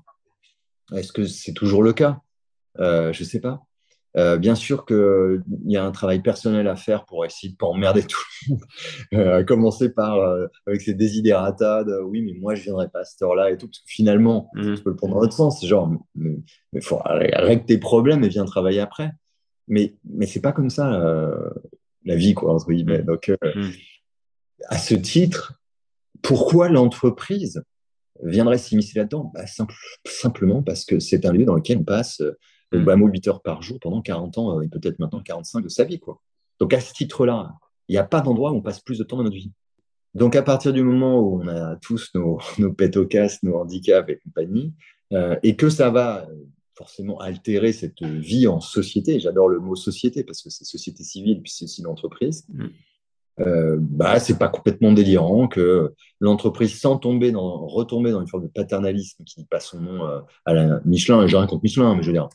Est-ce 0.96 1.12
que 1.12 1.26
c'est 1.26 1.54
toujours 1.54 1.84
le 1.84 1.94
cas? 1.94 2.20
Je 2.78 3.08
ne 3.08 3.26
sais 3.26 3.40
pas. 3.40 3.62
Euh, 4.18 4.38
bien 4.38 4.56
sûr 4.56 4.86
qu'il 4.86 5.44
y 5.66 5.78
a 5.78 5.86
un 5.86 5.92
travail 5.92 6.22
personnel 6.22 6.68
à 6.68 6.76
faire 6.76 7.06
pour 7.06 7.26
essayer 7.26 7.52
de 7.54 7.58
pas 7.58 7.68
emmerder 7.68 8.04
tout 8.04 8.20
le 8.48 8.54
monde. 8.54 8.62
Euh, 9.14 9.40
à 9.40 9.44
commencer 9.44 9.90
par 9.90 10.18
euh, 10.18 10.48
avec 10.68 10.82
ces 10.82 10.94
désidérata 10.94 11.84
de 11.84 12.00
oui, 12.00 12.22
mais 12.22 12.34
moi 12.40 12.54
je 12.56 12.64
viendrai 12.64 12.88
pas 12.90 13.00
à 13.00 13.04
cette 13.04 13.22
heure-là 13.22 13.50
et 13.50 13.58
tout, 13.58 13.68
parce 13.68 13.80
que 13.80 13.86
finalement, 13.88 14.50
mmh. 14.54 14.76
tu 14.76 14.84
peux 14.84 14.90
le 14.92 14.96
prendre 14.96 15.16
dans 15.16 15.22
l'autre 15.22 15.34
sens. 15.34 15.66
Genre, 15.66 15.92
mais, 16.16 16.38
il 16.74 16.82
faut 16.82 17.00
régler 17.04 17.64
tes 17.66 17.78
problèmes 17.78 18.24
et 18.24 18.28
viens 18.28 18.46
travailler 18.46 18.80
après. 18.80 19.12
Mais, 19.70 19.96
mais 20.04 20.26
c'est 20.26 20.42
pas 20.42 20.52
comme 20.52 20.70
ça 20.70 21.02
la 22.06 22.16
vie, 22.16 22.34
quoi, 22.34 22.54
entre 22.54 22.72
guillemets. 22.72 23.04
Donc, 23.04 23.30
mmh. 23.30 23.62
à 24.68 24.78
ce 24.78 24.96
titre, 24.96 25.62
pourquoi 26.22 26.70
l'entreprise 26.70 27.64
viendrait 28.24 28.58
s'immiscer 28.58 29.00
là-dedans? 29.00 29.32
Bah, 29.34 29.46
Simplement 30.06 30.64
parce 30.64 30.86
que 30.86 31.00
c'est 31.00 31.26
un 31.26 31.32
lieu 31.32 31.46
dans 31.46 31.56
lequel 31.56 31.78
on 31.78 31.84
passe 31.84 32.22
donc, 32.72 32.84
bah, 32.84 32.96
8 32.96 33.28
heures 33.28 33.42
par 33.42 33.62
jour 33.62 33.80
pendant 33.80 34.02
40 34.02 34.38
ans 34.38 34.58
euh, 34.58 34.62
et 34.62 34.68
peut-être 34.68 35.00
maintenant 35.00 35.22
45 35.22 35.64
de 35.64 35.70
sa 35.70 35.84
vie. 35.84 36.00
Quoi. 36.00 36.22
Donc, 36.60 36.74
à 36.74 36.80
ce 36.80 36.94
titre-là, 36.94 37.54
il 37.88 37.94
n'y 37.94 37.98
a 37.98 38.04
pas 38.04 38.22
d'endroit 38.22 38.52
où 38.52 38.56
on 38.56 38.62
passe 38.62 38.80
plus 38.80 39.00
de 39.00 39.04
temps 39.04 39.18
dans 39.18 39.24
notre 39.24 39.36
vie. 39.36 39.52
Donc, 40.14 40.36
à 40.36 40.44
partir 40.44 40.74
du 40.74 40.84
moment 40.84 41.20
où 41.20 41.42
on 41.42 41.48
a 41.48 41.76
tous 41.78 42.12
nos, 42.14 42.40
nos 42.60 42.70
au 42.70 43.08
nos 43.44 43.56
handicaps 43.56 44.10
et 44.10 44.20
compagnie, 44.20 44.74
euh, 45.14 45.36
et 45.42 45.56
que 45.56 45.70
ça 45.70 45.90
va 45.90 46.28
euh, 46.30 46.36
forcément 46.80 47.20
altérer 47.20 47.74
cette 47.74 48.02
vie 48.04 48.48
en 48.48 48.62
société, 48.62 49.20
j'adore 49.20 49.50
le 49.50 49.60
mot 49.60 49.76
société 49.76 50.24
parce 50.24 50.42
que 50.42 50.50
c'est 50.50 50.64
société 50.64 51.04
civile, 51.04 51.42
puis 51.42 51.52
c'est 51.54 51.66
aussi 51.66 51.82
l'entreprise, 51.82 52.46
mm. 52.48 52.66
euh, 53.42 53.78
bah, 53.82 54.18
c'est 54.22 54.40
pas 54.40 54.48
complètement 54.48 54.94
délirant 54.94 55.50
que 55.50 55.94
l'entreprise, 56.22 56.80
sans 56.80 56.98
tomber 56.98 57.34
dans, 57.34 57.68
retomber 57.68 58.12
dans 58.12 58.22
une 58.22 58.30
forme 58.30 58.44
de 58.44 58.48
paternalisme 58.48 59.26
qui 59.26 59.44
passe 59.44 59.68
son 59.72 59.82
nom 59.82 60.06
euh, 60.06 60.22
à 60.46 60.54
la 60.54 60.80
Michelin, 60.86 61.22
et 61.22 61.28
j'ai 61.28 61.36
rien 61.36 61.48
contre 61.48 61.64
Michelin, 61.64 61.96
mais 61.96 62.02
je 62.02 62.08
veux 62.08 62.14
dire, 62.14 62.30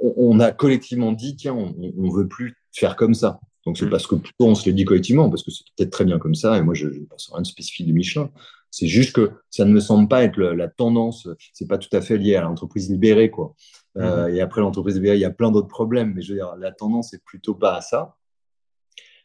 on 0.00 0.38
a 0.38 0.52
collectivement 0.52 1.10
dit, 1.10 1.34
tiens, 1.34 1.54
on 1.54 1.74
ne 1.76 2.16
veut 2.16 2.28
plus 2.28 2.54
faire 2.70 2.94
comme 2.94 3.14
ça. 3.14 3.40
Donc, 3.66 3.78
c'est 3.78 3.86
mm. 3.86 3.90
parce 3.90 4.06
que 4.06 4.14
plutôt 4.14 4.46
on 4.46 4.54
se 4.54 4.68
le 4.68 4.76
dit 4.76 4.84
collectivement, 4.84 5.28
parce 5.28 5.42
que 5.42 5.50
c'est 5.50 5.64
peut-être 5.76 5.90
très 5.90 6.04
bien 6.04 6.20
comme 6.20 6.36
ça, 6.36 6.56
et 6.56 6.62
moi, 6.62 6.74
je 6.74 6.86
ne 6.86 7.04
pense 7.06 7.30
rien 7.32 7.42
de 7.42 7.46
spécifique 7.48 7.88
de 7.88 7.92
Michelin. 7.92 8.30
C'est 8.70 8.86
juste 8.86 9.12
que 9.12 9.32
ça 9.50 9.64
ne 9.64 9.72
me 9.72 9.80
semble 9.80 10.06
pas 10.06 10.22
être 10.22 10.38
la 10.38 10.68
tendance, 10.68 11.26
c'est 11.52 11.66
pas 11.66 11.78
tout 11.78 11.94
à 11.96 12.00
fait 12.00 12.16
lié 12.16 12.36
à 12.36 12.42
l'entreprise 12.42 12.88
libérée, 12.88 13.30
quoi. 13.30 13.56
Euh, 13.96 14.28
mm. 14.28 14.34
et 14.34 14.40
après 14.40 14.60
l'entreprise 14.60 14.96
libérée, 14.96 15.16
il 15.16 15.20
y 15.20 15.24
a 15.24 15.30
plein 15.30 15.50
d'autres 15.50 15.68
problèmes, 15.68 16.12
mais 16.14 16.22
je 16.22 16.32
veux 16.32 16.38
dire, 16.38 16.54
la 16.56 16.72
tendance 16.72 17.14
est 17.14 17.22
plutôt 17.24 17.54
pas 17.54 17.76
à 17.76 17.80
ça. 17.80 18.16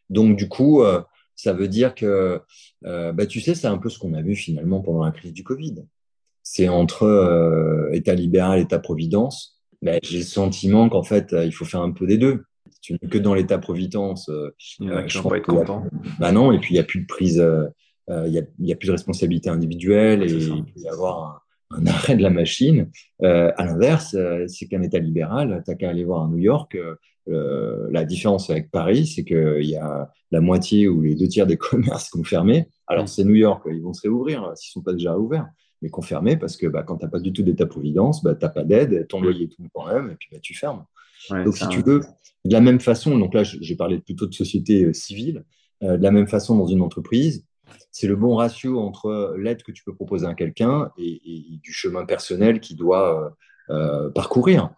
Donc, 0.09 0.36
du 0.36 0.47
coup, 0.47 0.82
euh, 0.82 1.01
ça 1.36 1.53
veut 1.53 1.68
dire 1.68 1.95
que, 1.95 2.41
euh, 2.86 3.11
bah, 3.11 3.26
tu 3.26 3.41
sais, 3.41 3.55
c'est 3.55 3.68
un 3.68 3.78
peu 3.78 3.89
ce 3.89 3.99
qu'on 3.99 4.14
a 4.14 4.22
vu 4.22 4.36
finalement 4.36 4.82
pendant 4.82 5.03
la 5.03 5.11
crise 5.11 5.34
du 5.34 5.43
Covid. 5.43 5.86
C'est 6.43 6.68
entre 6.68 7.89
État 7.93 8.14
libéral, 8.16 8.59
État-providence 8.59 9.61
ben, 9.82 9.99
j'ai 10.01 10.20
le 10.20 10.24
sentiment 10.24 10.88
qu'en 10.88 11.03
fait, 11.03 11.36
il 11.43 11.51
faut 11.51 11.66
faire 11.66 11.82
un 11.82 11.91
peu 11.91 12.07
des 12.07 12.18
deux. 12.18 12.45
tu 12.82 12.93
n'es 12.93 13.09
que 13.09 13.18
dans 13.18 13.34
l'état-providence, 13.34 14.30
euh, 14.30 14.55
il 14.80 14.88
y 14.88 14.89
en 14.89 14.95
a 14.95 15.30
pas 15.30 15.38
être 15.38 15.45
contents. 15.45 15.84
Bah 16.20 16.32
non, 16.32 16.53
et 16.53 16.59
puis 16.59 16.74
il 16.74 16.78
n'y 16.78 16.80
a 16.80 16.86
plus 16.86 17.01
de 17.01 17.05
prise, 17.05 17.45
il 18.09 18.45
y, 18.59 18.72
a, 18.72 18.76
plus 18.76 18.88
de 18.88 18.91
responsabilité 18.91 19.49
individuelle 19.49 20.24
et 20.24 20.32
il 20.32 20.64
peut 20.64 20.80
y 20.80 20.88
avoir 20.88 21.24
un, 21.24 21.41
arrêt 21.86 22.16
de 22.16 22.22
la 22.22 22.30
machine. 22.30 22.90
à 23.22 23.66
l'inverse, 23.66 24.16
c'est 24.48 24.68
qu'un 24.68 24.82
État 24.82 25.00
libéral, 25.00 25.62
tu 25.66 25.72
n'as 25.72 25.78
qu'à 25.78 25.90
aller 25.90 26.04
voir 26.04 26.26
à 26.26 26.28
New 26.28 26.40
York. 26.40 26.78
la 27.28 28.04
différence 28.06 28.50
avec 28.50 28.72
Paris, 28.72 29.08
c'est 29.08 29.24
qu'il 29.24 29.66
y 29.66 29.76
a 29.76 30.10
la 30.32 30.42
moitié 30.42 30.88
ou 30.88 31.02
les 31.02 31.16
deux 31.16 31.28
tiers 31.28 31.48
des 31.48 31.58
commerces 31.70 32.06
qui 32.06 32.18
sont 32.18 32.24
fermés. 32.24 32.68
Alors, 32.88 33.08
c'est 33.08 33.24
New 33.24 33.36
York, 33.36 33.64
ils 33.72 33.82
vont 33.82 33.94
se 33.94 34.02
réouvrir 34.02 34.52
s'ils 34.56 34.72
ne 34.72 34.82
sont 34.82 34.84
pas 34.84 34.94
déjà 34.94 35.18
ouverts 35.18 35.48
mais 35.84 35.90
confirmé 35.90 36.38
parce 36.38 36.58
que 36.58 36.66
bah, 36.66 36.82
quand 36.82 36.98
tu 36.98 37.06
n'as 37.06 37.12
pas 37.12 37.20
du 37.20 37.34
tout 37.34 37.44
d'état-providence, 37.44 38.24
bah, 38.24 38.34
tu 38.34 38.44
n'as 38.44 38.50
pas 38.50 38.64
d'aide, 38.64 39.06
ton 39.08 39.22
loyer 39.22 39.50
tout 39.50 39.62
quand 39.74 39.86
même, 39.86 40.10
et 40.12 40.16
puis 40.16 40.30
bah, 40.32 40.40
tu 40.42 40.56
fermes. 40.56 40.86
donc, 41.30 41.58
si 41.58 41.68
tu 41.68 41.82
veux, 41.82 42.00
de 42.46 42.54
la 42.54 42.62
même 42.62 42.80
façon, 42.80 43.18
donc 43.20 43.34
là, 43.34 43.44
j'ai 43.44 43.76
parlé 43.76 44.00
plutôt 44.00 44.26
de 44.26 44.34
société 44.34 44.86
euh, 44.86 44.94
civile, 44.94 45.44
euh, 45.84 45.98
de 45.98 46.04
la 46.04 46.12
même 46.12 46.28
façon, 46.28 46.58
dans 46.58 46.68
une 46.68 46.82
entreprise, 46.82 47.46
c'est 47.91 48.07
le 48.07 48.16
bon 48.16 48.36
ratio 48.36 48.80
entre 48.80 49.36
l'aide 49.38 49.64
que 49.64 49.72
tu 49.72 49.84
peux 49.84 49.93
proposer 49.93 50.26
à 50.26 50.34
quelqu'un 50.34 50.91
et, 50.97 51.59
du 51.61 51.72
chemin 51.72 52.05
personnel 52.05 52.59
qu'il 52.59 52.78
doit 52.78 53.36
euh, 53.70 54.09
parcourir. 54.09 54.70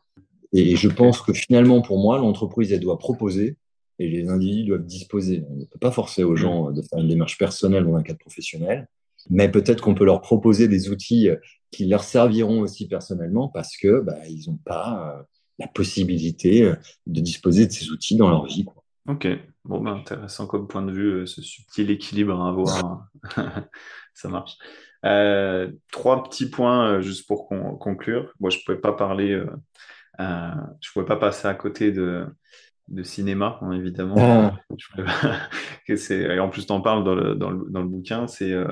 Et 0.53 0.75
je 0.75 0.87
pense 0.87 1.21
que 1.21 1.33
finalement, 1.33 1.81
pour 1.81 1.99
moi, 1.99 2.17
l'entreprise, 2.17 2.71
elle 2.71 2.79
doit 2.79 2.97
proposer 2.97 3.57
et 3.99 4.09
les 4.09 4.29
individus 4.29 4.65
doivent 4.65 4.85
disposer. 4.85 5.43
On 5.49 5.55
ne 5.55 5.65
peut 5.65 5.79
pas 5.79 5.91
forcer 5.91 6.23
aux 6.23 6.35
gens 6.35 6.71
de 6.71 6.81
faire 6.81 6.99
une 6.99 7.07
démarche 7.07 7.37
personnelle 7.37 7.85
dans 7.85 7.95
un 7.95 8.03
cadre 8.03 8.19
professionnel 8.19 8.87
mais 9.29 9.49
peut-être 9.49 9.81
qu'on 9.81 9.95
peut 9.95 10.05
leur 10.05 10.21
proposer 10.21 10.67
des 10.67 10.89
outils 10.89 11.29
euh, 11.29 11.35
qui 11.71 11.85
leur 11.85 12.03
serviront 12.03 12.61
aussi 12.61 12.87
personnellement 12.87 13.47
parce 13.47 13.77
que 13.77 14.01
bah, 14.01 14.17
ils 14.27 14.49
n'ont 14.49 14.57
pas 14.57 15.17
euh, 15.17 15.23
la 15.59 15.67
possibilité 15.67 16.63
euh, 16.63 16.75
de 17.07 17.21
disposer 17.21 17.67
de 17.67 17.71
ces 17.71 17.89
outils 17.89 18.15
dans 18.15 18.29
leur 18.29 18.45
vie. 18.45 18.65
Ok, 19.07 19.27
bon, 19.65 19.81
ben, 19.81 19.95
intéressant 19.95 20.47
comme 20.47 20.67
point 20.67 20.81
de 20.81 20.91
vue, 20.91 21.27
ce 21.27 21.41
subtil 21.41 21.91
équilibre 21.91 22.41
à 22.41 22.49
avoir. 22.49 23.07
Ça 24.13 24.29
marche. 24.29 24.57
trois 25.91 26.23
petits 26.23 26.49
points 26.49 27.01
juste 27.01 27.27
pour 27.27 27.47
conclure. 27.47 28.33
Moi, 28.39 28.49
je 28.49 28.57
ne 28.59 28.63
pouvais 28.63 28.79
pas 28.79 28.93
parler, 28.93 29.43
je 30.19 30.91
pouvais 30.93 31.05
pas 31.05 31.17
passer 31.17 31.47
à 31.47 31.53
côté 31.53 31.91
de, 31.91 32.25
de 32.87 33.03
cinéma, 33.03 33.59
hein, 33.61 33.71
évidemment. 33.71 34.15
Ah. 34.17 34.55
et 35.87 36.39
en 36.39 36.49
plus, 36.49 36.65
tu 36.65 36.71
en 36.71 36.81
parles 36.81 37.03
dans 37.03 37.15
le, 37.15 37.35
dans 37.35 37.49
le, 37.49 37.65
dans 37.69 37.81
le 37.81 37.87
bouquin, 37.87 38.27
c'est 38.27 38.51
euh, 38.51 38.67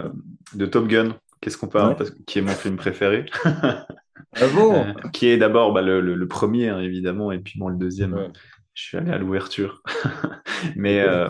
de 0.54 0.66
Top 0.66 0.88
Gun. 0.88 1.16
Qu'est-ce 1.42 1.58
qu'on 1.58 1.68
parle? 1.68 1.96
Parce, 1.96 2.12
Qui 2.26 2.40
est 2.40 2.42
mon 2.42 2.54
film 2.54 2.76
préféré. 2.76 3.26
Ah 3.44 4.48
bon? 4.54 4.74
Euh, 4.84 5.10
qui 5.12 5.28
est 5.28 5.38
d'abord 5.38 5.74
bah, 5.74 5.82
le, 5.82 6.02
le, 6.02 6.28
premier, 6.28 6.70
hein, 6.70 6.80
évidemment, 6.80 7.32
et 7.32 7.40
puis 7.40 7.60
bon, 7.60 7.68
le 7.68 7.78
deuxième. 7.78 8.32
Je 8.74 8.84
suis 8.84 8.98
allé 8.98 9.12
à 9.12 9.18
l'ouverture. 9.18 9.84
Mais 10.76 11.02
euh, 11.02 11.30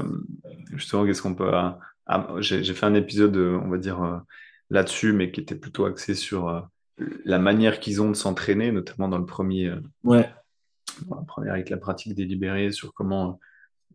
justement, 0.72 1.06
qu'est-ce 1.06 1.22
qu'on 1.22 1.36
peut. 1.36 1.52
Ah, 2.06 2.28
j'ai 2.39 2.64
fait 2.74 2.86
un 2.86 2.96
épisode, 2.96 3.38
on 3.38 3.70
va 3.70 3.78
dire, 3.78 4.22
là-dessus, 4.70 5.14
mais 5.14 5.32
qui 5.32 5.39
était 5.39 5.56
plutôt 5.56 5.86
axé 5.86 6.16
sur 6.16 6.68
la 6.98 7.39
manière 7.39 7.80
qu'ils 7.80 8.02
ont 8.02 8.10
de 8.10 8.16
s'entraîner, 8.16 8.74
notamment 8.74 9.08
dans 9.08 9.18
le 9.18 9.26
premier. 9.26 9.74
Ouais 10.04 10.30
la 11.10 11.24
première 11.26 11.54
avec 11.54 11.70
la 11.70 11.78
pratique 11.78 12.16
délibérée 12.16 12.72
sur 12.72 12.94
comment 12.94 13.39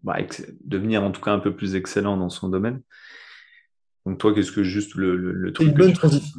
bah, 0.03 0.19
devenir 0.65 1.03
en 1.03 1.11
tout 1.11 1.21
cas 1.21 1.33
un 1.33 1.39
peu 1.39 1.55
plus 1.55 1.75
excellent 1.75 2.17
dans 2.17 2.31
son 2.31 2.49
domaine. 2.49 2.81
Donc 4.07 4.19
toi, 4.19 4.35
qu'est-ce 4.35 4.53
que 4.53 4.63
juste 4.63 4.95
le, 4.95 5.17
le, 5.17 5.53
truc 5.53 5.69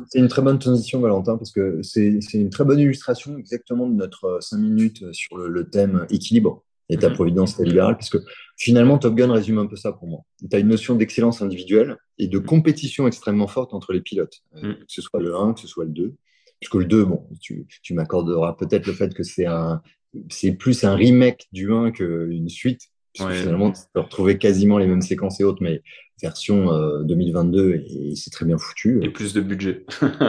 C'est 0.07 0.17
une, 0.17 0.27
très 0.27 0.41
bonne 0.41 0.57
transition, 0.57 1.01
Valentin, 1.01 1.37
parce 1.37 1.51
que 1.51 1.83
c'est 1.83 2.19
une 2.33 2.49
très 2.49 2.63
bonne 2.63 2.79
illustration 2.79 3.37
exactement 3.37 3.87
de 3.87 3.93
notre 3.93 4.39
5 4.41 4.57
minutes 4.57 5.13
sur 5.13 5.37
le, 5.37 5.69
thème 5.69 6.07
équilibre 6.09 6.63
État-providence 6.89 7.59
mhm. 7.59 7.65
libéral, 7.65 7.97
puisque 7.97 8.17
finalement, 8.57 8.97
Top 8.97 9.15
Gun 9.15 9.31
résume 9.31 9.59
un 9.59 9.67
peu 9.67 9.75
ça 9.75 9.91
pour 9.91 10.07
moi. 10.07 10.21
Tu 10.39 10.55
as 10.55 10.59
une 10.59 10.67
notion 10.67 10.95
d'excellence 10.95 11.41
individuelle 11.41 11.97
et 12.17 12.27
de 12.27 12.39
compétition 12.39 13.07
extrêmement 13.07 13.47
forte 13.47 13.73
entre 13.73 13.93
les 13.93 14.01
pilotes, 14.01 14.41
euh, 14.55 14.69
mhm. 14.69 14.75
que 14.75 14.85
ce 14.87 15.01
soit 15.01 15.21
le 15.21 15.35
1, 15.35 15.53
que 15.53 15.61
ce 15.61 15.67
soit 15.67 15.85
le 15.85 15.91
2. 15.91 16.15
Puisque 16.59 16.75
le 16.75 16.85
2, 16.85 17.05
bon, 17.05 17.27
tu, 17.39 17.67
tu 17.83 17.93
m'accorderas 17.93 18.53
peut-être 18.53 18.85
le 18.85 18.93
fait 18.93 19.13
que 19.13 19.23
c'est 19.23 19.45
un, 19.45 19.81
c'est 20.29 20.51
plus 20.51 20.83
un 20.83 20.95
remake 20.95 21.47
du 21.51 21.71
1 21.71 21.91
qu'une 21.91 22.49
suite. 22.49 22.81
Finalement, 23.15 23.71
tu 23.71 23.81
peux 23.93 23.99
retrouver 24.01 24.37
quasiment 24.37 24.77
les 24.77 24.87
mêmes 24.87 25.01
séquences 25.01 25.41
et 25.41 25.43
autres, 25.43 25.61
mais 25.61 25.81
version 26.21 26.67
2022 27.03 27.59
euh, 27.59 27.83
et, 27.87 28.15
c'est 28.15 28.29
très 28.29 28.45
bien 28.45 28.57
foutu. 28.57 28.99
Et 29.03 29.09
plus 29.09 29.33
de 29.33 29.41
budget. 29.41 29.85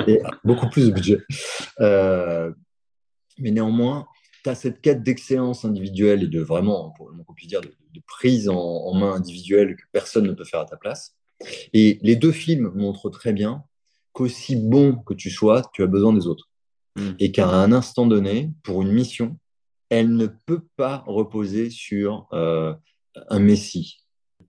et 0.08 0.20
beaucoup 0.44 0.68
plus 0.68 0.88
de 0.88 0.92
budget. 0.92 1.18
Euh, 1.80 2.50
mais 3.38 3.50
néanmoins, 3.50 4.06
tu 4.42 4.50
as 4.50 4.54
cette 4.54 4.80
quête 4.80 5.02
d'excellence 5.02 5.64
individuelle 5.64 6.22
et 6.22 6.28
de 6.28 6.40
vraiment, 6.40 6.90
pour 6.90 7.10
qu'on 7.26 7.34
puisse 7.34 7.48
dire, 7.48 7.60
de, 7.60 7.70
prise 8.06 8.48
en, 8.48 8.94
main 8.94 9.12
individuelle 9.12 9.76
que 9.76 9.82
personne 9.92 10.26
ne 10.26 10.32
peut 10.32 10.44
faire 10.44 10.60
à 10.60 10.64
ta 10.64 10.76
place. 10.76 11.16
Et 11.72 11.98
les 12.02 12.16
deux 12.16 12.32
films 12.32 12.72
montrent 12.74 13.10
très 13.10 13.32
bien 13.32 13.64
qu'aussi 14.12 14.56
bon 14.56 14.96
que 14.96 15.14
tu 15.14 15.30
sois, 15.30 15.62
tu 15.72 15.82
as 15.82 15.86
besoin 15.86 16.12
des 16.12 16.26
autres. 16.26 16.50
Mm. 16.96 17.10
Et 17.18 17.32
qu'à 17.32 17.48
un 17.48 17.72
instant 17.72 18.06
donné, 18.06 18.50
pour 18.62 18.82
une 18.82 18.92
mission, 18.92 19.38
elle 19.88 20.14
ne 20.14 20.26
peut 20.26 20.62
pas 20.76 21.04
reposer 21.06 21.70
sur 21.70 22.28
euh, 22.32 22.74
un 23.28 23.38
messie, 23.38 24.04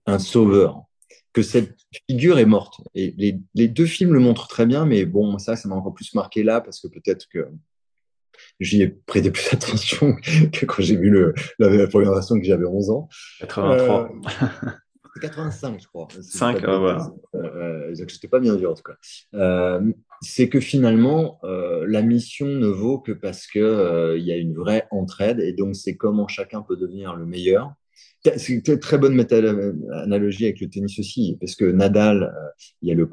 un 0.06 0.18
sauveur, 0.18 0.84
que 1.32 1.42
cette 1.42 1.76
figure 2.08 2.38
est 2.38 2.46
morte. 2.46 2.80
Et 2.94 3.14
les, 3.16 3.40
les, 3.54 3.68
deux 3.68 3.86
films 3.86 4.12
le 4.12 4.20
montrent 4.20 4.48
très 4.48 4.66
bien, 4.66 4.84
mais 4.84 5.04
bon, 5.04 5.38
ça, 5.38 5.56
ça 5.56 5.68
m'a 5.68 5.74
encore 5.74 5.94
plus 5.94 6.14
marqué 6.14 6.42
là, 6.42 6.60
parce 6.60 6.80
que 6.80 6.88
peut-être 6.88 7.26
que 7.28 7.48
j'y 8.60 8.82
ai 8.82 8.88
prêté 8.88 9.30
plus 9.30 9.48
attention 9.52 10.16
que 10.52 10.66
quand 10.66 10.82
j'ai 10.82 10.96
vu 10.96 11.10
le, 11.10 11.34
la, 11.58 11.86
première 11.86 12.12
version 12.12 12.38
que 12.38 12.44
j'avais 12.44 12.66
11 12.66 12.90
ans. 12.90 13.08
83. 13.40 14.10
85, 15.20 15.74
euh, 15.74 15.78
je 15.78 15.86
crois. 15.86 16.08
5, 16.20 16.64
ah, 16.66 16.78
voilà. 16.78 17.12
Euh, 17.34 17.94
J'étais 17.94 18.28
pas 18.28 18.40
bien 18.40 18.56
dur, 18.56 18.70
en 18.70 18.74
tout 18.74 18.82
cas. 18.82 18.96
Euh, 19.34 19.92
c'est 20.20 20.48
que 20.48 20.60
finalement, 20.60 21.38
euh, 21.44 21.84
la 21.88 22.02
mission 22.02 22.46
ne 22.46 22.68
vaut 22.68 22.98
que 22.98 23.12
parce 23.12 23.46
qu'il 23.46 23.62
euh, 23.62 24.16
il 24.16 24.24
y 24.24 24.32
a 24.32 24.36
une 24.36 24.54
vraie 24.54 24.86
entraide, 24.90 25.40
et 25.40 25.52
donc 25.52 25.76
c'est 25.76 25.96
comment 25.96 26.28
chacun 26.28 26.62
peut 26.62 26.76
devenir 26.76 27.16
le 27.16 27.26
meilleur. 27.26 27.72
C'est 28.24 28.68
une 28.68 28.78
très 28.78 28.98
bonne 28.98 29.18
analogie 29.92 30.44
avec 30.44 30.60
le 30.60 30.68
tennis 30.70 30.98
aussi, 31.00 31.36
parce 31.40 31.56
que 31.56 31.64
Nadal, 31.64 32.22
euh, 32.22 32.48
il 32.80 32.88
y 32.88 32.92
a 32.92 32.94
le, 32.94 33.06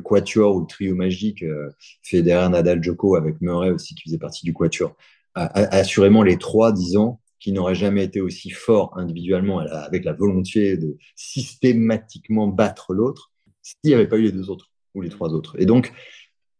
quatuor 0.00 0.56
ou 0.56 0.60
le 0.60 0.66
trio 0.66 0.94
magique, 0.96 1.44
euh, 1.44 1.70
Federer, 2.02 2.48
Nadal, 2.48 2.82
Djoko, 2.82 3.14
avec 3.14 3.40
Murray 3.40 3.70
aussi 3.70 3.94
qui 3.94 4.02
faisait 4.04 4.18
partie 4.18 4.44
du 4.44 4.52
quatuor. 4.52 4.96
assurément, 5.34 6.22
les 6.22 6.36
trois, 6.36 6.72
disant 6.72 7.20
qui 7.38 7.52
n'auraient 7.52 7.74
jamais 7.76 8.02
été 8.02 8.20
aussi 8.20 8.50
forts 8.50 8.96
individuellement, 8.96 9.60
avec 9.60 10.04
la 10.04 10.14
volonté 10.14 10.76
de 10.76 10.96
systématiquement 11.14 12.48
battre 12.48 12.92
l'autre, 12.92 13.30
s'il 13.62 13.76
n'y 13.84 13.94
avait 13.94 14.08
pas 14.08 14.16
eu 14.16 14.22
les 14.22 14.32
deux 14.32 14.50
autres 14.50 14.72
ou 14.94 15.02
les 15.02 15.10
trois 15.10 15.32
autres. 15.32 15.54
Et 15.60 15.66
donc, 15.66 15.92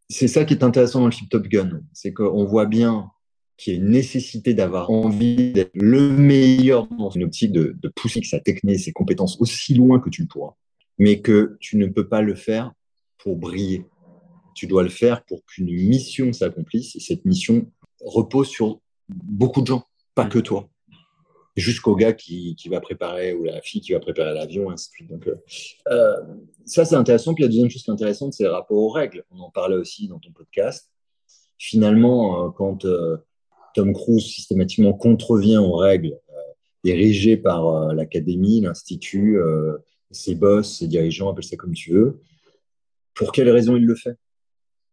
c'est 0.09 0.27
ça 0.27 0.45
qui 0.45 0.53
est 0.53 0.63
intéressant 0.63 0.99
dans 1.01 1.07
le 1.07 1.11
film 1.11 1.27
Top 1.27 1.47
Gun, 1.47 1.81
c'est 1.91 2.13
qu'on 2.13 2.45
voit 2.45 2.67
bien 2.67 3.11
qui 3.57 3.71
est 3.71 3.75
une 3.75 3.89
nécessité 3.89 4.53
d'avoir 4.53 4.91
envie 4.91 5.51
d'être 5.51 5.71
le 5.73 6.09
meilleur 6.11 6.87
dans 6.87 7.09
une 7.09 7.23
optique 7.23 7.51
de, 7.51 7.75
de 7.81 7.87
pousser 7.89 8.21
sa 8.23 8.39
technique, 8.39 8.79
ses 8.79 8.93
compétences 8.93 9.39
aussi 9.41 9.73
loin 9.73 9.99
que 9.99 10.09
tu 10.09 10.21
le 10.21 10.27
pourras, 10.27 10.53
mais 10.99 11.21
que 11.21 11.57
tu 11.59 11.77
ne 11.77 11.87
peux 11.87 12.07
pas 12.07 12.21
le 12.21 12.35
faire 12.35 12.71
pour 13.17 13.35
briller. 13.35 13.85
Tu 14.53 14.67
dois 14.67 14.83
le 14.83 14.89
faire 14.89 15.23
pour 15.25 15.43
qu'une 15.45 15.71
mission 15.71 16.31
s'accomplisse 16.33 16.95
et 16.95 16.99
cette 16.99 17.25
mission 17.25 17.69
repose 17.99 18.47
sur 18.47 18.79
beaucoup 19.09 19.61
de 19.61 19.67
gens, 19.67 19.83
pas 20.15 20.25
que 20.25 20.39
toi. 20.39 20.69
Jusqu'au 21.55 21.95
gars 21.95 22.13
qui, 22.13 22.55
qui, 22.55 22.69
va 22.69 22.79
préparer 22.79 23.33
ou 23.33 23.43
la 23.43 23.61
fille 23.61 23.81
qui 23.81 23.91
va 23.91 23.99
préparer 23.99 24.33
l'avion, 24.35 24.69
ainsi 24.69 24.89
de 24.89 24.93
suite. 24.93 25.09
Donc, 25.09 25.27
euh, 25.27 25.35
euh 25.89 26.15
ça, 26.65 26.85
c'est 26.85 26.95
intéressant. 26.95 27.33
Puis 27.33 27.43
la 27.43 27.47
deuxième 27.47 27.69
chose 27.69 27.81
qui 27.81 27.89
est 27.89 27.93
intéressante, 27.93 28.33
c'est 28.33 28.43
le 28.43 28.51
rapport 28.51 28.77
aux 28.77 28.89
règles. 28.89 29.23
On 29.31 29.39
en 29.39 29.49
parlait 29.49 29.75
aussi 29.75 30.07
dans 30.07 30.19
ton 30.19 30.31
podcast. 30.31 30.91
Finalement, 31.57 32.45
euh, 32.45 32.49
quand 32.51 32.85
euh, 32.85 33.17
Tom 33.77 33.93
Cruise 33.93 34.25
systématiquement 34.25 34.93
contrevient 34.93 35.57
aux 35.57 35.75
règles 35.75 36.17
euh, 36.31 36.89
érigées 36.89 37.37
par 37.37 37.67
euh, 37.67 37.93
l'académie, 37.93 38.59
l'institut, 38.61 39.37
euh, 39.37 39.77
ses 40.09 40.33
boss, 40.33 40.79
ses 40.79 40.87
dirigeants, 40.87 41.29
appelle 41.29 41.43
ça 41.43 41.57
comme 41.57 41.75
tu 41.75 41.91
veux. 41.91 42.19
Pour 43.13 43.31
quelle 43.31 43.51
raison 43.51 43.75
il 43.75 43.85
le 43.85 43.93
fait? 43.93 44.17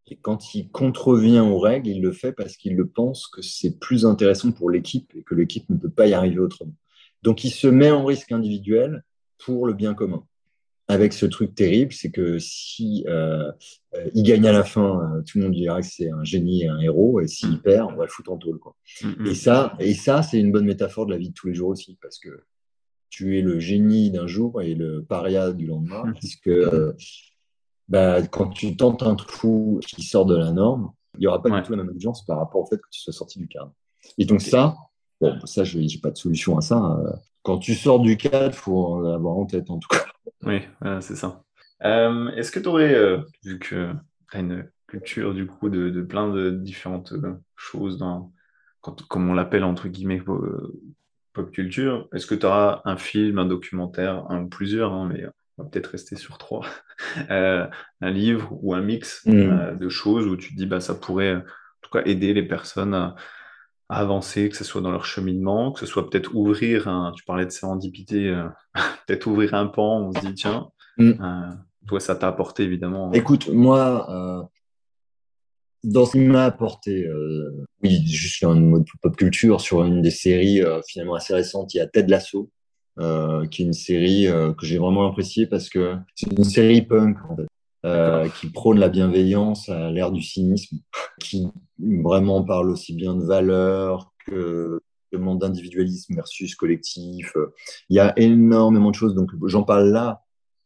Et 0.08 0.16
quand 0.16 0.54
il 0.54 0.68
contrevient 0.68 1.40
aux 1.40 1.58
règles, 1.58 1.88
il 1.88 2.02
le 2.02 2.12
fait 2.12 2.32
parce 2.32 2.58
qu'il 2.58 2.76
le 2.76 2.86
pense 2.86 3.26
que 3.26 3.40
c'est 3.40 3.78
plus 3.78 4.04
intéressant 4.04 4.52
pour 4.52 4.68
l'équipe 4.68 5.10
et 5.16 5.22
que 5.22 5.34
l'équipe 5.34 5.64
ne 5.70 5.78
peut 5.78 5.88
pas 5.88 6.06
y 6.06 6.12
arriver 6.12 6.40
autrement. 6.40 6.74
Donc 7.22 7.42
il 7.42 7.52
se 7.52 7.66
met 7.66 7.90
en 7.90 8.04
risque 8.04 8.32
individuel 8.32 9.02
pour 9.38 9.66
le 9.66 9.72
bien 9.72 9.94
commun 9.94 10.26
avec 10.86 11.14
ce 11.14 11.24
truc 11.24 11.54
terrible, 11.54 11.92
c'est 11.92 12.10
que 12.10 12.38
si 12.38 13.04
euh, 13.08 13.50
euh, 13.94 14.10
il 14.14 14.22
gagne 14.22 14.46
à 14.46 14.52
la 14.52 14.64
fin, 14.64 15.00
euh, 15.00 15.22
tout 15.22 15.38
le 15.38 15.44
monde 15.44 15.54
dira 15.54 15.80
que 15.80 15.86
c'est 15.86 16.10
un 16.10 16.24
génie 16.24 16.64
et 16.64 16.68
un 16.68 16.78
héros, 16.78 17.20
et 17.20 17.26
s'il 17.26 17.60
perd, 17.62 17.90
on 17.92 17.96
va 17.96 18.04
le 18.04 18.10
foutre 18.10 18.32
en 18.32 18.36
tôle. 18.36 18.58
Quoi. 18.58 18.76
Et 19.24 19.34
ça, 19.34 19.74
et 19.78 19.94
ça, 19.94 20.22
c'est 20.22 20.38
une 20.38 20.52
bonne 20.52 20.66
métaphore 20.66 21.06
de 21.06 21.12
la 21.12 21.18
vie 21.18 21.30
de 21.30 21.34
tous 21.34 21.46
les 21.46 21.54
jours 21.54 21.70
aussi, 21.70 21.96
parce 22.02 22.18
que 22.18 22.44
tu 23.08 23.38
es 23.38 23.42
le 23.42 23.60
génie 23.60 24.10
d'un 24.10 24.26
jour 24.26 24.60
et 24.60 24.74
le 24.74 25.02
paria 25.02 25.52
du 25.52 25.66
lendemain, 25.66 26.04
mm-hmm. 26.04 26.18
puisque 26.18 26.50
bah, 27.88 28.22
quand 28.26 28.48
tu 28.48 28.76
tentes 28.76 29.02
un 29.02 29.14
trou 29.14 29.80
qui 29.86 30.02
sort 30.02 30.26
de 30.26 30.36
la 30.36 30.52
norme, 30.52 30.92
il 31.14 31.20
n'y 31.20 31.26
aura 31.28 31.40
pas 31.40 31.48
du 31.48 31.62
tout 31.62 31.72
la 31.72 31.78
même 31.78 31.90
audience 31.90 32.26
par 32.26 32.38
rapport 32.38 32.60
au 32.60 32.66
fait 32.66 32.76
que 32.76 32.88
tu 32.90 33.00
sois 33.00 33.12
sorti 33.12 33.38
du 33.38 33.46
cadre. 33.46 33.72
Et 34.18 34.26
donc 34.26 34.42
ça, 34.42 34.76
bon, 35.20 35.38
ça, 35.46 35.64
je 35.64 35.78
n'ai 35.78 35.86
pas 36.02 36.10
de 36.10 36.18
solution 36.18 36.58
à 36.58 36.60
ça. 36.60 37.00
Quand 37.42 37.58
tu 37.58 37.74
sors 37.74 38.00
du 38.00 38.16
cadre, 38.16 38.46
il 38.46 38.52
faut 38.52 39.00
l'avoir 39.00 39.36
en 39.36 39.46
tête 39.46 39.70
en 39.70 39.78
tout 39.78 39.88
cas. 39.88 40.04
Oui, 40.42 40.60
c'est 41.00 41.16
ça. 41.16 41.44
Euh, 41.84 42.30
est-ce 42.30 42.50
que 42.50 42.60
tu 42.60 42.68
aurais, 42.68 42.94
euh, 42.94 43.18
vu 43.44 43.58
que 43.58 43.92
tu 44.30 44.36
as 44.36 44.40
une 44.40 44.68
culture 44.86 45.34
du 45.34 45.46
coup 45.46 45.68
de, 45.68 46.02
plein 46.02 46.32
de 46.32 46.50
différentes 46.50 47.12
euh, 47.12 47.34
choses, 47.56 47.98
dans, 47.98 48.32
comme 48.80 49.28
on 49.28 49.34
l'appelle 49.34 49.64
entre 49.64 49.88
guillemets 49.88 50.22
pop 51.32 51.50
culture, 51.50 52.08
est-ce 52.12 52.26
que 52.26 52.34
tu 52.34 52.46
auras 52.46 52.80
un 52.84 52.96
film, 52.96 53.38
un 53.38 53.46
documentaire, 53.46 54.30
un 54.30 54.42
ou 54.42 54.48
plusieurs, 54.48 54.92
hein, 54.92 55.10
mais 55.12 55.26
on 55.58 55.64
va 55.64 55.68
peut-être 55.68 55.88
rester 55.88 56.16
sur 56.16 56.38
trois, 56.38 56.66
un 57.28 57.70
livre 58.00 58.56
ou 58.62 58.74
un 58.74 58.82
mix 58.82 59.26
mm. 59.26 59.78
de 59.78 59.88
choses 59.88 60.26
où 60.26 60.36
tu 60.36 60.50
te 60.50 60.56
dis 60.56 60.66
bah, 60.66 60.80
ça 60.80 60.94
pourrait 60.94 61.36
en 61.36 61.42
tout 61.80 61.90
cas 61.90 62.02
aider 62.04 62.34
les 62.34 62.42
personnes 62.42 62.94
à, 62.94 63.16
avancer, 63.88 64.48
que 64.48 64.56
ce 64.56 64.64
soit 64.64 64.80
dans 64.80 64.90
leur 64.90 65.04
cheminement, 65.04 65.72
que 65.72 65.80
ce 65.80 65.86
soit 65.86 66.08
peut-être 66.08 66.34
ouvrir 66.34 66.88
un, 66.88 67.12
tu 67.14 67.24
parlais 67.24 67.44
de 67.44 67.50
sérendipité, 67.50 68.28
euh, 68.28 68.48
peut-être 69.06 69.26
ouvrir 69.26 69.54
un 69.54 69.66
pan, 69.66 70.00
on 70.00 70.12
se 70.12 70.26
dit, 70.26 70.34
tiens, 70.34 70.68
mm. 70.98 71.10
euh, 71.10 71.54
toi, 71.86 72.00
ça 72.00 72.16
t'a 72.16 72.28
apporté 72.28 72.62
évidemment. 72.62 73.12
Écoute, 73.12 73.48
moi, 73.48 74.10
euh, 74.10 74.42
dans 75.82 76.06
ce 76.06 76.12
qui 76.12 76.18
m'a 76.20 76.44
apporté, 76.44 77.06
oui, 77.82 78.06
juste 78.06 78.42
un 78.42 78.54
mode 78.54 78.86
pop 79.02 79.14
culture 79.16 79.60
sur 79.60 79.84
une 79.84 80.00
des 80.00 80.10
séries 80.10 80.62
finalement 80.88 81.14
assez 81.14 81.34
récentes, 81.34 81.74
il 81.74 81.76
y 81.76 81.80
a 81.80 81.86
Ted 81.86 82.10
Lasso, 82.10 82.50
qui 82.96 83.62
est 83.62 83.66
une 83.66 83.74
série 83.74 84.26
que 84.56 84.64
j'ai 84.64 84.78
vraiment 84.78 85.06
appréciée 85.06 85.46
parce 85.46 85.68
que 85.68 85.96
c'est 86.14 86.32
une 86.32 86.44
série 86.44 86.80
punk 86.80 87.18
en 87.28 87.36
fait. 87.36 87.46
Euh, 87.84 88.28
qui 88.40 88.48
prône 88.48 88.78
la 88.78 88.88
bienveillance 88.88 89.68
à 89.68 89.90
l'ère 89.90 90.10
du 90.10 90.22
cynisme, 90.22 90.78
qui 91.20 91.46
vraiment 91.78 92.42
parle 92.42 92.70
aussi 92.70 92.94
bien 92.94 93.14
de 93.14 93.22
valeurs 93.22 94.10
que 94.26 94.80
d'individualisme 95.12 96.14
versus 96.14 96.54
collectif. 96.54 97.34
Il 97.88 97.96
y 97.96 98.00
a 98.00 98.12
énormément 98.18 98.90
de 98.90 98.94
choses, 98.94 99.14
donc 99.14 99.30
j'en 99.46 99.62
parle 99.62 99.90
là. 99.90 100.22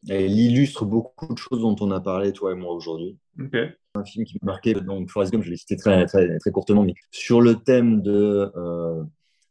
Elle 0.08 0.30
illustre 0.30 0.84
beaucoup 0.84 1.32
de 1.32 1.38
choses 1.38 1.60
dont 1.60 1.76
on 1.80 1.90
a 1.90 2.00
parlé, 2.00 2.32
toi 2.32 2.52
et 2.52 2.54
moi, 2.54 2.72
aujourd'hui. 2.72 3.18
Un 3.94 4.04
film 4.04 4.24
qui 4.24 4.38
m'a 4.40 4.52
marqué, 4.52 4.74
donc 4.74 5.10
Forrest 5.10 5.32
Gump, 5.32 5.42
je 5.42 5.50
l'ai 5.50 5.56
cité 5.56 5.76
très, 5.76 6.06
très, 6.06 6.38
très, 6.38 6.50
courtement, 6.50 6.84
mais 6.84 6.94
sur 7.10 7.40
le 7.40 7.56
thème 7.56 8.00
de 8.00 8.52
euh, 8.56 9.02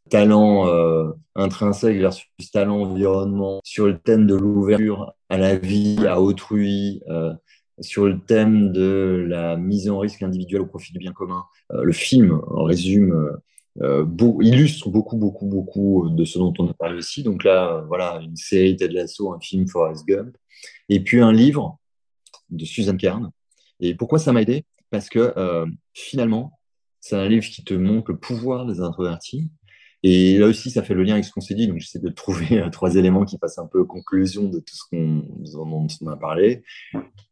talent 0.10 0.68
euh, 0.68 1.12
intrinsèque 1.36 1.98
versus 1.98 2.28
talent 2.54 2.82
environnement, 2.82 3.60
sur 3.64 3.88
le 3.88 3.98
thème 4.00 4.26
de 4.26 4.36
l'ouverture 4.36 5.14
à 5.30 5.38
la 5.38 5.58
vie, 5.58 5.98
à 6.08 6.22
autrui, 6.22 7.02
euh, 7.10 7.34
sur 7.80 8.06
le 8.06 8.20
thème 8.20 8.72
de 8.72 9.26
la 9.28 9.56
mise 9.56 9.90
en 9.90 10.00
risque 10.00 10.24
individuelle 10.24 10.62
au 10.62 10.66
profit 10.66 10.94
du 10.94 11.00
bien 11.00 11.14
commun. 11.14 11.44
Euh, 11.72 11.84
le 11.84 11.94
film 11.94 12.40
résume, 12.48 13.12
euh, 13.12 13.38
euh 13.82 14.06
illustre 14.42 14.90
beaucoup, 14.90 15.18
beaucoup, 15.18 15.46
beaucoup 15.46 16.10
de 16.10 16.26
ce 16.26 16.40
dont 16.40 16.54
on 16.60 16.68
a 16.68 16.74
parlé 16.74 17.00
ici. 17.00 17.24
Donc 17.24 17.44
là, 17.44 17.84
voilà, 17.88 18.20
une 18.24 18.36
série 18.36 18.76
Ted 18.76 18.94
Lasso, 18.94 19.32
un 19.34 19.40
film 19.40 19.68
Forrest 19.68 20.06
Gump, 20.08 20.36
et 20.90 21.00
puis 21.00 21.22
un 21.22 21.32
livre 21.32 21.80
de 22.50 22.66
Suzanne 22.66 22.98
Kern. 22.98 23.32
Et 23.80 23.94
pourquoi 23.94 24.20
ça 24.20 24.34
m'a 24.34 24.42
aidé? 24.42 24.66
Parce 24.90 25.10
que 25.10 25.34
euh, 25.38 25.66
finalement, 25.94 26.60
c'est 27.00 27.16
un 27.16 27.28
livre 27.28 27.46
qui 27.46 27.64
te 27.64 27.74
montre 27.74 28.12
le 28.12 28.18
pouvoir 28.18 28.66
des 28.66 28.82
introvertis. 28.82 29.50
Et 30.04 30.38
là 30.38 30.48
aussi, 30.48 30.72
ça 30.72 30.84
fait 30.84 30.94
le 30.94 31.04
lien 31.04 31.14
avec 31.14 31.26
ce 31.26 31.32
qu'on 31.32 31.42
s'est 31.42 31.56
dit. 31.56 31.68
Donc, 31.68 31.80
j'essaie 31.80 32.00
de 32.00 32.10
trouver 32.10 32.64
trois 32.72 32.96
éléments 32.96 33.26
qui 33.26 33.38
fassent 33.38 33.60
un 33.60 33.68
peu 33.68 33.84
conclusion 33.84 34.46
de 34.46 34.60
tout 34.60 34.76
ce 34.76 34.84
qu'on, 34.90 35.24
on 36.02 36.08
a 36.08 36.18
parlé 36.18 36.64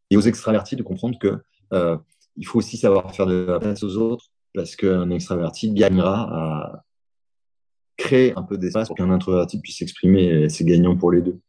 et 0.09 0.17
aux 0.17 0.21
extravertis 0.21 0.75
de 0.75 0.83
comprendre 0.83 1.17
que 1.19 1.37
euh, 1.73 1.97
il 2.37 2.45
faut 2.45 2.59
aussi 2.59 2.77
savoir 2.77 3.13
faire 3.15 3.25
de 3.25 3.45
la 3.45 3.59
place 3.59 3.83
aux 3.83 3.97
autres 3.97 4.27
parce 4.53 4.75
qu'un 4.75 5.09
extraverti 5.09 5.71
gagnera 5.71 6.29
à 6.31 6.83
créer 7.97 8.33
un 8.37 8.43
peu 8.43 8.57
d'espace 8.57 8.87
pour 8.87 8.97
qu'un 8.97 9.09
introverti 9.09 9.59
puisse 9.59 9.77
s'exprimer. 9.77 10.49
C'est 10.49 10.65
gagnant 10.65 10.95
pour 10.95 11.11
les 11.11 11.21
deux. 11.21 11.39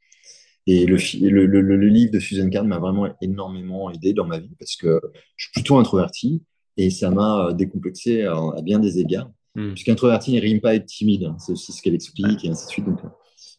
Et 0.66 0.84
le, 0.86 0.96
le, 0.96 1.60
le, 1.60 1.88
livre 1.88 2.12
de 2.12 2.18
Susan 2.18 2.48
Kern 2.50 2.66
m'a 2.66 2.78
vraiment 2.78 3.08
énormément 3.20 3.90
aidé 3.90 4.12
dans 4.12 4.26
ma 4.26 4.38
vie 4.38 4.54
parce 4.58 4.74
que 4.74 5.00
je 5.36 5.44
suis 5.44 5.52
plutôt 5.52 5.78
introverti 5.78 6.42
et 6.76 6.90
ça 6.90 7.10
m'a 7.10 7.52
décomplexé 7.52 8.24
à, 8.24 8.36
bien 8.62 8.80
des 8.80 8.98
égards. 8.98 9.30
Hmm. 9.54 9.72
Puisqu'introverti 9.72 10.34
ne 10.34 10.40
rime 10.40 10.60
pas 10.60 10.74
être 10.74 10.86
timide, 10.86 11.24
hein. 11.24 11.36
c'est 11.38 11.52
aussi 11.52 11.72
ce 11.72 11.80
qu'elle 11.80 11.94
explique 11.94 12.44
et 12.44 12.50
ainsi 12.50 12.66
de 12.66 12.70
suite. 12.70 12.84
Donc, 12.84 13.02
euh, 13.04 13.08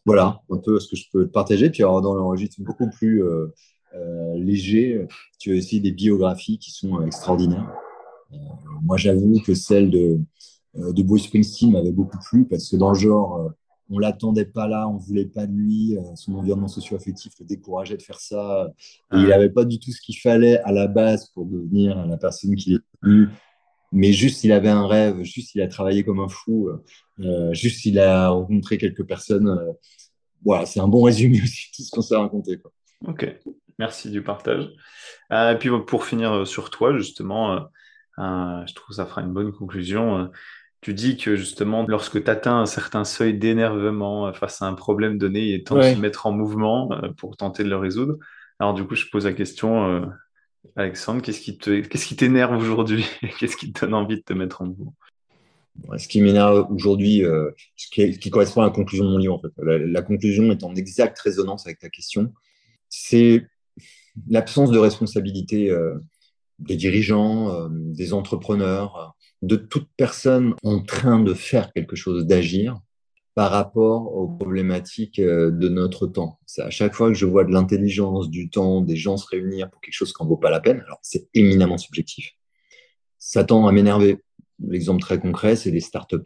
voilà 0.04 0.40
un 0.50 0.58
peu 0.58 0.78
ce 0.78 0.88
que 0.88 0.96
je 0.96 1.04
peux 1.10 1.28
partager. 1.28 1.70
Puis 1.70 1.82
alors, 1.82 2.00
dans 2.02 2.14
l'enregistrement 2.14 2.66
beaucoup 2.66 2.88
plus 2.90 3.24
euh, 3.24 3.26
euh, 3.26 3.54
léger, 4.36 5.06
tu 5.38 5.52
as 5.52 5.58
aussi 5.58 5.80
des 5.80 5.92
biographies 5.92 6.58
qui 6.58 6.70
sont 6.70 7.02
extraordinaires. 7.04 7.72
moi, 8.82 8.96
j'avoue 8.96 9.40
que 9.44 9.54
celle 9.54 9.90
de, 9.90 10.20
de 10.74 11.02
Bruce 11.02 11.24
Springsteen 11.24 11.72
m'avait 11.72 11.92
beaucoup 11.92 12.18
plu 12.30 12.46
parce 12.46 12.68
que 12.68 12.76
dans 12.76 12.90
le 12.90 12.98
genre, 12.98 13.52
on 13.90 13.98
l'attendait 13.98 14.44
pas 14.44 14.68
là, 14.68 14.88
on 14.88 14.96
voulait 14.96 15.26
pas 15.26 15.46
de 15.46 15.52
lui, 15.52 15.96
euh, 15.96 16.02
son 16.14 16.34
environnement 16.34 16.68
socio-affectif 16.68 17.32
le 17.40 17.46
décourageait 17.46 17.96
de 17.96 18.02
faire 18.02 18.20
ça. 18.20 18.72
il 19.12 19.26
n'avait 19.26 19.50
pas 19.50 19.64
du 19.64 19.78
tout 19.78 19.90
ce 19.92 20.00
qu'il 20.00 20.18
fallait 20.18 20.58
à 20.60 20.72
la 20.72 20.86
base 20.86 21.28
pour 21.30 21.46
devenir 21.46 22.06
la 22.06 22.16
personne 22.16 22.54
qu'il 22.54 22.74
est 22.74 22.80
devenu. 23.02 23.28
Mais 23.90 24.12
juste, 24.12 24.44
il 24.44 24.52
avait 24.52 24.68
un 24.68 24.86
rêve, 24.86 25.22
juste, 25.22 25.54
il 25.54 25.62
a 25.62 25.68
travaillé 25.68 26.04
comme 26.04 26.20
un 26.20 26.28
fou, 26.28 26.68
euh, 27.20 27.54
juste, 27.54 27.86
il 27.86 27.98
a 27.98 28.28
rencontré 28.28 28.76
quelques 28.76 29.04
personnes. 29.04 29.48
Euh, 29.48 29.72
voilà, 30.44 30.66
c'est 30.66 30.80
un 30.80 30.88
bon 30.88 31.02
résumé 31.02 31.40
aussi 31.42 31.70
de 31.70 31.76
tout 31.76 31.82
ce 31.82 31.90
qu'on 31.90 32.02
s'est 32.02 32.16
raconté. 32.16 32.58
Quoi. 32.58 32.70
Ok, 33.06 33.40
merci 33.78 34.10
du 34.10 34.22
partage. 34.22 34.68
et 35.30 35.56
puis 35.58 35.70
pour 35.86 36.04
finir 36.04 36.46
sur 36.46 36.70
toi, 36.70 36.96
justement, 36.96 37.68
je 38.18 38.74
trouve 38.74 38.88
que 38.88 38.94
ça 38.94 39.06
fera 39.06 39.22
une 39.22 39.32
bonne 39.32 39.52
conclusion. 39.52 40.30
Tu 40.80 40.94
dis 40.94 41.16
que 41.16 41.34
justement, 41.34 41.84
lorsque 41.88 42.22
tu 42.22 42.30
atteins 42.30 42.60
un 42.60 42.66
certain 42.66 43.04
seuil 43.04 43.34
d'énervement 43.36 44.32
face 44.32 44.62
à 44.62 44.66
un 44.66 44.74
problème 44.74 45.18
donné, 45.18 45.40
il 45.40 45.54
est 45.54 45.66
temps 45.66 45.76
de 45.76 45.82
se 45.82 45.96
mettre 45.96 46.26
en 46.26 46.32
mouvement 46.32 46.92
euh, 46.92 47.08
pour 47.16 47.36
tenter 47.36 47.64
de 47.64 47.68
le 47.68 47.76
résoudre. 47.76 48.16
Alors 48.60 48.74
du 48.74 48.84
coup, 48.84 48.94
je 48.94 49.06
pose 49.10 49.24
la 49.24 49.32
question, 49.32 49.88
euh, 49.88 50.06
Alexandre, 50.76 51.20
qu'est-ce 51.20 51.40
qui 51.40 52.16
t'énerve 52.16 52.56
aujourd'hui? 52.56 53.04
Qu'est-ce 53.38 53.56
qui 53.56 53.72
te 53.72 53.80
donne 53.80 53.94
envie 53.94 54.16
de 54.16 54.22
te 54.22 54.32
mettre 54.32 54.62
en 54.62 54.66
mouvement? 54.66 54.94
Ce 55.96 56.06
qui 56.08 56.20
m'énerve 56.20 56.66
aujourd'hui, 56.70 57.24
euh, 57.24 57.50
ce, 57.76 57.88
qui, 57.88 58.30
correspond 58.30 58.62
à 58.62 58.64
la 58.64 58.70
conclusion 58.70 59.04
de 59.04 59.10
mon 59.10 59.18
livre, 59.18 59.34
en 59.34 59.40
fait. 59.40 59.52
La, 59.58 60.02
conclusion 60.02 60.50
est 60.50 60.64
en 60.64 60.74
exacte 60.74 61.18
résonance 61.20 61.66
avec 61.66 61.78
ta 61.78 61.88
question. 61.88 62.32
C'est 62.88 63.46
l'absence 64.28 64.70
de 64.70 64.78
responsabilité 64.78 65.72
des 66.58 66.76
dirigeants, 66.76 67.68
des 67.70 68.12
entrepreneurs 68.12 69.14
de 69.42 69.56
toute 69.56 69.88
personne 69.96 70.54
en 70.64 70.82
train 70.82 71.20
de 71.20 71.34
faire 71.34 71.72
quelque 71.72 71.96
chose, 71.96 72.26
d'agir 72.26 72.78
par 73.34 73.52
rapport 73.52 74.16
aux 74.16 74.26
problématiques 74.26 75.20
euh, 75.20 75.52
de 75.52 75.68
notre 75.68 76.08
temps. 76.08 76.40
C'est 76.44 76.62
à 76.62 76.70
chaque 76.70 76.94
fois 76.94 77.06
que 77.06 77.14
je 77.14 77.24
vois 77.24 77.44
de 77.44 77.52
l'intelligence, 77.52 78.30
du 78.30 78.50
temps, 78.50 78.80
des 78.80 78.96
gens 78.96 79.16
se 79.16 79.28
réunir 79.28 79.70
pour 79.70 79.80
quelque 79.80 79.94
chose 79.94 80.12
qui 80.12 80.20
n'en 80.20 80.28
vaut 80.28 80.36
pas 80.36 80.50
la 80.50 80.58
peine, 80.58 80.80
alors 80.80 80.98
c'est 81.02 81.28
éminemment 81.34 81.78
subjectif. 81.78 82.32
Ça 83.20 83.44
tend 83.44 83.68
à 83.68 83.72
m'énerver. 83.72 84.24
L'exemple 84.58 85.00
très 85.00 85.20
concret, 85.20 85.54
c'est 85.54 85.70
les 85.70 85.78
start 85.78 86.16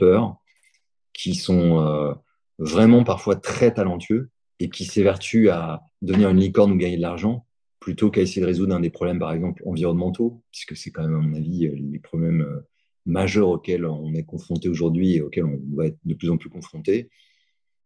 qui 1.12 1.35
sont 1.35 1.86
euh, 1.86 2.14
vraiment 2.59 3.05
parfois 3.05 3.36
très 3.36 3.74
talentueux 3.74 4.31
et 4.59 4.70
qui 4.70 4.86
s'évertuent 4.86 5.51
à 5.51 5.82
devenir 6.01 6.31
une 6.31 6.40
licorne 6.40 6.73
ou 6.73 6.77
gagner 6.77 6.97
de 6.97 7.02
l'argent 7.02 7.44
plutôt 7.82 8.10
qu'à 8.10 8.20
essayer 8.20 8.40
de 8.40 8.46
résoudre 8.46 8.74
un 8.74 8.80
des 8.80 8.90
problèmes, 8.90 9.18
par 9.18 9.32
exemple, 9.32 9.60
environnementaux, 9.66 10.40
puisque 10.52 10.76
c'est 10.76 10.92
quand 10.92 11.02
même, 11.02 11.16
à 11.16 11.18
mon 11.18 11.34
avis, 11.34 11.66
euh, 11.66 11.74
les 11.76 11.98
problèmes 11.98 12.46
majeurs 13.06 13.48
auxquels 13.48 13.84
on 13.84 14.14
est 14.14 14.22
confronté 14.22 14.68
aujourd'hui 14.68 15.16
et 15.16 15.20
auxquels 15.20 15.44
on 15.44 15.60
va 15.74 15.86
être 15.86 15.98
de 16.04 16.14
plus 16.14 16.30
en 16.30 16.36
plus 16.36 16.48
confronté. 16.48 17.10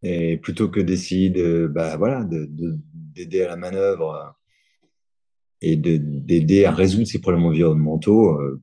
Et 0.02 0.36
plutôt 0.36 0.68
que 0.68 0.80
d'essayer 0.80 1.30
de, 1.30 1.66
bah, 1.66 1.96
voilà, 1.96 2.28
d'aider 2.28 3.42
à 3.42 3.48
la 3.48 3.56
manœuvre 3.56 4.36
et 5.62 5.76
d'aider 5.76 6.66
à 6.66 6.72
résoudre 6.72 7.06
ces 7.06 7.18
problèmes 7.18 7.46
environnementaux, 7.46 8.38
euh, 8.38 8.62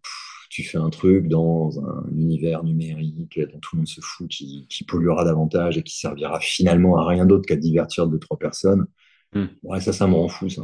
tu 0.51 0.63
fais 0.63 0.77
un 0.77 0.91
truc 0.91 1.27
dans 1.27 1.79
un 1.79 2.05
univers 2.11 2.63
numérique 2.63 3.39
dont 3.39 3.59
tout 3.59 3.75
le 3.75 3.77
monde 3.79 3.87
se 3.87 4.01
fout, 4.01 4.27
qui, 4.29 4.67
polluera 4.87 5.25
davantage 5.25 5.79
et 5.79 5.83
qui 5.83 5.97
servira 5.97 6.39
finalement 6.39 6.97
à 6.97 7.07
rien 7.07 7.25
d'autre 7.25 7.47
qu'à 7.47 7.55
divertir 7.55 8.05
deux, 8.05 8.19
trois 8.19 8.37
personnes. 8.37 8.85
Hmm. 9.33 9.47
Ouais, 9.63 9.81
ça, 9.81 9.91
ça 9.93 10.05
me 10.05 10.13
rend 10.13 10.27
fou, 10.27 10.49
ça. 10.49 10.61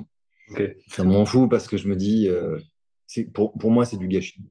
Ça 0.88 1.03
me 1.03 1.13
rend 1.13 1.26
fou 1.26 1.47
parce 1.47 1.67
que 1.67 1.77
je 1.77 1.88
me 1.88 1.95
dis, 1.95 2.27
euh, 2.27 2.59
pour, 3.34 3.53
pour 3.53 3.71
moi, 3.71 3.85
c'est 3.85 3.97
du 3.97 4.07
gâchis. 4.07 4.41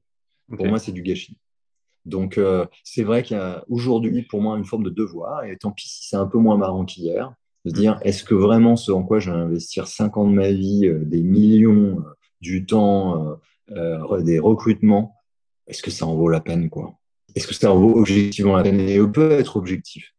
Pour 0.55 0.65
moi, 0.65 0.79
c'est 0.79 0.91
du 0.91 1.01
gâchis. 1.01 1.37
Donc, 2.05 2.37
euh, 2.37 2.65
c'est 2.83 3.03
vrai 3.03 3.23
qu'il 3.23 3.37
y 3.37 3.39
a 3.39 3.63
aujourd'hui, 3.69 4.23
pour 4.23 4.41
moi, 4.41 4.57
une 4.57 4.65
forme 4.65 4.83
de 4.83 4.89
devoir, 4.89 5.43
et 5.43 5.57
tant 5.57 5.71
pis 5.71 5.87
si 5.87 6.07
c'est 6.07 6.15
un 6.15 6.25
peu 6.25 6.37
moins 6.37 6.57
marrant 6.57 6.85
qu'hier, 6.85 7.33
de 7.65 7.71
dire 7.71 7.97
mm. 7.97 7.99
est-ce 8.03 8.23
que 8.23 8.35
vraiment 8.35 8.75
ce 8.75 8.91
en 8.91 9.03
quoi 9.03 9.19
je 9.19 9.31
vais 9.31 9.37
investir 9.37 9.87
5 9.87 10.17
ans 10.17 10.27
de 10.27 10.33
ma 10.33 10.51
vie, 10.51 10.87
euh, 10.87 11.03
des 11.03 11.21
millions, 11.21 12.03
du 12.41 12.65
temps, 12.65 13.37
des 13.67 14.39
recrutements, 14.39 15.13
est-ce 15.67 15.83
que 15.83 15.91
ça 15.91 16.05
en 16.05 16.15
vaut 16.15 16.29
la 16.29 16.39
peine 16.39 16.69
quoi? 16.69 16.97
Est-ce 17.35 17.47
que 17.47 17.53
ça 17.53 17.71
en 17.71 17.77
vaut 17.77 17.99
objectivement 17.99 18.55
la 18.55 18.63
peine? 18.63 18.79
Et 18.79 19.01
on 19.01 19.11
peut 19.11 19.31
être 19.31 19.57
objectif. 19.57 20.15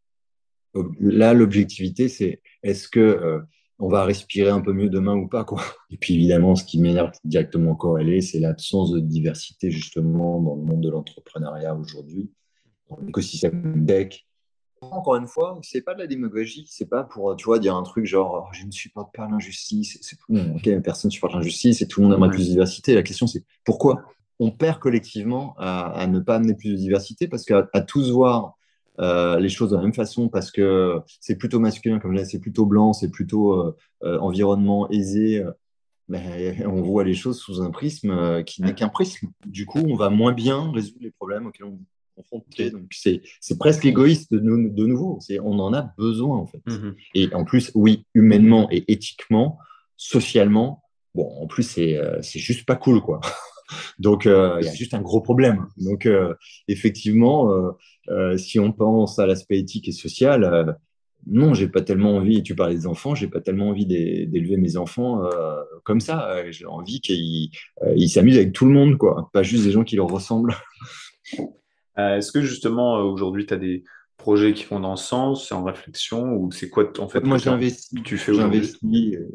Là, 0.99 1.33
l'objectivité, 1.33 2.09
c'est 2.09 2.43
est-ce 2.61 2.87
que 2.87 3.41
on 3.81 3.89
va 3.89 4.05
respirer 4.05 4.51
un 4.51 4.61
peu 4.61 4.73
mieux 4.73 4.89
demain 4.89 5.15
ou 5.15 5.27
pas, 5.27 5.43
quoi. 5.43 5.61
Et 5.89 5.97
puis 5.97 6.13
évidemment, 6.13 6.55
ce 6.55 6.63
qui 6.63 6.79
m'énerve 6.79 7.11
directement 7.25 7.75
corrélé, 7.75 8.21
c'est 8.21 8.39
l'absence 8.39 8.91
de 8.91 8.99
diversité 8.99 9.71
justement 9.71 10.39
dans 10.39 10.55
le 10.55 10.61
monde 10.61 10.81
de 10.81 10.89
l'entrepreneuriat 10.89 11.75
aujourd'hui, 11.75 12.31
dans 12.89 12.97
l'écosystème 13.03 13.85
tech. 13.85 14.27
Encore 14.81 15.15
une 15.15 15.27
fois, 15.27 15.59
c'est 15.63 15.81
pas 15.81 15.93
de 15.93 15.99
la 15.99 16.07
démagogie, 16.07 16.65
c'est 16.69 16.89
pas 16.89 17.03
pour, 17.03 17.35
tu 17.35 17.45
vois, 17.45 17.59
dire 17.59 17.75
un 17.75 17.83
truc 17.83 18.05
genre, 18.05 18.45
oh, 18.47 18.49
je 18.53 18.65
ne 18.65 18.71
supporte 18.71 19.13
pas 19.15 19.27
l'injustice, 19.27 19.97
c'est 20.01 20.15
tout 20.15 20.35
ok, 20.35 20.81
personne 20.81 21.09
ne 21.09 21.13
supporte 21.13 21.33
l'injustice 21.33 21.81
et 21.81 21.87
tout 21.87 22.01
le 22.01 22.07
monde 22.07 22.15
aimerait 22.15 22.29
plus 22.29 22.45
de 22.45 22.51
diversité. 22.51 22.95
La 22.95 23.03
question, 23.03 23.27
c'est 23.27 23.43
pourquoi 23.63 24.03
on 24.39 24.51
perd 24.51 24.79
collectivement 24.79 25.55
à, 25.57 26.05
ne 26.07 26.19
pas 26.19 26.35
amener 26.35 26.55
plus 26.55 26.71
de 26.71 26.77
diversité? 26.77 27.27
Parce 27.27 27.45
qu'à 27.45 27.63
tous 27.87 28.11
voir 28.11 28.57
euh, 28.99 29.39
les 29.39 29.49
choses 29.49 29.71
de 29.71 29.75
la 29.75 29.81
même 29.81 29.93
façon 29.93 30.27
parce 30.27 30.51
que 30.51 30.99
c'est 31.19 31.37
plutôt 31.37 31.59
masculin, 31.59 31.99
comme 31.99 32.13
là, 32.13 32.25
c'est 32.25 32.39
plutôt 32.39 32.65
blanc, 32.65 32.93
c'est 32.93 33.09
plutôt 33.09 33.53
euh, 33.53 33.77
euh, 34.03 34.19
environnement 34.19 34.89
aisé. 34.89 35.43
Ben, 36.09 36.67
on 36.67 36.81
voit 36.81 37.05
les 37.05 37.13
choses 37.13 37.39
sous 37.39 37.61
un 37.61 37.71
prisme 37.71 38.43
qui 38.43 38.61
n'est 38.63 38.75
qu'un 38.75 38.89
prisme. 38.89 39.29
Du 39.45 39.65
coup, 39.65 39.79
on 39.79 39.95
va 39.95 40.09
moins 40.09 40.33
bien 40.33 40.71
résoudre 40.71 40.99
les 41.01 41.11
problèmes 41.11 41.47
auxquels 41.47 41.67
on 41.67 41.75
est 41.75 42.21
confronté. 42.21 42.69
Donc, 42.69 42.91
c'est, 42.91 43.21
presque 43.57 43.85
égoïste 43.85 44.33
de, 44.33 44.39
de 44.39 44.85
nouveau. 44.85 45.19
C'est, 45.21 45.39
on 45.39 45.57
en 45.59 45.73
a 45.73 45.93
besoin, 45.97 46.37
en 46.37 46.45
fait. 46.45 46.61
Mm-hmm. 46.67 46.95
Et 47.15 47.33
en 47.33 47.45
plus, 47.45 47.71
oui, 47.75 48.05
humainement 48.13 48.67
et 48.71 48.91
éthiquement, 48.91 49.57
socialement, 49.95 50.83
bon, 51.15 51.31
en 51.41 51.47
plus, 51.47 51.63
c'est, 51.63 51.97
c'est 52.21 52.39
juste 52.39 52.65
pas 52.65 52.75
cool, 52.75 52.99
quoi. 53.01 53.21
Donc, 53.99 54.25
euh, 54.25 54.57
il 54.61 54.65
y 54.65 54.69
a 54.69 54.73
juste 54.73 54.93
un 54.93 55.01
gros 55.01 55.21
problème. 55.21 55.67
Donc, 55.77 56.05
euh, 56.05 56.33
effectivement, 56.67 57.51
euh, 58.09 58.37
si 58.37 58.59
on 58.59 58.71
pense 58.71 59.19
à 59.19 59.25
l'aspect 59.25 59.59
éthique 59.59 59.87
et 59.87 59.91
social, 59.91 60.77
non, 61.27 61.53
j'ai 61.53 61.67
pas 61.67 61.81
tellement 61.81 62.15
envie, 62.15 62.41
tu 62.41 62.55
parlais 62.55 62.75
des 62.75 62.87
enfants, 62.87 63.13
j'ai 63.13 63.27
pas 63.27 63.41
tellement 63.41 63.69
envie 63.69 63.85
d'élever 63.85 64.57
mes 64.57 64.75
enfants 64.75 65.21
comme 65.83 65.99
ça. 65.99 66.49
J'ai 66.49 66.65
envie 66.65 66.99
qu'ils 66.99 68.09
s'amusent 68.09 68.37
avec 68.37 68.53
tout 68.53 68.65
le 68.65 68.71
monde, 68.71 68.97
quoi, 68.97 69.29
pas 69.31 69.43
juste 69.43 69.63
des 69.63 69.71
gens 69.71 69.83
qui 69.83 69.95
leur 69.95 70.07
ressemblent. 70.07 70.55
Est-ce 71.97 72.31
que 72.31 72.41
justement, 72.41 72.95
aujourd'hui, 73.01 73.45
tu 73.45 73.53
as 73.53 73.57
des 73.57 73.83
projets 74.17 74.53
qui 74.53 74.65
vont 74.65 74.79
dans 74.79 74.95
ce 74.95 75.07
sens, 75.07 75.47
c'est 75.47 75.53
en 75.53 75.63
réflexion, 75.63 76.33
ou 76.33 76.51
c'est 76.51 76.69
quoi 76.69 76.91
en 76.99 77.07
fait 77.07 77.23
Moi, 77.23 77.37
j'investis, 77.37 78.01
tu 78.03 78.17
fais 78.17 78.33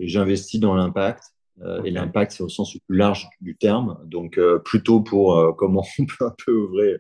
j'investis 0.00 0.60
dans 0.60 0.74
l'impact. 0.74 1.22
Euh, 1.62 1.82
et 1.84 1.90
l'impact, 1.90 2.32
c'est 2.32 2.42
au 2.42 2.48
sens 2.48 2.74
le 2.74 2.80
plus 2.86 2.96
large 2.96 3.28
du 3.40 3.56
terme. 3.56 3.98
Donc, 4.04 4.38
euh, 4.38 4.58
plutôt 4.58 5.00
pour 5.00 5.38
euh, 5.38 5.52
comment 5.52 5.84
on 5.98 6.06
peut 6.06 6.24
un 6.26 6.34
peu 6.44 6.52
ouvrir 6.52 6.98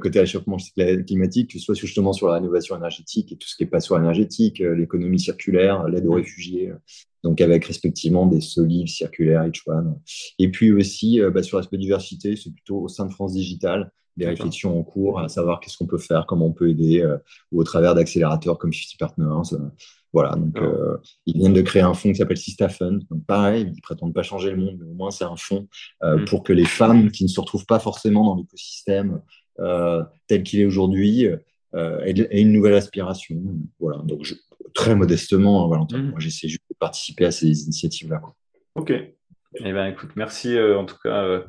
côté 0.00 0.20
réchauffement 0.20 0.58
climatique, 1.06 1.50
que 1.50 1.58
ce 1.58 1.64
soit 1.64 1.74
justement 1.74 2.12
sur 2.12 2.28
la 2.28 2.34
rénovation 2.34 2.76
énergétique 2.76 3.32
et 3.32 3.36
tout 3.36 3.48
ce 3.48 3.56
qui 3.56 3.64
est 3.64 3.66
passoire 3.66 4.00
énergétique, 4.00 4.60
l'économie 4.60 5.18
circulaire, 5.18 5.88
l'aide 5.88 6.06
aux 6.06 6.12
réfugiés, 6.12 6.72
donc 7.24 7.40
avec 7.40 7.64
respectivement 7.64 8.26
des 8.26 8.40
solives 8.40 8.86
circulaires, 8.86 9.44
H1. 9.44 9.96
Et 10.38 10.52
puis 10.52 10.70
aussi, 10.70 11.20
bah, 11.34 11.42
sur 11.42 11.58
l'aspect 11.58 11.78
diversité, 11.78 12.36
c'est 12.36 12.52
plutôt 12.52 12.82
au 12.82 12.86
sein 12.86 13.06
de 13.06 13.12
France 13.12 13.32
Digital, 13.32 13.90
des 14.16 14.26
réflexions 14.26 14.78
en 14.78 14.82
cours 14.82 15.20
à 15.20 15.28
savoir 15.28 15.60
qu'est-ce 15.60 15.76
qu'on 15.78 15.86
peut 15.86 15.98
faire, 15.98 16.26
comment 16.26 16.46
on 16.46 16.52
peut 16.52 16.68
aider, 16.68 17.06
ou 17.50 17.60
au 17.60 17.64
travers 17.64 17.94
d'accélérateurs 17.94 18.58
comme 18.58 18.72
50 18.72 18.98
Partners. 18.98 19.56
Voilà, 20.12 20.36
donc 20.36 20.58
euh, 20.58 20.98
ils 21.24 21.38
viennent 21.38 21.54
de 21.54 21.62
créer 21.62 21.82
un 21.82 21.94
fonds 21.94 22.10
qui 22.10 22.16
s'appelle 22.16 22.36
Sista 22.36 22.68
Fund. 22.68 23.02
Donc 23.10 23.24
pareil, 23.26 23.72
ils 23.74 23.80
prétendent 23.80 24.12
pas 24.12 24.22
changer 24.22 24.50
le 24.50 24.58
monde, 24.58 24.76
mais 24.78 24.86
au 24.86 24.94
moins 24.94 25.10
c'est 25.10 25.24
un 25.24 25.36
fonds 25.36 25.68
euh, 26.02 26.18
mm. 26.18 26.24
pour 26.26 26.42
que 26.42 26.52
les 26.52 26.66
femmes 26.66 27.10
qui 27.10 27.24
ne 27.24 27.28
se 27.28 27.40
retrouvent 27.40 27.66
pas 27.66 27.78
forcément 27.78 28.24
dans 28.24 28.36
l'écosystème 28.36 29.22
euh, 29.60 30.02
tel 30.26 30.42
qu'il 30.42 30.60
est 30.60 30.66
aujourd'hui 30.66 31.28
aient, 31.74 32.40
une 32.42 32.52
nouvelle 32.52 32.74
aspiration. 32.74 33.36
Voilà, 33.80 34.02
donc 34.02 34.24
je, 34.24 34.34
très 34.74 34.94
modestement, 34.94 35.66
Valentin, 35.68 35.98
mm. 35.98 36.10
moi 36.10 36.20
j'essaie 36.20 36.48
juste 36.48 36.64
de 36.70 36.76
participer 36.78 37.24
à 37.24 37.30
ces 37.30 37.46
initiatives-là. 37.64 38.20
Ok, 38.74 38.90
Eh 38.90 39.72
ben, 39.72 39.86
écoute, 39.86 40.10
merci 40.14 40.58
en 40.58 40.84
tout 40.84 40.96
cas 41.02 41.42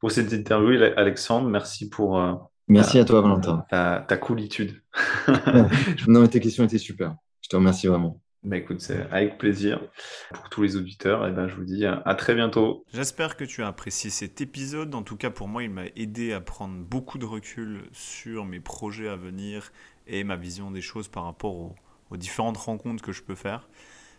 pour 0.00 0.10
cette 0.10 0.32
interview, 0.32 0.82
Alexandre. 0.96 1.48
Merci 1.48 1.88
pour. 1.88 2.20
merci 2.68 2.98
à 2.98 3.04
toi, 3.04 3.20
Valentin. 3.20 3.64
Ta, 3.70 4.04
ta 4.06 4.16
coolitude. 4.16 4.82
non, 6.08 6.20
mais 6.20 6.28
tes 6.28 6.40
questions 6.40 6.64
étaient 6.64 6.78
super. 6.78 7.14
Je 7.40 7.48
te 7.48 7.56
remercie 7.56 7.86
vraiment. 7.86 8.20
Bah 8.44 8.58
écoute, 8.58 8.82
c'est 8.82 9.06
avec 9.10 9.38
plaisir. 9.38 9.80
Pour 10.34 10.50
tous 10.50 10.62
les 10.62 10.76
auditeurs, 10.76 11.26
et 11.26 11.30
eh 11.30 11.32
ben, 11.32 11.48
je 11.48 11.54
vous 11.54 11.64
dis 11.64 11.86
à 11.86 12.14
très 12.14 12.34
bientôt. 12.34 12.84
J'espère 12.92 13.36
que 13.36 13.44
tu 13.44 13.62
as 13.62 13.68
apprécié 13.68 14.10
cet 14.10 14.42
épisode. 14.42 14.94
En 14.94 15.02
tout 15.02 15.16
cas, 15.16 15.30
pour 15.30 15.48
moi, 15.48 15.62
il 15.62 15.70
m'a 15.70 15.86
aidé 15.96 16.34
à 16.34 16.42
prendre 16.42 16.76
beaucoup 16.76 17.16
de 17.16 17.24
recul 17.24 17.84
sur 17.92 18.44
mes 18.44 18.60
projets 18.60 19.08
à 19.08 19.16
venir 19.16 19.72
et 20.06 20.24
ma 20.24 20.36
vision 20.36 20.70
des 20.70 20.82
choses 20.82 21.08
par 21.08 21.24
rapport 21.24 21.74
aux 22.10 22.16
différentes 22.18 22.58
rencontres 22.58 23.02
que 23.02 23.12
je 23.12 23.22
peux 23.22 23.34
faire. 23.34 23.66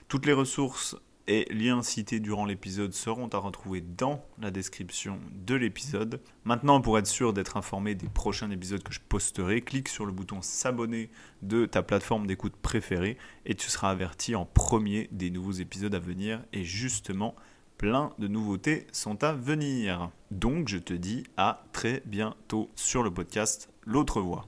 Toutes 0.08 0.26
les 0.26 0.34
ressources 0.34 0.96
et 1.28 1.46
liens 1.54 1.82
cités 1.82 2.20
durant 2.20 2.46
l'épisode 2.46 2.94
seront 2.94 3.28
à 3.30 3.38
retrouver 3.38 3.82
dans 3.82 4.24
la 4.40 4.52
description 4.52 5.20
de 5.34 5.56
l'épisode. 5.56 6.22
Maintenant, 6.44 6.82
pour 6.82 6.98
être 7.00 7.08
sûr 7.08 7.34
d'être 7.34 7.58
informé 7.58 7.96
des 7.96 8.08
prochains 8.08 8.52
épisodes 8.52 8.84
que 8.84 8.94
je 8.94 9.00
posterai, 9.08 9.62
clique 9.62 9.90
sur 9.90 10.06
le 10.06 10.12
bouton 10.12 10.42
s'abonner 10.42 11.10
de 11.42 11.66
ta 11.66 11.84
plateforme 11.84 12.28
d'écoute 12.28 12.56
préférée 12.56 13.18
et 13.46 13.56
tu 13.56 13.70
seras 13.70 13.90
averti 13.90 14.36
en 14.36 14.46
premier 14.46 15.10
des 15.12 15.30
nouveaux 15.30 15.52
épisodes 15.52 15.96
à 15.96 16.00
venir. 16.00 16.42
Et 16.54 16.64
justement, 16.64 17.36
plein 17.78 18.12
de 18.20 18.28
nouveautés 18.28 18.88
sont 18.92 19.24
à 19.24 19.34
venir. 19.34 20.10
Donc, 20.32 20.68
je 20.68 20.78
te 20.78 20.94
dis 20.94 21.24
à 21.38 21.66
très 21.74 22.02
bientôt 22.06 22.70
sur 22.76 23.04
le 23.04 23.12
podcast 23.12 23.70
L'autre 23.86 24.22
voix. 24.22 24.48